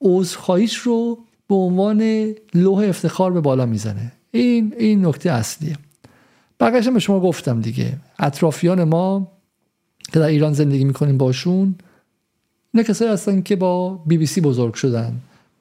عذرخواهیش 0.00 0.76
رو 0.76 1.18
به 1.48 1.54
عنوان 1.54 2.32
لوح 2.54 2.88
افتخار 2.88 3.32
به 3.32 3.40
بالا 3.40 3.66
می‌زنه. 3.66 4.12
این 4.30 4.74
این 4.78 5.06
نکته 5.06 5.30
اصلیه. 5.30 5.76
بقیش 6.60 6.88
به 6.88 6.98
شما 6.98 7.20
گفتم 7.20 7.60
دیگه. 7.60 7.92
اطرافیان 8.18 8.84
ما 8.84 9.28
که 10.12 10.18
در 10.18 10.26
ایران 10.26 10.52
زندگی 10.52 10.84
می‌کنیم 10.84 11.18
باشون 11.18 11.74
اینا 12.74 12.88
کسایی 12.88 13.10
هستن 13.10 13.42
که 13.42 13.56
با 13.56 14.00
بی 14.06 14.18
بی 14.18 14.26
سی 14.26 14.40
بزرگ 14.40 14.74
شدن 14.74 15.12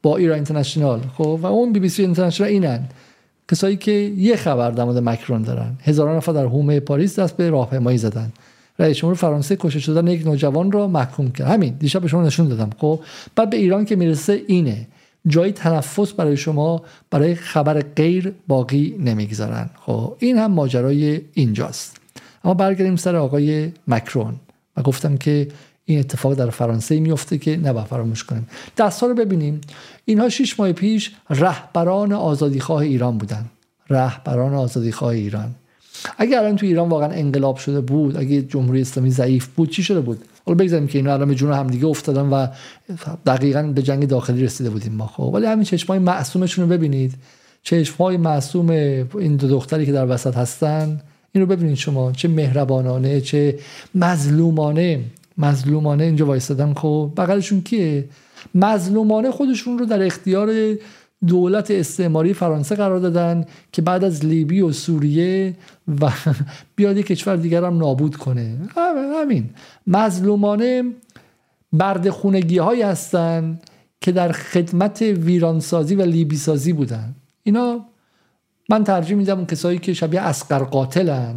با 0.02 0.18
ایران 0.18 0.36
اینترنشنال 0.36 1.02
خب؟ 1.18 1.40
و 1.42 1.46
اون 1.46 1.74
بی 1.74 1.80
بی 1.80 1.90
سی 1.90 2.02
اینترنشنال 2.02 2.50
اینن. 2.50 2.90
کسایی 3.52 3.78
که 3.78 3.92
یه 4.18 4.36
خبر 4.36 4.72
در 4.72 4.84
مورد 4.84 4.98
مکرون 4.98 5.42
دارن. 5.42 5.78
هزاران 5.84 6.18
نفر 6.18 6.32
در 6.32 6.46
حومه 6.46 6.80
پاریس 6.80 7.20
دست 7.20 7.38
به 7.38 7.50
راهپیمایی 7.50 7.98
زدن. 7.98 8.32
رئیس 8.80 8.98
جمهور 8.98 9.16
فرانسه 9.16 9.56
کشته 9.56 9.80
شدن 9.80 10.08
یک 10.08 10.28
نوجوان 10.28 10.72
را 10.72 10.88
محکوم 10.88 11.32
کرد. 11.32 11.48
همین 11.48 11.76
دیشب 11.80 12.02
به 12.02 12.08
شما 12.08 12.24
نشون 12.24 12.48
دادم 12.48 12.70
خب؟ 12.78 13.00
بعد 13.36 13.50
به 13.50 13.58
ایران 13.58 13.86
که 13.86 13.96
می‌رسه 13.96 14.42
اینه. 14.48 14.88
جای 15.28 15.52
تنفس 15.52 16.14
برای 16.14 16.38
شما 16.38 16.82
برای 17.12 17.36
خبر 17.36 17.82
غیر 17.82 18.34
باقی 18.48 18.96
نمی‌گذارن. 19.00 19.70
خب؟ 19.86 20.16
این 20.20 20.38
هم 20.38 20.52
ماجرای 20.52 21.22
اینجاست. 21.34 21.98
اما 22.44 22.54
برگردیم 22.54 22.96
سر 22.96 23.16
آقای 23.16 23.72
مکرون. 23.88 24.34
و 24.78 24.82
گفتم 24.82 25.18
که 25.18 25.48
این 25.90 26.00
اتفاق 26.00 26.34
در 26.34 26.50
فرانسه 26.50 27.00
میفته 27.00 27.38
که 27.38 27.58
نباید 27.58 27.88
فراموش 27.88 28.24
کنیم. 28.24 28.48
دستا 28.78 29.08
رو 29.08 29.14
ببینیم. 29.14 29.62
اینها 30.06 30.30
شش 30.30 30.60
ماه 30.60 30.72
پیش 30.72 31.12
رهبران 31.30 32.14
آزادیخواه 32.14 32.82
ایران 32.82 33.18
بودن. 33.18 33.46
رهبران 33.90 34.54
آزادیخواه 34.54 35.12
ایران. 35.12 35.56
اگر 36.18 36.40
الان 36.40 36.56
تو 36.56 36.66
ایران 36.66 36.90
واقعا 36.90 37.10
انقلاب 37.10 37.58
شده 37.58 37.82
بود 37.82 38.18
اگه 38.18 38.42
جمهوری 38.42 38.82
اسلامی 38.82 39.12
ضعیف 39.12 39.48
بود 39.48 39.70
چی 39.70 39.84
شده 39.84 40.00
بود؟ 40.00 40.20
حالا 40.46 40.58
بگذاریم 40.58 40.88
که 40.88 40.98
اینا 40.98 41.14
الان 41.14 41.28
به 41.28 41.36
جون 41.36 41.54
همدیگه 41.54 41.86
افتادن 41.86 42.26
و 42.26 42.48
دقیقا 43.26 43.64
به 43.64 43.82
جنگ 43.82 44.08
داخلی 44.08 44.44
رسیده 44.44 44.70
بودیم 44.70 44.94
ما. 44.94 45.08
خب 45.08 45.24
ولی 45.24 45.46
همین 45.46 45.64
چشمای 45.64 46.00
معصومشون 46.00 46.66
رو 46.66 46.78
ببینید. 46.78 47.14
چشمای 47.64 48.18
معصوم 48.18 48.70
این 48.70 49.36
دو 49.36 49.48
دختری 49.48 49.86
که 49.86 49.92
در 49.92 50.06
وسط 50.06 50.38
هستن 50.38 51.02
این 51.32 51.42
رو 51.42 51.48
ببینید 51.48 51.78
شما. 51.78 52.12
چه 52.12 52.28
مهربانانه 52.28 53.22
چه 53.22 53.60
مظلومانه. 53.96 55.00
مظلومانه 55.40 56.04
اینجا 56.04 56.26
وایستادن. 56.26 56.74
خب 56.74 57.12
بغلشون 57.18 57.62
کیه؟ 57.62 58.10
مظلومانه 58.56 59.32
خودشون 59.32 59.78
رو 59.78 59.86
در 59.86 60.04
اختیار 60.06 60.76
دولت 61.28 61.72
استعماری 61.72 62.34
فرانسه 62.34 62.76
قرار 62.76 63.00
دادن 63.00 63.46
که 63.72 63.82
بعد 63.82 64.04
از 64.04 64.26
لیبی 64.26 64.62
و 64.62 64.72
سوریه 64.72 65.56
و 66.02 66.12
بیاد 66.76 66.98
یک 66.98 67.06
کشور 67.06 67.36
دیگر 67.36 67.64
هم 67.64 67.78
نابود 67.78 68.16
کنه. 68.16 68.58
همین 69.22 69.50
مظلومانه 69.88 70.84
برد 71.74 72.10
خونگی 72.10 72.58
هایی 72.58 72.82
هستن 72.82 73.60
که 74.02 74.12
در 74.12 74.32
خدمت 74.32 75.02
ویرانسازی 75.02 75.96
و 75.96 76.02
لیبی 76.02 76.36
سازی 76.36 76.74
بودن. 76.74 77.16
اینا 77.44 77.86
من 78.70 78.84
ترجیح 78.84 79.18
میدم 79.18 79.38
اون 79.38 79.46
کسایی 79.46 79.80
که 79.80 79.94
شبیه 79.94 80.22
اسقر 80.22 80.64
قاتلن 80.64 81.36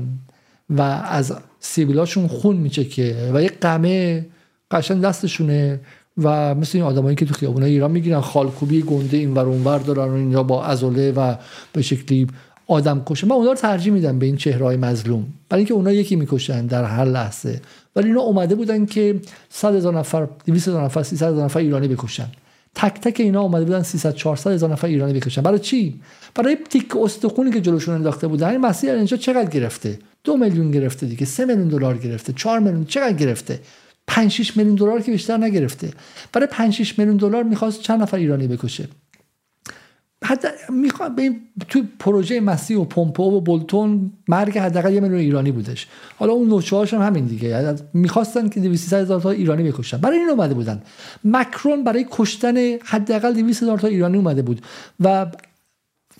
و 0.70 0.82
از 0.82 1.32
سیبیلاشون 1.64 2.26
خون 2.26 2.56
میچکه 2.56 3.30
و 3.34 3.42
یک 3.42 3.52
قمه 3.60 4.26
قشن 4.70 5.00
دستشونه 5.00 5.80
و 6.18 6.54
مثل 6.54 6.78
این 6.78 6.86
آدمایی 6.86 7.16
که 7.16 7.26
تو 7.26 7.34
خیابونای 7.34 7.70
ایران 7.70 7.90
می‌گیرن 7.90 8.20
خالکوبی 8.20 8.82
گنده 8.82 9.16
این 9.16 9.34
ور 9.34 9.44
اونور 9.44 9.78
دارن 9.78 10.10
و 10.10 10.14
اینجا 10.14 10.42
با 10.42 10.64
ازوله 10.64 11.12
و 11.12 11.34
به 11.72 11.82
شکلی 11.82 12.26
آدم 12.66 13.02
کشه. 13.06 13.26
من 13.26 13.36
اونا 13.36 13.50
رو 13.50 13.56
ترجیح 13.56 13.92
میدم 13.92 14.18
به 14.18 14.26
این 14.26 14.36
چهرهای 14.36 14.76
مظلوم. 14.76 15.26
برای 15.48 15.60
اینکه 15.60 15.74
اونا 15.74 15.92
یکی 15.92 16.16
می‌کشن 16.16 16.66
در 16.66 16.84
هر 16.84 17.04
لحظه. 17.04 17.60
ولی 17.96 18.08
اینا 18.08 18.20
اومده 18.20 18.54
بودن 18.54 18.86
که 18.86 19.20
100 19.48 19.74
هزار 19.74 19.98
نفر 19.98 20.28
200 20.46 20.68
هزار 20.68 20.84
نفر 20.84 21.02
300 21.02 21.32
هزار 21.32 21.44
نفر 21.44 21.58
ایرانی 21.58 21.88
بکشن. 21.88 22.26
تک 22.74 23.00
تک 23.00 23.20
اینا 23.20 23.40
اومده 23.40 23.64
بودن 23.64 23.82
300 23.82 24.14
400 24.14 24.50
هزار 24.50 24.72
نفر 24.72 24.86
ایرانی 24.86 25.12
بکشن. 25.12 25.42
برای 25.42 25.58
چی؟ 25.58 26.00
برای 26.34 26.56
تیک 26.70 26.96
استخونی 26.96 27.50
که 27.50 27.60
جلوشون 27.60 27.94
انداخته 27.94 28.26
بودن. 28.26 28.48
این 28.48 28.60
مسیح 28.60 28.90
اینجا 28.90 29.16
چقدر 29.16 29.50
گرفته؟ 29.50 29.98
دو 30.24 30.36
میلیون 30.36 30.70
گرفته 30.70 31.06
دیگه 31.06 31.26
سه 31.26 31.44
میلیون 31.44 31.68
دلار 31.68 31.98
گرفته 31.98 32.32
چهار 32.32 32.58
میلیون 32.58 32.84
چقدر 32.84 33.12
گرفته؟ 33.12 33.60
5 34.06 34.30
6 34.30 34.56
میلیون 34.56 34.74
دلار 34.74 35.00
که 35.00 35.12
بیشتر 35.12 35.36
نگرفته. 35.36 35.90
برای 36.32 36.46
5 36.46 36.74
6 36.74 36.98
میلیون 36.98 37.16
دلار 37.16 37.42
می‌خواست 37.42 37.80
چند 37.80 38.02
نفر 38.02 38.16
ایرانی 38.16 38.46
بکشه؟ 38.46 38.88
حتی 40.24 40.48
می‌خواد 40.68 41.14
به 41.14 41.30
تو 41.68 41.82
پروژه 41.98 42.40
مسی 42.40 42.74
و 42.74 42.84
پومپو 42.84 43.22
و 43.22 43.40
بولتون 43.40 44.12
مرگ 44.28 44.58
حداقل 44.58 44.92
یه 44.92 45.00
میلیون 45.00 45.20
ایرانی 45.20 45.52
بودش. 45.52 45.86
حالا 46.18 46.32
اون 46.32 46.48
نوچه 46.48 46.96
هم 46.96 47.02
همین 47.02 47.24
دیگه. 47.24 47.74
می‌خواستن 47.94 48.48
که 48.48 48.60
200 48.60 48.92
هزار 48.92 49.20
تا 49.20 49.30
ایرانی 49.30 49.70
بکشن. 49.70 49.96
برای 49.96 50.18
این 50.18 50.28
اومده 50.28 50.54
بودن. 50.54 50.82
مکرون 51.24 51.84
برای 51.84 52.06
کشتن 52.10 52.56
حداقل 52.84 53.32
200 53.32 53.62
هزار 53.62 53.78
تا 53.78 53.88
ایرانی 53.88 54.16
اومده 54.16 54.42
بود 54.42 54.60
و 55.00 55.26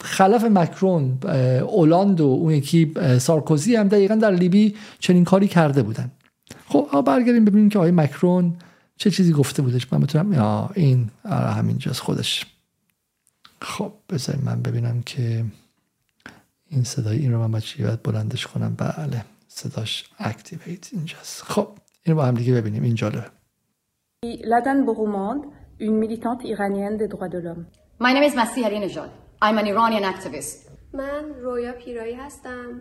خلف 0.03 0.45
مکرون 0.45 1.19
اولاند 1.63 2.21
و 2.21 2.25
اون 2.25 2.53
یکی 2.53 2.95
سارکوزی 3.19 3.77
هم 3.77 3.89
دقیقا 3.89 4.15
در 4.15 4.31
لیبی 4.31 4.75
چنین 4.99 5.25
کاری 5.25 5.49
کرده 5.49 5.83
بودن. 5.83 6.11
خب 6.69 7.05
برگردیم 7.07 7.45
ببینیم 7.45 7.69
که 7.69 7.79
آقای 7.79 7.91
مکرون 7.91 8.57
چه 8.97 9.11
چیزی 9.11 9.33
گفته 9.33 9.63
بودش. 9.63 9.93
من 9.93 10.01
بتونم 10.01 10.71
این 10.75 11.11
آره 11.25 11.51
همینجاست 11.51 12.01
خودش. 12.01 12.47
خب 13.63 13.93
بذاریم 14.11 14.43
من 14.45 14.63
ببینم 14.63 15.03
که 15.03 15.45
این 16.69 16.85
صدای 16.85 17.19
این 17.19 17.33
رو 17.33 17.39
من 17.39 17.53
بچه 17.53 17.85
باید 17.85 18.03
بلندش 18.03 18.47
کنم. 18.47 18.75
بله 18.75 19.25
صداش 19.49 20.05
اکتیویت 20.19 20.89
اینجاست. 20.93 21.43
خب 21.43 21.69
این 22.03 22.17
رو 22.17 22.23
با 22.23 22.27
هم 22.27 22.35
دیگه 22.35 22.55
ببینیم. 22.55 22.83
این 22.83 22.95
جالبه. 22.95 23.25
Ladan 24.25 24.79
Bourmand, 24.87 25.41
une 25.81 25.97
militante 26.05 26.43
iranienne 26.55 26.97
des 26.97 27.09
droits 27.09 27.33
de 27.35 27.41
l'homme. 27.45 27.65
My 28.05 28.13
name 28.15 28.27
is 28.29 28.35
Masih 28.41 28.63
Nejad. 28.85 29.11
I'm 29.45 29.59
an 29.59 29.67
Iranian 29.67 30.05
activist. 30.05 30.71
من 30.93 31.25
رویا 31.43 31.73
پیرایی 31.73 32.15
هستم. 32.15 32.81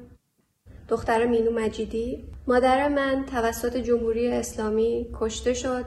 دختر 0.88 1.26
مینو 1.26 1.52
مجیدی. 1.52 2.24
مادر 2.48 2.88
من 2.88 3.26
توسط 3.32 3.78
جمهوری 3.78 4.32
اسلامی 4.32 5.08
کشته 5.20 5.54
شد. 5.54 5.86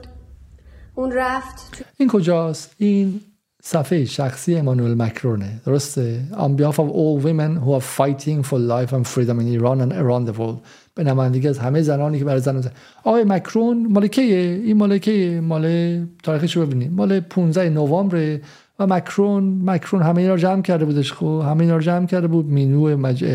اون 0.95 1.11
رفت 1.11 1.85
این 1.97 2.09
کجاست؟ 2.09 2.75
این 2.77 3.21
صفحه 3.67 4.05
شخصی 4.05 4.55
امانوئل 4.55 4.93
مکرونه 4.93 5.61
درسته 5.65 6.21
on 6.31 6.61
behalf 6.61 6.79
of 6.79 6.89
all 6.89 7.19
women 7.19 7.55
who 7.63 7.73
are 7.73 7.85
fighting 7.97 8.43
for 8.43 8.59
life 8.59 8.93
and 8.93 9.07
freedom 9.07 9.39
in 9.39 9.47
Iran 9.47 9.81
and 9.81 9.91
around 9.91 10.27
the 10.29 10.39
world 10.39 10.67
به 10.95 11.03
نمایندگی 11.03 11.47
از 11.47 11.59
همه 11.59 11.81
زنانی 11.81 12.19
که 12.19 12.25
برای 12.25 12.39
زن 12.39 12.71
آقای 13.03 13.23
مکرون 13.23 13.87
مال 13.87 14.09
این 14.17 14.77
مال 14.77 14.99
مال 15.39 16.05
تاریخش 16.23 16.57
رو 16.57 16.65
ببینید 16.65 16.91
مال 16.91 17.19
15 17.19 17.69
نوامبر 17.69 18.39
و 18.79 18.87
مکرون 18.87 19.61
مکرون 19.65 20.01
همه 20.01 20.21
اینا 20.21 20.33
رو 20.33 20.39
جمع 20.39 20.61
کرده 20.61 20.85
بودش 20.85 21.13
خب 21.13 21.43
همه 21.45 21.61
اینا 21.61 21.75
رو 21.75 21.81
جمع 21.81 22.05
کرده 22.05 22.27
بود 22.27 22.45
مینو 22.45 22.97
مج... 22.97 23.25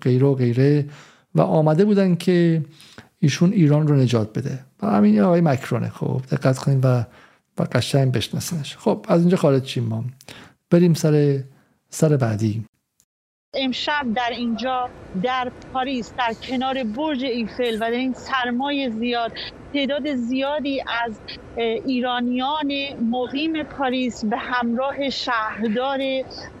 غیره 0.00 0.26
و 0.26 0.34
غیره 0.34 0.86
و 1.34 1.40
آمده 1.40 1.84
بودن 1.84 2.14
که 2.14 2.64
ایشون 3.18 3.52
ایران 3.52 3.86
رو 3.86 3.96
نجات 3.96 4.38
بده. 4.38 4.58
و 4.82 4.86
همین 4.86 5.20
آقای 5.20 5.40
مکرونه 5.40 5.88
خب 5.88 6.20
دقت 6.30 6.58
کنید 6.58 6.84
و 6.84 7.04
و 7.58 7.66
قشنگ 7.72 8.12
بشناسینش. 8.12 8.76
خب 8.76 9.06
از 9.08 9.20
اینجا 9.20 9.36
خارج 9.36 9.62
چیم 9.62 9.84
ما. 9.84 10.04
بریم 10.70 10.94
سر 10.94 11.42
سر 11.90 12.16
بعدی. 12.16 12.64
امشب 13.56 14.06
در 14.14 14.30
اینجا 14.30 14.88
در 15.22 15.52
پاریس 15.72 16.12
در 16.18 16.34
کنار 16.42 16.84
برج 16.84 17.24
ایفل 17.24 17.74
و 17.74 17.78
در 17.78 17.90
این 17.90 18.14
سرمای 18.14 18.90
زیاد 18.90 19.32
تعداد 19.74 20.14
زیادی 20.14 20.80
از 21.04 21.12
ایرانیان 21.86 22.72
مقیم 23.10 23.62
پاریس 23.62 24.24
به 24.24 24.36
همراه 24.36 25.10
شهردار 25.10 25.98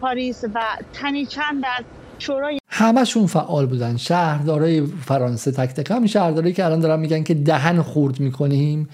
پاریس 0.00 0.44
و 0.54 0.60
تنی 0.92 1.26
چند 1.26 1.64
از 1.78 1.84
شورای 2.18 2.58
همشون 2.68 3.26
فعال 3.26 3.66
بودن. 3.66 3.96
شهردارای 3.96 4.86
فرانسه 4.86 5.52
تک 5.52 5.68
تک 5.68 5.90
هم 5.90 6.06
شهرداری 6.06 6.52
که 6.52 6.64
الان 6.64 6.80
دارن 6.80 7.00
میگن 7.00 7.22
که 7.22 7.34
دهن 7.34 7.82
خورد 7.82 8.20
می‌کنیم. 8.20 8.88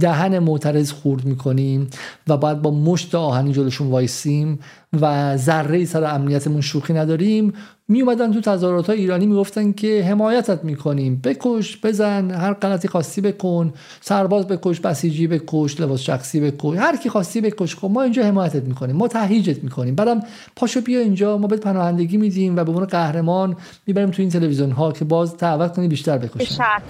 دهن 0.00 0.38
معترض 0.38 0.92
خورد 0.92 1.24
می‌کنیم 1.24 1.90
و 2.28 2.36
باید 2.36 2.62
با 2.62 2.70
مشت 2.70 3.14
آهنی 3.14 3.52
جلوشون 3.52 3.90
وایسیم 3.90 4.58
و 5.00 5.36
ذره 5.36 5.84
سر 5.84 6.04
امنیتمون 6.04 6.60
شوخی 6.60 6.92
نداریم. 6.92 7.52
می 7.92 8.02
اومدن 8.02 8.32
تو 8.32 8.40
تظاهرات 8.40 8.86
های 8.86 8.98
ایرانی 8.98 9.26
می‌گفتن 9.26 9.72
که 9.72 10.04
حمایتت 10.04 10.64
می‌کنیم. 10.64 11.20
بکش 11.24 11.78
بزن 11.82 12.30
هر 12.30 12.52
غلطی 12.52 12.88
خواستی 12.88 13.20
بکن. 13.20 13.72
سرباز 14.00 14.48
بکش 14.48 14.80
بسیجی 14.80 15.26
بکش 15.26 15.80
لباس 15.80 16.00
شخصی 16.00 16.40
بکش. 16.40 16.78
هر 16.78 16.96
کی 16.96 17.08
خواستی 17.08 17.40
بکش 17.40 17.76
خب 17.76 17.90
ما 17.90 18.02
اینجا 18.02 18.22
حمایتت 18.24 18.62
می‌کنیم. 18.62 18.96
ما 18.96 19.08
تهیجت 19.08 19.64
می‌کنیم. 19.64 19.94
بعدم 19.94 20.20
پاشو 20.56 20.80
بیا 20.80 21.00
اینجا. 21.00 21.38
ما 21.38 21.46
بهت 21.46 21.60
پناهندگی 21.60 22.16
میدیم 22.16 22.56
و 22.56 22.64
به 22.64 22.70
عنوان 22.70 22.86
قهرمان 22.86 23.56
می‌بریم 23.86 24.10
تو 24.10 24.22
این 24.22 24.30
تلویزیون 24.30 24.70
ها 24.70 24.92
که 24.92 25.04
باز 25.04 25.36
دعوت 25.36 25.76
کنی 25.76 25.88
بیشتر 25.88 26.18
بکشن. 26.18 26.54
شهر 26.54 26.82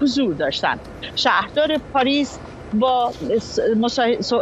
حضور 0.00 0.34
داشتن. 0.34 0.78
شهردار 1.16 1.78
پاریس 1.92 2.38
با 2.74 3.12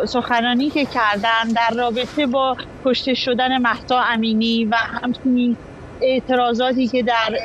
سخنرانی 0.07 0.71
که 0.71 0.85
کردن 0.85 1.53
در 1.57 1.77
رابطه 1.77 2.27
با 2.27 2.57
کشته 2.85 3.15
شدن 3.15 3.59
مهتا 3.59 4.01
امینی 4.01 4.65
و 4.65 4.75
همچنین 4.77 5.57
اعتراضاتی 6.03 6.89
که 6.89 7.03
در 7.03 7.39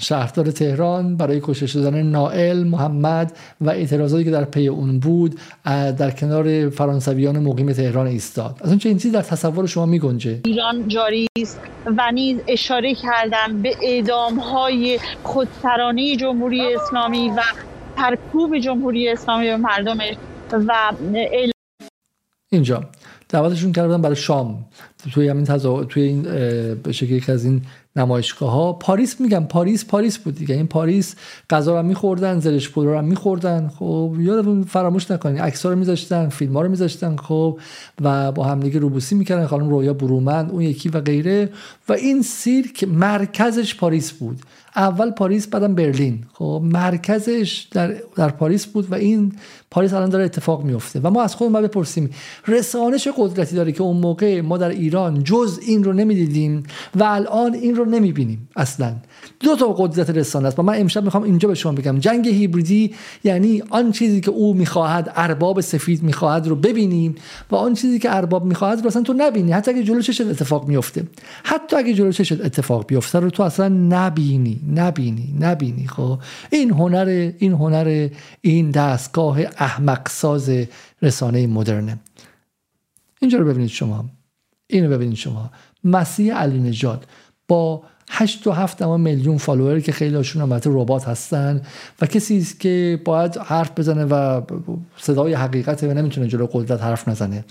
شهردار 0.00 0.50
تهران 0.50 1.16
برای 1.16 1.40
کشته 1.42 1.66
شدن 1.66 2.02
نائل 2.02 2.64
محمد 2.64 3.36
و 3.60 3.70
اعتراضاتی 3.70 4.24
که 4.24 4.30
در 4.30 4.44
پی 4.44 4.68
اون 4.68 4.98
بود 4.98 5.40
در 5.98 6.10
کنار 6.10 6.70
فرانسویان 6.70 7.38
مقیم 7.38 7.72
تهران 7.72 8.06
ایستاد. 8.06 8.60
از 8.60 8.78
چه 8.78 8.88
این 8.88 8.98
چیزی 8.98 9.10
در 9.10 9.22
تصور 9.22 9.66
شما 9.66 9.86
می 9.86 9.98
گنجه 9.98 10.40
ایران 10.44 10.88
جاری 10.88 11.26
است 11.38 11.60
و 11.86 12.12
نیز 12.12 12.38
اشاره 12.48 12.94
کردن 12.94 13.62
به 13.62 13.76
اعدام 13.82 14.38
های 14.38 15.00
خودسرانه 15.22 16.16
جمهوری 16.16 16.74
اسلامی 16.74 17.30
و 17.30 17.42
سرکوب 17.96 18.58
جمهوری 18.58 19.08
اسلامی 19.08 19.46
به 19.46 19.56
مردمش 19.56 20.14
و 20.52 20.92
اینجا. 22.50 22.84
دعوتشون 23.28 23.72
کردن 23.72 24.02
برای 24.02 24.16
شام. 24.16 24.64
توی 25.12 25.28
همین 25.28 25.44
تزا... 25.44 25.84
توی 25.84 26.02
این 26.02 26.22
به 26.74 26.92
شکلی 26.92 27.22
از 27.28 27.44
این 27.44 27.62
نمایشگاه 27.96 28.50
ها 28.50 28.72
پاریس 28.72 29.20
میگم 29.20 29.44
پاریس 29.44 29.84
پاریس 29.84 30.18
بود 30.18 30.34
دیگه. 30.34 30.54
این 30.54 30.66
پاریس 30.66 31.14
غذا 31.50 31.80
رو 31.80 31.86
میخوردن 31.86 32.40
زرشک 32.40 32.70
پلو 32.70 32.90
رو 32.90 33.02
میخوردن. 33.02 33.70
خب 33.78 34.14
یادتون 34.18 34.62
فراموش 34.62 35.10
نکنید 35.10 35.40
عکس 35.40 35.66
رو 35.66 35.76
میذاشتن 35.76 36.28
فیلم 36.28 36.52
ها 36.52 36.62
رو 36.62 36.68
میذاشتن 36.68 37.16
خب 37.16 37.58
و 38.00 38.32
با 38.32 38.44
همدیگه 38.44 38.78
روبوسی 38.78 39.14
می‌کردن. 39.14 39.46
خانم 39.46 39.70
رویا 39.70 39.94
برومند 39.94 40.50
اون 40.50 40.62
یکی 40.62 40.88
و 40.88 41.00
غیره. 41.00 41.48
و 41.88 41.92
این 41.92 42.22
سیرک 42.22 42.84
مرکزش 42.84 43.74
پاریس 43.74 44.12
بود. 44.12 44.40
اول 44.76 45.10
پاریس 45.10 45.46
بعدم 45.46 45.74
برلین. 45.74 46.24
خب 46.32 46.62
مرکزش 46.64 47.66
در, 47.70 47.94
در 48.16 48.28
پاریس 48.28 48.66
بود 48.66 48.92
و 48.92 48.94
این 48.94 49.32
پاریس 49.74 49.94
الان 49.94 50.08
داره 50.08 50.24
اتفاق 50.24 50.64
میفته 50.64 51.00
و 51.00 51.10
ما 51.10 51.22
از 51.22 51.34
خودمون 51.34 51.62
بپرسیم 51.62 52.10
رسانش 52.48 53.08
قدرتی 53.16 53.56
داره 53.56 53.72
که 53.72 53.82
اون 53.82 53.96
موقع 53.96 54.40
ما 54.40 54.58
در 54.58 54.68
ایران 54.68 55.24
جز 55.24 55.60
این 55.66 55.84
رو 55.84 55.92
نمی‌دیدیم 55.92 56.62
و 56.94 57.04
الان 57.04 57.54
این 57.54 57.76
رو 57.76 57.84
نمی‌بینیم 57.84 58.48
اصلا. 58.56 58.94
دو 59.40 59.56
تا 59.56 59.72
قدرت 59.72 60.10
رسانه 60.10 60.48
است 60.48 60.58
و 60.58 60.62
من 60.62 60.80
امشب 60.80 61.04
می‌خوام 61.04 61.22
اینجا 61.22 61.48
به 61.48 61.54
شما 61.54 61.72
بگم. 61.72 61.98
جنگ 61.98 62.28
هیبریدی 62.28 62.94
یعنی 63.24 63.62
آن 63.70 63.92
چیزی 63.92 64.20
که 64.20 64.30
او 64.30 64.54
می‌خواهد 64.54 65.12
ارباب 65.16 65.60
سفید 65.60 66.02
می‌خواهد 66.02 66.46
رو 66.46 66.56
ببینیم 66.56 67.14
و 67.50 67.56
آن 67.56 67.74
چیزی 67.74 67.98
که 67.98 68.16
ارباب 68.16 68.44
می‌خواهد 68.44 68.80
رو 68.80 68.86
اصلا 68.86 69.02
تو 69.02 69.14
نبینی. 69.16 69.52
حتی 69.52 69.70
اگه 69.70 69.82
جلو 69.82 70.00
چشت 70.00 70.20
اتفاق 70.20 70.68
میفته 70.68 71.04
حتی 71.44 71.76
اگه 71.76 71.94
جلو 71.94 72.12
چشت 72.12 72.44
اتفاق 72.44 72.86
بیفته 72.86 73.18
رو 73.18 73.30
تو 73.30 73.42
اصلا 73.42 73.68
نبینی 73.68 74.60
نبینی 74.74 75.34
نبینی. 75.40 75.86
خب 75.86 76.18
این 76.50 76.70
هنر 76.70 77.30
این 77.38 77.52
هنر 77.52 78.08
این 78.40 78.70
دستگاه 78.70 79.38
احمق 79.64 80.08
ساز 80.08 80.50
رسانه 81.02 81.46
مدرنه. 81.46 81.98
اینجا 83.20 83.38
رو 83.38 83.44
ببینید 83.44 83.70
شما. 83.70 84.04
اینو 84.66 84.88
ببینید 84.88 85.16
شما. 85.16 85.50
مسیح 85.84 86.34
علی 86.34 86.58
نجات 86.58 87.04
با 87.48 87.82
8 88.10 88.46
و 88.46 88.52
7 88.52 88.82
میلیون 88.82 89.38
فالوور 89.38 89.80
که 89.80 89.92
خیلی 89.92 90.16
هاشون 90.16 90.42
البته 90.42 90.70
ربات 90.72 91.08
هستن 91.08 91.62
و 92.00 92.06
کسی 92.06 92.46
که 92.60 93.00
باید 93.04 93.36
حرف 93.36 93.70
بزنه 93.76 94.04
و 94.04 94.40
صدای 94.96 95.34
حقیقت 95.34 95.82
و 95.82 95.94
نمی‌تونه 95.94 96.26
جلو 96.26 96.46
قدرت 96.46 96.82
حرف 96.82 97.08
نزنه. 97.08 97.44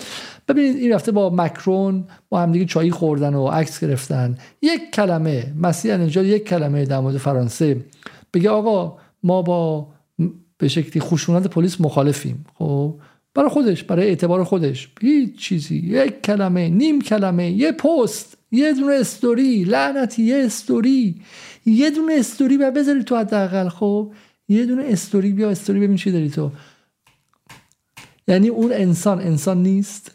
ببینید 0.47 0.75
این 0.75 0.93
رفته 0.93 1.11
با 1.11 1.29
مکرون 1.29 2.03
با 2.29 2.41
همدیگه 2.41 2.65
چایی 2.65 2.91
خوردن 2.91 3.33
و 3.33 3.47
عکس 3.47 3.79
گرفتن. 3.79 4.37
یک 4.61 4.91
کلمه 4.93 5.53
مسیح 5.57 5.97
نجات 5.97 6.25
یک 6.25 6.47
کلمه 6.47 6.85
در 6.85 6.99
مورد 6.99 7.17
فرانسه. 7.17 7.85
بگه 8.33 8.49
آقا 8.49 8.97
ما 9.23 9.41
با 9.41 9.87
به 10.57 10.67
شکلی 10.67 11.01
خشونت 11.01 11.47
پلیس 11.47 11.81
مخالفیم. 11.81 12.45
خب 12.55 12.95
برای 13.33 13.49
خودش 13.49 13.83
برای 13.83 14.07
اعتبار 14.07 14.43
خودش. 14.43 14.89
هیچ 15.01 15.37
چیزی. 15.37 15.75
یک 15.75 16.21
کلمه 16.21 16.69
نیم 16.69 17.01
کلمه 17.01 17.51
یه 17.51 17.71
پست 17.71 18.37
یه 18.51 18.73
دونه 18.73 18.95
استوری. 18.95 19.63
لعنتی 19.63 20.23
یه 20.23 20.43
استوری. 20.45 21.15
یه 21.65 21.89
دونه 21.91 22.13
استوری 22.13 22.57
بیا 22.57 22.71
بذاری 22.71 23.03
تو 23.03 23.17
حداقل. 23.17 23.69
خب 23.69 24.11
یه 24.49 24.65
دونه 24.65 24.83
استوری 24.87 25.31
بیا 25.31 25.49
استوری 25.49 25.79
ببین 25.79 25.95
چی 25.95 26.11
داری 26.11 26.29
تو. 26.29 26.51
یعنی 28.27 28.47
اون 28.47 28.71
انسان 28.73 29.19
انسان 29.19 29.63
نیست. 29.63 30.11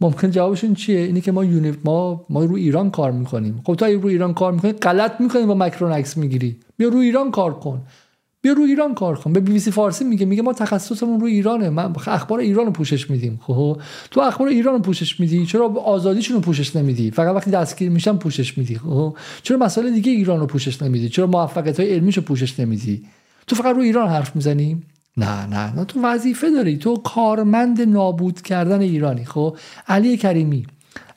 ممکن 0.00 0.30
جوابشون 0.30 0.74
چیه؟ 0.74 1.00
اینی 1.00 1.20
که 1.20 1.32
ما 1.32 1.44
یونی... 1.44 1.72
ما 1.84 2.26
ما 2.30 2.44
رو 2.44 2.54
ایران 2.54 2.90
کار 2.90 3.12
می‌کنیم. 3.12 3.60
خب 3.66 3.74
تو 3.74 3.84
رو 3.84 4.06
ایران 4.06 4.34
کار 4.34 4.52
می‌کنی 4.52 4.72
غلط 4.72 5.20
می‌کنی 5.20 5.46
با 5.46 5.54
مکرون 5.54 5.92
عکس 5.92 6.16
می‌گیری. 6.16 6.56
بیا 6.76 6.88
رو 6.88 6.98
ایران 6.98 7.30
کار 7.30 7.54
کن. 7.54 7.82
بیا 8.44 8.52
رو 8.52 8.62
ایران 8.62 8.94
کار 8.94 9.18
کن. 9.18 9.32
به 9.32 9.40
بی 9.40 9.52
بی 9.52 9.58
سی 9.58 9.70
فارسی 9.70 10.04
میگه 10.04 10.26
میگه 10.26 10.42
ما 10.42 10.52
تخصصمون 10.52 11.20
رو 11.20 11.26
ایرانه. 11.26 11.70
من 11.70 11.94
اخبار 12.06 12.38
ایران 12.38 12.66
رو 12.66 12.72
پوشش 12.72 13.10
میدیم. 13.10 13.40
خب 13.42 13.80
تو 14.10 14.20
اخبار 14.20 14.48
ایران 14.48 14.74
رو 14.74 14.80
پوشش 14.80 15.20
میدی؟ 15.20 15.46
چرا 15.46 15.66
آزادیشون 15.68 16.36
رو 16.36 16.42
پوشش 16.42 16.76
نمیدی؟ 16.76 17.10
فقط 17.10 17.34
وقتی 17.34 17.50
دستگیر 17.50 17.90
میشن 17.90 18.16
پوشش 18.16 18.58
میدی. 18.58 18.74
خب 18.74 19.16
چرا 19.42 19.56
مسائل 19.56 19.90
دیگه 19.90 20.12
ایران 20.12 20.40
رو 20.40 20.46
پوشش 20.46 20.82
نمیدی؟ 20.82 21.08
چرا 21.08 21.26
موفقیت 21.26 21.80
های 21.80 21.92
علمیشو 21.92 22.20
پوشش 22.20 22.60
نمیدی؟ 22.60 23.04
تو 23.46 23.56
فقط 23.56 23.76
رو 23.76 23.82
ایران 23.82 24.08
حرف 24.08 24.36
می‌زنی؟ 24.36 24.82
نه 25.16 25.46
نه 25.46 25.74
نه. 25.74 25.84
تو 25.84 26.00
وظیفه 26.02 26.50
داری. 26.50 26.76
تو 26.76 26.96
کارمند 26.96 27.80
نابود 27.80 28.42
کردن 28.42 28.80
ایرانی. 28.80 29.24
خب 29.24 29.56
علی 29.88 30.16
کریمی. 30.16 30.66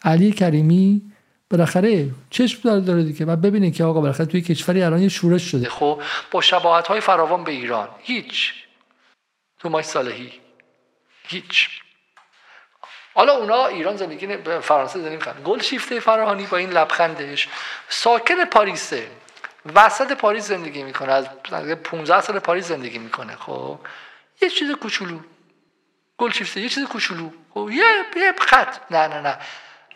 علی 0.04 0.32
کریمی 0.32 1.02
بالاخره 1.49 2.10
چشم 2.30 2.61
داره 2.64 2.82
داره 2.82 3.03
دیگه. 3.03 3.26
و 3.26 3.36
ببینید 3.36 3.76
که 3.76 3.84
آقا 3.84 4.02
بالاخره 4.02 4.26
توی 4.26 4.41
کشوری 4.41 4.84
الان 4.84 5.02
یه 5.02 5.10
شورش 5.10 5.52
شده. 5.52 5.69
خب 5.69 6.02
با 6.32 6.41
شباهت 6.41 6.88
های 6.88 6.99
فراوان 7.02 7.44
به 7.44 7.52
ایران. 7.52 7.90
هیچ. 7.99 8.53
تو 9.60 9.69
مای 9.69 9.84
صالحی. 9.84 10.34
هیچ. 11.24 11.69
حالا 13.14 13.34
اونا 13.34 13.65
ایران 13.65 13.98
زندگی 13.98 14.38
فرانسه 14.61 14.99
زندگی 14.99 15.15
می‌کنن. 15.15 15.44
گل 15.44 15.61
شیفته 15.61 15.99
فراهانی 15.99 16.45
با 16.45 16.57
این 16.57 16.69
لبخندش. 16.69 17.48
ساکن 17.90 18.45
پاریسه. 18.45 19.07
وسط 19.76 20.11
پاریس 20.11 20.48
زندگی 20.48 20.84
می‌کنه. 20.84 21.11
از 21.11 21.28
15 21.84 22.22
سال 22.22 22.40
پاریس 22.40 22.68
زندگی 22.68 22.98
می‌کنه. 22.98 23.36
خب 23.36 23.80
یه 24.41 24.49
چیز 24.49 24.72
کوچولو. 24.72 25.19
گل 26.18 26.32
شیفته 26.32 26.61
یه 26.61 26.69
چیز 26.69 26.86
کوچولو. 26.86 27.30
خب 27.53 27.69
یه 27.72 27.84
یه 28.15 28.34
خط. 28.40 28.91
نه 28.91 29.07
نه 29.07 29.22
نه. 29.22 29.38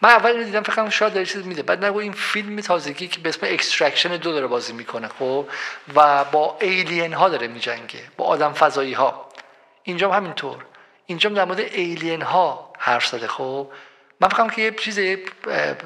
من 0.01 0.09
اول 0.09 0.29
اینو 0.29 0.43
دیدم 0.43 0.63
فکر 0.63 0.89
شاید 0.89 1.13
داره 1.13 1.25
چیز 1.25 1.47
میده. 1.47 1.63
بعد 1.63 1.85
نگو 1.85 1.97
این 1.97 2.11
فیلم 2.11 2.61
تازگی 2.61 3.07
که 3.07 3.19
به 3.19 3.29
اسم 3.29 3.39
Extraction 3.43 4.17
دو 4.17 4.31
داره 4.31 4.47
بازی 4.47 4.73
می‌کنه 4.73 5.07
خب؟ 5.07 5.47
و 5.95 6.23
با 6.23 6.57
ایلین 6.61 7.13
ها 7.13 7.29
داره 7.29 7.47
میجنگه 7.47 8.03
با 8.17 8.25
آدم 8.25 8.53
فضایی 8.53 8.93
ها. 8.93 9.29
اینجا 9.83 10.11
هم 10.11 10.23
همینطور. 10.23 10.65
اینجا 11.05 11.29
در 11.29 11.45
مورد 11.45 11.59
ایلین 11.59 12.21
ها 12.21 12.73
حرف 12.79 13.07
زده 13.07 13.27
خب؟ 13.27 13.71
من 14.19 14.27
فکرم 14.29 14.49
که 14.49 14.61
یه 14.61 14.71
چیز 14.71 14.99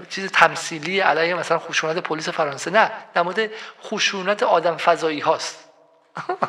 چیز 0.09 0.31
تمثیلی 0.31 0.99
علیه 0.99 1.33
مثلا 1.33 1.59
خشونت 1.59 1.97
پلیس 1.97 2.29
فرانسه. 2.29 2.71
نه 2.71 2.91
در 3.13 3.21
مورد 3.21 3.51
خشونت 3.83 4.43
آدم 4.43 4.77
فضایی 4.77 5.19
هاست. 5.19 5.69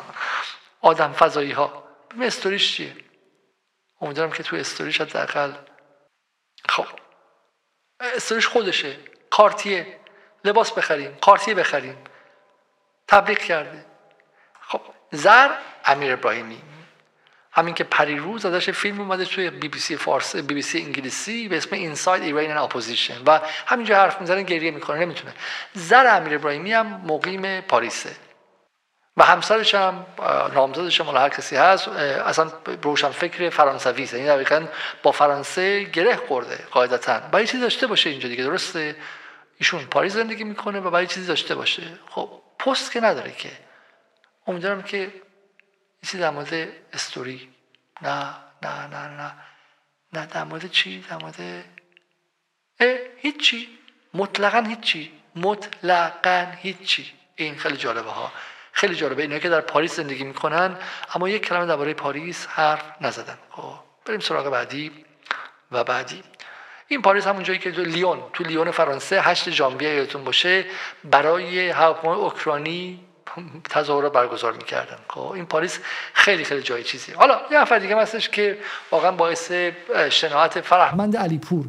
آدم 0.81 1.11
فضایی 1.13 1.51
ها. 1.51 1.83
استوریش 2.21 2.75
چیه؟ 2.75 2.95
امیدوارم 4.01 4.31
که 4.31 4.43
تو 4.43 4.55
استوریش 4.55 5.01
حداقل. 5.01 5.51
خب. 6.69 6.85
استوریش 7.99 8.47
خودشه. 8.47 8.95
Cartier. 9.29 9.87
لباس 10.45 10.71
بخریم. 10.71 11.17
Cartier 11.21 11.53
بخریم. 11.53 11.97
تبلیغ 13.07 13.37
کرده. 13.37 13.85
خب 14.61 14.81
زر 15.11 15.49
امیر 15.85 16.13
ابراهیمی. 16.13 16.61
همین 17.51 17.73
که 17.73 17.83
پریروز 17.83 18.45
ازش 18.45 18.69
فیلم 18.69 19.01
اومده 19.01 19.25
توی 19.25 19.49
بی 19.49 19.67
بی 19.67 19.79
سی 19.79 19.95
فارسی 19.95 20.41
بی 20.41 20.53
بی 20.53 20.61
سی 20.61 20.81
انگلیسی 20.81 21.47
به 21.47 21.57
اسم 21.57 21.75
Inside 21.75 22.23
Iran 22.23 22.57
opposition 22.57 23.23
و 23.25 23.39
همینجا 23.65 23.95
حرف 23.95 24.21
می‌زنه 24.21 24.43
گریه 24.43 24.71
می‌کنه. 24.71 24.99
نمی‌تونه. 24.99 25.33
زر 25.73 26.17
امیر 26.17 26.35
ابراهیمی 26.35 26.73
هم 26.73 26.87
مقیم 26.87 27.61
پاریسه. 27.61 28.15
و 29.17 29.23
همسرش 29.23 29.75
هم 29.75 30.05
نامزدش 30.53 31.01
هم 31.01 31.17
هر 31.17 31.29
کسی 31.29 31.55
هست 31.55 31.87
اصلا 31.87 32.51
روشن 32.83 33.09
فکر 33.09 33.49
فرانسوی 33.49 34.03
است 34.03 34.13
یعنی 34.13 34.27
دقیقا 34.27 34.67
با 35.03 35.11
فرانسه 35.11 35.83
گره 35.83 36.15
خورده 36.15 36.65
قاعدتا. 36.71 37.19
باید 37.19 37.47
چیزی 37.47 37.63
داشته 37.63 37.87
باشه 37.87 38.09
اینجا 38.09 38.29
دیگه 38.29 38.43
درسته؟ 38.43 38.95
ایشون 39.57 39.85
پاریس 39.85 40.13
زندگی 40.13 40.43
می‌کنه 40.43 40.79
و 40.79 40.89
باید 40.89 41.09
چیزی 41.09 41.27
داشته 41.27 41.55
باشه. 41.55 41.83
خب 42.09 42.29
پست 42.59 42.91
که 42.91 43.01
نداره 43.01 43.31
که. 43.31 43.51
امیدوارم 44.47 44.83
که 44.83 45.13
چیزی 46.05 46.19
در 46.19 46.29
مورد 46.29 46.67
استوری 46.93 47.49
نه 48.01 48.35
نه 48.63 48.87
نه 48.87 49.07
نه 49.07 49.33
نه 50.13 50.25
در 50.25 50.43
مورد 50.43 50.71
چی؟ 50.71 51.05
در 51.09 51.17
مورد 51.17 51.63
هیچی. 53.17 53.79
مطلقا 54.13 54.59
هیچی. 54.67 55.11
مطلقا 55.35 56.47
هیچی. 56.57 57.13
این 57.35 57.57
خیلی 57.57 57.77
جالبه 57.77 58.09
ها. 58.11 58.31
خیلی 58.77 58.95
جالبه. 58.95 59.21
اینا 59.21 59.39
که 59.39 59.49
در 59.49 59.61
پاریس 59.61 59.95
زندگی 59.95 60.23
می‌کنن 60.23 60.77
اما 61.15 61.29
یک 61.29 61.45
کلمه 61.45 61.65
درباره 61.65 61.93
پاریس 61.93 62.47
حرف 62.47 62.83
نزدن. 63.01 63.37
خب 63.49 63.73
بریم 64.05 64.19
سراغ 64.19 64.49
بعدی 64.49 64.91
و 65.71 65.83
بعدی. 65.83 66.23
این 66.87 67.01
پاریس 67.01 67.27
همون 67.27 67.43
جایی 67.43 67.59
که 67.59 67.71
تو 67.71 67.81
لیون 67.81 68.19
تو 68.33 68.43
لیون 68.43 68.71
فرانسه 68.71 69.21
8 69.21 69.49
ژانویه 69.49 69.89
یادتون 69.89 70.23
باشه 70.23 70.65
برای 71.03 71.69
هواپیمای 71.69 72.17
اوکراینی 72.17 72.99
تظاهرات 73.69 74.13
برگزار 74.13 74.53
می‌کردن. 74.53 74.97
خب 75.09 75.31
این 75.31 75.45
پاریس 75.45 75.79
خیلی 76.13 76.43
خیلی 76.43 76.61
جای 76.61 76.83
چیزی 76.83 77.11
حالا 77.11 77.41
یه 77.51 77.61
نفر 77.61 77.79
دیگه 77.79 77.97
هستش 77.97 78.29
که 78.29 78.57
واقعا 78.91 79.11
باعث 79.11 79.51
شناعت 80.09 80.61
فرهمند 80.61 81.17
علیپور. 81.17 81.65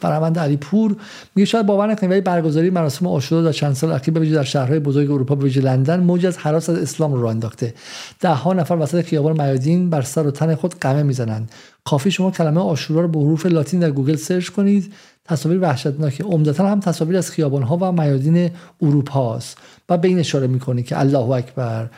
فرهمند 0.00 0.38
علیپور 0.38 0.96
میگه 1.34 1.46
شاید 1.46 1.66
باور 1.66 1.86
نکنید 1.86 2.10
ولی 2.10 2.20
برگزاری 2.20 2.70
مراسم 2.70 3.06
عاشورا 3.06 3.42
در 3.42 3.52
چند 3.52 3.74
سال 3.74 3.92
اخیر 3.92 4.14
به 4.14 4.30
در 4.30 4.42
شهرهای 4.42 4.78
بزرگ 4.78 5.10
اروپا 5.10 5.34
به 5.34 5.44
ویژه 5.44 5.60
لندن 5.60 6.00
موج 6.00 6.26
از 6.26 6.38
حراس 6.38 6.68
از 6.68 6.78
اسلام 6.78 7.12
رو 7.12 7.26
انداخته. 7.26 7.74
ده 8.20 8.34
ها 8.34 8.52
نفر 8.52 8.74
وسط 8.74 9.04
خیابان 9.04 9.32
میادین 9.32 9.90
بر 9.90 10.02
سر 10.02 10.26
و 10.26 10.30
تن 10.30 10.54
خود 10.54 10.74
قمه 10.74 11.02
می‌زنند. 11.02 11.50
کافیه 11.84 12.10
شما 12.10 12.30
کلمه 12.30 12.60
عاشورا 12.60 13.00
رو 13.00 13.08
به 13.08 13.18
حروف 13.18 13.46
لاتین 13.46 13.80
در 13.80 13.90
گوگل 13.90 14.16
سرچ 14.16 14.48
کنید. 14.48 14.92
تصاویر 15.24 15.60
وحشتناکه 15.60 16.24
عمدتا 16.24 16.68
هم 16.68 16.80
تصاویر 16.80 17.16
از 17.16 17.30
خیابان 17.30 17.62
ها 17.62 17.76
و 17.76 17.92
میادین 17.92 18.50
اروپا 18.82 19.36
است 19.36 19.58
و 19.88 19.98
به 19.98 20.08
این 20.08 20.18
اشاره 20.18 20.46
می‌کنه 20.46 20.82
که 20.82 21.00
الله 21.00 21.30
اکبر 21.30 21.88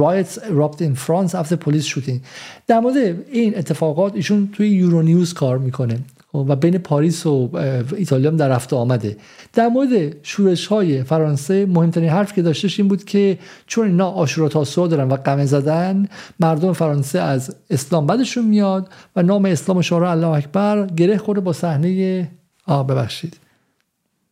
riots 0.00 0.38
erupt 0.38 0.80
in 0.80 0.94
France 1.06 1.34
after 1.34 1.56
police 1.66 1.86
shooting. 1.86 2.20
در 2.66 2.80
مورد 2.80 2.96
این 3.32 3.58
اتفاقات 3.58 4.14
ایشون 4.14 4.48
توی 4.52 4.68
یورو 4.68 5.02
نیوز 5.02 5.34
کار 5.34 5.58
می‌کنه. 5.58 5.98
و 6.34 6.56
بین 6.56 6.78
پاریس 6.78 7.26
و 7.26 7.50
ایتالیا 7.96 8.30
هم 8.30 8.36
در 8.36 8.48
رفت 8.48 8.69
و 8.69 8.76
آمده. 8.76 9.16
در 9.52 9.68
مورد 9.68 10.16
شورش 10.22 10.66
های 10.66 11.02
فرانسه 11.02 11.66
مهمترین 11.66 12.08
حرف 12.08 12.32
که 12.32 12.42
داشتش 12.42 12.80
این 12.80 12.88
بود 12.88 13.04
که 13.04 13.38
چون 13.66 13.86
اینا 13.86 14.10
آشورا 14.10 14.48
تاسوعا 14.48 14.88
دارن 14.88 15.08
و 15.08 15.16
قمه 15.16 15.46
زدن 15.46 16.08
مردم 16.40 16.72
فرانسه 16.72 17.20
از 17.20 17.56
اسلام 17.70 18.06
بدشون 18.06 18.44
میاد 18.44 18.88
و 19.16 19.22
نام 19.22 19.44
اسلام 19.44 19.82
شورا 19.82 20.10
الله 20.10 20.26
اکبر 20.26 20.86
گره 20.86 21.16
خورده 21.16 21.40
با 21.40 21.52
صحنه 21.52 22.30
آ 22.66 22.82
ببخشید. 22.82 23.36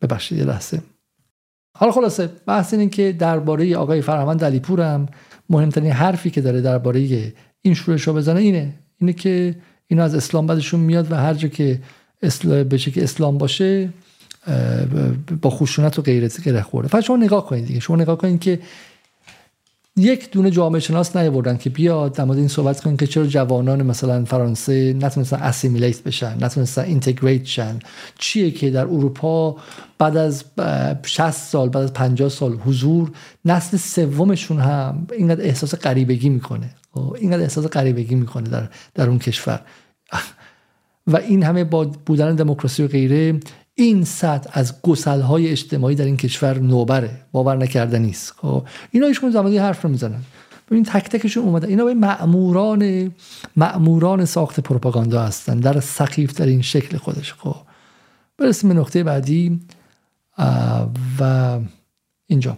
ببخشید 0.03 0.39
یه 0.39 0.45
لحظه. 0.45 0.83
حالا 1.77 1.93
خلاصه 1.93 2.31
بحث 2.47 2.75
اینه 2.75 2.89
که 2.89 3.13
درباره 3.13 3.77
آقای 3.77 4.03
فرهمند 4.03 4.45
علیپور 4.45 4.81
هم 4.81 5.07
مهمترین 5.51 5.93
حرفی 5.93 6.31
که 6.31 6.41
داره 6.41 6.61
درباره 6.61 7.33
این 7.63 7.75
شورش 7.75 8.03
رو 8.03 8.15
بزنه 8.15 8.41
اینه. 8.41 8.75
اینه 9.01 9.13
که 9.13 9.55
اینا 9.91 10.05
از 10.05 10.15
اسلام 10.15 10.47
بدشون 10.47 10.81
میاد 10.81 11.13
و 11.13 11.15
هر 11.15 11.35
جا 11.35 11.49
که 11.49 11.81
اسلام 12.23 12.63
بشه 12.63 12.91
که 12.91 13.03
اسلام 13.03 13.39
باشه 13.39 13.89
با 15.43 15.51
خشونت 15.51 15.99
و 15.99 16.03
غیرت 16.03 16.43
گره 16.43 16.63
خورده. 16.63 16.89
فقط 16.89 17.05
شما 17.05 17.17
نگاه 17.17 17.47
کنید 17.47 17.67
دیگه. 17.67 17.81
شما 17.81 17.97
نگاه 17.97 18.19
کنید 18.19 18.41
که 18.41 18.61
یک 19.97 20.31
دونه 20.31 20.51
جامعه 20.51 20.81
شناس 20.81 21.17
نیاوردن 21.17 21.57
که 21.57 21.71
بیاد 21.71 22.15
در 22.15 22.25
مورد 22.25 22.39
این 22.39 22.49
صحبت 22.49 22.81
کنن 22.81 22.97
که 22.97 23.07
چرا 23.07 23.27
جوانان 23.27 23.83
مثلا 23.83 24.25
فرانسه 24.25 24.93
نتونستن 24.93 25.37
اسیمیلیت 25.37 26.03
بشن 26.03 26.45
نتونستن 26.45 26.83
اینتگریت 26.83 27.45
شن. 27.45 27.79
چیه 28.19 28.51
که 28.51 28.71
در 28.71 28.85
اروپا 28.85 29.57
بعد 29.99 30.17
از 30.17 30.45
60 31.07 31.31
سال 31.31 31.69
بعد 31.69 31.83
از 31.83 31.93
50 31.93 32.29
سال 32.29 32.53
حضور 32.53 33.11
نسل 33.45 33.77
سومشون 33.77 34.61
هم 34.61 35.07
اینقدر 35.19 35.45
احساس 35.45 35.75
غریبگی 35.75 36.29
می‌کنه. 36.29 36.71
خب، 36.95 37.17
اینقدر 37.21 37.43
احساس 37.43 37.67
غریبگی 37.67 38.15
می‌کنه 38.15 38.49
در 38.49 38.69
در 38.95 39.09
اون 39.09 39.19
کشور. 39.19 39.61
و 41.13 41.17
این 41.17 41.43
همه 41.43 41.65
با 41.65 41.85
بودن 41.85 42.35
دموکراسی 42.35 42.83
و 42.83 42.89
غیره 42.89 43.41
این 43.75 44.05
سطح 44.05 44.51
از 44.53 44.83
گسل 44.83 45.21
های 45.21 45.49
اجتماعی 45.49 45.95
در 45.95 46.05
این 46.05 46.17
کشور 46.17 46.59
نوبره 46.59 47.11
باور 47.33 47.57
نکردنی 47.57 48.11
است. 48.11 48.35
خب 48.37 48.63
اینا 48.91 49.07
ایشون 49.07 49.31
زمانی 49.31 49.59
حرف 49.59 49.83
رو 49.83 49.91
می‌زنن 49.91 50.21
ببین 50.71 50.85
تک 50.85 51.09
تکشون 51.09 51.45
اومده 51.45 51.69
اینا 51.69 51.85
به 51.85 51.95
مأموران 51.95 53.13
مأموران 53.57 54.25
ساخت 54.25 54.61
پروپاگاندا 54.61 55.23
هستن 55.23 55.61
در 55.61 55.81
سقیف 55.81 56.35
در 56.35 56.47
این 56.47 56.63
شکل 56.63 56.97
خودش. 56.97 57.35
خب 57.35 57.57
برسیم 58.39 58.69
به 58.71 58.81
نقطه 58.81 59.03
بعدی. 59.03 59.61
و 61.21 61.59
اینجا. 62.27 62.57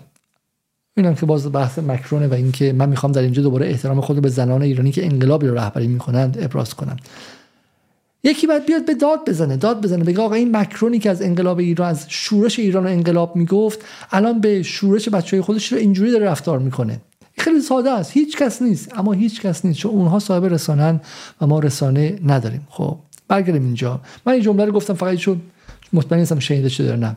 اینم 0.96 1.14
که 1.14 1.26
باز 1.26 1.52
بحث 1.52 1.78
مکرونه 1.78 2.26
و 2.28 2.34
اینکه 2.34 2.72
من 2.72 2.88
می‌خوام 2.88 3.12
در 3.12 3.22
اینجا 3.22 3.42
دوباره 3.42 3.66
احترام 3.66 4.00
خود 4.00 4.20
به 4.20 4.28
زنان 4.28 4.62
ایرانی 4.62 4.92
که 4.92 5.06
انقلابی 5.06 5.46
رو 5.46 5.54
رهبری 5.54 5.86
می‌کنند 5.86 6.38
ابراز 6.42 6.74
کنم. 6.74 6.96
یکی 8.24 8.46
باید 8.46 8.66
بیاد 8.66 8.86
به 8.86 8.94
داد 8.94 9.28
بزنه 9.28 9.56
داد 9.56 9.82
بزنه 9.82 10.04
بگه 10.04 10.20
آقا 10.20 10.34
این 10.34 10.56
مکرونی 10.56 10.98
که 10.98 11.10
از 11.10 11.22
انقلاب 11.22 11.58
ایران 11.58 11.88
از 11.88 12.06
شورش 12.08 12.58
ایران 12.58 12.86
و 12.86 12.88
انقلاب 12.88 13.36
می‌گفت 13.36 13.80
الان 14.10 14.40
به 14.40 14.62
شورش 14.62 15.08
بچه 15.08 15.42
خودش 15.42 15.72
رو 15.72 15.78
اینجوری 15.78 16.10
داره 16.10 16.26
رفتار 16.26 16.58
می‌کنه. 16.58 17.00
خیلی 17.38 17.60
ساده 17.60 17.90
است 17.90 18.12
هیچ 18.12 18.36
کس 18.36 18.62
نیست 18.62 18.98
اما 18.98 19.12
هیچ 19.12 19.40
کس 19.40 19.64
نیست 19.64 19.78
چون 19.78 19.90
اونها 19.90 20.18
صاحب 20.18 20.44
رسانن 20.44 21.00
و 21.40 21.46
ما 21.46 21.58
رسانه 21.58 22.18
نداریم. 22.26 22.66
خب 22.70 22.96
برگردیم 23.28 23.64
اینجا. 23.64 24.00
من 24.26 24.32
این 24.32 24.42
جمله 24.42 24.64
رو 24.64 24.72
گفتم 24.72 24.94
فقط 24.94 25.14
چون 25.14 25.40
مطمئن 25.92 26.20
نیستم 26.20 26.38
شنیده 26.38 26.68
شده 26.68 26.96
نه. 26.96 27.16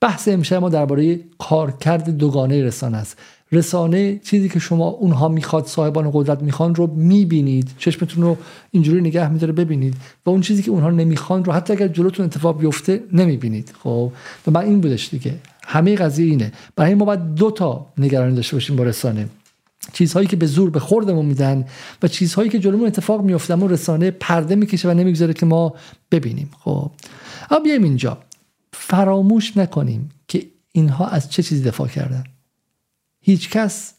بحث 0.00 0.28
امشب 0.28 0.56
ما 0.56 0.68
درباره 0.68 1.20
کارکرد 1.38 2.10
دوگانه 2.10 2.64
رسانه 2.64 2.96
است. 2.96 3.18
رسانه 3.52 4.18
چیزی 4.18 4.48
که 4.48 4.58
شما 4.58 4.88
اونها 4.88 5.28
می‌خواد 5.28 5.66
صاحبان 5.66 6.10
قدرت 6.12 6.42
می‌خوان 6.42 6.74
رو 6.74 6.86
می‌بینید. 6.86 7.70
چشمتون 7.78 8.22
رو 8.22 8.36
اینجوری 8.70 9.00
نگه 9.00 9.28
میداره 9.28 9.52
ببینید. 9.52 9.94
و 10.26 10.30
اون 10.30 10.40
چیزی 10.40 10.62
که 10.62 10.70
اونها 10.70 10.90
نمی‌خوان 10.90 11.44
رو 11.44 11.52
حتی 11.52 11.72
اگر 11.72 11.88
جلوتون 11.88 12.26
اتفاق 12.26 12.60
بیفته 12.60 13.02
نمی‌بینید. 13.12 13.72
خب؟ 13.82 14.12
و 14.46 14.50
من 14.50 14.64
این 14.64 14.80
بودش 14.80 15.08
دیگه. 15.08 15.34
همه 15.64 15.94
قضیه 15.94 16.26
اینه. 16.26 16.52
برای 16.76 16.94
ما 16.94 17.04
باید 17.04 17.34
دو 17.34 17.50
تا 17.50 17.86
نگرانی 17.98 18.36
داشته 18.36 18.56
باشیم 18.56 18.76
با 18.76 18.84
رسانه. 18.84 19.28
چیزهایی 19.92 20.26
که 20.28 20.36
به 20.36 20.46
زور 20.46 20.70
به 20.70 20.80
خوردمون 20.80 21.26
میدن 21.26 21.64
و 22.02 22.08
چیزهایی 22.08 22.50
که 22.50 22.58
جلومون 22.58 22.86
اتفاق 22.86 23.22
میفته 23.22 23.54
اما 23.54 23.66
رسانه 23.66 24.10
پرده 24.10 24.54
می‌کشه 24.54 24.90
و 24.90 24.94
نمی‌گذاره 24.94 25.32
که 25.32 25.46
ما 25.46 25.74
ببینیم. 26.10 26.50
خب؟ 26.58 26.90
اما 27.50 27.60
بیایم 27.60 27.82
اینجا. 27.82 28.18
فراموش 28.72 29.56
نکنیم 29.56 30.10
که 30.28 30.46
اینها 30.72 31.06
از 31.06 31.30
چه 31.30 31.42
چیزی 31.42 31.62
دفاع 31.62 31.88
کردن. 31.88 32.24
هیچ 33.26 33.50
کس. 33.50 33.94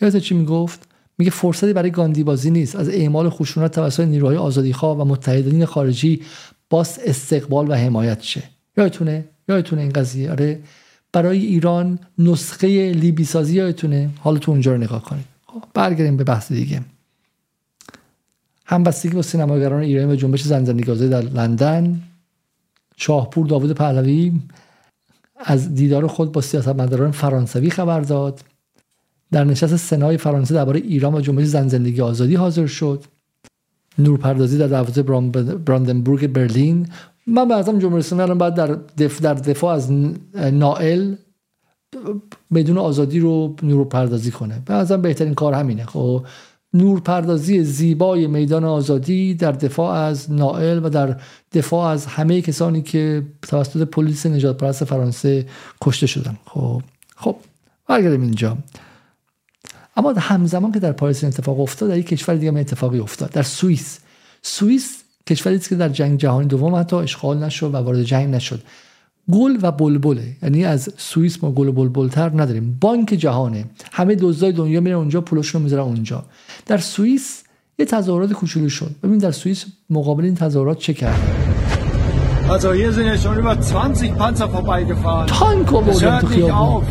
یادت 0.00 0.18
چی 0.18 0.34
می‌گفت؟ 0.34 0.88
میگه 1.18 1.30
فرصتی 1.30 1.72
برای 1.72 1.90
گاندی 1.90 2.24
بازی 2.24 2.50
نیست. 2.50 2.76
از 2.76 2.88
اعمال 2.88 3.30
خشونت 3.30 3.72
توسط 3.72 4.04
نیروهای 4.04 4.36
آزادیخواه 4.36 5.00
و 5.00 5.04
متحدین 5.04 5.64
خارجی 5.64 6.22
باس 6.70 6.98
استقبال 7.04 7.70
و 7.70 7.74
حمایت 7.74 8.22
شه. 8.22 8.42
یادتونه؟ 8.76 9.24
یادتونه 9.48 9.82
این 9.82 9.92
قضیه؟ 9.92 10.30
آره. 10.30 10.60
برای 11.12 11.38
ایران 11.38 11.98
نسخه 12.18 12.92
لیبی 12.92 13.24
سازی 13.24 13.56
یادتونه؟ 13.56 14.10
حالا 14.20 14.38
تو 14.38 14.52
اونجا 14.52 14.72
رو 14.72 14.78
نگاه 14.78 15.02
کنید. 15.02 15.24
خب 15.46 15.64
برگردیم 15.74 16.16
به 16.16 16.24
بحث 16.24 16.52
دیگه. 16.52 16.80
همبستگی 18.66 19.14
با 19.14 19.22
سینماگران 19.22 19.82
ایرانی 19.82 20.12
و 20.12 20.16
جنبش 20.16 20.42
زن 20.42 20.64
زندگی 20.64 20.90
آزادی 20.90 21.10
در 21.10 21.20
لندن. 21.20 22.02
شاهپور 22.96 23.46
داوود 23.46 23.72
پهلوی 23.72 24.32
از 25.38 25.74
دیدار 25.74 26.06
خود 26.06 26.32
با 26.32 26.40
سیاستمداران 26.40 27.10
فرانسوی 27.10 27.70
خبر 27.70 28.00
داد. 28.00 28.40
در 29.32 29.44
نشست 29.44 29.76
سنای 29.76 30.16
فرانسه 30.16 30.54
درباره 30.54 30.80
ایران 30.80 31.14
و 31.14 31.20
جنبش 31.20 31.44
زن 31.44 31.68
زندگی 31.68 32.00
آزادی 32.00 32.34
حاضر 32.34 32.66
شد. 32.66 33.04
نورپردازی 33.98 34.58
در 34.58 34.66
دروازه 34.66 35.02
براندنبورگ 35.02 36.26
برلین. 36.26 36.88
من 37.26 37.48
به 37.48 37.54
ازم 37.54 37.78
جمهوری 37.78 38.04
الان 38.12 38.38
باید 38.38 38.54
در, 38.54 38.66
دف 38.98 39.20
در 39.20 39.34
دفاع 39.34 39.74
از 39.74 39.92
نائل 40.52 41.14
بدون 42.54 42.78
آزادی 42.78 43.20
رو 43.20 43.56
نورپردازی 43.62 44.30
کنه. 44.30 44.62
به 44.66 44.96
بهترین 44.96 45.34
کار 45.34 45.54
همینه. 45.54 45.84
خب 45.84 46.26
نورپردازی 46.74 47.64
زیبای 47.64 48.26
میدان 48.26 48.64
آزادی 48.64 49.34
در 49.34 49.52
دفاع 49.52 49.94
از 49.94 50.32
نائل 50.32 50.84
و 50.84 50.88
در 50.88 51.20
دفاع 51.52 51.90
از 51.90 52.06
همه 52.06 52.42
کسانی 52.42 52.82
که 52.82 53.22
توسط 53.42 53.82
پلیس 53.82 54.26
نجات 54.26 54.56
پرست 54.56 54.84
فرانسه 54.84 55.46
کشته 55.80 56.06
شدن. 56.06 56.36
خب 56.46 56.82
خب 57.16 57.36
برگردیم 57.88 58.22
اینجا. 58.22 58.58
اما 59.96 60.12
همزمان 60.12 60.72
که 60.72 60.78
در 60.78 60.92
پاریس 60.92 61.24
اتفاق 61.24 61.60
افتاد 61.60 61.88
در 61.88 61.98
یک 61.98 62.06
کشور 62.06 62.34
دیگه 62.34 62.58
اتفاقی 62.58 62.98
افتاد 62.98 63.30
در 63.30 63.42
سوئیس. 63.42 63.98
سوئیس 64.42 65.02
کشوری 65.26 65.56
است 65.56 65.68
که 65.68 65.74
در 65.74 65.88
جنگ 65.88 66.18
جهانی 66.18 66.46
دوم 66.46 66.74
حتی 66.74 66.96
اشغال 66.96 67.38
نشد 67.38 67.74
و 67.74 67.76
وارد 67.76 68.02
جنگ 68.02 68.34
نشد. 68.34 68.62
گل 69.32 69.58
و 69.62 69.72
بلبله. 69.72 70.36
یعنی 70.42 70.64
از 70.64 70.92
سوئیس 70.96 71.44
ما 71.44 71.52
گل 71.52 71.68
و 71.68 71.72
بلبلتر 71.72 72.30
نداریم. 72.34 72.78
بانک 72.80 73.08
جهانه. 73.08 73.64
همه 73.92 74.14
دزدای 74.14 74.52
دنیا 74.52 74.80
میرن 74.80 74.96
اونجا 74.96 75.20
پولشون 75.20 75.62
می‌ذارن 75.62 75.82
اونجا. 75.82 76.24
در 76.66 76.78
سوئیس 76.78 77.42
یه 77.78 77.84
تظاهرات 77.86 78.32
کوچولو 78.32 78.68
شد. 78.68 78.90
ببین 79.02 79.18
در 79.18 79.30
سوئیس 79.30 79.64
مقابل 79.90 80.24
این 80.24 80.34
تظاهرات 80.34 80.78
چه 80.78 80.94
کرد؟ 80.94 81.20
Also 82.48 82.72
hier 82.72 82.92
sind 82.92 83.06
ja 83.12 83.16
schon 83.18 83.36
über 83.42 83.54
20 83.56 84.14
Panzer 84.20 84.48
vorbeigefahren. 84.48 85.26
تانک 85.26 85.74
آوردن 85.74 86.20
تو 86.20 86.26
خیابون 86.26 86.84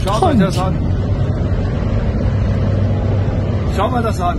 Schau 3.76 3.90
mal 3.92 4.04
das 4.04 4.20
an. 4.20 4.36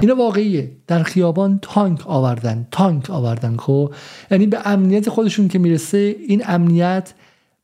اینا 0.00 0.14
واقعیه. 0.14 0.70
در 0.86 1.02
خیابان 1.02 1.58
تانک 1.62 2.06
آوردن. 2.06 2.66
تانک 2.70 3.10
آوردن 3.10 3.56
خب؟ 3.56 3.92
یعنی 4.30 4.46
به 4.46 4.58
امنیت 4.64 5.08
خودشون 5.08 5.48
که 5.48 5.58
می‌رسه 5.58 6.16
این 6.28 6.42
امنیت 6.46 7.14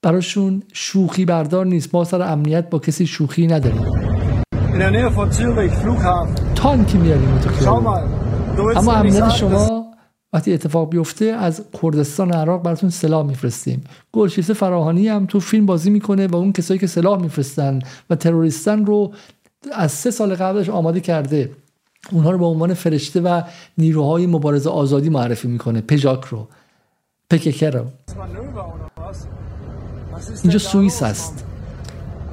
براشون 0.03 0.63
شوخی 0.73 1.25
بردار 1.25 1.67
نیست. 1.67 1.95
ما 1.95 2.05
سر 2.05 2.23
امنیت 2.23 2.71
با 2.71 2.79
کسی 2.79 3.07
شوخی 3.07 3.47
نداریم. 3.47 3.83
تانکی 6.55 6.99
میاریم 6.99 7.39
تو 7.39 7.75
اما 8.77 8.93
امنیت 8.93 9.29
شما 9.29 9.87
وقتی 10.33 10.55
اتفاق 10.55 10.91
بیفته 10.91 11.25
از 11.25 11.63
کردستان 11.83 12.33
عراق 12.33 12.63
براتون 12.63 12.91
سلاح 12.91 13.27
میفرستیم. 13.27 13.85
گلشیسه 14.13 14.55
فراهانی 14.55 15.09
هم 15.09 15.27
تو 15.27 15.41
فیلم 15.41 15.67
بازی 15.67 15.91
می‌کنه 15.91 16.27
و 16.27 16.37
اون 16.37 16.53
کسایی 16.53 16.81
که 16.81 16.87
سلاح 16.87 17.21
میفرستن 17.21 17.79
و 18.11 18.15
تروریستن 18.17 18.87
رو 18.87 19.13
از 19.73 19.93
سه 19.93 20.11
سال 20.11 20.35
قبلش 20.35 20.69
آماده 20.69 21.01
کرده. 21.01 21.51
اونها 22.13 22.31
رو 22.31 22.39
به 22.39 22.47
عنوان 22.47 22.75
فرشته 22.75 23.21
و 23.21 23.43
نیروهای 23.79 24.27
مبارزه 24.27 24.71
آزادی 24.71 25.09
معرفی 25.09 25.49
می‌کنه. 25.49 25.81
پژاک 25.81 26.25
رو. 26.25 26.49
پککه 27.31 27.71
رو. 27.71 27.85
اینجا 30.43 30.59
سوئیس 30.59 31.03
است. 31.03 31.45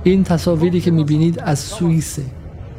این 0.04 0.24
تصاویری 0.24 0.82
که 0.82 0.92
می‌بینید 0.92 1.40
از 1.40 1.60
سوئیسه. 1.60 2.22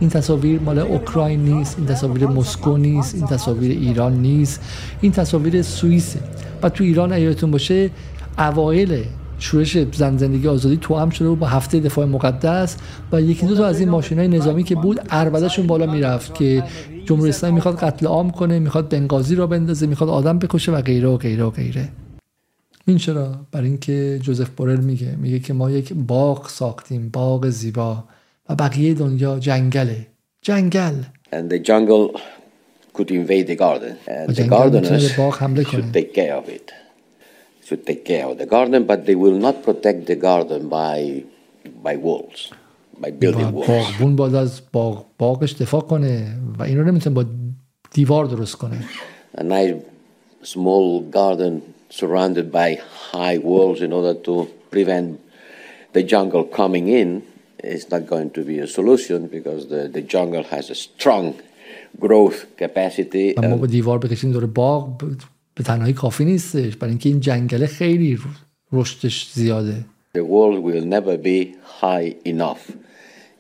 این 0.01 0.11
تصاویر 0.11 0.61
مال 0.61 0.79
اوکراین 0.79 1.45
نیست 1.45 1.79
این 1.79 1.87
تصاویر 1.87 2.27
مسکو 2.27 2.77
نیست 2.77 3.15
این 3.15 3.27
تصاویر 3.27 3.71
ایران 3.71 4.13
نیست. 4.13 4.61
این 5.01 5.13
تصاویر 5.13 5.63
سوئیسه. 5.63 6.21
و 6.63 6.69
تو 6.69 6.85
ایران 6.85 7.13
ایاتون 7.13 7.51
باشه 7.51 7.91
اوایل 8.39 9.05
شورش 9.39 9.79
زن 9.93 10.17
زندگی 10.17 10.49
آزادی 10.49 10.79
تو 10.81 10.97
هم 10.97 11.11
شده 11.11 11.29
بود 11.29 11.39
با 11.39 11.47
هفته 11.47 11.81
دفاع 11.81 12.07
مقدس 12.07 12.77
و 13.13 13.21
یکی 13.21 13.47
دو 13.47 13.57
تا 13.57 13.67
از 13.67 13.81
این 13.81 13.89
ماشین 13.89 14.19
های 14.19 14.29
نظامی 14.29 14.65
که 14.65 14.75
بود 14.75 15.01
اربدهشون 15.11 15.67
بالا 15.67 15.87
می‌رفت 15.87 16.35
که 16.35 16.65
جمهوری 17.05 17.31
اسلامی 17.31 17.55
می‌خواد 17.55 17.77
قتل 17.79 18.07
عام 18.07 18.31
کنه 18.31 18.59
می‌خواد 18.59 18.89
بنگازی 18.89 19.35
را 19.35 19.47
بندازه 19.47 19.87
می‌خواد 19.87 20.11
آدم 20.11 20.39
بکشه 20.39 20.73
و 20.73 20.81
غیره 20.81 21.09
و 21.09 21.17
غیره 21.17 21.45
و 21.45 21.51
غیره. 21.51 21.89
این 22.91 22.99
چرا 22.99 23.35
برای 23.53 23.67
اینکه 23.67 24.19
جوزف 24.23 24.49
بورل 24.49 24.81
میگه 24.81 25.17
میگه 25.17 25.39
که 25.39 25.53
ما 25.53 25.71
یک 25.71 25.93
باغ 25.93 26.49
ساختیم 26.49 27.09
باغ 27.09 27.49
زیبا 27.49 28.05
و 28.49 28.55
بقیه 28.55 28.95
دنیا 28.95 29.39
جنگله 29.39 30.07
جنگل 30.43 30.95
and 31.33 31.51
the 31.53 31.59
jungle 31.59 32.21
could 32.95 33.11
invade 33.11 33.47
the 33.47 33.59
garden 33.65 33.95
and 34.09 34.37
the 34.37 34.49
gardeners 34.57 35.13
should 35.71 35.93
take 35.99 36.13
care 36.15 36.35
of 36.41 36.49
it 36.57 36.67
should 37.67 37.83
take 37.87 38.03
care 38.11 38.27
of 38.31 38.35
the 38.43 38.49
garden 38.55 38.81
but 38.91 38.99
they 39.07 39.17
will 39.23 39.39
not 39.47 39.57
protect 39.69 40.01
the 40.11 40.19
garden 40.29 40.63
by 40.79 40.99
by 41.87 41.95
walls 42.07 42.41
by 43.03 43.11
building 43.23 43.51
walls 43.55 43.69
باغبون 43.69 44.17
باید 44.17 44.35
از 44.35 44.61
باغ 44.73 45.05
باغش 45.19 45.53
دفاع 45.53 45.81
کنه 45.81 46.37
و 46.59 46.63
این 46.63 46.79
رو 46.79 46.85
نمی‌تونه 46.85 47.15
با 47.15 47.25
دیوار 47.93 48.25
درست 48.25 48.55
کنه 48.57 48.85
a 49.39 49.43
nice 49.43 49.75
small 50.45 51.15
garden 51.17 51.55
surrounded 51.90 52.52
by 52.52 52.70
high 53.12 53.38
walls 53.38 53.80
in 53.82 53.92
order 53.94 54.14
to 54.28 54.34
prevent 54.72 55.20
the 55.94 56.04
jungle 56.04 56.44
coming 56.44 56.88
in 56.88 57.24
is 57.64 57.90
not 57.90 58.06
going 58.14 58.30
to 58.38 58.42
be 58.44 58.60
a 58.60 58.68
solution 58.68 59.28
because 59.28 59.62
the, 59.74 59.82
the 59.88 60.02
jungle 60.02 60.44
has 60.44 60.70
a 60.70 60.76
strong 60.76 61.36
growth 62.00 62.46
capacity. 62.58 63.36
ما 63.38 63.58
با 63.58 63.68
دیوار 63.68 64.00
بکشیم 64.00 64.32
دور 64.32 64.46
باغ 64.46 64.98
به 65.56 65.64
تنهایی 65.64 65.94
کافی 65.94 66.26
نیستش 66.26 66.76
برای 66.76 66.90
اینکه 66.90 67.10
این 67.10 67.20
جنگله 67.20 67.68
خیلی 67.68 68.20
رشدش 68.74 69.32
زیاده. 69.34 69.86
The 70.18 70.24
wall 70.24 70.62
will 70.62 70.86
never 70.86 71.18
be 71.18 71.56
high 71.82 72.16
enough 72.26 72.72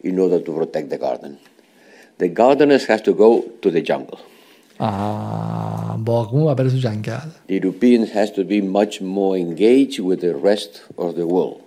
in 0.04 0.20
order 0.20 0.40
to 0.40 0.52
protect 0.60 0.90
the 0.90 0.98
garden. 0.98 1.38
The 2.18 2.30
gardeners 2.30 2.86
have 2.86 3.04
to 3.04 3.14
go 3.14 3.30
to 3.62 3.70
the 3.72 3.82
jungle. 3.82 4.20
باغبون 6.05 6.43
و 6.43 6.55
بره 6.55 6.71
تو 6.71 6.77
جنگل 6.77 7.31
The 7.49 7.53
Europeans 7.53 8.09
has 8.15 8.31
to 8.31 8.45
be 8.45 8.61
much 8.61 9.01
more 9.01 9.37
engaged 9.37 10.01
with 10.01 10.21
the 10.21 10.35
rest 10.35 10.95
of 10.99 11.15
the 11.17 11.27
world. 11.27 11.61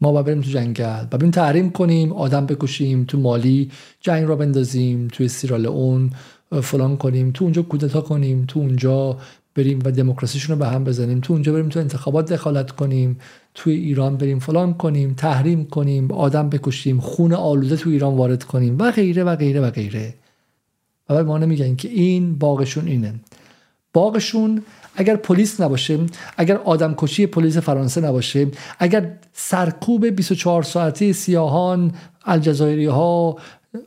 ما 0.00 0.12
باید 0.12 0.26
بریم 0.26 0.40
تو 0.40 0.50
جنگل 0.50 1.06
و 1.12 1.18
بریم 1.18 1.30
تحریم 1.30 1.70
کنیم 1.70 2.12
آدم 2.12 2.46
بکشیم 2.46 3.04
تو 3.04 3.18
مالی 3.18 3.70
جنگ 4.00 4.28
را 4.28 4.36
بندازیم 4.36 5.08
توی 5.12 5.28
سیرالئون 5.28 6.10
فلان 6.62 6.96
کنیم 6.96 7.30
تو 7.30 7.44
اونجا 7.44 7.62
کودتا 7.62 8.00
کنیم 8.00 8.44
تو 8.48 8.60
اونجا 8.60 9.16
بریم 9.54 9.78
و 9.84 9.90
دموکراسیشون 9.90 10.56
رو 10.56 10.64
به 10.64 10.68
هم 10.68 10.84
بزنیم 10.84 11.20
تو 11.20 11.32
اونجا 11.32 11.52
بریم 11.52 11.68
تو 11.68 11.80
انتخابات 11.80 12.32
دخالت 12.32 12.70
کنیم 12.70 13.18
توی 13.54 13.74
ایران 13.74 14.16
بریم 14.16 14.38
فلان 14.38 14.74
کنیم 14.74 15.14
تحریم 15.14 15.64
کنیم 15.64 16.12
آدم 16.12 16.48
بکشیم 16.48 17.00
خون 17.00 17.32
آلوده 17.32 17.76
تو 17.76 17.90
ایران 17.90 18.16
وارد 18.16 18.44
کنیم 18.44 18.76
و 18.78 18.90
غیره 18.90 19.24
و 19.24 19.36
غیره 19.36 19.60
و 19.60 19.70
غیره. 19.70 20.14
و 21.10 21.24
ما 21.24 21.38
نمیگن 21.38 21.76
که 21.76 21.88
این 21.88 22.38
باغشون 22.38 22.86
اینه. 22.86 23.14
باغشون 23.92 24.62
اگر 24.96 25.16
پلیس 25.16 25.60
نباشه 25.60 25.98
اگر 26.36 26.56
آدم 26.56 26.94
کشی 26.96 27.26
پلیس 27.26 27.56
فرانسه 27.56 28.00
نباشه 28.00 28.46
اگر 28.78 29.12
سرکوب 29.32 30.06
24 30.06 30.62
ساعته 30.62 31.12
سیاهان 31.12 31.92
الجزایری 32.24 32.86
ها 32.86 33.36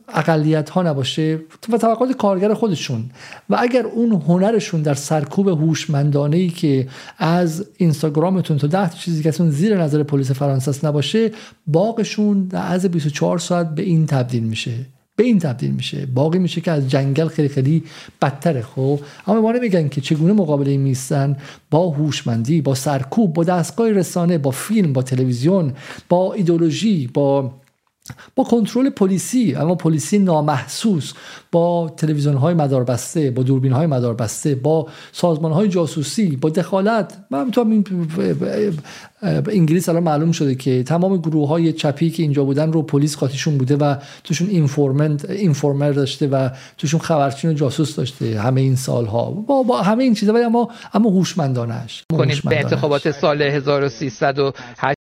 اقلیت 0.08 0.70
ها 0.70 0.82
نباشه 0.82 1.40
و 1.72 1.78
توقعات 1.78 2.12
کارگر 2.12 2.54
خودشون 2.54 3.10
و 3.50 3.56
اگر 3.60 3.84
اون 3.86 4.12
هنرشون 4.12 4.82
در 4.82 4.94
سرکوب 4.94 5.48
هوشمندانه 5.48 6.36
ای 6.36 6.48
که 6.48 6.88
از 7.18 7.66
اینستاگرامتون 7.76 8.58
تا 8.58 8.66
ده 8.66 8.90
چیزی 8.98 9.22
که 9.22 9.30
زیر 9.30 9.82
نظر 9.82 10.02
پلیس 10.02 10.30
فرانسه 10.30 10.86
نباشه 10.86 11.30
باغشون 11.66 12.44
در 12.44 12.72
از 12.72 12.86
24 12.86 13.38
ساعت 13.38 13.74
به 13.74 13.82
این 13.82 14.06
تبدیل 14.06 14.42
میشه. 14.42 14.72
به 15.16 15.24
این 15.24 15.38
تبدیل 15.38 15.70
میشه. 15.70 16.06
باقی 16.06 16.38
میشه 16.38 16.60
که 16.60 16.70
از 16.70 16.88
جنگل 16.88 17.28
خیلی 17.28 17.48
خیلی 17.48 17.82
بدتره 18.22 18.62
خب؟ 18.62 19.00
اما 19.26 19.40
ما 19.40 19.52
نمیگن 19.52 19.88
که 19.88 20.00
چگونه 20.00 20.32
مقابله 20.32 20.76
میستن 20.76 21.36
با 21.70 21.90
هوشمندی 21.90 22.60
با 22.60 22.74
سرکوب 22.74 23.32
با 23.32 23.44
دستگاه 23.44 23.90
رسانه 23.90 24.38
با 24.38 24.50
فیلم 24.50 24.92
با 24.92 25.02
تلویزیون 25.02 25.72
با 26.08 26.34
ایدولوژی 26.34 27.06
با 27.06 27.52
با 28.36 28.44
کنترل 28.44 28.90
پلیسی 28.90 29.54
اما 29.54 29.74
پلیسی 29.74 30.18
نامحسوس 30.18 31.12
با 31.52 31.94
تلویزیون 31.96 32.36
های 32.36 32.54
مدار 32.54 32.84
بسته 32.84 33.30
با 33.30 33.42
دوربین 33.42 33.72
های 33.72 33.86
مدار 33.86 34.14
بسته 34.14 34.54
با 34.54 34.88
سازمان 35.12 35.52
های 35.52 35.68
جاسوسی 35.68 36.36
با 36.36 36.48
دخالت. 36.48 37.18
من 37.30 37.50
تو 37.50 37.60
این 37.60 37.84
انگلیس 39.22 39.88
الان 39.88 40.02
معلوم 40.02 40.32
شده 40.32 40.54
که 40.54 40.82
تمام 40.82 41.16
گروه 41.16 41.48
های 41.48 41.72
چپی 41.72 42.10
که 42.10 42.22
اینجا 42.22 42.44
بودن 42.44 42.72
رو 42.72 42.82
پلیس 42.82 43.16
قاطیشون 43.16 43.58
بوده 43.58 43.76
و 43.76 43.96
توشون 44.24 44.48
اینفورمنت 44.48 45.30
اینفورمر 45.30 45.90
داشته 45.92 46.26
و 46.26 46.48
توشون 46.78 47.00
خبرچین 47.00 47.50
و 47.50 47.54
جاسوس 47.54 47.96
داشته 47.96 48.40
همه 48.40 48.60
این 48.60 48.76
سالها. 48.76 49.30
با, 49.30 49.62
با 49.62 49.82
همه 49.82 50.04
این 50.04 50.14
چیزا 50.14 50.32
ولی 50.32 50.44
اما 50.44 50.68
اما 50.94 51.10
هوشمندانش 51.10 52.04
به 52.44 52.58
انتخابات 52.58 53.10
سال 53.10 53.42
1308 53.42 55.01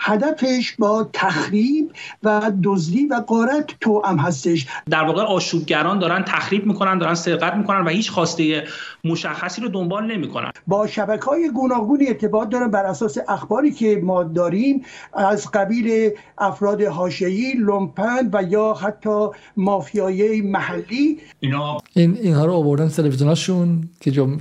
هدفش 0.00 0.74
با 0.78 1.10
تخریب 1.12 1.92
و 2.22 2.52
دزدی 2.64 3.06
و 3.06 3.14
قارت 3.14 3.66
تو 3.80 4.02
هم 4.04 4.16
هستش. 4.18 4.66
در 4.90 5.04
واقع 5.04 5.22
آشوبگران 5.22 5.98
دارن 5.98 6.24
تخریب 6.24 6.66
می‌کنن 6.66 6.98
دارن 6.98 7.14
سرقت 7.14 7.54
می‌کنن 7.54 7.84
و 7.84 7.88
هیچ 7.88 8.10
خواسته 8.10 8.64
مشخصی 9.04 9.60
رو 9.60 9.68
دنبال 9.68 10.12
نمی‌کنن. 10.12 10.50
با 10.66 10.86
شبکه 10.86 11.24
های 11.24 11.50
گوناگونی 11.50 12.06
ارتباط 12.06 12.48
دارن 12.48 12.70
بر 12.70 12.84
اساس 12.84 13.18
اخباری 13.28 13.70
که 13.70 14.00
ما 14.04 14.22
داریم 14.24 14.82
از 15.14 15.50
قبیل 15.50 16.10
افراد 16.38 16.82
حاشیه‌ای 16.82 17.52
لومپن 17.52 18.30
و 18.32 18.42
یا 18.42 18.74
حتی 18.74 19.28
مافیایی 19.56 20.40
محلی. 20.42 21.18
اینا 21.40 21.78
این 21.94 22.18
اینها 22.22 22.44
رو 22.44 22.52
آوردن 22.52 22.88
تلویزیوناشون 22.88 23.88
که 24.00 24.10
جم... 24.10 24.38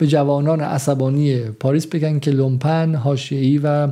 به 0.00 0.06
جوانان 0.06 0.60
عصبانی 0.60 1.40
پاریس 1.40 1.86
بگن 1.86 2.18
که 2.18 2.30
لومپن 2.30 2.94
حاشیه‌ای 2.94 3.58
و 3.58 3.88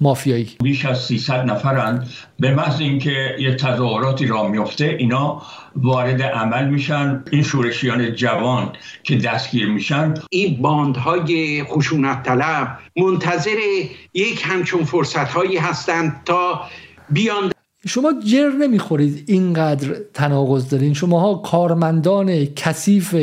مافیایی. 0.00 0.48
بیش 0.62 0.84
از 0.84 0.98
300 0.98 1.44
نفرند. 1.44 2.08
به 2.40 2.54
محض 2.54 2.80
اینکه 2.80 3.36
یه 3.38 3.54
تظاهراتی 3.54 4.26
را 4.26 4.48
میفته 4.48 4.96
اینا 4.98 5.42
وارد 5.76 6.22
عمل 6.22 6.68
میشن. 6.68 7.24
این 7.30 7.42
شورشیان 7.42 8.14
جوان 8.14 8.72
که 9.02 9.16
دستگیر 9.16 9.66
میشن. 9.66 10.14
این 10.30 10.62
باندهای 10.62 11.64
خشونت 11.64 12.22
طلب 12.22 12.78
منتظر 12.96 13.56
یک 14.14 14.42
همچون 14.44 14.84
فرصت 14.84 15.28
هایی 15.28 15.56
هستند 15.56 16.20
تا 16.24 16.60
بیان 17.10 17.50
شما 17.86 18.12
جر 18.24 18.50
نمی‌خورید 18.50 19.24
اینقدر 19.26 19.96
تناقض 20.14 20.68
دارین. 20.68 20.94
شماها 20.94 21.34
کارمندان 21.34 22.44
کثیف 22.44 23.14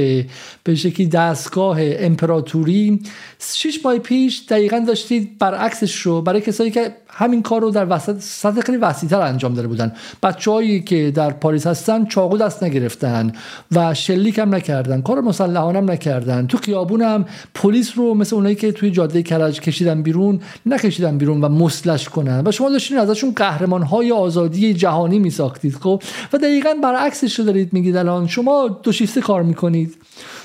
به 0.63 0.75
شکلی 0.75 1.07
دستگاه 1.07 1.77
امپراتوری. 1.81 2.99
شش 3.39 3.79
ماه 3.85 3.97
پیش 3.97 4.45
دقیقا 4.49 4.83
داشتید 4.87 5.37
برعکسش 5.37 6.01
رو 6.01 6.21
برای 6.21 6.41
کسایی 6.41 6.71
که 6.71 6.95
همین 7.15 7.41
کار 7.41 7.61
رو 7.61 7.71
در 7.71 7.85
وسط 7.89 8.19
سطح 8.19 8.61
خیلی 8.61 8.77
وسیعتر 8.77 9.21
انجام 9.21 9.53
داده 9.53 9.67
بودن. 9.67 9.91
بچههایی 10.23 10.81
که 10.81 11.11
در 11.11 11.31
پاریس 11.31 11.67
هستن 11.67 12.05
چاقو 12.05 12.37
دست 12.37 12.63
نگرفتن 12.63 13.31
و 13.71 13.93
شلیک 13.93 14.39
هم 14.39 14.55
نکردن 14.55 15.01
کار 15.01 15.21
مسلحانه 15.21 15.77
هم 15.77 15.91
نکردن. 15.91 16.47
تو 16.47 16.57
خیابون 16.57 17.01
هم 17.01 17.25
پلیس 17.53 17.91
رو 17.95 18.13
مثل 18.13 18.35
اونایی 18.35 18.55
که 18.55 18.71
توی 18.71 18.91
جاده 18.91 19.23
کرج 19.23 19.61
کشیدن 19.61 20.01
بیرون 20.01 20.39
نکشیدن 20.65 21.17
بیرون 21.17 21.41
و 21.41 21.49
مسلش 21.49 22.09
کنن. 22.09 22.43
و 22.45 22.51
شما 22.51 22.69
داشتین 22.69 22.97
ازشون 22.97 23.33
قهرمان 23.35 23.83
های 23.83 24.11
آزادی 24.11 24.73
جهانی 24.73 25.19
میساختید 25.19 25.75
خب؟ 25.75 26.03
و 26.33 26.37
دقیقا 26.37 26.69
برعکسش 26.83 27.39
رو 27.39 27.45
دارید 27.45 27.73
میگید 27.73 27.95
الان. 27.95 28.27
شما 28.27 28.79
دو 28.83 28.91
شیفته 28.91 29.21
کار 29.21 29.43
می‌کنید. 29.43 29.97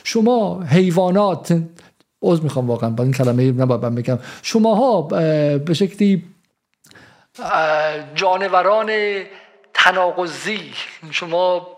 شما 0.04 0.62
حیوانات 0.62 1.60
عذر 2.22 2.42
می‌خوام 2.42 2.66
واقعا 2.66 2.90
با 2.90 3.04
این 3.04 3.12
کلمه 3.12 3.52
نباید 3.52 3.94
بگم. 3.94 4.18
شماها 4.42 5.02
به 5.02 5.74
شکلی 5.74 6.22
جانوران 8.14 9.24
تناقضی. 9.74 10.74
شما 11.10 11.76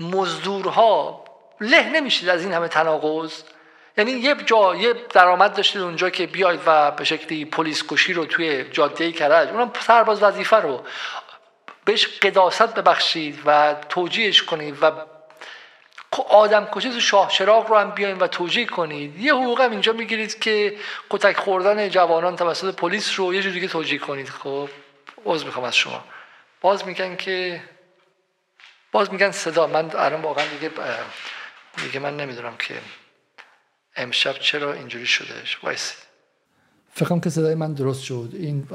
مزدورها 0.00 1.24
له 1.60 1.88
نمیشید 1.88 2.28
از 2.28 2.42
این 2.42 2.52
همه 2.52 2.68
تناقض. 2.68 3.42
یعنی 3.98 4.12
یه 4.12 4.34
جا 4.34 4.74
یه 4.74 4.94
درآمد 5.12 5.56
داشتید 5.56 5.82
اونجا 5.82 6.10
که 6.10 6.26
بیاید 6.26 6.60
و 6.66 6.90
به 6.90 7.04
شکلی 7.04 7.44
پلیس 7.44 7.84
کشی 7.88 8.12
رو 8.12 8.24
توی 8.24 8.64
جاده 8.64 9.12
کرج 9.12 9.48
اونم 9.48 9.72
سرباز 9.80 10.22
وظیفه 10.22 10.56
رو 10.56 10.84
بهش 11.84 12.06
قداست 12.06 12.74
ببخشید 12.74 13.42
و 13.46 13.74
توجیهش 13.88 14.42
کنید 14.42 14.78
و 14.82 14.92
آدم 16.18 16.68
کشی 16.72 16.90
تو 16.90 17.00
شاه 17.00 17.30
چراغ 17.30 17.68
رو 17.68 17.76
هم 17.76 17.90
بیاین 17.90 18.18
و 18.18 18.26
توجیه 18.26 18.66
کنید. 18.66 19.18
یه 19.18 19.34
حقوق 19.34 19.60
هم 19.60 19.70
اینجا 19.70 19.92
می‌گیرید 19.92 20.38
که 20.38 20.76
کتک 21.10 21.36
خوردن 21.36 21.88
جوانان 21.88 22.36
توسط 22.36 22.74
پلیس 22.74 23.18
رو 23.20 23.34
یه 23.34 23.42
جوری 23.42 23.54
دیگه 23.54 23.68
توجیه 23.68 23.98
کنید. 23.98 24.28
خب 24.28 24.68
باز 25.24 25.44
می‌خوام 25.44 25.64
از 25.64 25.76
شما. 25.76 26.04
باز 26.60 26.86
میگن 26.86 27.16
که 27.16 27.62
باز 28.92 29.12
میگن 29.12 29.30
صدا. 29.30 29.66
من 29.66 29.90
الان 29.96 30.22
واقعا 30.22 30.44
دیگه 30.46 30.70
دیگه 31.84 32.00
من 32.00 32.16
نمی‌دونم 32.16 32.56
که 32.56 32.74
امشب 33.96 34.38
چرا 34.38 34.72
اینجوری 34.72 35.06
شدهش 35.06 35.58
وایسید. 35.62 35.98
فکرم 36.94 37.20
که 37.20 37.30
صدای 37.30 37.54
من 37.54 37.72
درست 37.74 38.02
شد. 38.02 38.30
این 38.32 38.68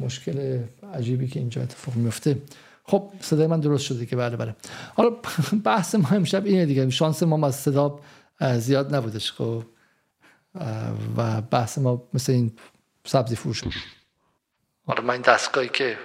مشکل 0.00 0.58
عجیبی 0.94 1.28
که 1.28 1.38
اینجا 1.40 1.62
اتفاق 1.62 1.94
میفته 1.94 2.36
خب 2.84 3.10
صدای 3.20 3.46
من 3.46 3.60
درست 3.60 3.84
شده 3.84 4.06
که 4.06 4.16
بله 4.16 4.36
بله. 4.36 4.56
حالا 4.94 5.10
بحث 5.64 5.94
ما 5.94 6.08
امشب 6.08 6.44
اینه 6.44 6.66
دیگه. 6.66 6.90
شانس 6.90 7.22
ما 7.22 7.46
از 7.46 7.56
صدا 7.56 8.00
زیاد 8.40 8.94
نبودش 8.94 9.32
خب. 9.32 9.62
و 11.16 11.40
بحث 11.40 11.78
ما 11.78 12.02
مثل 12.14 12.32
این 12.32 12.58
سبزی 13.04 13.36
فروش 13.36 13.62
حالا 14.86 15.02
من 15.02 15.10
این 15.10 15.22
دستگاهی 15.22 15.68
که 15.68 15.98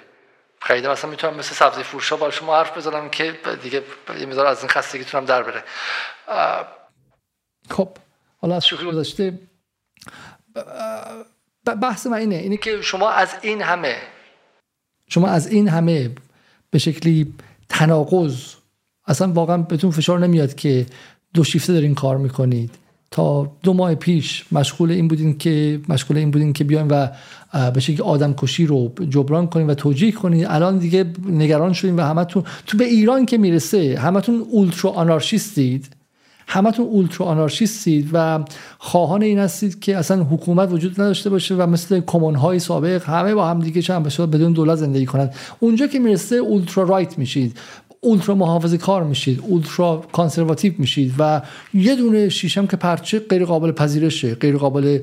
خیلی 0.61 0.87
مثلا 0.87 1.09
می‌تونم 1.09 1.35
مثل 1.35 1.55
سبزی 1.55 1.83
فروش 1.83 2.13
با 2.13 2.31
شما 2.31 2.57
حرف 2.57 2.77
بزنم 2.77 3.09
که 3.09 3.39
دیگه 3.63 3.83
یه 4.19 4.25
مقدار 4.25 4.45
از 4.45 4.59
این 4.59 4.69
خستگی 4.69 5.03
تونم 5.03 5.25
در 5.25 5.43
بره. 5.43 5.63
خب 7.69 7.89
حالا 8.41 8.55
از 8.55 8.65
شوخی 8.67 8.85
گذاشته 8.85 9.39
بحث 11.81 12.07
من 12.07 12.17
اینه 12.17 12.35
اینه 12.35 12.57
که 12.57 12.81
شما 12.81 13.09
از 13.09 13.35
این 13.41 13.61
همه 13.61 14.01
شما 15.09 15.27
از 15.27 15.47
این 15.47 15.67
همه 15.67 16.15
به 16.71 16.79
شکلی 16.79 17.33
تناقض. 17.69 18.35
اصلا 19.07 19.31
واقعا 19.31 19.57
بهتون 19.57 19.91
فشار 19.91 20.19
نمیاد 20.19 20.55
که 20.55 20.85
دو 21.33 21.43
شیفته 21.43 21.73
دارین 21.73 21.95
کار 21.95 22.17
می‌کنید. 22.17 22.71
تا 23.11 23.51
دو 23.63 23.73
ماه 23.73 23.95
پیش 23.95 24.45
مشغول 24.51 24.91
این 24.91 25.07
بودین 25.07 25.37
که 25.37 25.81
مشغول 25.89 26.17
این 26.17 26.31
بودین 26.31 26.53
که 26.53 26.63
بیاین 26.63 26.87
و 26.87 27.07
به 27.73 27.79
شکلی 27.79 28.01
آدم 28.01 28.33
کشی 28.33 28.65
رو 28.65 28.91
جبران 29.09 29.47
کنین 29.47 29.67
و 29.67 29.73
توجیه 29.73 30.11
کنین. 30.11 30.47
الان 30.47 30.77
دیگه 30.77 31.05
نگران 31.29 31.73
شدین 31.73 31.95
و 31.95 32.01
همتون 32.01 32.43
تو 32.65 32.77
به 32.77 32.83
ایران 32.83 33.25
که 33.25 33.37
می‌رسه 33.37 33.99
همتون 33.99 34.45
اولترا 34.51 34.91
آنارشیستید 34.91 35.89
همتون 36.47 36.85
اولترا 36.85 37.25
آنارشیستید 37.25 38.09
و 38.13 38.45
خواهان 38.77 39.21
این 39.21 39.39
هستید 39.39 39.79
که 39.79 39.97
اصلا 39.97 40.23
حکومت 40.23 40.71
وجود 40.71 41.01
نداشته 41.01 41.29
باشه 41.29 41.55
و 41.55 41.67
مثل 41.67 41.99
کمون 41.99 42.35
های 42.35 42.59
سابق 42.59 43.03
همه 43.03 43.35
با 43.35 43.47
هم 43.47 43.59
دیگه 43.59 43.81
چند 43.81 44.03
بدون 44.27 44.53
دولت 44.53 44.75
زندگی 44.75 45.05
کنند. 45.05 45.33
اونجا 45.59 45.87
که 45.87 45.99
می‌رسه 45.99 46.35
اولترا 46.35 46.83
رایت 46.83 47.17
میشید. 47.17 47.57
اولترا 48.01 48.35
محافظه 48.35 48.77
کار 48.77 49.03
میشید 49.03 49.39
اولترا 49.39 50.07
کانسرواتیو 50.11 50.73
میشید 50.77 51.13
و 51.19 51.41
یه 51.73 51.95
دونه 51.95 52.29
شیشم 52.29 52.67
که 52.67 52.77
پرچه 52.77 53.19
غیر 53.19 53.45
قابل 53.45 53.71
پذیرشه 53.71 54.35
غیر 54.35 54.57
قابل 54.57 54.99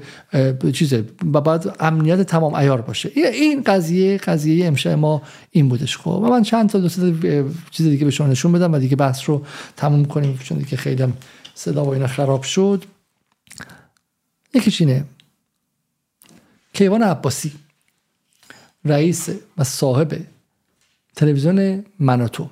چیزه 0.72 1.04
و 1.32 1.40
بعد 1.40 1.76
امنیت 1.80 2.22
تمام 2.22 2.54
ایار 2.54 2.80
باشه. 2.80 3.10
این 3.14 3.62
قضیه 3.62 4.18
قضیه 4.18 4.66
امشب 4.66 4.90
ما 4.90 5.22
این 5.50 5.68
بودش. 5.68 5.96
خب 5.96 6.08
و 6.08 6.28
من 6.28 6.42
چند 6.42 6.68
تا 6.68 6.78
دو 6.78 6.88
چیز 7.70 7.86
دیگه 7.86 8.04
به 8.04 8.10
شما 8.10 8.26
نشون 8.26 8.52
بدم 8.52 8.72
و 8.72 8.78
دیگه 8.78 8.96
بحث 8.96 9.28
رو 9.28 9.46
تموم 9.76 10.04
کنیم 10.04 10.38
چون 10.42 10.58
دیگه 10.58 10.76
خیلی 10.76 11.12
صدا 11.54 11.84
و 11.84 11.88
اینا 11.88 12.06
خراب 12.06 12.42
شد. 12.42 12.84
یکیش 14.54 14.80
اینه. 14.80 15.04
کیوان 16.72 17.02
عباسی 17.02 17.52
رئیس 18.84 19.28
و 19.58 19.64
صاحب 19.64 20.16
تلویزیون 21.16 21.84
مناتو 21.98 22.50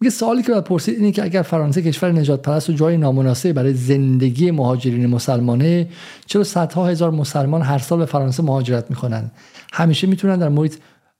میگه 0.00 0.10
سوالی 0.10 0.42
که 0.42 0.52
باید 0.52 0.64
پرسید 0.64 0.94
اینه 0.94 1.12
که 1.12 1.24
اگر 1.24 1.42
فرانسه 1.42 1.82
کشور 1.82 2.12
نجات 2.12 2.42
پرست 2.42 2.70
و 2.70 2.72
جای 2.72 2.96
نامناسب 2.96 3.52
برای 3.52 3.74
زندگی 3.74 4.50
مهاجرین 4.50 5.06
مسلمانه 5.06 5.88
چرا 6.26 6.44
صدها 6.44 6.86
هزار 6.86 7.10
مسلمان 7.10 7.62
هر 7.62 7.78
سال 7.78 7.98
به 7.98 8.06
فرانسه 8.06 8.42
مهاجرت 8.42 8.90
می‌کنن 8.90 9.30
همیشه 9.72 10.06
می‌تونن 10.06 10.38
در 10.38 10.48
محیط 10.48 10.74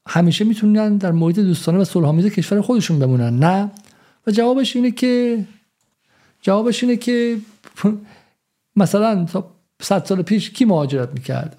همیشه 0.08 0.44
می‌تونن 0.44 0.96
در 0.96 1.12
محیط 1.12 1.38
دوستانه 1.38 1.78
و 1.78 1.84
صلحآمیز 1.84 2.26
کشور 2.26 2.60
خودشون 2.60 2.98
بمونن. 2.98 3.38
نه. 3.38 3.70
و 4.26 4.30
جوابش 4.30 4.76
اینه 4.76 4.90
که 4.90 5.44
جوابش 6.42 6.82
اینه 6.82 6.96
که 6.96 7.36
مثلا 8.76 9.26
صد 9.82 10.04
سال 10.04 10.22
پیش 10.22 10.50
کی 10.50 10.64
مهاجرت 10.64 11.08
می‌کرد؟ 11.12 11.56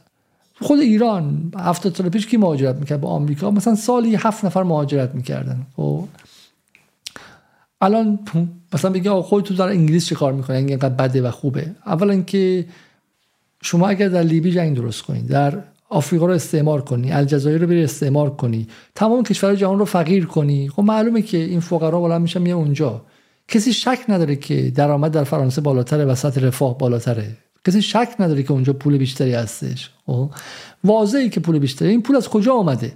خود 0.62 0.80
ایران 0.80 1.52
هفتاد 1.58 1.96
سال 1.96 2.10
پیش 2.10 2.28
کی 2.28 2.38
مهاجرت 2.38 2.76
می‌کرد؟ 2.76 3.02
به 3.02 3.08
آمریکا. 3.08 3.52
مثلا 3.52 3.76
سالی 3.76 4.16
هفت 4.16 4.46
نفر 4.46 4.64
مهاجرت 4.64 5.16
می‌کردن. 5.16 5.62
خب. 5.76 6.08
الان 7.82 8.20
مثلا 8.74 8.92
بگی 8.92 9.10
آقا 9.10 9.42
تو 9.42 9.54
در 9.54 9.68
انگلیس 9.68 10.06
چه 10.06 10.16
کار 10.16 10.34
می‌کنه 10.34 10.58
اینقدر 10.58 10.90
بده 10.90 11.22
و 11.22 11.32
خوبه. 11.32 11.72
اولا 11.86 12.22
که 12.22 12.66
شما 13.62 13.88
اگر 13.88 14.08
در 14.08 14.24
لیبی 14.24 14.52
جنگ 14.52 14.76
درست 14.76 15.02
کنید 15.02 15.28
در 15.28 15.64
آفریقا 15.90 16.26
رو 16.26 16.34
استعمار 16.34 16.82
کنی 16.82 17.12
الجزایر 17.12 17.62
رو 17.62 17.68
بری 17.68 17.84
استعمار 17.84 18.30
کنی 18.30 18.68
تمام 18.96 19.24
کشور 19.24 19.56
جهان 19.56 19.80
رو 19.80 19.86
فقیر 19.86 20.26
کنی 20.26 20.70
خب 20.70 20.84
معلومه 20.84 21.22
که 21.22 21.38
این 21.38 21.60
فقرا 21.60 22.00
بلند 22.00 22.22
میشن 22.22 22.42
میان 22.42 22.58
اونجا. 22.58 23.02
کسی 23.48 23.74
شک 23.74 24.00
نداره 24.10 24.36
که 24.36 24.72
درآمد 24.76 25.12
در 25.12 25.24
فرانسه 25.24 25.62
بالاتره 25.62 26.06
و 26.06 26.16
سطح 26.16 26.42
رفاه 26.42 26.78
بالاتره. 26.78 27.38
کسی 27.66 27.82
شک 27.82 28.10
نداره 28.20 28.44
که 28.44 28.52
اونجا 28.52 28.74
پول 28.74 28.98
بیشتری 28.98 29.34
هستش. 29.34 29.90
خب؟ 30.06 30.32
واضحه 30.84 31.30
که 31.30 31.40
پول 31.40 31.60
بیشتری 31.60 31.90
این 31.90 32.02
پول 32.02 32.16
از 32.16 32.30
کجا 32.30 32.54
آمده؟ 32.54 32.94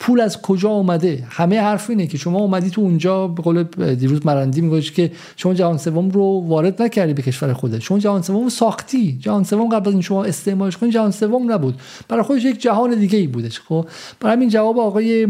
پول 0.00 0.20
از 0.20 0.42
کجا 0.42 0.68
اومده؟ 0.68 1.26
همه 1.30 1.60
حرف 1.60 1.90
اینه 1.90 2.06
که 2.06 2.18
شما 2.18 2.38
اومدی 2.38 2.70
تو 2.70 2.80
اونجا 2.80 3.28
به 3.28 3.42
قول 3.42 3.62
دیروز 3.94 4.26
مرندی 4.26 4.60
میگوش 4.60 4.92
که 4.92 5.12
شما 5.36 5.54
جهان 5.54 5.78
سوم 5.78 6.10
رو 6.10 6.44
وارد 6.46 6.82
نکردی 6.82 7.14
به 7.14 7.22
کشور 7.22 7.52
خودت. 7.52 7.78
شما 7.78 7.98
جهان 7.98 8.22
سوم 8.22 8.48
ساختی. 8.48 9.18
جهان 9.20 9.44
سوم 9.44 9.68
قبل 9.68 9.88
از 9.88 9.92
این 9.92 10.02
شما 10.02 10.24
استعمارش 10.24 10.76
کنی 10.76 10.90
جهان 10.90 11.10
سوم 11.10 11.52
نبود. 11.52 11.80
برای 12.08 12.22
خودش 12.22 12.44
یک 12.44 12.60
جهان 12.60 12.94
دیگه 12.94 13.18
ای 13.18 13.26
بودش 13.26 13.60
خب؟ 13.60 13.86
برای 14.20 14.36
همین 14.36 14.48
جواب 14.48 14.78
آقای 14.78 15.28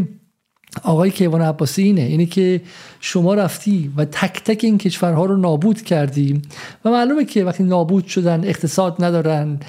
آقای 0.83 1.11
کیوان 1.11 1.43
عباسی 1.43 1.83
اینه 1.83 2.01
اینه 2.01 2.27
که 2.27 2.61
شما 3.01 3.35
رفتی 3.35 3.93
و 3.97 4.05
تک 4.05 4.45
تک 4.45 4.65
این 4.65 4.79
کشورها 4.79 5.25
رو 5.25 5.37
نابود 5.37 5.83
کردی 5.83 6.43
و 6.85 6.91
معلومه 6.91 7.25
که 7.25 7.45
وقتی 7.45 7.63
نابود 7.63 8.07
شدن 8.07 8.45
اقتصاد 8.45 9.05
ندارن 9.05 9.61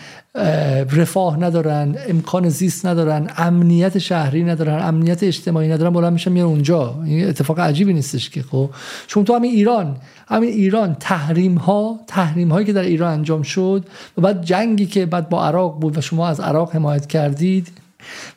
رفاه 0.92 1.40
ندارن 1.40 1.96
امکان 2.08 2.50
زیست 2.50 2.86
ندارن 2.86 3.30
امنیت 3.38 3.98
شهری 3.98 4.44
ندارن 4.44 4.88
امنیت 4.88 5.24
اجتماعی 5.24 5.70
ندارن 5.70 5.94
بلند 5.94 6.14
میشن 6.14 6.32
میان 6.32 6.48
اونجا. 6.48 7.02
این 7.06 7.28
اتفاق 7.28 7.60
عجیبی 7.60 7.94
نیستش 7.94 8.30
که 8.30 8.42
خب. 8.44 8.70
چون 9.08 9.24
تو 9.24 9.36
همین 9.36 9.52
ایران 9.52 9.98
همین 10.28 10.50
ایران 10.50 10.96
تحریم 11.00 11.56
ها 11.56 12.00
تحریم 12.08 12.52
هایی 12.52 12.66
که 12.66 12.74
در 12.74 12.82
ایران 12.82 13.14
انجام 13.14 13.42
شد 13.42 13.86
و 14.18 14.22
بعد 14.22 14.44
جنگی 14.44 14.86
که 14.86 15.06
بعد 15.06 15.30
با 15.30 15.46
عراق 15.46 15.80
بود 15.80 15.98
و 15.98 16.02
شما 16.02 16.28
از 16.28 16.40
عراق 16.40 16.76
حمایت 16.76 17.08
کردید 17.08 17.72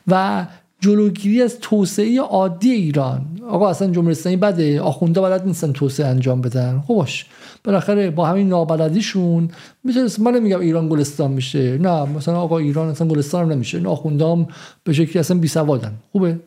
و 0.07 0.45
جلوگیری 0.85 1.41
از 1.41 1.59
توسعه 1.59 2.21
عادی 2.21 2.71
ایران. 2.71 3.21
آقا 3.49 3.69
اصلا 3.69 3.91
جمهوری 3.91 4.11
اسلامی 4.11 4.37
بده 4.37 4.81
آخونده 4.81 5.21
بلد 5.21 5.45
نیستن 5.45 5.71
توسعه 5.71 6.07
انجام 6.07 6.41
بدن. 6.41 6.83
باش. 6.87 7.25
بالاخره 7.63 8.09
با 8.09 8.25
همین 8.25 8.49
نابلدیشون 8.49 9.49
می‌تونست 9.83 10.19
من 10.19 10.31
نمیگم 10.31 10.59
ایران 10.59 10.89
گلستان 10.89 11.31
میشه. 11.31 11.77
نه 11.77 12.05
مثلا 12.05 12.39
آقا 12.39 12.57
ایران 12.57 12.87
اصلا 12.87 13.07
گلستان 13.07 13.45
هم 13.45 13.51
نمیشه. 13.51 13.77
این 13.77 13.87
آخوندام 13.87 14.47
به 14.83 14.93
شکلی 14.93 15.19
اصلا 15.19 15.37
بی 15.37 15.47
سوادن 15.47 15.93
خوبه؟ 16.11 16.39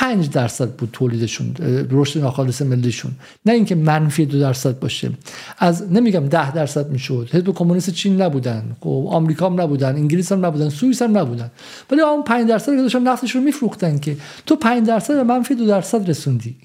5 0.00 0.30
درصد 0.30 0.70
بود 0.70 0.88
تولیدشون 0.92 1.54
رشد 1.90 2.20
ناخالص 2.20 2.62
ملیشون. 2.62 3.12
نه 3.46 3.52
اینکه 3.52 3.74
منفی 3.74 4.26
دو 4.26 4.40
درصد 4.40 4.78
باشه. 4.78 5.10
از 5.58 5.92
نمیگم 5.92 6.26
ده 6.26 6.52
درصد 6.52 6.90
می‌شد. 6.90 7.28
حزب 7.32 7.54
کمونیست 7.54 7.90
چین 7.90 8.22
نبودن. 8.22 8.76
خب 8.80 9.04
آمریکا 9.10 9.46
هم 9.46 9.60
نبودن. 9.60 9.94
انگلیس 9.96 10.32
هم 10.32 10.46
نبودن. 10.46 10.68
سوئیس 10.68 11.02
هم 11.02 11.18
نبودن. 11.18 11.50
ولی 11.90 12.00
اون 12.00 12.22
5 12.22 12.48
درصد 12.48 12.76
که 12.76 12.82
داشتن 12.82 13.02
نفتش 13.02 13.34
رو 13.34 13.40
میفروختن 13.40 13.98
که 13.98 14.16
تو 14.46 14.56
5 14.56 14.86
درصد 14.86 15.14
به 15.14 15.22
منفی 15.22 15.54
دو 15.54 15.66
درصد 15.66 16.10
رسوندی. 16.10 16.56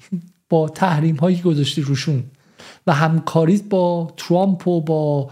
با 0.48 0.68
تحریم 0.68 1.16
هایی 1.16 1.36
که 1.36 1.42
گذاشتی 1.42 1.82
روشون. 1.82 2.22
و 2.86 2.92
همکاریت 2.92 3.62
با 3.70 4.12
ترامپ 4.16 4.68
و 4.68 4.80
با 4.80 5.30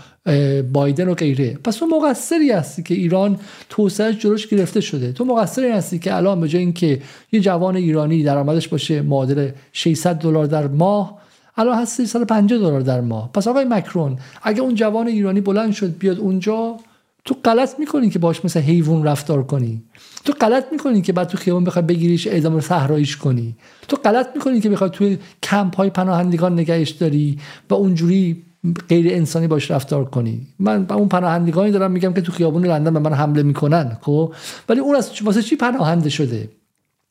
بایدن 0.72 1.08
و 1.08 1.14
غیره. 1.14 1.58
پس 1.64 1.76
تو 1.76 1.86
مقصری 1.86 2.50
هستی 2.50 2.82
که 2.82 2.94
ایران 2.94 3.38
توسعه 3.68 4.12
جلوش 4.12 4.46
گرفته 4.46 4.80
شده. 4.80 5.12
تو 5.12 5.24
مقصری 5.24 5.68
هستی 5.68 5.98
که 5.98 6.16
الان 6.16 6.40
به 6.40 6.48
جای 6.48 6.60
اینکه 6.60 7.02
یه 7.32 7.40
جوان 7.40 7.76
ایرانی 7.76 8.22
درآمدش 8.22 8.68
باشه 8.68 9.02
معادل 9.02 9.50
600 9.72 10.16
دلار 10.16 10.46
در 10.46 10.66
ماه 10.66 11.22
الان 11.56 11.78
هست 11.78 11.96
350 11.96 12.58
دلار 12.58 12.80
در 12.80 13.00
ماه. 13.00 13.32
پس 13.32 13.48
آقای 13.48 13.64
مکرون 13.64 14.18
اگه 14.42 14.60
اون 14.60 14.74
جوان 14.74 15.08
ایرانی 15.08 15.40
بلند 15.40 15.72
شد 15.72 15.98
بیاد 15.98 16.18
اونجا 16.18 16.76
تو 17.24 17.36
غلط 17.44 17.78
می‌کنی 17.78 18.10
که 18.10 18.18
باش 18.18 18.44
مثل 18.44 18.60
حیوان 18.60 19.04
رفتار 19.04 19.42
کنی. 19.42 19.82
تو 20.24 20.32
غلط 20.32 20.64
می‌کنی 20.72 21.02
که 21.02 21.12
بعد 21.12 21.28
تو 21.28 21.38
خیابون 21.38 21.64
بخوای 21.64 21.84
بگیریش 21.84 22.26
اعدام 22.26 22.60
صحراییش 22.60 23.16
کنی. 23.16 23.56
تو 23.88 23.96
غلط 23.96 24.28
می‌کنی 24.34 24.60
که 24.60 24.70
بخوای 24.70 24.90
توی 24.90 25.18
کمپ 25.42 25.76
های 25.76 25.90
پناهندگان 25.90 26.52
نگهش 26.52 26.90
داری 26.90 27.38
و 27.70 27.74
اونجوری 27.74 28.42
غیر 28.88 29.14
انسانی 29.14 29.46
باش 29.46 29.70
رفتار 29.70 30.04
کنی. 30.04 30.46
من 30.58 30.84
با 30.84 30.94
اون 30.94 31.08
پناهندگانی 31.08 31.70
دارم 31.70 31.90
میگم 31.90 32.12
که 32.12 32.20
تو 32.20 32.32
خیابون 32.32 32.66
لندن 32.66 32.92
به 32.92 32.98
من 32.98 33.12
حمله 33.12 33.42
می‌کنن 33.42 33.98
خب؟ 34.00 34.34
ولی 34.68 34.80
اون 34.80 34.96
از 34.96 35.10
واسه 35.22 35.42
چی 35.42 35.56
پناهنده 35.56 36.10
شده؟ 36.10 36.48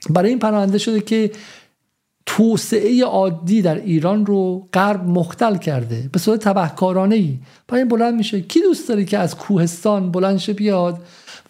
برای 0.09 0.29
این 0.29 0.39
پناهنده 0.39 0.77
شده 0.77 1.01
که 1.01 1.31
توسعه 2.25 3.03
عادی 3.03 3.61
در 3.61 3.75
ایران 3.75 4.25
رو 4.25 4.67
غرب 4.73 5.07
مختل 5.07 5.55
کرده 5.55 6.09
به 6.11 6.19
صورت 6.19 6.39
تبهکارانه 6.39 7.15
ای 7.15 7.37
برای 7.67 7.81
این 7.81 7.89
بلند 7.89 8.13
میشه. 8.13 8.41
کی 8.41 8.61
دوست 8.61 8.89
داره 8.89 9.05
که 9.05 9.17
از 9.17 9.35
کوهستان 9.35 10.11
بلند 10.11 10.37
شه 10.37 10.53
بیاد؟ 10.53 11.01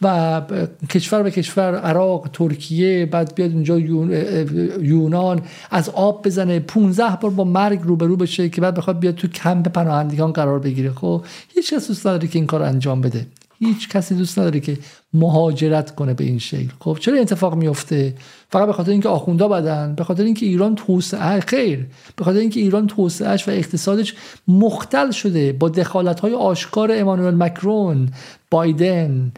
و 0.02 0.42
کشور 0.90 1.24
به 1.24 1.32
کشور 1.32 1.76
عراق 1.76 2.30
ترکیه 2.34 3.06
بعد 3.06 3.36
بیاد 3.36 3.52
اونجا 3.52 3.80
یونان 3.80 5.42
از 5.72 5.90
آب 5.90 6.26
بزنه. 6.26 6.60
15 6.60 7.18
بار 7.22 7.32
با 7.32 7.44
مرگ 7.44 7.80
روبرو 7.84 8.16
بشه 8.16 8.50
که 8.50 8.62
بعد 8.62 8.76
بخواد 8.76 9.00
بیاد 9.00 9.16
تو 9.16 9.28
کمپ 9.28 9.68
پناهندگان 9.68 10.32
قرار 10.32 10.60
بگیره. 10.60 10.92
خب 10.92 11.26
هیچ 11.56 11.74
کس 11.74 11.88
دوست 11.88 12.08
نداره 12.08 12.28
که 12.28 12.40
این 12.40 12.48
کار 12.48 12.64
انجام 12.64 13.02
بده. 13.02 13.26
هیچ 13.64 13.90
کسی 13.90 14.16
دوست 14.16 14.40
نداره 14.40 14.60
که 14.60 14.78
مهاجرت 15.14 15.96
کنه 15.96 16.14
به 16.14 16.24
این 16.24 16.40
شکل. 16.40 16.70
خب 16.80 16.98
چرا 17.00 17.20
اتفاق 17.20 17.56
میفته؟ 17.56 18.14
فقط 18.50 18.68
به 18.68 18.74
خاطر 18.74 18.92
اینکه 18.92 19.10
آخوندا 19.10 19.48
بدن 19.48 19.96
به 19.96 20.04
خاطر 20.04 20.24
اینکه 20.24 20.46
ایران 20.46 20.76
توسعه 20.76 21.40
خیر 21.40 21.86
به 22.16 22.24
خاطر 22.24 22.40
اینکه 22.40 22.60
ایران 22.60 22.88
توسعهش 22.88 23.48
و 23.48 23.52
اقتصادش 23.52 24.16
مختل 24.48 25.12
شده 25.12 25.54
با 25.54 25.70
دخالت 25.70 26.20
های 26.20 26.34
آشکار 26.34 26.92
امانوئل 26.94 27.36
مکرون 27.36 28.10
بایدن 28.52 29.32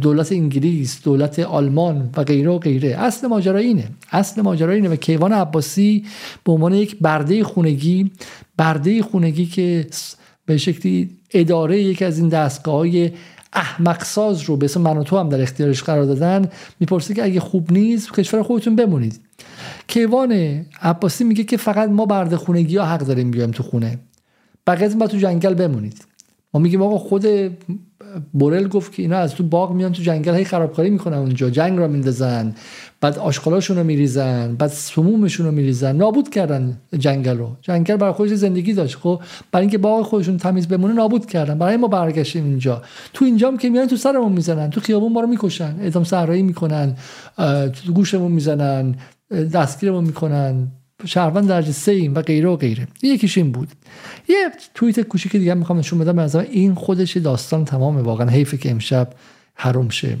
دولت 0.00 0.32
انگلیس 0.32 1.02
دولت 1.02 1.38
آلمان 1.38 2.10
و 2.16 2.24
غیره 2.24 2.50
و 2.50 2.58
غیره. 2.58 2.88
اصل 2.88 3.26
ماجرا 3.26 3.58
اینه. 3.58 3.88
اصل 4.12 4.42
ماجرا 4.42 4.72
اینه 4.72 4.88
و 4.88 4.96
کیوان 4.96 5.32
عباسی 5.32 6.04
به 6.44 6.52
عنوان 6.52 6.74
یک 6.74 6.96
برده 7.00 7.44
خونگی 7.44 8.10
برده 8.56 9.02
خونگی 9.02 9.46
که 9.46 9.86
به 10.46 10.56
شکلی 10.56 11.10
اداره 11.34 11.82
یکی 11.82 12.04
از 12.04 12.18
این 12.18 12.28
دستگاه 12.28 12.74
های 12.74 13.10
احمق 13.52 14.04
ساز 14.04 14.42
رو 14.42 14.56
به 14.56 14.64
اسم 14.64 14.80
من 14.80 14.96
و 14.96 15.02
تو 15.02 15.18
هم 15.18 15.28
در 15.28 15.42
اختیارش 15.42 15.82
قرار 15.82 16.04
دادن 16.04 16.48
می‌پرسه 16.80 17.14
که 17.14 17.24
اگه 17.24 17.40
خوب 17.40 17.72
نیست 17.72 18.12
کشور 18.12 18.42
خودتون 18.42 18.76
بمونید. 18.76 19.20
کیوان 19.86 20.32
عباسی 20.82 21.24
میگه 21.24 21.44
که 21.44 21.56
فقط 21.56 21.90
ما 21.90 22.06
برده 22.06 22.36
خونگی 22.36 22.76
ها 22.76 22.84
حق 22.84 23.00
داریم 23.00 23.30
بیایم 23.30 23.50
تو 23.50 23.62
خونه. 23.62 23.98
بقیه 24.66 24.88
ما 24.88 25.06
تو 25.06 25.16
جنگل 25.16 25.54
بمونید. 25.54 26.04
ما 26.54 26.60
میگیم 26.60 26.82
آقا 26.82 26.98
خود 26.98 27.26
بورل 28.32 28.68
گفت 28.68 28.92
که 28.92 29.02
اینا 29.02 29.16
از 29.16 29.34
تو 29.34 29.44
باغ 29.44 29.72
میان 29.72 29.92
تو 29.92 30.02
جنگل 30.02 30.34
هی 30.34 30.44
خرابکاری 30.44 30.90
می‌کنن 30.90 31.16
اونجا 31.16 31.50
جنگ 31.50 31.78
را 31.78 31.88
میندازن 31.88 32.54
بعد 33.00 33.18
آشغالاشون 33.18 33.76
رو 33.76 33.84
میریزن 33.84 34.54
بعد 34.54 34.70
سمومشون 34.70 35.54
میریزن. 35.54 35.96
نابود 35.96 36.30
کردن 36.30 36.80
جنگل 36.98 37.38
رو. 37.38 37.56
جنگل 37.62 37.96
برای 37.96 38.12
خودش 38.12 38.30
زندگی 38.30 38.72
داشت. 38.72 38.96
خب 38.96 39.20
برای 39.52 39.62
اینکه 39.62 39.78
باغ 39.78 40.02
خودشون 40.02 40.36
تمیز 40.36 40.68
بمونه 40.68 40.94
نابود 40.94 41.26
کردن. 41.26 41.58
برای 41.58 41.76
ما 41.76 41.88
برگشتیم 41.88 42.44
اینجا. 42.44 42.82
تو 43.12 43.24
اینجام 43.24 43.56
که 43.56 43.70
میان 43.70 43.86
تو 43.86 43.96
سرمون 43.96 44.32
می‌زنن. 44.32 44.70
تو 44.70 44.80
خیابون 44.80 45.12
ما 45.12 45.20
رو 45.20 45.26
می‌کشن. 45.26 45.74
اعدام 45.80 46.04
صحرایی 46.04 46.42
می‌کنن 46.42 46.96
تو 47.84 47.92
گوشمون 47.94 48.32
می‌زنن 48.32 48.94
دستگیرمون 49.52 50.04
می‌کنن. 50.04 50.68
شهروند 51.04 51.48
درجه 51.48 51.72
سه 51.72 51.92
ایم 51.92 52.14
و 52.14 52.22
غیره 52.22 52.48
و 52.48 52.56
غیره. 52.56 52.88
یکیش 53.02 53.38
این 53.38 53.52
بود. 53.52 53.68
یه 54.28 54.50
توییت 54.74 55.00
کوچیک 55.00 55.32
دیگه 55.32 55.54
می‌خوام 55.54 55.78
نشون 55.78 55.98
بدم. 55.98 56.18
از 56.18 56.36
این 56.36 56.74
خودش 56.74 57.16
داستان 57.16 57.64
تمام 57.64 57.96
واقعا 57.96 58.28
حیفه 58.28 58.56
که 58.56 58.70
امشب 58.70 59.12
حروم 59.54 59.88
شه. 59.88 60.18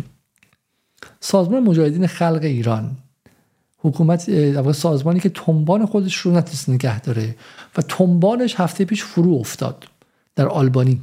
سازمان 1.20 1.62
مجاهدین 1.62 2.06
خلق 2.06 2.40
ایران. 2.42 2.96
حکومت 3.78 4.72
سازمانی 4.72 5.20
که 5.20 5.28
تنبان 5.28 5.86
خودش 5.86 6.16
رو 6.16 6.32
نتونست 6.32 6.68
نگه 6.68 7.00
داره 7.00 7.36
و 7.76 7.82
تنبانش 7.82 8.54
هفته 8.60 8.84
پیش 8.84 9.04
فرو 9.04 9.34
افتاد 9.34 9.84
در 10.36 10.46
آلبانی. 10.46 11.00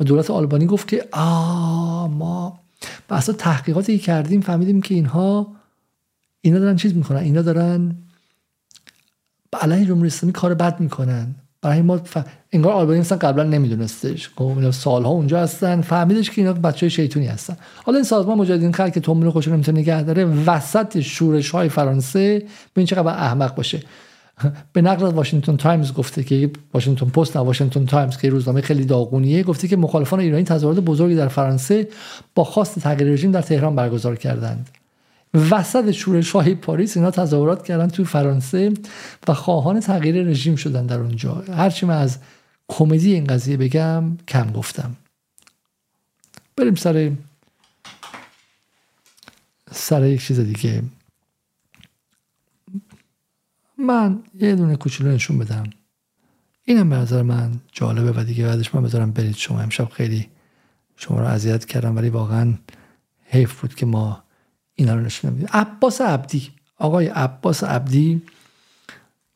و 0.00 0.04
دولت 0.04 0.30
آلبانی 0.30 0.66
گفت 0.66 0.88
که 0.88 1.08
آ 1.12 2.06
ما 2.06 2.60
بحثا 3.08 3.32
تحقیقاتی 3.32 3.98
کردیم 3.98 4.40
فهمیدیم 4.40 4.82
که 4.82 4.94
اینها 4.94 5.52
اینا 6.40 6.58
دارن 6.58 6.76
چیز 6.76 6.94
می‌کنن. 6.94 7.18
اینا 7.18 7.42
دارن 7.42 7.96
علیه 9.58 9.86
جمهوری 9.86 10.06
اسلامی 10.06 10.32
کار 10.32 10.54
بد 10.54 10.80
می‌کنن. 10.80 11.34
برای 11.62 11.82
ما 11.82 11.98
ف... 11.98 12.18
انگار 12.52 12.72
آلبانی 12.72 13.00
مثلا 13.00 13.18
قبلا 13.18 13.44
نمیدونستش. 13.44 14.30
خب 14.36 14.44
اینا 14.44 14.70
سالها 14.72 15.10
اونجا 15.10 15.40
هستن. 15.40 15.80
فهمیدش 15.80 16.30
که 16.30 16.40
اینا 16.40 16.52
بچه 16.52 16.88
شیطونی 16.88 17.26
هستن. 17.26 17.56
حالا 17.84 17.98
این 17.98 18.04
سازمان 18.04 18.38
مجاهدین 18.38 18.72
خلق 18.72 18.92
که 18.92 19.00
تنبون 19.00 19.30
خودش 19.30 19.48
نمی‌تونه 19.48 19.80
نگه 19.80 20.02
داره 20.02 20.24
وسط 20.24 21.00
شورش 21.00 21.50
های 21.50 21.68
فرانسه 21.68 22.42
ببین 22.76 22.86
چقدر 22.86 23.08
احمق 23.08 23.54
باشه. 23.54 23.82
به 24.72 24.82
نقل 24.82 25.06
از 25.06 25.12
واشنگتن 25.12 25.56
تایمز 25.56 25.92
گفته 25.92 26.22
که 26.22 26.50
واشنگتن 26.74 27.06
پست 27.06 27.36
نه 27.36 27.42
واشنگتن 27.42 27.86
تایمز 27.86 28.16
که 28.16 28.30
روزنامه 28.30 28.60
خیلی 28.60 28.84
داغونیه 28.84 29.42
گفته 29.42 29.68
که 29.68 29.76
مخالفان 29.76 30.20
ایرانی 30.20 30.44
تظاهرات 30.44 30.84
بزرگی 30.84 31.14
در 31.14 31.28
فرانسه 31.28 31.88
با 32.34 32.44
خواست 32.44 32.78
تغییر 32.78 33.10
رژیم 33.10 33.30
در 33.30 33.42
تهران 33.42 33.76
برگزار 33.76 34.16
کردند. 34.16 34.70
وسط 35.34 35.90
شورش 35.90 36.30
های 36.30 36.54
پاریس 36.54 36.96
اینا 36.96 37.10
تظاهرات 37.10 37.64
کردن 37.64 37.88
توی 37.88 38.04
فرانسه 38.04 38.72
و 39.28 39.34
خواهان 39.34 39.80
تغییر 39.80 40.24
رژیم 40.24 40.56
شدن 40.56 40.86
در 40.86 41.00
اونجا. 41.00 41.34
هرچی 41.34 41.86
من 41.86 41.98
از 41.98 42.18
کمدی 42.68 43.14
این 43.14 43.24
قضیه 43.24 43.56
بگم 43.56 44.16
کم 44.28 44.52
گفتم. 44.52 44.96
بریم 46.56 46.74
سر 46.74 47.12
سر 49.70 50.06
یک 50.06 50.26
چیز 50.26 50.40
دیگه. 50.40 50.82
من 53.78 54.22
یه 54.40 54.54
دونه 54.54 54.76
کوچولو 54.76 55.10
نشون 55.10 55.38
بدم. 55.38 55.70
اینم 56.64 56.90
به 56.90 56.96
نظر 56.96 57.22
من 57.22 57.52
جالبه 57.72 58.20
و 58.20 58.24
دیگه 58.24 58.46
بعدش 58.46 58.74
من 58.74 58.82
بذارم 58.82 59.10
برید 59.10 59.36
شما. 59.36 59.60
امشب 59.60 59.88
خیلی 59.88 60.28
شما 60.96 61.20
رو 61.20 61.26
اذیت 61.26 61.64
کردم 61.64 61.96
ولی 61.96 62.08
واقعا 62.08 62.54
حیف 63.24 63.60
بود 63.60 63.74
که 63.74 63.86
ما 63.86 64.22
اینا 64.80 64.94
رو 64.94 65.00
نشون 65.00 65.32
میده 65.32 65.48
عباس 65.52 66.00
عبدی. 66.00 66.48
آقای 66.78 67.06
عباس 67.06 67.64
عبدی 67.64 68.22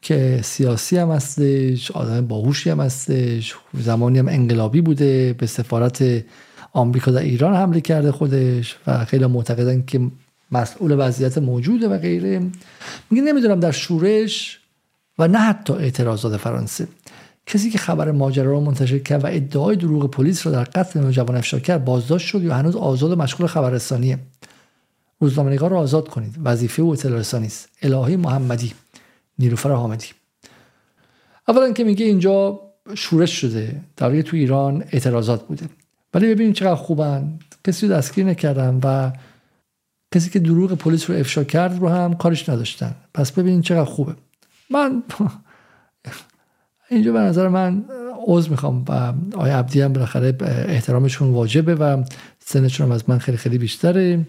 که 0.03 0.41
سیاسی 0.45 0.97
هم 0.97 1.11
هستش 1.11 1.91
آدم 1.91 2.27
باهوشی 2.27 2.71
هم 2.71 2.81
هستش 2.81 3.55
زمانی 3.75 4.19
هم 4.19 4.29
انقلابی 4.29 4.81
بوده 4.81 5.33
به 5.33 5.47
سفارت 5.47 6.25
آمریکا 6.73 7.11
در 7.11 7.21
ایران 7.21 7.55
حمله 7.55 7.81
کرده 7.81 8.13
خودش 8.13 8.77
و 8.87 9.05
خیلی 9.05 9.27
معتقدن 9.27 9.85
که 9.87 10.01
مسئول 10.53 10.95
وضعیت 10.99 11.39
موجوده 11.39 11.89
و 11.89 11.99
غیره. 11.99 12.41
میگه 13.11 13.23
نمی‌دونم 13.23 13.61
در 13.61 13.73
شورش 13.73 14.61
و 15.19 15.29
نه 15.29 15.39
حتی 15.39 15.73
اعتراضات 15.73 16.37
فرانسه. 16.37 16.89
کسی 17.47 17.71
که 17.71 17.79
خبر 17.79 18.11
ماجرا 18.11 18.51
رو 18.51 18.61
منتشر 18.61 18.99
کرد 18.99 19.25
و 19.25 19.27
ادعای 19.27 19.77
دروغ 19.77 20.11
پلیس 20.11 20.47
رو 20.47 20.53
در 20.53 20.65
قتل 20.65 21.01
نوجوان 21.01 21.37
افشا 21.37 21.59
کرد 21.59 21.85
بازداشت 21.85 22.27
شد 22.27 22.43
یا 22.43 22.55
هنوز 22.55 22.77
آزاد 22.77 23.13
و 23.13 23.17
مشغول 23.17 23.47
خبررسانیه. 23.47 24.19
روزنامه‌نگار 25.21 25.71
رو 25.71 25.77
آزاد 25.77 26.09
کنید. 26.09 26.35
وظیفه 26.45 26.83
او 26.83 26.93
اطلاع 26.93 27.19
رسانی 27.19 27.47
است. 27.47 27.69
الهی 27.83 28.17
محمدی. 28.17 28.73
نیلوفر 29.39 29.71
حامدی. 29.71 30.07
اولا 31.49 31.73
که 31.73 31.85
میگه 31.85 32.07
اینجا 32.07 32.61
شورش 32.95 33.41
شده. 33.41 33.81
در 33.97 34.23
تو 34.23 34.37
ایران 34.37 34.85
اعتراضات 34.91 35.47
بوده. 35.47 35.69
ولی 36.15 36.35
ببینید 36.35 36.55
چقدر 36.55 36.75
خوبن. 36.75 37.39
کسی 37.67 37.89
رو 37.89 37.95
دستگیر 37.95 38.25
نکردن 38.25 38.81
و 38.85 39.13
کسی 40.15 40.31
که 40.31 40.39
دروغ 40.39 40.73
پلیس 40.73 41.11
رو 41.11 41.17
افشا 41.17 41.45
کرد 41.45 41.79
رو 41.79 41.89
هم 41.89 42.15
کارش 42.15 42.49
نداشتن. 42.49 42.95
پس 43.15 43.33
ببینید 43.33 43.65
چقدر 43.65 43.85
خوبه. 43.85 44.15
من 44.71 45.03
اینجا 46.91 47.13
به 47.13 47.19
نظر 47.19 47.49
من 47.49 47.85
عوض 48.27 48.49
می‌خوام 48.49 48.85
و 48.89 49.13
آقای 49.37 49.51
عبدی 49.51 49.81
هم 49.81 49.93
بالاخره 49.93 50.37
احترامشون 50.69 51.31
واجبه 51.31 51.75
و 51.75 52.05
سنشون 52.39 52.93
از 52.93 53.11
من 53.11 53.19
خیلی 53.19 53.37
خیلی 53.37 53.59
بیشتره. 53.59 54.27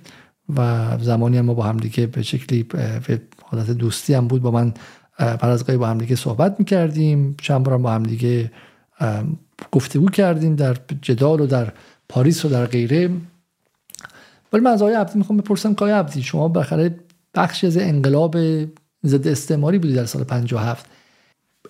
و 0.57 0.97
زمانی 1.01 1.37
هم 1.37 1.45
ما 1.45 1.53
با 1.53 1.63
همدیگه 1.63 2.07
به 2.07 2.21
شکلی 2.21 2.63
به 2.63 3.21
حالت 3.43 3.71
دوستی 3.71 4.13
هم 4.13 4.27
بود 4.27 4.41
با 4.41 4.51
من 4.51 4.73
بعد 5.17 5.45
از 5.45 5.65
با 5.65 5.87
همدیگه 5.87 6.15
صحبت 6.15 6.55
می‌کردیم. 6.59 7.35
چند 7.41 7.63
بار 7.63 7.77
با 7.77 7.91
همدیگه 7.91 8.51
گفتگو 9.71 10.09
کردیم 10.09 10.55
در 10.55 10.77
جدال 11.01 11.41
و 11.41 11.47
در 11.47 11.73
پاریس 12.09 12.45
و 12.45 12.49
در 12.49 12.65
غیره. 12.65 13.09
ولی 14.53 14.63
من 14.63 14.71
از 14.71 14.81
آقای 14.81 14.95
عبدی 14.95 15.17
می‌خوام 15.17 15.37
بپرسم 15.37 15.73
که 15.73 15.85
آقای 15.85 15.91
عبدی 15.91 16.23
شما 16.23 16.47
بالاخره 16.47 16.99
بخشی 17.35 17.67
از 17.67 17.77
انقلاب 17.77 18.37
ضد 19.05 19.27
استعماری 19.27 19.79
بودی 19.79 19.93
در 19.93 20.05
سال 20.05 20.23
57 20.23 20.85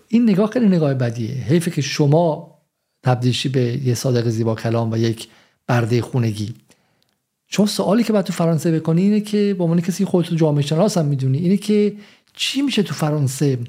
این 0.07 0.29
نگاه 0.29 0.49
خیلی 0.49 0.67
نگاه 0.67 0.93
بدیه. 0.93 1.31
حیفه 1.31 1.71
که 1.71 1.81
شما 1.81 2.55
تبدیشی 3.03 3.49
به 3.49 3.61
یه 3.61 3.93
صادق 3.93 4.29
زیبا 4.29 4.55
کلام 4.55 4.91
و 4.91 4.97
یک 4.97 5.27
برده 5.67 6.01
خونگی. 6.01 6.53
چون 7.47 7.65
سوالی 7.65 8.03
که 8.03 8.13
باید 8.13 8.25
تو 8.25 8.33
فرانسه 8.33 8.79
بکنی 8.79 9.01
اینه 9.01 9.21
که 9.21 9.55
با 9.57 9.65
عنوان 9.65 9.81
کسی 9.81 10.05
خودت 10.05 10.29
تو 10.29 10.35
جامعه 10.35 10.61
شناس 10.61 10.97
هم 10.97 11.05
می‌دونی 11.05 11.37
اینه 11.37 11.57
که 11.57 11.95
چی 12.33 12.61
میشه 12.61 12.83
تو 12.83 12.93
فرانسه 12.93 13.59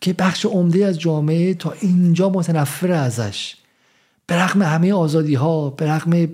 که 0.00 0.12
بخش 0.12 0.44
عمده 0.44 0.86
از 0.86 1.00
جامعه 1.00 1.54
تا 1.54 1.74
اینجا 1.80 2.28
متنفر 2.28 2.92
ازش؟ 2.92 3.56
به 4.26 4.34
رغم 4.42 4.62
همه 4.62 4.92
آزادی 4.92 5.34
ها 5.34 5.70
به 5.70 5.90
رغم 5.90 6.28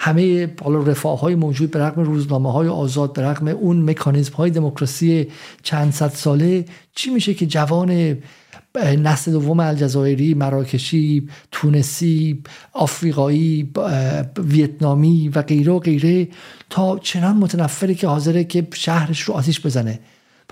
همه 0.00 0.50
رفاه 0.64 1.20
های 1.20 1.34
موجود 1.34 1.70
به 1.70 1.78
رغم 1.78 2.02
روزنامه 2.02 2.52
های 2.52 2.68
آزاد 2.68 3.12
به 3.12 3.22
رغم 3.22 3.48
اون 3.48 3.90
مکانیزم 3.90 4.32
های 4.32 4.50
دموکراسی 4.50 5.28
چند 5.62 5.92
صد 5.92 6.10
ساله 6.10 6.64
چی 6.94 7.10
میشه 7.10 7.34
که 7.34 7.46
جوان 7.46 8.18
نسل 8.78 9.32
دوم 9.32 9.60
الجزایری 9.60 10.34
مراکشی 10.34 11.28
تونسی 11.52 12.42
آفریقایی 12.72 13.72
ویتنامی 14.38 15.28
و 15.28 15.42
غیره 15.42 15.72
و 15.72 15.78
غیره 15.78 16.28
تا 16.70 16.98
چنان 16.98 17.36
متنفره 17.36 17.94
که 17.94 18.06
حاضره 18.06 18.44
که 18.44 18.66
شهرش 18.74 19.20
رو 19.20 19.34
آتیش 19.34 19.66
بزنه. 19.66 20.00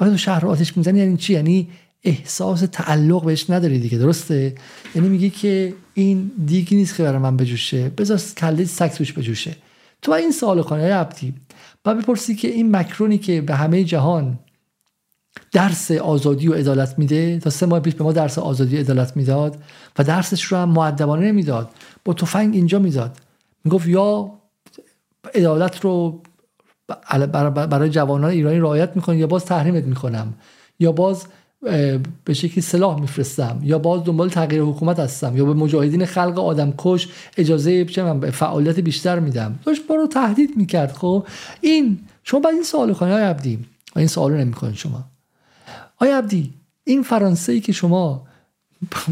وقتی 0.01 0.13
تو 0.13 0.19
شهر 0.19 0.41
رو 0.41 0.49
آتیش 0.49 0.77
می‌زنی 0.77 0.99
یعنی 0.99 1.17
چی؟ 1.17 1.33
یعنی 1.33 1.69
احساس 2.05 2.65
تعلق 2.73 3.25
بهش 3.25 3.51
نداری 3.51 3.79
دیگه 3.79 3.99
درسته؟ 3.99 4.55
یعنی 4.95 5.09
میگی 5.09 5.31
که 5.31 5.75
این 5.95 6.31
دیگی 6.47 6.77
نیست 6.77 6.97
که 6.97 7.03
برای 7.03 7.19
من 7.19 7.37
بجوشه. 7.37 7.89
بذار 7.89 8.21
کله 8.37 8.65
سگ 8.65 8.91
بجوشه. 9.17 9.57
تو 10.03 10.13
این 10.13 10.31
سوال 10.31 10.63
کنه 10.63 10.95
عبدی 10.95 11.35
و 11.85 11.95
بپرسی 11.95 12.35
که 12.35 12.49
این 12.49 12.77
مکرونی 12.77 13.19
که 13.19 13.41
به 13.41 13.55
همه 13.55 13.85
جهان 13.85 14.39
درس 15.53 15.91
آزادی 15.91 16.49
و 16.49 16.55
عدالت 16.55 16.99
میده 16.99 17.39
تا 17.39 17.51
سه 17.51 17.67
ماه 17.67 17.81
پیش 17.81 17.95
به 17.95 18.05
ما 18.05 18.13
درس 18.13 18.39
آزادی 18.39 18.77
و 18.77 18.81
عدالت 18.81 19.17
می‌داد 19.17 19.57
و 19.99 20.05
درسش 20.05 20.45
رو 20.45 20.59
هم 20.59 20.69
معدبانه 20.69 21.27
نمی‌داد 21.27 21.71
با 22.05 22.15
تفنگ 22.15 22.55
اینجا 22.55 22.79
می‌داد. 22.79 23.17
می‌گفت 23.65 23.89
یا 23.89 24.31
عدالت 25.35 25.81
رو 25.81 26.23
برای 27.71 27.91
جوانان 27.91 28.31
ایرانی 28.31 28.59
رعایت 28.59 28.97
می‌کنم 28.97 29.19
یا 29.19 29.27
باز 29.27 29.45
تحریمت 29.45 29.85
می‌کنم؟ 29.85 30.35
یا 30.81 30.93
باز 30.93 31.25
به 32.25 32.35
شکلی 32.35 32.61
سلاح 32.61 33.01
میفرستم؟ 33.01 33.61
یا 33.63 33.79
باز 33.79 34.05
دنبال 34.05 34.29
تغییر 34.29 34.63
حکومت 34.63 34.99
هستم؟ 34.99 35.37
یا 35.37 35.45
به 35.45 35.55
مجاهدین 35.55 36.07
خلق 36.07 36.39
آدم 36.39 36.75
کش 36.79 37.09
اجازه 37.37 37.85
فعالیت 38.33 38.81
بیشتر 38.81 39.19
میدم؟ 39.19 39.59
داشت 39.65 39.87
با 39.87 39.95
رو 39.95 40.07
تهدید 40.07 40.51
می‌کرد 40.57 40.93
خب؟ 40.93 41.27
این 41.61 41.99
شما 42.25 42.41
باید 42.41 42.55
این 42.55 42.65
سوال 42.65 42.95
کنید 42.95 43.13
آیا 43.13 43.29
عبدی. 43.29 43.65
این 43.97 44.07
سوال 44.07 44.33
نمی‌کنید 44.33 44.75
شما. 44.75 45.05
آیا 45.97 46.19
عبدی 46.19 46.55
این 46.85 47.03
فرانسه 47.03 47.53
ای 47.53 47.61
که 47.61 47.73
شما 47.73 48.27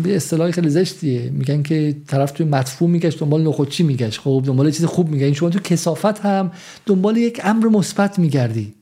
به 0.02 0.16
اصطلاح 0.16 0.50
خیلی 0.50 0.70
زشتیه 0.70 1.30
میگن 1.30 1.62
که 1.62 1.96
طرف 2.06 2.30
توی 2.32 2.46
مدفوع 2.46 2.88
میگشت 2.88 3.20
دنبال 3.20 3.42
نخودچی 3.42 3.82
میگشت. 3.82 4.20
خب 4.20 4.42
دنبال 4.46 4.70
چیز 4.70 4.84
خوب 4.84 5.08
میگه. 5.08 5.24
این 5.24 5.34
شما 5.34 5.50
تو 5.50 5.58
کسافت 5.58 6.20
هم 6.20 6.52
دنبال 6.86 7.16
یک 7.16 7.40
امر 7.44 7.66
مثبت 7.68 8.18
میگردی. 8.18 8.74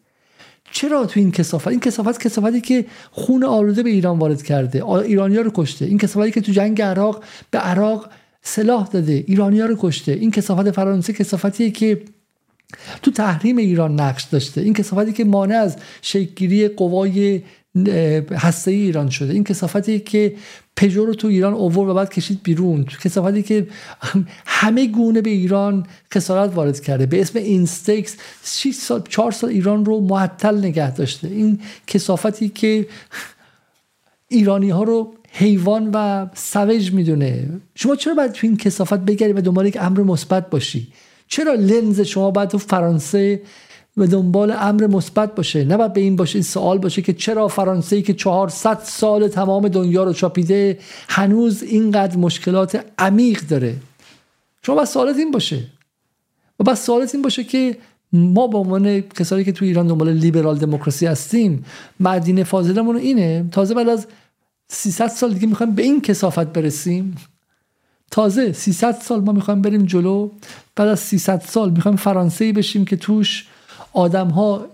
چرا 0.71 1.07
تو 1.07 1.21
این 1.21 1.33
کسافت؟ 1.33 1.69
این 1.69 1.81
کسافت 1.81 2.21
کسافتی 2.21 2.61
که 2.61 2.87
خون 3.11 3.45
آلوده 3.45 3.83
به 3.83 3.91
ایران 3.91 4.19
وارد 4.19 4.43
کرده 4.43 4.87
ایرانیا 4.87 5.41
رو 5.41 5.51
کشته. 5.55 5.85
این 5.85 5.99
کسافتی 5.99 6.31
که 6.31 6.41
تو 6.41 6.53
جنگ 6.53 6.83
عراق 6.83 7.25
به 7.51 7.59
عراق 7.59 8.11
سلاح 8.43 8.87
داده 8.87 9.25
ایرانیا 9.27 9.67
رو 9.67 9.77
کشته. 9.81 10.13
این 10.13 10.31
کسافت 10.31 10.71
فرانسه 10.71 11.13
کسافتیه 11.13 11.71
که 11.71 12.03
تو 13.03 13.11
تحریم 13.11 13.57
ایران 13.57 14.01
نقش 14.01 14.23
داشته. 14.23 14.61
این 14.61 14.75
کسافتی 14.75 15.13
که 15.13 15.25
مانع 15.25 15.57
از 15.57 15.77
شکلگیری 16.03 16.69
قوای 16.69 17.43
هسته 18.33 18.71
ایران 18.71 19.11
شده. 19.11 19.33
این 19.33 19.45
کسافتی 19.45 20.01
که 20.01 20.35
پژو 20.77 21.07
رو 21.07 21.15
تو 21.15 21.29
ایران 21.29 21.55
اوور 21.55 21.89
و 21.89 21.95
بعد 21.95 22.11
کشید 22.11 22.43
بیرون. 22.43 22.85
کسافتی 22.85 23.43
که 23.43 23.67
همه 24.47 24.87
گونه 24.87 25.21
به 25.21 25.31
ایران 25.31 25.87
خسارت 26.15 26.55
وارد 26.55 26.81
کرده. 26.81 27.07
به 27.07 27.21
اسم 27.21 27.39
اینستکس 27.39 28.17
6 28.45 28.75
سال 28.75 29.03
4 29.09 29.33
سال 29.33 29.51
ایران 29.51 29.85
رو 29.85 30.01
معطل 30.01 30.59
نگه 30.59 30.95
داشته. 30.95 31.29
این 31.29 31.61
کسافتی 31.87 32.49
که 32.49 32.87
ایرانی 34.29 34.71
ها 34.71 34.83
رو 34.83 35.15
حیوان 35.33 35.91
و 35.95 36.27
سوج 36.35 36.93
می‌دونه. 36.93 37.49
شما 37.75 37.97
چرا 37.97 38.15
باید 38.15 38.33
تو 38.33 38.47
این 38.47 38.57
کسافت 38.57 38.99
بگری 38.99 39.33
و 39.33 39.41
دنبال 39.41 39.67
یک 39.67 39.77
امر 39.81 40.01
مثبت 40.01 40.51
باشی؟ 40.51 40.89
چرا 41.29 41.55
لنز 41.55 42.01
شما 42.01 42.31
باید 42.31 42.49
تو 42.49 42.59
فرانسه 42.59 43.43
و 43.97 44.07
دنبال 44.07 44.51
امر 44.51 44.87
مثبت 44.87 45.35
باشه. 45.35 45.65
نه 45.65 45.89
به 45.89 46.01
این 46.01 46.17
باشه 46.17 46.37
این 46.37 46.43
سوال 46.43 46.79
باشه 46.79 47.03
که 47.03 47.13
چرا 47.13 47.49
فرانسه 47.49 47.97
ای 47.97 48.03
که 48.03 48.15
400 48.15 48.81
سال 48.85 49.29
تمام 49.29 49.69
دنیا 49.69 50.05
رو 50.05 50.13
چاپیده 50.13 50.79
هنوز 51.09 51.63
اینقدر 51.63 52.17
مشکلات 52.17 52.85
عمیق 52.99 53.41
داره؟ 53.41 53.77
شما 54.63 54.77
باید 54.77 54.89
سوالت 54.89 55.17
این 55.17 55.31
باشه. 55.31 55.65
و 56.61 56.65
بس 56.65 56.87
سوالت 56.87 57.15
این 57.15 57.23
باشه 57.23 57.45
که 57.45 57.77
ما 58.13 58.47
به 58.47 58.59
عنوان 58.59 59.01
کسایی 59.01 59.45
که 59.45 59.53
تو 59.53 59.65
ایران 59.65 59.87
دنبال 59.87 60.13
لیبرال 60.13 60.59
دموکراسی 60.59 61.07
هستیم 61.07 61.65
مدینه 62.01 62.45
فاضلمون 62.45 62.97
اینه. 62.97 63.49
تازه 63.53 63.75
بعد 63.75 63.89
از 63.89 64.07
300 64.69 65.09
سال 65.09 65.33
دیگه 65.33 65.47
می‌خوایم 65.47 65.75
به 65.75 65.83
این 65.83 66.01
کسافت 66.01 66.47
برسیم. 66.47 67.17
تازه 68.11 68.53
300 68.53 68.93
سال 69.03 69.21
ما 69.21 69.33
می‌خوایم 69.33 69.63
بریم 69.63 69.85
جلو. 69.85 70.31
بعد 70.77 70.89
از 70.89 71.01
300 71.01 71.43
سال 71.49 71.71
می‌خوایم 71.71 71.97
فرانسه 71.97 72.53
بشیم 72.53 72.85
که 72.85 72.97
توش 72.97 73.47
آدم 73.93 74.29
ها 74.29 74.67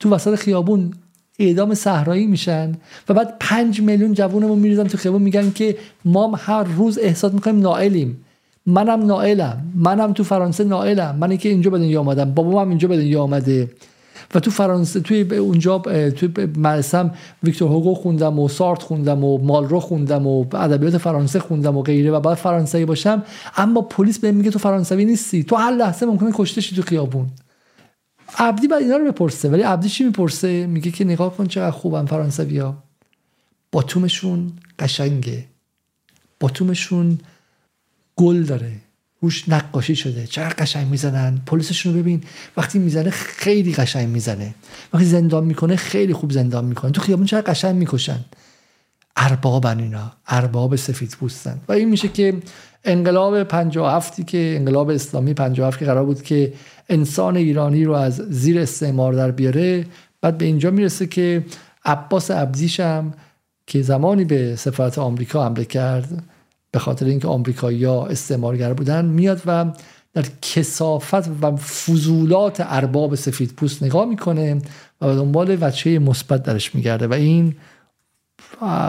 تو 0.00 0.10
وسط 0.10 0.34
خیابون 0.34 0.92
اعدام 1.38 1.74
صحرایی 1.74 2.26
میشن 2.26 2.72
و 3.08 3.14
بعد 3.14 3.36
پنج 3.40 3.80
میلیون 3.80 4.12
جوونمون 4.12 4.58
میریزن 4.58 4.84
تو 4.84 4.98
خیابون 4.98 5.22
میگن 5.22 5.50
که 5.50 5.76
ما 6.04 6.36
هر 6.36 6.62
روز 6.62 6.98
احساس 6.98 7.32
می‌کنیم 7.32 7.60
نائلیم. 7.60 8.24
منم 8.66 9.06
نائلم. 9.06 9.72
منم 9.74 10.12
تو 10.12 10.24
فرانسه 10.24 10.64
نائلم. 10.64 11.16
منی 11.16 11.36
که 11.36 11.48
اینجا 11.48 11.70
به 11.70 11.78
دنیا 11.78 12.00
آمدم. 12.00 12.34
بابام 12.34 12.68
اینجا 12.68 12.88
به 12.88 12.96
دنیا 12.96 13.22
آمده. 13.22 13.70
و 14.34 14.40
تو 14.40 14.50
فرانسه 14.50 15.00
توی 15.00 15.36
اونجا 15.36 15.78
توی 16.16 16.28
مدرسم 16.56 17.14
ویکتور 17.42 17.68
هوگو 17.68 17.94
خوندم 17.94 18.38
و 18.38 18.48
سارت 18.48 18.82
خوندم 18.82 19.24
و 19.24 19.38
مالرو 19.38 19.80
خوندم 19.80 20.26
و 20.26 20.56
ادبیات 20.56 20.98
فرانسه 20.98 21.38
خوندم 21.38 21.76
و 21.76 21.82
غیره 21.82 22.10
و 22.10 22.20
بعد 22.20 22.34
فرانسوی 22.34 22.84
باشم 22.84 23.22
اما 23.56 23.80
پلیس 23.82 24.18
بهم 24.18 24.34
میگه 24.34 24.50
تو 24.50 24.58
فرانسوی 24.58 25.04
نیستی. 25.04 25.44
تو 25.44 25.56
هر 25.56 25.70
لحظه 25.70 26.06
ممکنه 26.06 26.30
کشته 26.34 26.60
شی 26.60 26.76
تو 26.76 26.82
خیابون. 26.82 27.26
عبدی 28.38 28.68
بعد 28.68 28.82
اینا 28.82 28.96
رو 28.96 29.12
بپرسه 29.12 29.48
ولی 29.48 29.62
عبدی 29.62 29.88
چی 29.88 30.04
می‌پرسه؟ 30.04 30.66
میگه 30.66 30.90
که 30.90 31.04
نگاه 31.04 31.36
کن 31.36 31.46
چقدر 31.46 31.70
خوبن 31.70 32.06
فرانسوی 32.06 32.58
ها 32.58 32.82
باتومشون 33.72 34.52
قشنگه. 34.78 35.44
باتومشون 36.40 37.18
گل 38.16 38.42
داره. 38.42 38.72
روش 39.20 39.48
نقاشی 39.48 39.96
شده. 39.96 40.26
چقدر 40.26 40.54
قشنگ 40.58 40.88
می‌زنن. 40.88 41.40
پلیسشون 41.46 41.94
رو 41.94 42.00
ببین. 42.00 42.22
وقتی 42.56 42.78
می‌زنه 42.78 43.10
خیلی 43.10 43.74
قشنگ 43.74 44.08
می‌زنه. 44.08 44.54
وقتی 44.92 45.06
زندان 45.06 45.44
می‌کنه 45.44 45.76
خیلی 45.76 46.12
خوب 46.12 46.32
زندان 46.32 46.64
می‌کنه. 46.64 46.90
تو 46.90 47.00
خیابون 47.00 47.26
چقدر 47.26 47.50
قشنگ 47.52 47.76
می‌کشن. 47.76 48.24
اربابن 49.16 49.78
اینا. 49.78 50.12
ارباب 50.26 50.76
سفید 50.76 51.16
پوستن. 51.20 51.60
و 51.68 51.72
این 51.72 51.88
میشه 51.88 52.08
که 52.08 52.42
انقلاب 52.84 53.44
57 53.44 54.26
که 54.26 54.54
انقلاب 54.58 54.90
اسلامی 54.90 55.34
57 55.34 55.78
که 55.78 55.84
قرار 55.84 56.04
بود 56.04 56.22
که 56.22 56.52
انسان 56.88 57.36
ایرانی 57.36 57.84
رو 57.84 57.92
از 57.92 58.16
زیر 58.16 58.58
استعمار 58.58 59.12
در 59.12 59.30
بیاره. 59.30 59.86
بعد 60.20 60.38
به 60.38 60.44
اینجا 60.44 60.70
می‌رسه 60.70 61.06
که 61.06 61.44
عباس 61.84 62.30
عبدیشم 62.30 63.12
که 63.66 63.82
زمانی 63.82 64.24
به 64.24 64.56
سفارت 64.56 64.98
آمریکا 64.98 65.44
حمله 65.44 65.64
کرد 65.64 66.22
به 66.70 66.78
خاطر 66.78 67.06
اینکه 67.06 67.28
آمریکایی‌ها 67.28 68.06
استعمارگر 68.06 68.72
بودن 68.72 69.04
میاد 69.04 69.42
و 69.46 69.72
در 70.14 70.24
کسافت 70.42 71.28
و 71.42 71.56
فضولات 71.56 72.56
ارباب 72.66 73.14
سفید 73.14 73.52
پوست 73.52 73.82
نگاه 73.82 74.04
می‌کنه 74.04 74.54
و 75.00 75.06
به 75.06 75.14
دنبال 75.14 75.58
وچه 75.60 75.98
مثبت 75.98 76.42
درش 76.42 76.74
میگرده 76.74 77.06
و 77.06 77.12
این 77.12 77.54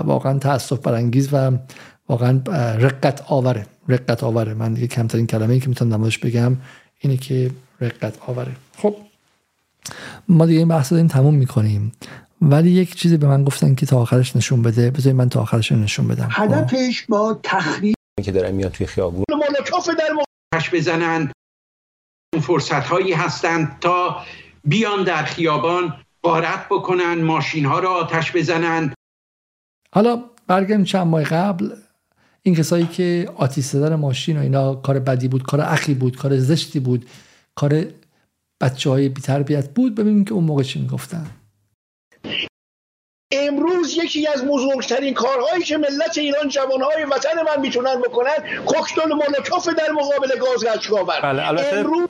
واقعا 0.04 0.40
تاسف 0.40 0.80
برانگیز 0.80 1.30
و 1.32 1.52
واقعا 2.10 2.42
رقت 2.78 3.24
آوره. 3.28 3.66
رقت 3.88 4.24
آوره. 4.24 4.54
من 4.54 4.74
دیگه 4.74 4.88
کمترین 4.88 5.28
کلمه 5.28 5.54
ای 5.54 5.60
که 5.60 5.70
می‌تونم 5.70 5.94
نمازش 5.94 6.18
بگم 6.18 6.58
اینه 7.00 7.18
که 7.18 7.52
رقت 7.84 8.18
آوره. 8.28 8.52
خب 8.78 8.96
ما 10.28 10.46
دیگه 10.46 10.60
این 10.60 10.68
بحث 10.68 10.94
رو 10.94 11.08
تموم 11.08 11.36
می‌کنیم. 11.36 11.92
ولی 12.42 12.72
یک 12.72 12.96
چیزی 12.96 13.18
به 13.18 13.28
من 13.28 13.44
گفتن 13.44 13.76
که 13.76 13.86
تا 13.86 14.00
آخرش 14.00 14.36
نشون 14.36 14.62
بده 14.62 14.92
بذارید 14.92 15.18
من 15.18 15.30
تا 15.30 15.42
آخرش 15.42 15.72
نشون 15.72 16.08
بدم. 16.08 16.30
خب. 16.30 16.44
هدفش 16.44 17.06
با 17.10 17.40
تخریب 17.44 17.96
که 18.24 18.32
داره 18.32 18.52
میاد 18.52 18.72
توی 18.72 18.86
خیابون. 18.86 19.24
مولوتوف 19.30 19.90
در 19.90 20.64
بزنند 20.74 21.32
فرصت 22.42 22.86
هایی 22.86 23.14
هستند 23.14 23.80
تا 23.82 24.18
بیان 24.64 25.04
در 25.04 25.24
خیابان 25.24 25.94
غارت 26.24 26.66
بکنن 26.70 27.22
ماشین 27.22 27.66
ها 27.66 27.80
را 27.80 27.90
آتش 27.94 28.36
بزنند 28.36 28.94
حالا 29.94 30.24
برگردیم 30.48 30.86
چند 30.86 31.08
ماه 31.08 31.24
قبل. 31.24 31.70
این 32.44 32.56
کسایی 32.56 32.86
که 32.86 33.30
آتیش 33.36 33.66
زدن 33.66 33.96
ماشین 33.96 34.38
و 34.38 34.42
اینا 34.42 34.76
کار 34.76 35.00
بدی 35.00 35.28
بود 35.28 35.44
کار 35.44 35.62
اخی 35.62 35.94
بود 35.94 36.18
کار 36.18 36.40
زشتی 36.40 36.80
بود 36.80 37.06
کار 37.56 37.86
بچه 38.62 38.90
های 38.90 39.10
بیتربیت 39.10 39.70
بود. 39.70 39.96
ببینیم 39.96 40.26
که 40.26 40.34
اون 40.34 40.44
موقع 40.44 40.64
چی 40.64 40.80
می‌گفتن. 40.80 41.28
امروز 43.32 43.98
یکی 43.98 44.28
از 44.28 44.46
بزرگترین 44.46 45.14
کارهایی 45.14 45.64
که 45.64 45.78
ملت 45.78 46.18
ایران 46.18 46.50
جوانهای 46.50 47.04
وطن 47.12 47.30
من 47.46 47.62
می‌تونن 47.62 48.02
بکنن 48.02 48.64
کوکتل 48.66 49.08
مولوتوف 49.10 49.70
در 49.70 49.92
مقابل 49.92 50.40
گاز 50.40 50.66
گچکاور 50.66 51.20
بله 51.22 51.62
امروز 51.74 52.10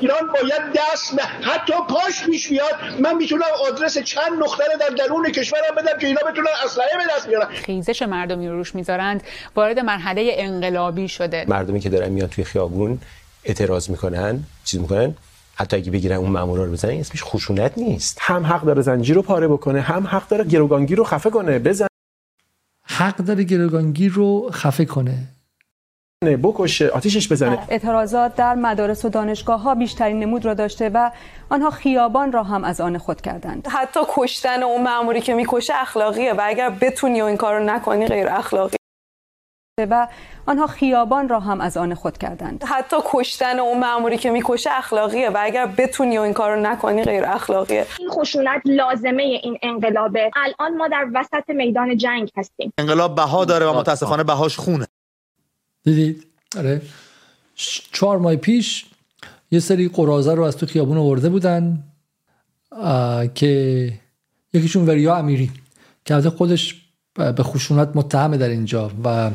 ایران 0.00 0.20
باید 0.32 0.62
دست 0.74 1.16
به 1.16 1.22
حتی 1.22 1.72
پاش 1.88 2.26
پیش 2.26 2.48
بیاد. 2.48 2.74
من 3.00 3.16
می‌تونم 3.16 3.42
آدرس 3.68 3.98
چند 3.98 4.32
نقطه 4.38 4.64
در 4.80 4.88
درون 4.88 5.32
کشورم 5.32 5.74
بدم 5.76 5.98
که 5.98 6.06
اینا 6.06 6.20
بتونن 6.30 6.48
اسلحه 6.64 6.96
به 6.96 7.14
دست 7.16 7.28
بیارن. 7.28 7.46
خیزش 7.46 8.02
مردمی 8.02 8.48
رو 8.48 8.54
روش 8.54 8.74
می‌ذارند. 8.74 9.22
وارد 9.56 9.78
مرحله 9.78 10.30
انقلابی 10.34 11.08
شده. 11.08 11.44
مردمی 11.48 11.80
که 11.80 11.88
دارن 11.88 12.08
میان 12.08 12.28
توی 12.28 12.44
خیابون 12.44 13.00
اعتراض 13.44 13.90
می‌کنن 13.90 14.44
چیز 14.64 14.80
می‌کنن. 14.80 15.14
حتی 15.54 15.76
اگه 15.76 15.90
بگیرن 15.90 16.16
اون 16.16 16.30
مامورا 16.30 16.64
رو 16.64 16.72
بزنن 16.72 16.92
اسمش 16.92 17.22
خشونت 17.24 17.78
نیست. 17.78 18.18
هم 18.20 18.46
حق 18.46 18.62
داره 18.62 18.82
زنجیر 18.82 19.16
رو 19.16 19.22
پاره 19.22 19.48
بکنه 19.48 19.80
هم 19.80 20.06
حق 20.06 20.28
داره 20.28 20.44
گروگانگیر 20.44 20.98
رو 20.98 21.04
خفه 21.04 21.30
کنه 21.30 21.58
بزن. 21.58 21.86
حق 22.86 23.16
داره 23.16 23.44
گروگانگیر 23.44 24.12
رو 24.12 24.50
خفه 24.52 24.84
کنه. 24.84 25.14
بکشه 26.42 26.88
آتیشش 26.88 27.32
بزنه. 27.32 27.58
اعتراضات 27.68 28.34
در 28.34 28.54
مدارس 28.54 29.04
و 29.04 29.08
دانشگاه 29.08 29.62
ها 29.62 29.74
بیشترین 29.74 30.20
نمود 30.20 30.44
را 30.44 30.54
داشته 30.54 30.90
و 30.94 31.10
آنها 31.50 31.70
خیابان 31.70 32.32
را 32.32 32.42
هم 32.42 32.64
از 32.64 32.80
آن 32.80 32.98
خود 32.98 33.20
کردند. 33.20 33.68
حتی 33.70 34.00
کشتن 34.08 34.62
اون 34.62 34.82
ماموری 34.82 35.20
که 35.20 35.34
می‌کشه 35.34 35.74
اخلاقیه 35.76 36.32
و 36.32 36.40
اگر 36.44 36.70
بتونی 36.70 37.22
و 37.22 37.24
این 37.24 37.36
کارو 37.36 37.64
نکنی 37.64 38.06
غیر 38.06 38.28
اخلاقی. 38.28 38.76
و 39.78 40.08
آنها 40.46 40.66
خیابان 40.66 41.28
را 41.28 41.40
هم 41.40 41.60
از 41.60 41.76
آن 41.76 41.94
خود 41.94 42.18
کردند. 42.18 42.64
حتی 42.64 42.96
کشتن 43.04 43.58
اون 43.58 43.80
ماموری 43.80 44.18
که 44.18 44.30
می‌کشه 44.30 44.70
اخلاقیه 44.72 45.30
و 45.30 45.36
اگر 45.40 45.66
بتونی 45.66 46.18
و 46.18 46.20
این 46.20 46.32
کارو 46.32 46.60
نکنی 46.60 47.04
غیر 47.04 47.24
اخلاقیه. 47.24 47.86
این 47.98 48.10
خشونت 48.10 48.62
لازمه 48.64 49.22
این 49.22 49.58
انقلابه. 49.62 50.30
الان 50.36 50.76
ما 50.76 50.88
در 50.88 51.06
وسط 51.14 51.48
میدان 51.48 51.96
جنگ 51.96 52.30
هستیم. 52.36 52.72
انقلاب 52.78 53.14
بها 53.14 53.44
داره 53.44 53.66
و 53.66 53.78
متاسفانه 53.78 54.24
بهاش 54.24 54.56
خونه. 54.56 54.86
دیدید؟ 55.84 56.26
آره. 56.58 56.82
چهار 57.92 58.18
ماه 58.18 58.36
پیش 58.36 58.86
یه 59.50 59.60
سری 59.60 59.88
قرازه 59.88 60.34
رو 60.34 60.42
از 60.42 60.56
تو 60.56 60.66
خیابون 60.66 60.98
آورده 60.98 61.28
بودن 61.28 61.82
که 63.34 63.92
یکیشون 64.52 64.86
وریا 64.86 65.16
امیری 65.16 65.50
که 66.04 66.20
خودش 66.20 66.81
به 67.14 67.42
خشونت 67.42 67.88
متهمه 67.94 68.36
در 68.36 68.48
اینجا 68.48 68.90
و 69.04 69.30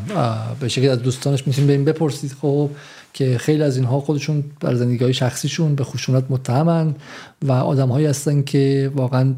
به 0.59 0.67
شکل 0.67 0.89
از 0.89 1.01
دوستانش 1.01 1.47
می‌تونیم 1.47 1.69
این 1.69 1.85
بپرسید 1.85 2.31
خب 2.41 2.69
که 3.13 3.37
خیلی 3.37 3.63
از 3.63 3.77
اینها 3.77 3.99
خودشون 3.99 4.43
در 4.59 4.75
زندگی 4.75 5.03
های 5.03 5.13
شخصیشون 5.13 5.75
به 5.75 5.83
خشونت 5.83 6.23
متهمن 6.29 6.95
و 7.41 7.51
آدم 7.51 7.89
هایی 7.89 8.05
هستن 8.05 8.41
که 8.41 8.91
واقعا 8.95 9.33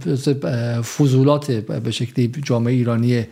فضولات 0.81 1.51
به 1.51 1.91
شکلی 1.91 2.31
جامعه 2.43 2.73
ایرانی 2.73 3.25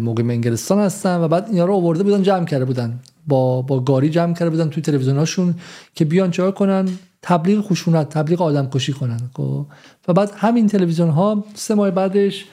مقیم 0.00 0.30
انگلستان 0.30 0.78
هستن 0.78 1.20
و 1.20 1.28
بعد 1.28 1.48
اینا 1.50 1.64
رو 1.64 1.74
آورده 1.74 2.02
بودن 2.02 2.22
جمع 2.22 2.44
کرده 2.44 2.64
بودن 2.64 3.00
با 3.26 3.62
با 3.62 3.80
گاری 3.80 4.10
جمع 4.10 4.34
کرده 4.34 4.50
بودن 4.50 4.70
توی 4.70 4.82
تلویزیوناشون 4.82 5.54
که 5.94 6.04
بیان 6.04 6.30
چهار 6.30 6.52
کنن 6.52 6.88
تبلیغ 7.22 7.60
خشونت 7.60 8.08
تبلیغ 8.08 8.42
آدم 8.42 8.70
کشی 8.70 8.92
کنن 8.92 9.20
خب؟ 9.36 9.66
و 10.08 10.12
بعد 10.12 10.32
همین 10.36 10.66
تلویزیون 10.66 11.10
ها 11.10 11.44
سه 11.54 11.74
ماه 11.74 11.90
بعدش 11.90 12.44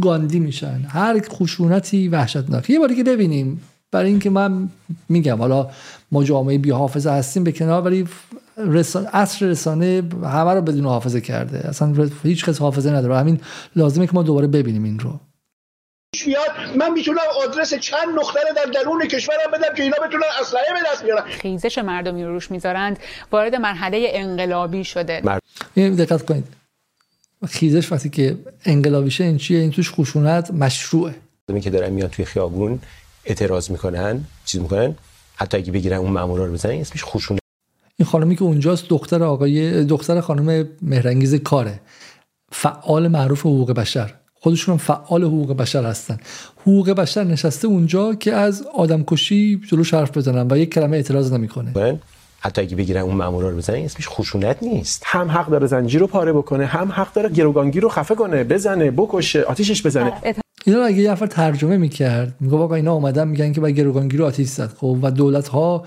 گاندی 0.00 0.40
میشن. 0.40 0.80
هر 0.88 1.20
خشونتی 1.28 2.08
وحشتناک. 2.08 2.70
یه 2.70 2.78
باری 2.78 2.96
که 2.96 3.04
ببینیم. 3.04 3.62
برای 3.90 4.10
اینکه 4.10 4.30
من 4.30 4.68
میگم 5.08 5.38
حالا 5.38 5.70
ما 6.12 6.24
جامعه 6.24 6.58
بی 6.58 6.70
حافظه 6.70 7.10
هستیم 7.10 7.44
به 7.44 7.52
کنار 7.52 7.82
ولی 7.82 8.08
رسانه 8.56 9.08
اصر 9.12 9.46
رسانه 9.46 10.02
همه 10.24 10.54
رو 10.54 10.62
بدون 10.62 10.84
حافظه 10.84 11.20
کرده. 11.20 11.68
اصلا 11.68 12.08
هیچ 12.22 12.44
کس 12.44 12.58
حافظه 12.58 12.90
نداره. 12.90 13.16
همین 13.16 13.40
لازمه 13.76 14.06
که 14.06 14.12
ما 14.14 14.22
دوباره 14.22 14.46
ببینیم 14.46 14.84
این 14.84 14.98
رو. 14.98 15.20
من 16.78 16.92
می‌تونم 16.92 17.18
آدرس 17.48 17.74
چند 17.74 18.08
نقطه 18.16 18.40
در 18.56 18.70
درون 18.70 19.08
کشورم 19.08 19.50
بدم 19.52 19.74
که 19.76 19.82
اینا 19.82 19.96
بتونن 20.06 20.22
اسلحه 20.40 20.64
به 20.72 20.78
دست 20.92 21.04
بیارن. 21.04 21.22
خیزش 21.22 21.78
مردمی 21.78 22.24
رو 22.24 22.32
روش 22.32 22.50
می‌ذارند. 22.50 22.98
وارد 23.32 23.54
مرحله 23.54 24.08
انقلابی 24.12 24.84
شده. 24.84 25.22
این 25.74 25.94
دقت 25.94 26.26
کنید. 26.26 26.61
خیزش 27.48 27.92
وقتی 27.92 28.08
که 28.08 28.36
انقلابیشه 28.64 29.24
این 29.24 29.36
چیه؟ 29.36 29.58
این 29.58 29.70
توش 29.70 29.90
خشونت 29.90 30.50
مشروعه. 30.50 31.14
که 31.62 31.70
دارن 31.70 31.90
میان 31.92 32.08
توی 32.08 32.24
خیابون 32.24 32.78
اعتراض 33.24 33.70
می‌کنن 33.70 34.24
چیز 34.44 34.60
می‌کنن 34.60 34.94
حتی 35.36 35.56
اگه 35.56 35.72
بگیرن 35.72 35.96
اون 35.96 36.10
مامورا 36.10 36.46
رو 36.46 36.52
بزنن 36.52 36.72
اسمش 36.72 37.04
خشونت. 37.04 37.40
این 37.96 38.06
خانمی 38.06 38.36
که 38.36 38.42
اونجاست 38.42 38.88
دختر 38.88 39.22
آقای 39.22 39.84
دختر 39.84 40.20
خانم 40.20 40.68
مهرنگیز 40.82 41.34
کاره. 41.34 41.80
فعال 42.52 43.08
معروف 43.08 43.40
حقوق 43.40 43.72
بشر. 43.72 44.14
خودشون 44.34 44.76
فعال 44.76 45.24
حقوق 45.24 45.52
بشر 45.52 45.84
هستن. 45.84 46.18
حقوق 46.60 46.90
بشر 46.90 47.24
نشسته 47.24 47.68
اونجا 47.68 48.14
که 48.14 48.32
از 48.32 48.66
آدمکشی 48.74 49.60
جلوش 49.70 49.94
حرف 49.94 50.16
بزنن 50.16 50.52
و 50.52 50.58
یک 50.58 50.74
کلمه 50.74 50.96
اعتراض 50.96 51.32
نمی‌کنه. 51.32 52.00
حتی 52.44 52.60
اگه 52.60 52.76
بگیرن 52.76 53.02
اون 53.02 53.14
مامورا 53.14 53.50
رو 53.50 53.56
بزنن 53.56 53.76
اسمش 53.76 54.08
خشونت 54.08 54.62
نیست. 54.62 55.02
هم 55.06 55.30
حق 55.30 55.50
داره 55.50 55.66
زنجیر 55.66 56.00
رو 56.00 56.06
پاره 56.06 56.32
بکنه 56.32 56.66
هم 56.66 56.92
حق 56.92 57.12
داره 57.12 57.28
گروگانگیر 57.28 57.82
رو 57.82 57.88
خفه 57.88 58.14
کنه 58.14 58.44
بزنه 58.44 58.90
بکشه 58.90 59.42
آتیشش 59.42 59.86
بزنه. 59.86 60.12
اینا 60.64 60.82
اگه 60.82 60.96
یه 60.96 61.10
نفر 61.10 61.26
ترجمه 61.26 61.76
می‌کرد 61.76 62.34
میگه 62.40 62.56
واقعا 62.56 62.76
اینا 62.76 62.92
اومدن 62.92 63.28
میگن 63.28 63.52
که 63.52 63.60
با 63.60 63.70
گروگانگیر 63.70 64.20
رو 64.20 64.26
آتیش 64.26 64.48
زد 64.48 64.72
خب 64.76 64.98
و 65.02 65.10
دولت 65.10 65.48
ها 65.48 65.84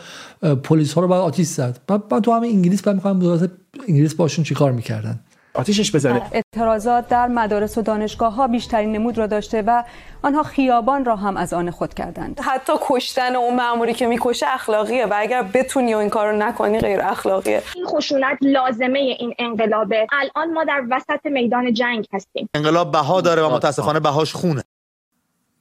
پلیس 0.64 0.94
ها 0.94 1.02
رو 1.02 1.08
باید 1.08 1.22
آتیش 1.22 1.48
زد. 1.48 1.80
بعد 1.88 2.20
تو 2.24 2.32
همه 2.32 2.48
انگلیس 2.48 2.82
بعد 2.82 2.96
می‌خوام 2.96 3.20
دولت 3.20 3.52
انگلیس 3.88 4.14
باشون 4.14 4.46
چیکار 4.46 4.72
می‌کردن؟ 4.72 5.20
آتیشش 5.56 5.96
بزنه. 5.96 6.22
اعتراضات 6.32 7.08
در 7.08 7.28
مدارس 7.28 7.78
و 7.78 7.82
دانشگاه 7.82 8.34
ها 8.36 8.48
بیشترین 8.48 8.92
نمود 8.92 9.18
را 9.18 9.28
داشته 9.28 9.62
و 9.62 9.84
آنها 10.22 10.44
خیابان 10.44 11.06
را 11.06 11.16
هم 11.16 11.38
از 11.38 11.54
آن 11.54 11.72
خود 11.72 11.94
کردند. 11.94 12.40
حتی 12.44 12.74
کشتن 12.82 13.36
اون 13.36 13.56
ماموری 13.56 13.94
که 13.94 14.08
می‌کشه 14.08 14.46
اخلاقیه 14.50 15.06
و 15.06 15.14
اگر 15.18 15.44
بتونی 15.44 15.94
و 15.94 15.98
این 15.98 16.10
کارو 16.10 16.38
نکنی 16.38 16.80
غیر 16.80 17.02
اخلاقیه. 17.02 17.62
این 17.76 17.86
خشونت 17.86 18.38
لازمه 18.42 19.00
این 19.00 19.34
انقلابه. 19.40 20.08
الان 20.12 20.54
ما 20.54 20.64
در 20.64 20.84
وسط 20.92 21.26
میدان 21.26 21.74
جنگ 21.74 22.06
هستیم. 22.14 22.50
انقلاب 22.54 22.92
بها 22.92 23.22
داره 23.22 23.42
و 23.42 23.56
متاسفانه 23.56 24.00
بهاش 24.00 24.34
خونه. 24.34 24.64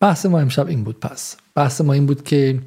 بحث 0.00 0.26
ما 0.26 0.40
امشب 0.40 0.66
این 0.68 0.84
بود 0.84 1.00
پس. 1.00 1.36
بحث 1.54 1.80
ما 1.80 1.92
این 1.92 2.06
بود 2.06 2.24
که 2.24 2.58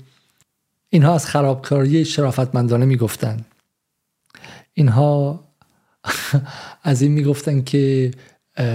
اینها 0.90 1.14
از 1.14 1.26
خرابکاری 1.26 2.06
شرافتمندانه 2.06 2.86
می‌گفتن 2.86 3.38
اینها 4.74 5.40
از 6.84 7.02
این 7.02 7.12
می‌گفتن 7.12 7.62
که 7.62 8.12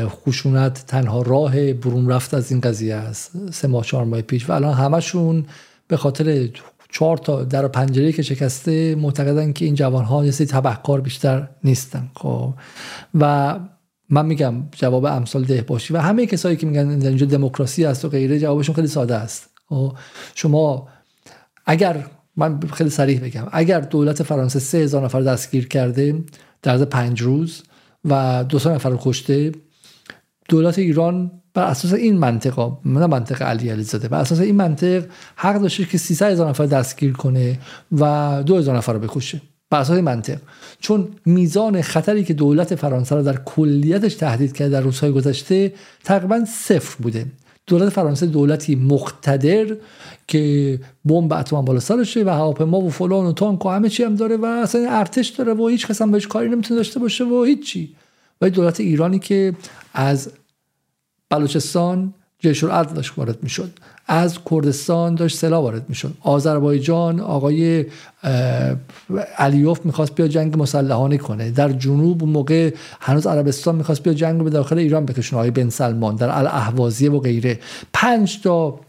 خشونت 0.06 0.86
تنها 0.86 1.22
راه 1.22 1.72
برون 1.72 2.08
رفت 2.08 2.34
از 2.34 2.50
این 2.50 2.60
قضیه 2.60 2.94
است. 2.94 3.50
سه 3.52 3.68
ماه 3.68 3.84
چهار 3.84 4.04
ماه 4.04 4.22
پیش. 4.22 4.50
و 4.50 4.52
الان 4.52 4.74
همشون 4.74 5.44
به 5.88 5.96
خاطر 5.96 6.48
چهار 6.92 7.16
تا 7.16 7.44
در 7.44 7.68
پنجره 7.68 8.12
که 8.12 8.22
شکسته 8.22 8.94
معتقدن 8.94 9.52
که 9.52 9.64
این 9.64 9.74
جوان 9.74 10.04
ها 10.04 10.24
یه 10.24 10.32
تبهکار 10.32 11.00
بیشتر 11.00 11.48
نیستن. 11.64 12.10
خب. 12.14 12.54
و 13.20 13.58
من 14.10 14.26
میگم 14.26 14.54
جواب 14.72 15.04
امثال 15.04 15.44
ده 15.44 15.62
باشی 15.62 15.94
و 15.94 15.98
همه 15.98 16.26
کسایی 16.26 16.56
که 16.56 16.66
میگن 16.66 16.88
اینجا 16.88 17.26
دموکراسی 17.26 17.84
است 17.84 18.04
و 18.04 18.08
غیره 18.08 18.38
جوابشون 18.38 18.74
خیلی 18.74 18.88
ساده 18.88 19.14
است. 19.14 19.50
خب. 19.68 19.96
شما 20.34 20.88
اگر 21.66 22.06
من 22.36 22.60
خیلی 22.60 22.90
صریح 22.90 23.20
بگم 23.20 23.48
اگر 23.52 23.80
دولت 23.80 24.22
فرانسه 24.22 24.58
سه 24.58 24.78
هزار 24.78 25.04
نفر 25.04 25.20
دستگیر 25.20 25.68
کرده 25.68 26.24
در 26.62 26.84
پنج 26.84 27.22
روز 27.22 27.62
و 28.04 28.44
دو 28.48 28.70
نفر 28.70 28.90
رو 28.90 28.98
کشته. 29.02 29.52
دولت 30.48 30.78
ایران 30.78 31.30
بر 31.54 31.64
اساس 31.64 31.92
این 31.92 32.18
منطقه 32.18 32.72
نه 32.84 33.06
منطق 33.06 33.42
علی 33.42 33.68
علی 33.68 33.82
زاده 33.82 34.08
بر 34.08 34.20
اساس 34.20 34.40
این 34.40 34.54
منطق 34.54 35.04
حق 35.36 35.60
داشته 35.60 35.84
که 35.84 35.98
300 35.98 36.30
هزار 36.30 36.48
نفر 36.48 36.66
دستگیر 36.66 37.12
کنه 37.12 37.58
و 37.92 38.42
2000 38.46 38.76
نفر 38.76 38.92
رو 38.92 38.98
بکشه. 38.98 39.40
بر 39.70 39.80
اساس 39.80 39.96
این 39.96 40.04
منطق. 40.04 40.38
چون 40.80 41.08
میزان 41.26 41.82
خطری 41.82 42.24
که 42.24 42.34
دولت 42.34 42.74
فرانسه 42.74 43.16
رو 43.16 43.22
در 43.22 43.36
کلیتش 43.36 44.14
تهدید 44.14 44.52
کرده 44.52 44.70
در 44.70 44.80
روزهای 44.80 45.12
گذشته 45.12 45.72
تقریبا 46.04 46.44
صفر 46.44 47.02
بوده. 47.02 47.26
دولت 47.66 47.88
فرانسه 47.88 48.26
دولتی 48.26 48.74
مقتدر 48.74 49.76
که 50.26 50.80
بمب 51.04 51.32
اتم 51.32 51.62
بالا 51.62 51.80
سرشه 51.80 52.24
و 52.24 52.28
هواپیما 52.28 52.80
و 52.80 52.90
فلان 52.90 53.26
و 53.26 53.32
تانک 53.32 53.66
و 53.66 53.68
همه 53.68 53.88
چی 53.88 54.02
هم 54.02 54.14
داره 54.14 54.36
و 54.36 54.44
اصلا 54.44 54.86
ارتش 54.90 55.28
داره 55.28 55.54
و 55.54 55.68
هیچ 55.68 55.86
کس 55.86 56.02
هم 56.02 56.10
بهش 56.10 56.26
کاری 56.26 56.48
نمی‌تونه 56.48 56.78
داشته 56.78 57.00
باشه 57.00 57.24
و 57.24 57.44
هیچی. 57.44 57.96
و 58.40 58.50
دولت 58.50 58.80
ایرانی 58.80 59.18
که 59.18 59.54
از 59.94 60.30
بلوچستان 61.30 62.14
جیش 62.38 62.64
العدل 62.64 62.94
داشت 62.94 63.12
وارد 63.18 63.42
می‌شد. 63.42 63.70
از 64.06 64.38
کردستان 64.50 65.14
داشت 65.14 65.36
سلاح 65.36 65.60
وارد 65.62 65.88
می‌شد. 65.88 66.14
آذربایجان 66.20 67.20
آقای 67.20 67.84
علیوف 69.38 69.80
می‌خواست 69.84 70.14
بیا 70.14 70.28
جنگ 70.28 70.62
مسلحانه 70.62 71.18
کنه. 71.18 71.50
در 71.50 71.72
جنوب 71.72 72.22
اون 72.22 72.32
موقع 72.32 72.74
هنوز 73.00 73.26
عربستان 73.26 73.74
می‌خواست 73.74 74.02
بیا 74.02 74.14
جنگ 74.14 74.44
به 74.44 74.50
داخل 74.50 74.78
ایران 74.78 75.06
بکشونه. 75.06 75.40
آقای 75.40 75.50
بن 75.50 75.68
سلمان 75.68 76.16
در 76.16 76.38
الاهوازیه 76.38 77.10
و 77.10 77.20
غیره. 77.20 77.58
پنج 77.92 78.40
تا 78.40 78.80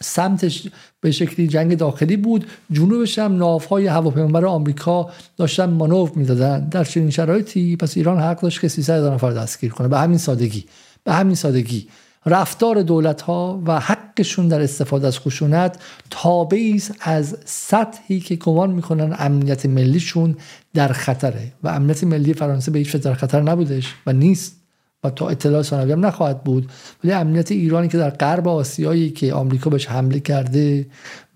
سمتش 0.00 0.68
به 1.00 1.10
شکلی 1.10 1.48
جنگ 1.48 1.76
داخلی 1.76 2.16
بود. 2.16 2.46
جنوبش 2.72 3.18
هم 3.18 3.36
ناوهای 3.36 3.86
هواپیمابر 3.86 4.46
آمریکا 4.46 5.10
داشتن 5.36 5.70
مانور 5.70 6.10
می‌دادن. 6.14 6.68
در 6.68 6.84
چنین 6.84 7.10
شرایطی 7.10 7.76
پس 7.76 7.96
ایران 7.96 8.18
حق 8.18 8.40
داشت 8.40 8.60
که 8.60 8.68
300 8.68 8.98
هزار 8.98 9.14
نفر 9.14 9.30
دستگیر 9.30 9.70
کنه. 9.70 9.88
به 9.88 9.98
همین 9.98 10.18
سادگی. 10.18 10.64
به 11.04 11.12
همین 11.12 11.34
سادگی. 11.34 11.88
رفتار 12.26 12.82
دولت 12.82 13.22
ها 13.22 13.62
و 13.66 13.80
حقشون 13.80 14.48
در 14.48 14.60
استفاده 14.60 15.06
از 15.06 15.18
خشونت 15.18 15.78
تابعی 16.10 16.82
از 17.00 17.38
سطحی 17.44 18.20
که 18.20 18.36
گمان 18.36 18.70
می‌کنن 18.70 19.16
امنیت 19.18 19.66
ملیشون 19.66 20.36
در 20.74 20.88
خطره. 20.88 21.52
و 21.62 21.68
امنیت 21.68 22.04
ملی 22.04 22.34
فرانسه 22.34 22.70
به 22.70 22.78
هیچ 22.78 22.96
در 22.96 23.14
خطر 23.14 23.42
نبودش 23.42 23.94
و 24.06 24.12
نیست. 24.12 24.63
و 25.04 25.10
تا 25.10 25.28
اطلاع 25.28 25.62
ثانوی 25.62 25.92
هم 25.92 26.06
نخواهد 26.06 26.44
بود. 26.44 26.70
ولی 27.04 27.12
امنیت 27.12 27.52
ایرانی 27.52 27.88
که 27.88 27.98
در 27.98 28.10
غرب 28.10 28.48
آسیایی 28.48 29.10
که 29.10 29.34
آمریکا 29.34 29.70
بهش 29.70 29.86
حمله 29.86 30.20
کرده 30.20 30.86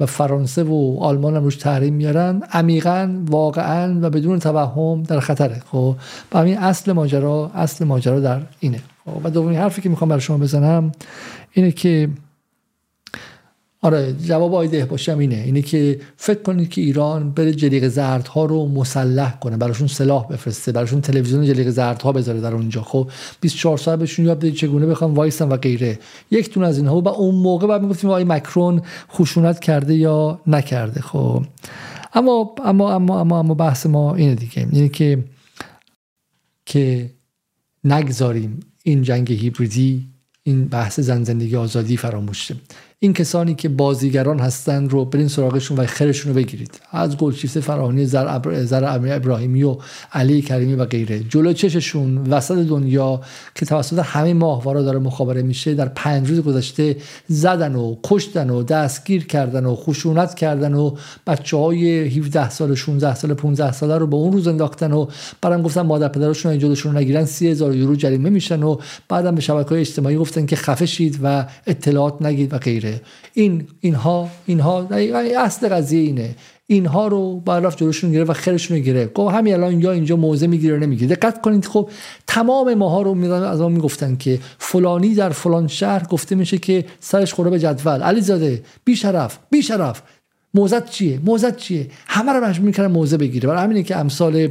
و 0.01 0.07
فرانسه 0.07 0.63
و 0.63 0.97
آلمان 1.01 1.37
هم 1.37 1.45
روش 1.45 1.57
تحریم 1.57 1.95
میارن 1.95 2.43
عمیقا 2.53 3.23
واقعا 3.27 3.99
و 4.03 4.11
بدون 4.11 4.39
توهم 4.39 5.03
در 5.03 5.21
خطره. 5.21 5.63
خب 5.73 5.97
و 6.33 6.39
همین 6.39 6.59
اصل 6.59 6.93
ماجرا 6.93 7.51
اصل 7.55 7.85
ماجرا 7.85 8.21
در 8.21 8.41
اینه. 8.61 8.81
خب 9.05 9.21
و 9.25 9.31
دومین 9.31 9.59
حرفی 9.59 9.83
که 9.83 9.89
می‌خوام 9.89 10.09
برای 10.09 10.21
شما 10.21 10.39
بزنم 10.39 10.93
اینه 11.53 11.73
که 11.73 12.09
آره 13.83 14.13
جواب 14.13 14.55
آیده 14.55 14.85
باشم 14.85 15.19
اینه. 15.19 15.37
اینه 15.37 15.63
که 15.63 16.01
فکر 16.17 16.43
کنید 16.43 16.69
که 16.69 16.81
ایران 16.81 17.31
بره 17.31 17.55
جلیق 17.55 17.89
زردها 17.89 18.45
رو 18.45 18.69
مسلح 18.69 19.39
کنه 19.41 19.57
براشون 19.57 19.89
سلاح 19.89 20.29
بفرسته 20.29 20.73
براشون 20.73 21.01
تلویزیون 21.01 21.47
جلیق 21.47 21.69
زردها 21.69 22.13
بذاره 22.13 22.41
در 22.41 22.55
اونجا. 22.55 22.83
خب 22.83 23.11
24 23.41 23.79
ساعت 23.79 23.99
بهشون 23.99 24.25
یاد 24.25 24.39
بده 24.39 24.53
چگونه 24.53 24.87
بخوام 24.87 25.15
وایسن 25.15 25.49
و 25.49 25.57
غیره. 25.57 25.99
یک 26.31 26.51
تون 26.51 26.65
از 26.65 26.79
اینها. 26.79 27.01
و 27.01 27.09
اون 27.09 27.35
موقع 27.35 27.67
بعد 27.67 27.83
می‌گفتیم 27.83 28.11
آقای 28.11 28.25
مکرون 28.25 28.83
خشونت 29.13 29.61
کرده 29.61 29.95
یا 29.95 30.41
نکرده. 30.47 31.01
خب 31.01 31.45
اما 32.15 32.55
اما 32.65 32.93
اما 32.95 33.21
اما, 33.21 33.39
اما 33.39 33.55
بحث 33.55 33.87
ما 33.87 34.15
اینه 34.15 34.35
دیگه. 34.35 34.69
اینه 34.73 34.89
که 34.89 35.25
که 36.67 37.11
نگذاریم 37.85 38.61
این 38.83 39.03
جنگ 39.03 39.33
هیبریدی 39.33 40.09
این 40.43 40.65
بحث 40.65 41.01
زن 41.01 41.25
زندگی 41.25 41.57
آزادی 41.57 41.97
فراموش 41.97 42.51
این 42.51 42.61
کسانی 43.03 43.55
که 43.55 43.69
بازیگران 43.69 44.39
هستند 44.39 44.93
رو 44.93 45.05
برین 45.05 45.29
سراغشون 45.29 45.77
و 45.77 45.87
خیرشون 45.87 46.33
رو 46.33 46.37
بگیرید. 46.37 46.81
از 46.91 47.17
گلشیفته 47.17 47.61
فراهانی 47.61 48.07
زر, 48.07 48.27
ابر... 48.29 48.65
زر 48.65 48.85
ابراهیمی 49.15 49.63
و 49.63 49.77
علی 50.13 50.43
کریمی 50.43 50.75
و 50.75 50.85
غیره. 50.85 51.21
جلو 51.21 51.53
چششون 51.53 52.19
وسط 52.19 52.55
دنیا 52.55 53.21
که 53.55 53.67
توسط 53.67 53.99
همه 53.99 54.35
ماهوارا 54.35 54.83
داره 54.83 54.99
مخابره 54.99 55.43
میشه 55.43 55.75
در 55.75 55.89
پنج 55.89 56.31
روز 56.31 56.41
گذشته 56.41 56.97
زدن 57.29 57.75
و 57.75 57.97
کشتن 58.05 58.51
و 58.51 58.63
دستگیر 58.63 59.27
کردن 59.27 59.67
و 59.67 59.75
خشونت 59.75 60.35
کردن 60.35 60.75
و 60.75 60.97
بچه 61.27 61.57
های 61.57 62.01
17 62.19 62.51
سال 62.51 62.75
16 62.75 63.15
سال 63.15 63.35
15 63.35 63.73
ساله 63.73 63.99
رو 63.99 64.07
به 64.07 64.17
اون 64.17 64.33
روز 64.33 64.49
انداختن 64.49 64.93
و 64.93 65.07
برام 65.41 65.63
گفتن 65.63 65.83
مادر 65.83 66.09
پدرشون 66.09 66.51
این 66.51 66.61
جلوشون 66.61 66.93
رو 66.93 66.99
نگیرن 66.99 67.25
30000 67.25 67.75
یورو 67.75 67.97
جریمه 67.97 68.31
میشن 68.31 68.63
و 68.63 68.77
بعدم 69.09 69.35
به 69.35 69.41
شبکه 69.41 69.69
های 69.69 69.81
اجتماعی 69.81 70.17
گفتن 70.17 70.47
که 70.47 70.57
خفه 70.57 70.87
شید 70.87 71.19
و 71.23 71.47
اطلاعات 71.67 72.23
نگید 72.23 72.55
و 72.55 72.59
غیره. 72.59 72.88
این 73.35 73.67
اینها 73.81 74.29
اینها 74.47 74.89
اصل 75.39 75.69
قضیه 75.69 76.01
اینه. 76.01 76.35
اینها 76.71 77.09
رو 77.09 77.43
رفت 77.47 77.79
جلوشون 77.79 78.11
گیره 78.11 78.25
و 78.25 78.33
خیرشون 78.33 78.77
رو 78.77 78.83
گیره 78.83 79.07
گفت 79.07 79.35
همین 79.35 79.55
الان 79.55 79.81
یا 79.81 79.93
اینجا 79.93 80.17
موزه 80.17 80.47
می‌گیره 80.47 80.79
نمی‌گیره. 80.79 81.17
دقت 81.17 81.41
کنید 81.41 81.65
خب 81.65 81.91
تمام 82.27 82.75
ماها 82.75 83.03
رو 83.03 83.15
میدن 83.15 83.43
از 83.43 83.61
ما 83.61 83.69
می‌گفتن 83.69 84.17
که 84.17 84.39
فلانی 84.59 85.15
در 85.15 85.31
فلان 85.31 85.69
شهر 85.69 86.05
گفته 86.05 86.35
میشه 86.35 86.59
که 86.59 86.85
سرش 87.01 87.35
خوره 87.35 87.51
به 87.51 87.59
جدول. 87.59 88.03
علی 88.03 88.21
زاده 88.21 88.63
بی 88.85 88.97
شرف 88.97 89.39
بی 89.51 89.63
شرف 89.63 90.03
موزت 90.55 90.91
چیه؟ 90.91 91.21
موزت 91.25 91.57
چیه؟ 91.57 91.87
همه 92.07 92.33
رو 92.33 92.45
مجبور 92.45 92.67
می‌کنن 92.67 92.87
موزه 92.87 93.17
بگیره. 93.17 93.49
برای 93.49 93.65
همینه 93.65 93.83
که 93.83 93.97
امثال 93.97 94.49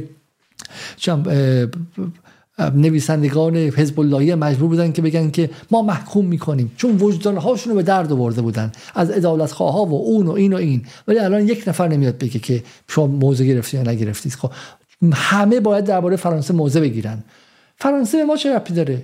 نویسندگان 2.58 3.56
حزب 3.56 4.00
اللهی 4.00 4.34
مجبور 4.34 4.68
بودن 4.68 4.92
که 4.92 5.02
بگن 5.02 5.30
که 5.30 5.50
ما 5.70 5.82
محکوم 5.82 6.26
می‌کنیم. 6.26 6.72
چون 6.76 6.96
وجدان 7.00 7.36
هاشون 7.36 7.70
رو 7.70 7.76
به 7.76 7.82
درد 7.82 8.12
آورده 8.12 8.42
بودن. 8.42 8.72
از 8.94 9.10
عدالت 9.10 9.50
ها 9.52 9.84
و 9.84 9.94
اون 9.94 10.26
و 10.26 10.32
این 10.32 10.52
و 10.52 10.56
این. 10.56 10.82
ولی 11.08 11.18
الان 11.18 11.48
یک 11.48 11.64
نفر 11.66 11.88
نمیاد 11.88 12.18
بگه 12.18 12.38
که 12.38 12.62
شما 12.88 13.06
موزه 13.06 13.46
گرفتی 13.46 13.76
یا 13.76 13.82
نگرفتید. 13.82 14.32
خب 14.32 14.50
همه 15.12 15.60
باید 15.60 15.84
درباره 15.84 16.16
فرانسه 16.16 16.54
موزه 16.54 16.80
بگیرن. 16.80 17.24
فرانسه 17.80 18.18
به 18.18 18.24
ما 18.24 18.36
چه 18.36 18.54
ربطی 18.54 18.74
داره؟ 18.74 19.02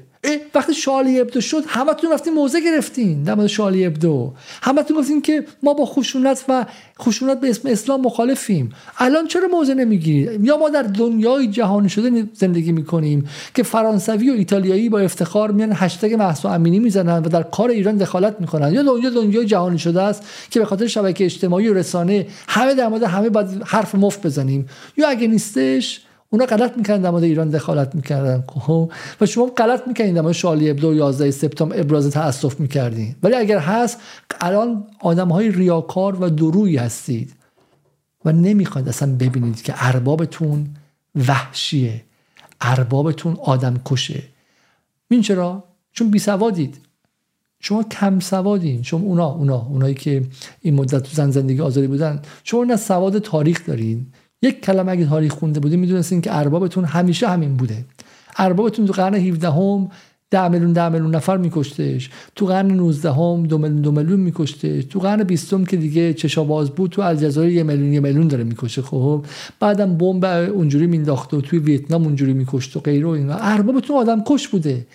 وقتی 0.54 0.74
شالی 0.74 1.20
ابدو 1.20 1.40
شد 1.40 1.64
همتون 1.66 2.12
رفتین 2.12 2.34
موزه 2.34 2.60
گرفتین 2.60 3.22
در 3.22 3.34
مورد 3.34 3.46
شالی 3.46 3.86
ابدو. 3.86 4.32
همتون 4.62 4.96
گفتین 4.96 5.22
که 5.22 5.44
ما 5.62 5.74
با 5.74 5.86
خشونت 5.86 6.44
و 6.48 6.66
خشونت 7.00 7.40
به 7.40 7.50
اسم 7.50 7.68
اسلام 7.68 8.00
مخالفیم. 8.00 8.72
الان 8.98 9.26
چرا 9.26 9.48
موزه 9.48 9.74
نمی‌گیرید 9.74 10.44
یا 10.44 10.56
ما 10.56 10.68
در 10.68 10.82
دنیای 10.82 11.46
جهانی 11.46 11.88
شده 11.88 12.28
زندگی 12.34 12.72
می‌کنیم 12.72 13.28
که 13.54 13.62
فرانسوی 13.62 14.30
و 14.30 14.32
ایتالیایی 14.32 14.88
با 14.88 14.98
افتخار 14.98 15.50
میان 15.50 15.72
هشتگ 15.74 16.14
محسا 16.14 16.50
امینی 16.50 16.78
می‌زنن 16.78 17.18
و 17.18 17.28
در 17.28 17.42
کار 17.42 17.70
ایران 17.70 17.96
دخالت 17.96 18.36
می‌کنن. 18.40 18.72
یا 18.72 18.82
دنیا 18.82 19.10
دنیای 19.10 19.46
جهانی 19.46 19.78
شده 19.78 20.02
است 20.02 20.22
که 20.50 20.60
به 20.60 20.66
خاطر 20.66 20.86
شبکه 20.86 21.24
اجتماعی 21.24 21.68
و 21.68 21.74
رسانه 21.74 22.26
همه 22.48 22.74
در 22.74 22.88
مورد 22.88 23.02
همه 23.02 23.28
باید 23.28 23.48
حرف 23.66 23.94
مفت 23.94 24.26
بزنیم. 24.26 24.68
یا 24.96 25.08
اگه 25.08 25.26
نیستش 25.26 26.00
اونا 26.34 26.46
غلط 26.46 26.76
می‌کردن 26.76 27.02
در 27.02 27.10
مورد 27.10 27.22
ایران 27.22 27.50
دخالت 27.50 27.94
می‌کردن 27.94 28.44
خب؟ 28.46 28.92
و 29.20 29.26
شما 29.26 29.46
غلط 29.46 29.88
می‌کردین 29.88 30.14
در 30.14 30.20
مورد 30.20 30.34
شالی 30.34 30.70
ابدو 30.70 30.94
11 30.94 31.30
سپتامبر 31.30 31.80
ابراز 31.80 32.10
تاسف 32.10 32.60
می‌کردین. 32.60 33.16
ولی 33.22 33.34
اگر 33.34 33.58
هست 33.58 33.98
الان 34.40 34.86
آدم 35.00 35.28
های 35.28 35.50
ریاکار 35.50 36.22
و 36.22 36.28
درویی 36.28 36.76
هستید 36.76 37.32
و 38.24 38.32
نمی‌خواید 38.32 38.88
اصلا 38.88 39.12
ببینید 39.12 39.62
که 39.62 39.74
اربابتون 39.76 40.66
وحشیه 41.28 42.02
اربابتون 42.60 43.36
آدم 43.42 43.80
کشه 43.84 44.22
این 45.08 45.22
چرا؟ 45.22 45.64
چون 45.92 46.10
بی 46.10 46.18
سوادید 46.18 46.76
شما 47.60 47.82
کم 47.82 48.20
سوادین 48.20 48.82
شما 48.82 49.00
اونا 49.00 49.26
اونا 49.26 49.66
اونایی 49.70 49.94
که 49.94 50.24
این 50.60 50.74
مدت 50.74 51.02
تو 51.02 51.10
زن 51.12 51.30
زندگی 51.30 51.60
آزادی 51.60 51.86
بودن 51.86 52.22
شما 52.44 52.64
نه 52.64 52.76
سواد 52.76 53.18
تاریخ 53.18 53.66
دارین. 53.66 54.06
یک 54.44 54.60
کلمه 54.60 54.92
اگه 54.92 55.06
تاریخ 55.06 55.32
خونده 55.32 55.60
بودی 55.60 55.76
می‌دونستین 55.76 56.20
که 56.20 56.36
اربابتون 56.36 56.84
همیشه 56.84 57.28
همین 57.28 57.56
بوده. 57.56 57.84
اربابتون 58.38 58.86
تو 58.86 58.92
قرن 58.92 59.14
17 59.14 59.50
هم 59.50 59.90
ده 60.30 60.48
میلیون 60.48 60.72
ده 60.72 60.88
میلیون 60.88 61.14
نفر 61.14 61.36
میکشتش. 61.36 62.10
تو 62.36 62.46
قرن 62.46 62.66
19 62.66 63.12
هم 63.12 63.42
دو 63.42 63.58
میلیون 63.58 63.82
دو 63.82 63.90
میلیون 63.90 64.20
میکشتش. 64.20 64.84
تو 64.84 64.98
قرن 64.98 65.22
20 65.22 65.68
که 65.68 65.76
دیگه 65.76 66.14
چشا 66.14 66.44
باز 66.44 66.70
بود 66.70 66.90
تو 66.90 67.02
الجزایر 67.02 67.52
یه 67.52 67.62
میلیون 67.62 67.92
یه 67.92 68.00
میلیون 68.00 68.28
داره 68.28 68.44
می‌کشه. 68.44 68.82
خب 68.82 69.24
بعدم 69.60 69.96
بمب 69.96 70.24
اونجوری 70.24 70.86
مینداخت 70.86 71.34
و 71.34 71.40
توی 71.40 71.58
ویتنام 71.58 72.04
اونجوری 72.04 72.32
میکشت 72.32 72.76
و 72.76 72.80
غیره 72.80 73.06
و 73.06 73.10
اینا. 73.10 73.34
اربابتون 73.34 73.96
آدم 73.96 74.22
کش 74.26 74.48
بوده. 74.48 74.86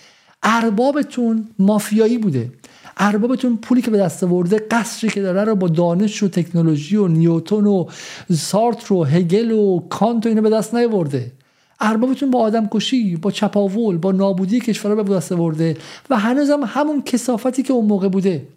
اربابتون 0.44 1.48
مافیایی 1.60 2.18
بوده. 2.18 2.52
اربابتون 3.00 3.58
پولی 3.58 3.82
که 3.82 3.92
به 3.92 3.98
دست 3.98 4.24
آورده 4.24 4.58
قصری 4.72 5.10
که 5.10 5.22
داره 5.22 5.44
رو 5.44 5.56
با 5.56 5.68
دانش 5.68 6.24
و 6.24 6.28
تکنولوژی 6.28 6.96
و 6.96 7.08
نیوتون 7.08 7.68
و 7.68 7.86
سارتر 8.34 8.94
و 8.94 9.04
هگل 9.04 9.52
و 9.52 9.80
کانت 9.90 10.26
و 10.26 10.30
اینو 10.30 10.42
به 10.42 10.50
دست 10.50 10.76
نیاورده. 10.76 11.32
اربابتون 11.80 12.32
با 12.32 12.40
آدم 12.40 12.68
کشی 12.72 13.16
با 13.16 13.32
چپاول 13.32 13.98
با 13.98 14.12
نابودی 14.12 14.60
کشورها 14.60 15.04
به 15.04 15.16
دست 15.16 15.32
آورده 15.32 15.78
و 16.10 16.18
هنوزم 16.18 16.60
همون 16.66 17.02
کسافتی 17.02 17.64
که 17.64 17.74
اون 17.74 17.86
موقع 17.86 18.08
بوده. 18.08 18.48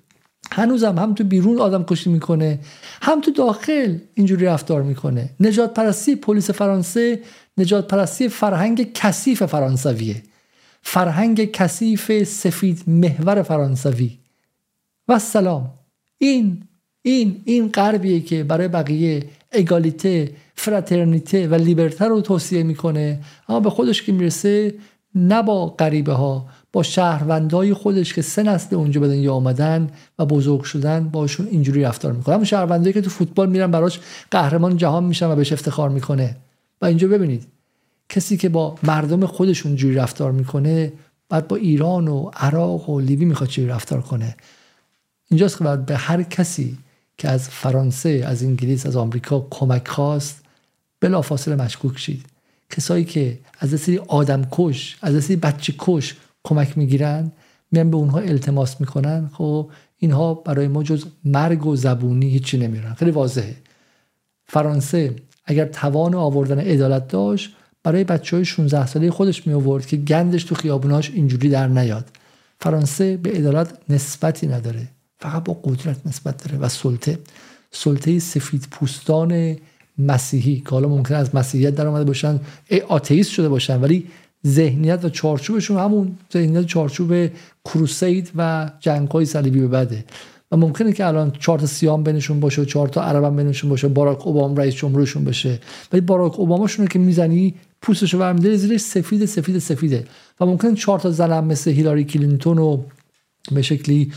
هنوزم 0.51 0.98
هم 0.98 1.14
تو 1.14 1.24
بیرون 1.24 1.59
آدم 1.59 1.85
کشی 1.85 2.10
می‌کنه 2.10 2.59
هم 3.02 3.20
تو 3.20 3.31
داخل 3.31 3.98
اینجوری 4.14 4.44
رفتار 4.44 4.82
می‌کنه. 4.82 5.31
نجات 5.40 5.74
پرستی 5.74 6.16
پلیس 6.16 6.51
فرانسه 6.51 7.23
نجات 7.59 7.89
پرستی 7.89 8.28
فرهنگ 8.28 8.93
کثیف 8.93 9.43
فرانسویه. 9.43 10.23
فرهنگ 10.82 11.51
کثیف 11.51 12.24
سفید 12.24 12.82
محور 12.86 13.43
فرانسوی. 13.43 14.21
و 15.08 15.18
سلام 15.18 15.70
این 16.18 16.62
این 17.02 17.42
این 17.44 17.68
غربیه 17.68 18.20
که 18.20 18.44
برای 18.44 18.68
بقیه 18.68 19.24
اگالیته 19.50 20.32
فراترنیته 20.54 21.48
و 21.48 21.54
لیبرته 21.54 22.04
رو 22.04 22.20
توصیه 22.20 22.62
می‌کنه 22.62 23.20
اما 23.48 23.60
به 23.60 23.70
خودش 23.70 24.02
که 24.02 24.12
می‌رسه 24.12 24.74
نه 25.14 25.42
با 25.42 25.66
غریبه 25.66 26.12
ها 26.12 26.46
با 26.72 26.82
شهروندای 26.82 27.74
خودش 27.74 28.14
که 28.14 28.22
سه 28.22 28.42
نسل 28.42 28.76
اونجا 28.76 29.00
بدن 29.00 29.14
یا 29.14 29.34
آمدن 29.34 29.90
و 30.18 30.26
بزرگ 30.26 30.62
شدن 30.62 31.08
باشون 31.08 31.46
اینجوری 31.46 31.82
رفتار 31.82 32.12
می‌کنه. 32.12 32.34
همون 32.34 32.44
شهروندایی 32.44 32.92
که 32.92 33.00
تو 33.00 33.10
فوتبال 33.10 33.50
میرن 33.50 33.70
براش 33.70 34.00
قهرمان 34.30 34.76
جهان 34.76 35.04
میشن 35.04 35.26
و 35.26 35.36
بهش 35.36 35.52
افتخار 35.52 35.88
می‌کنه. 35.88 36.36
و 36.80 36.86
اینجا 36.86 37.08
ببینید 37.08 37.46
کسی 38.08 38.36
که 38.36 38.48
با 38.48 38.74
مردم 38.82 39.26
خودش 39.26 39.66
اونجوری 39.66 39.94
رفتار 39.94 40.32
می‌کنه 40.32 40.92
بعد 41.28 41.48
با 41.48 41.56
ایران 41.56 42.08
و 42.08 42.30
عراق 42.36 42.90
و 42.90 43.00
لیبی 43.00 43.24
می‌خواد 43.24 43.48
چی 43.48 43.66
رفتار 43.66 44.00
کنه؟ 44.00 44.36
اینجاست 45.32 45.59
که 45.59 45.64
باید 45.64 45.86
به 45.86 45.96
هر 45.96 46.22
کسی 46.22 46.78
که 47.18 47.28
از 47.28 47.48
فرانسه 47.48 48.24
از 48.26 48.42
انگلیس 48.42 48.86
از 48.86 48.96
آمریکا 48.96 49.46
کمک 49.50 49.88
خواست 49.88 50.40
بلافاصله 51.00 51.56
مشکوک 51.56 51.98
شید. 51.98 52.26
کسایی 52.70 53.04
که 53.04 53.38
از 53.59 53.80
سری 53.80 53.98
آدم 53.98 54.48
کش 54.50 54.96
از 55.02 55.24
سری 55.24 55.36
بچه 55.36 55.74
کش 55.78 56.16
کمک 56.44 56.78
می‌گیرن 56.78 57.32
میان 57.70 57.90
به 57.90 57.96
اونها 57.96 58.18
التماس 58.18 58.80
می‌کنن 58.80 59.30
خب 59.32 59.70
اینها 59.98 60.34
برای 60.34 60.68
ما 60.68 60.82
جز 60.82 61.04
مرگ 61.24 61.66
و 61.66 61.76
زبونی 61.76 62.30
هیچی 62.30 62.59
نمیرن 62.59 62.94
خیلی 62.94 63.10
واضحه. 63.10 63.56
فرانسه 64.46 65.16
اگر 65.44 65.64
توان 65.64 66.14
آوردن 66.14 66.59
عدالت 66.59 67.09
داشت 67.09 67.56
برای 67.82 68.04
بچه 68.04 68.36
های 68.36 68.44
16 68.44 68.86
ساله 68.86 69.10
خودش 69.10 69.46
می 69.46 69.52
آورد 69.52 69.86
که 69.86 69.96
گندش 69.96 70.44
تو 70.44 70.54
خیابوناش 70.54 71.10
اینجوری 71.10 71.48
در 71.48 71.66
نیاد. 71.68 72.09
فرانسه 72.60 73.16
به 73.16 73.30
عدالت 73.30 73.78
نسبتی 73.88 74.46
نداره. 74.46 74.88
فقط 75.22 75.44
با 75.44 75.60
قدرت 75.64 75.96
نسبت 76.06 76.44
داره 76.44 76.58
و 76.58 76.68
سلطه. 76.68 77.18
سلطه 77.70 78.18
سفید 78.18 78.68
پوستان 78.70 79.56
مسیحی 79.98 80.60
که 80.60 80.70
حالا 80.70 80.88
ممکن 80.88 81.14
از 81.14 81.34
مسیحیت 81.34 81.74
در 81.74 81.86
آمده 81.86 82.04
باشن. 82.04 82.40
آتئیست 82.88 83.30
شده 83.30 83.48
باشن 83.48 83.80
ولی 83.80 84.06
ذهنیت 84.46 85.04
و 85.04 85.08
چارچوبشون 85.08 85.78
همون 85.78 86.16
ذهنیت 86.32 86.66
چارچوب 86.66 87.30
کروسید 87.64 88.30
و 88.36 88.70
جنگ 88.80 89.08
های 89.08 89.24
صلیبی 89.24 89.60
به 89.60 89.68
بده 89.68 90.04
و 90.52 90.56
ممکنه 90.56 90.92
که 90.92 91.06
الان 91.06 91.30
چهار 91.30 91.58
تا 91.58 91.66
سیام 91.66 92.02
بینشون 92.02 92.40
باشه 92.40 92.62
و 92.62 92.64
چهار 92.64 92.88
تا 92.88 93.02
عرب 93.02 93.24
هم 93.24 93.36
بینشون 93.36 93.70
باشه 93.70 93.88
باراک 93.88 94.26
اوباما 94.26 94.54
رئیس 94.54 94.74
جمهورشون 94.74 95.24
بشه. 95.24 95.58
ولی 95.92 96.00
باراک 96.00 96.40
اوباما 96.40 96.66
شونه 96.66 96.88
که 96.88 96.98
می‌زنی 96.98 97.54
پوستشو 97.82 98.18
برمیداری 98.18 98.56
زیرش 98.56 98.80
سفید 98.80 99.24
سفید 99.24 99.58
سفیده. 99.58 100.04
و 100.40 100.46
ممکن 100.46 100.74
چهار 100.74 101.00
تا 101.00 101.10
زن 101.10 101.44
مثل 101.44 101.70
هیلاری 101.70 102.04
کلینتون 102.04 102.58
و 102.58 102.82
به 103.52 103.62
شکلی 103.62 104.12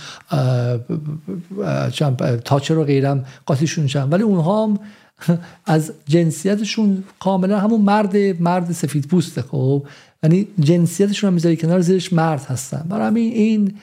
تاچر 2.46 2.78
و 2.78 2.84
غیرم 2.84 3.26
قاطیشون 3.46 3.88
شن 3.88 4.10
ولی 4.10 4.24
اونها 4.24 4.64
هم 4.64 4.80
از 5.66 5.92
جنسیتشون 6.08 7.04
کاملا 7.20 7.60
همون 7.60 7.82
مرد 7.82 8.42
مرد 8.42 8.72
سفید 8.72 9.08
پوسته 9.08 9.42
خب؟ 9.42 9.86
یعنی 10.24 10.48
جنسیتشون 10.60 11.28
هم 11.28 11.34
می‌ذاری 11.34 11.58
کنار 11.58 11.82
زیرش 11.82 12.14
مرد 12.14 12.42
هستن. 12.42 12.86
برای 12.90 13.08
همین 13.08 13.34
این 13.34 13.74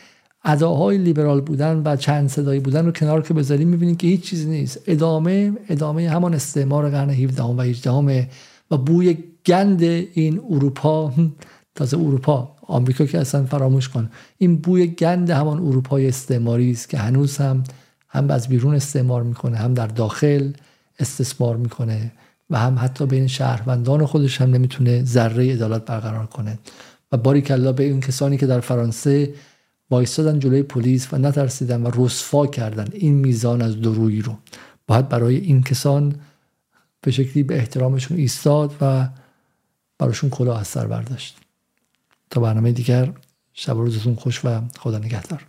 اداهای 0.45 0.99
لیبرال 0.99 1.41
بودن 1.41 1.83
و 1.85 1.97
چند 1.97 2.29
صدایی 2.29 2.61
بودن 2.61 2.87
رو 2.87 2.93
کنار 2.93 3.23
که 3.23 3.35
بذاریم 3.35 3.69
می‌بینیم 3.69 3.97
که 3.97 4.07
هیچ 4.07 4.23
چیزی 4.23 4.51
نیست. 4.51 4.81
ادامه 4.87 5.53
ادامه 5.69 6.11
همان 6.11 6.35
استعمار 6.35 6.91
قرن 6.91 7.11
17 7.11 7.43
و 7.43 7.61
18 7.61 8.29
و 8.71 8.77
بوی 8.77 9.17
گند 9.47 9.83
این 9.83 10.41
اروپا 10.51 11.13
تازه 11.75 11.99
اروپا. 11.99 12.57
آمریکا 12.73 13.07
که 13.07 13.19
اصلا 13.19 13.45
فراموش 13.45 13.89
کن. 13.89 14.11
این 14.39 14.57
بوی 14.57 14.87
گند 14.87 15.31
همان 15.31 15.59
اروپای 15.59 16.09
استعماری 16.09 16.71
است 16.71 16.89
که 16.89 16.99
هنوز 16.99 17.37
هم 17.37 17.65
هم 18.09 18.31
از 18.31 18.49
بیرون 18.49 18.75
استعمار 18.75 19.23
می‌کنه 19.23 19.57
هم 19.57 19.75
در 19.75 19.87
داخل 19.87 20.53
استثمار 20.99 21.57
می‌کنه 21.57 22.13
و 22.51 22.59
هم 22.59 22.79
حتی 22.79 23.07
بین 23.07 23.27
شهروندان 23.27 24.07
خودش 24.07 24.41
هم 24.41 24.51
نمی‌تونه 24.51 25.05
ذره 25.05 25.53
عدالت 25.53 25.85
برقرار 25.85 26.27
کنه. 26.27 26.59
و 27.13 27.17
باری 27.17 27.41
کلا 27.41 27.73
به 27.73 27.85
این 27.85 28.01
کسانی 28.01 28.37
که 28.37 28.47
در 28.47 28.61
فرانسه 28.61 29.35
وایستادن 29.91 30.39
جلوی 30.39 30.63
پلیس 30.63 31.13
و 31.13 31.19
نترسیدن 31.19 31.83
و 31.83 31.91
رسوا 31.95 32.47
کردن 32.47 32.89
این 32.93 33.15
میزان 33.15 33.63
از 33.63 33.81
درویی 33.81 34.23
رو. 34.23 34.37
باید 34.87 35.09
برای 35.09 35.37
این 35.37 35.63
کسان 35.63 36.15
به 37.01 37.11
شکلی 37.11 37.43
به 37.43 37.57
احترامشون 37.57 38.17
ایستاد 38.17 38.75
و 38.81 39.09
براشون 39.99 40.31
کلاه 40.31 40.61
از 40.61 40.67
سر 40.67 40.87
برداشت. 40.87 41.42
تا 42.33 42.41
برنامه 42.41 42.73
دیگر 42.73 43.13
شب 43.53 43.77
روزتون 43.77 44.15
خوش 44.15 44.45
و 44.45 44.61
خدا 44.79 44.99
نگهدار. 44.99 45.45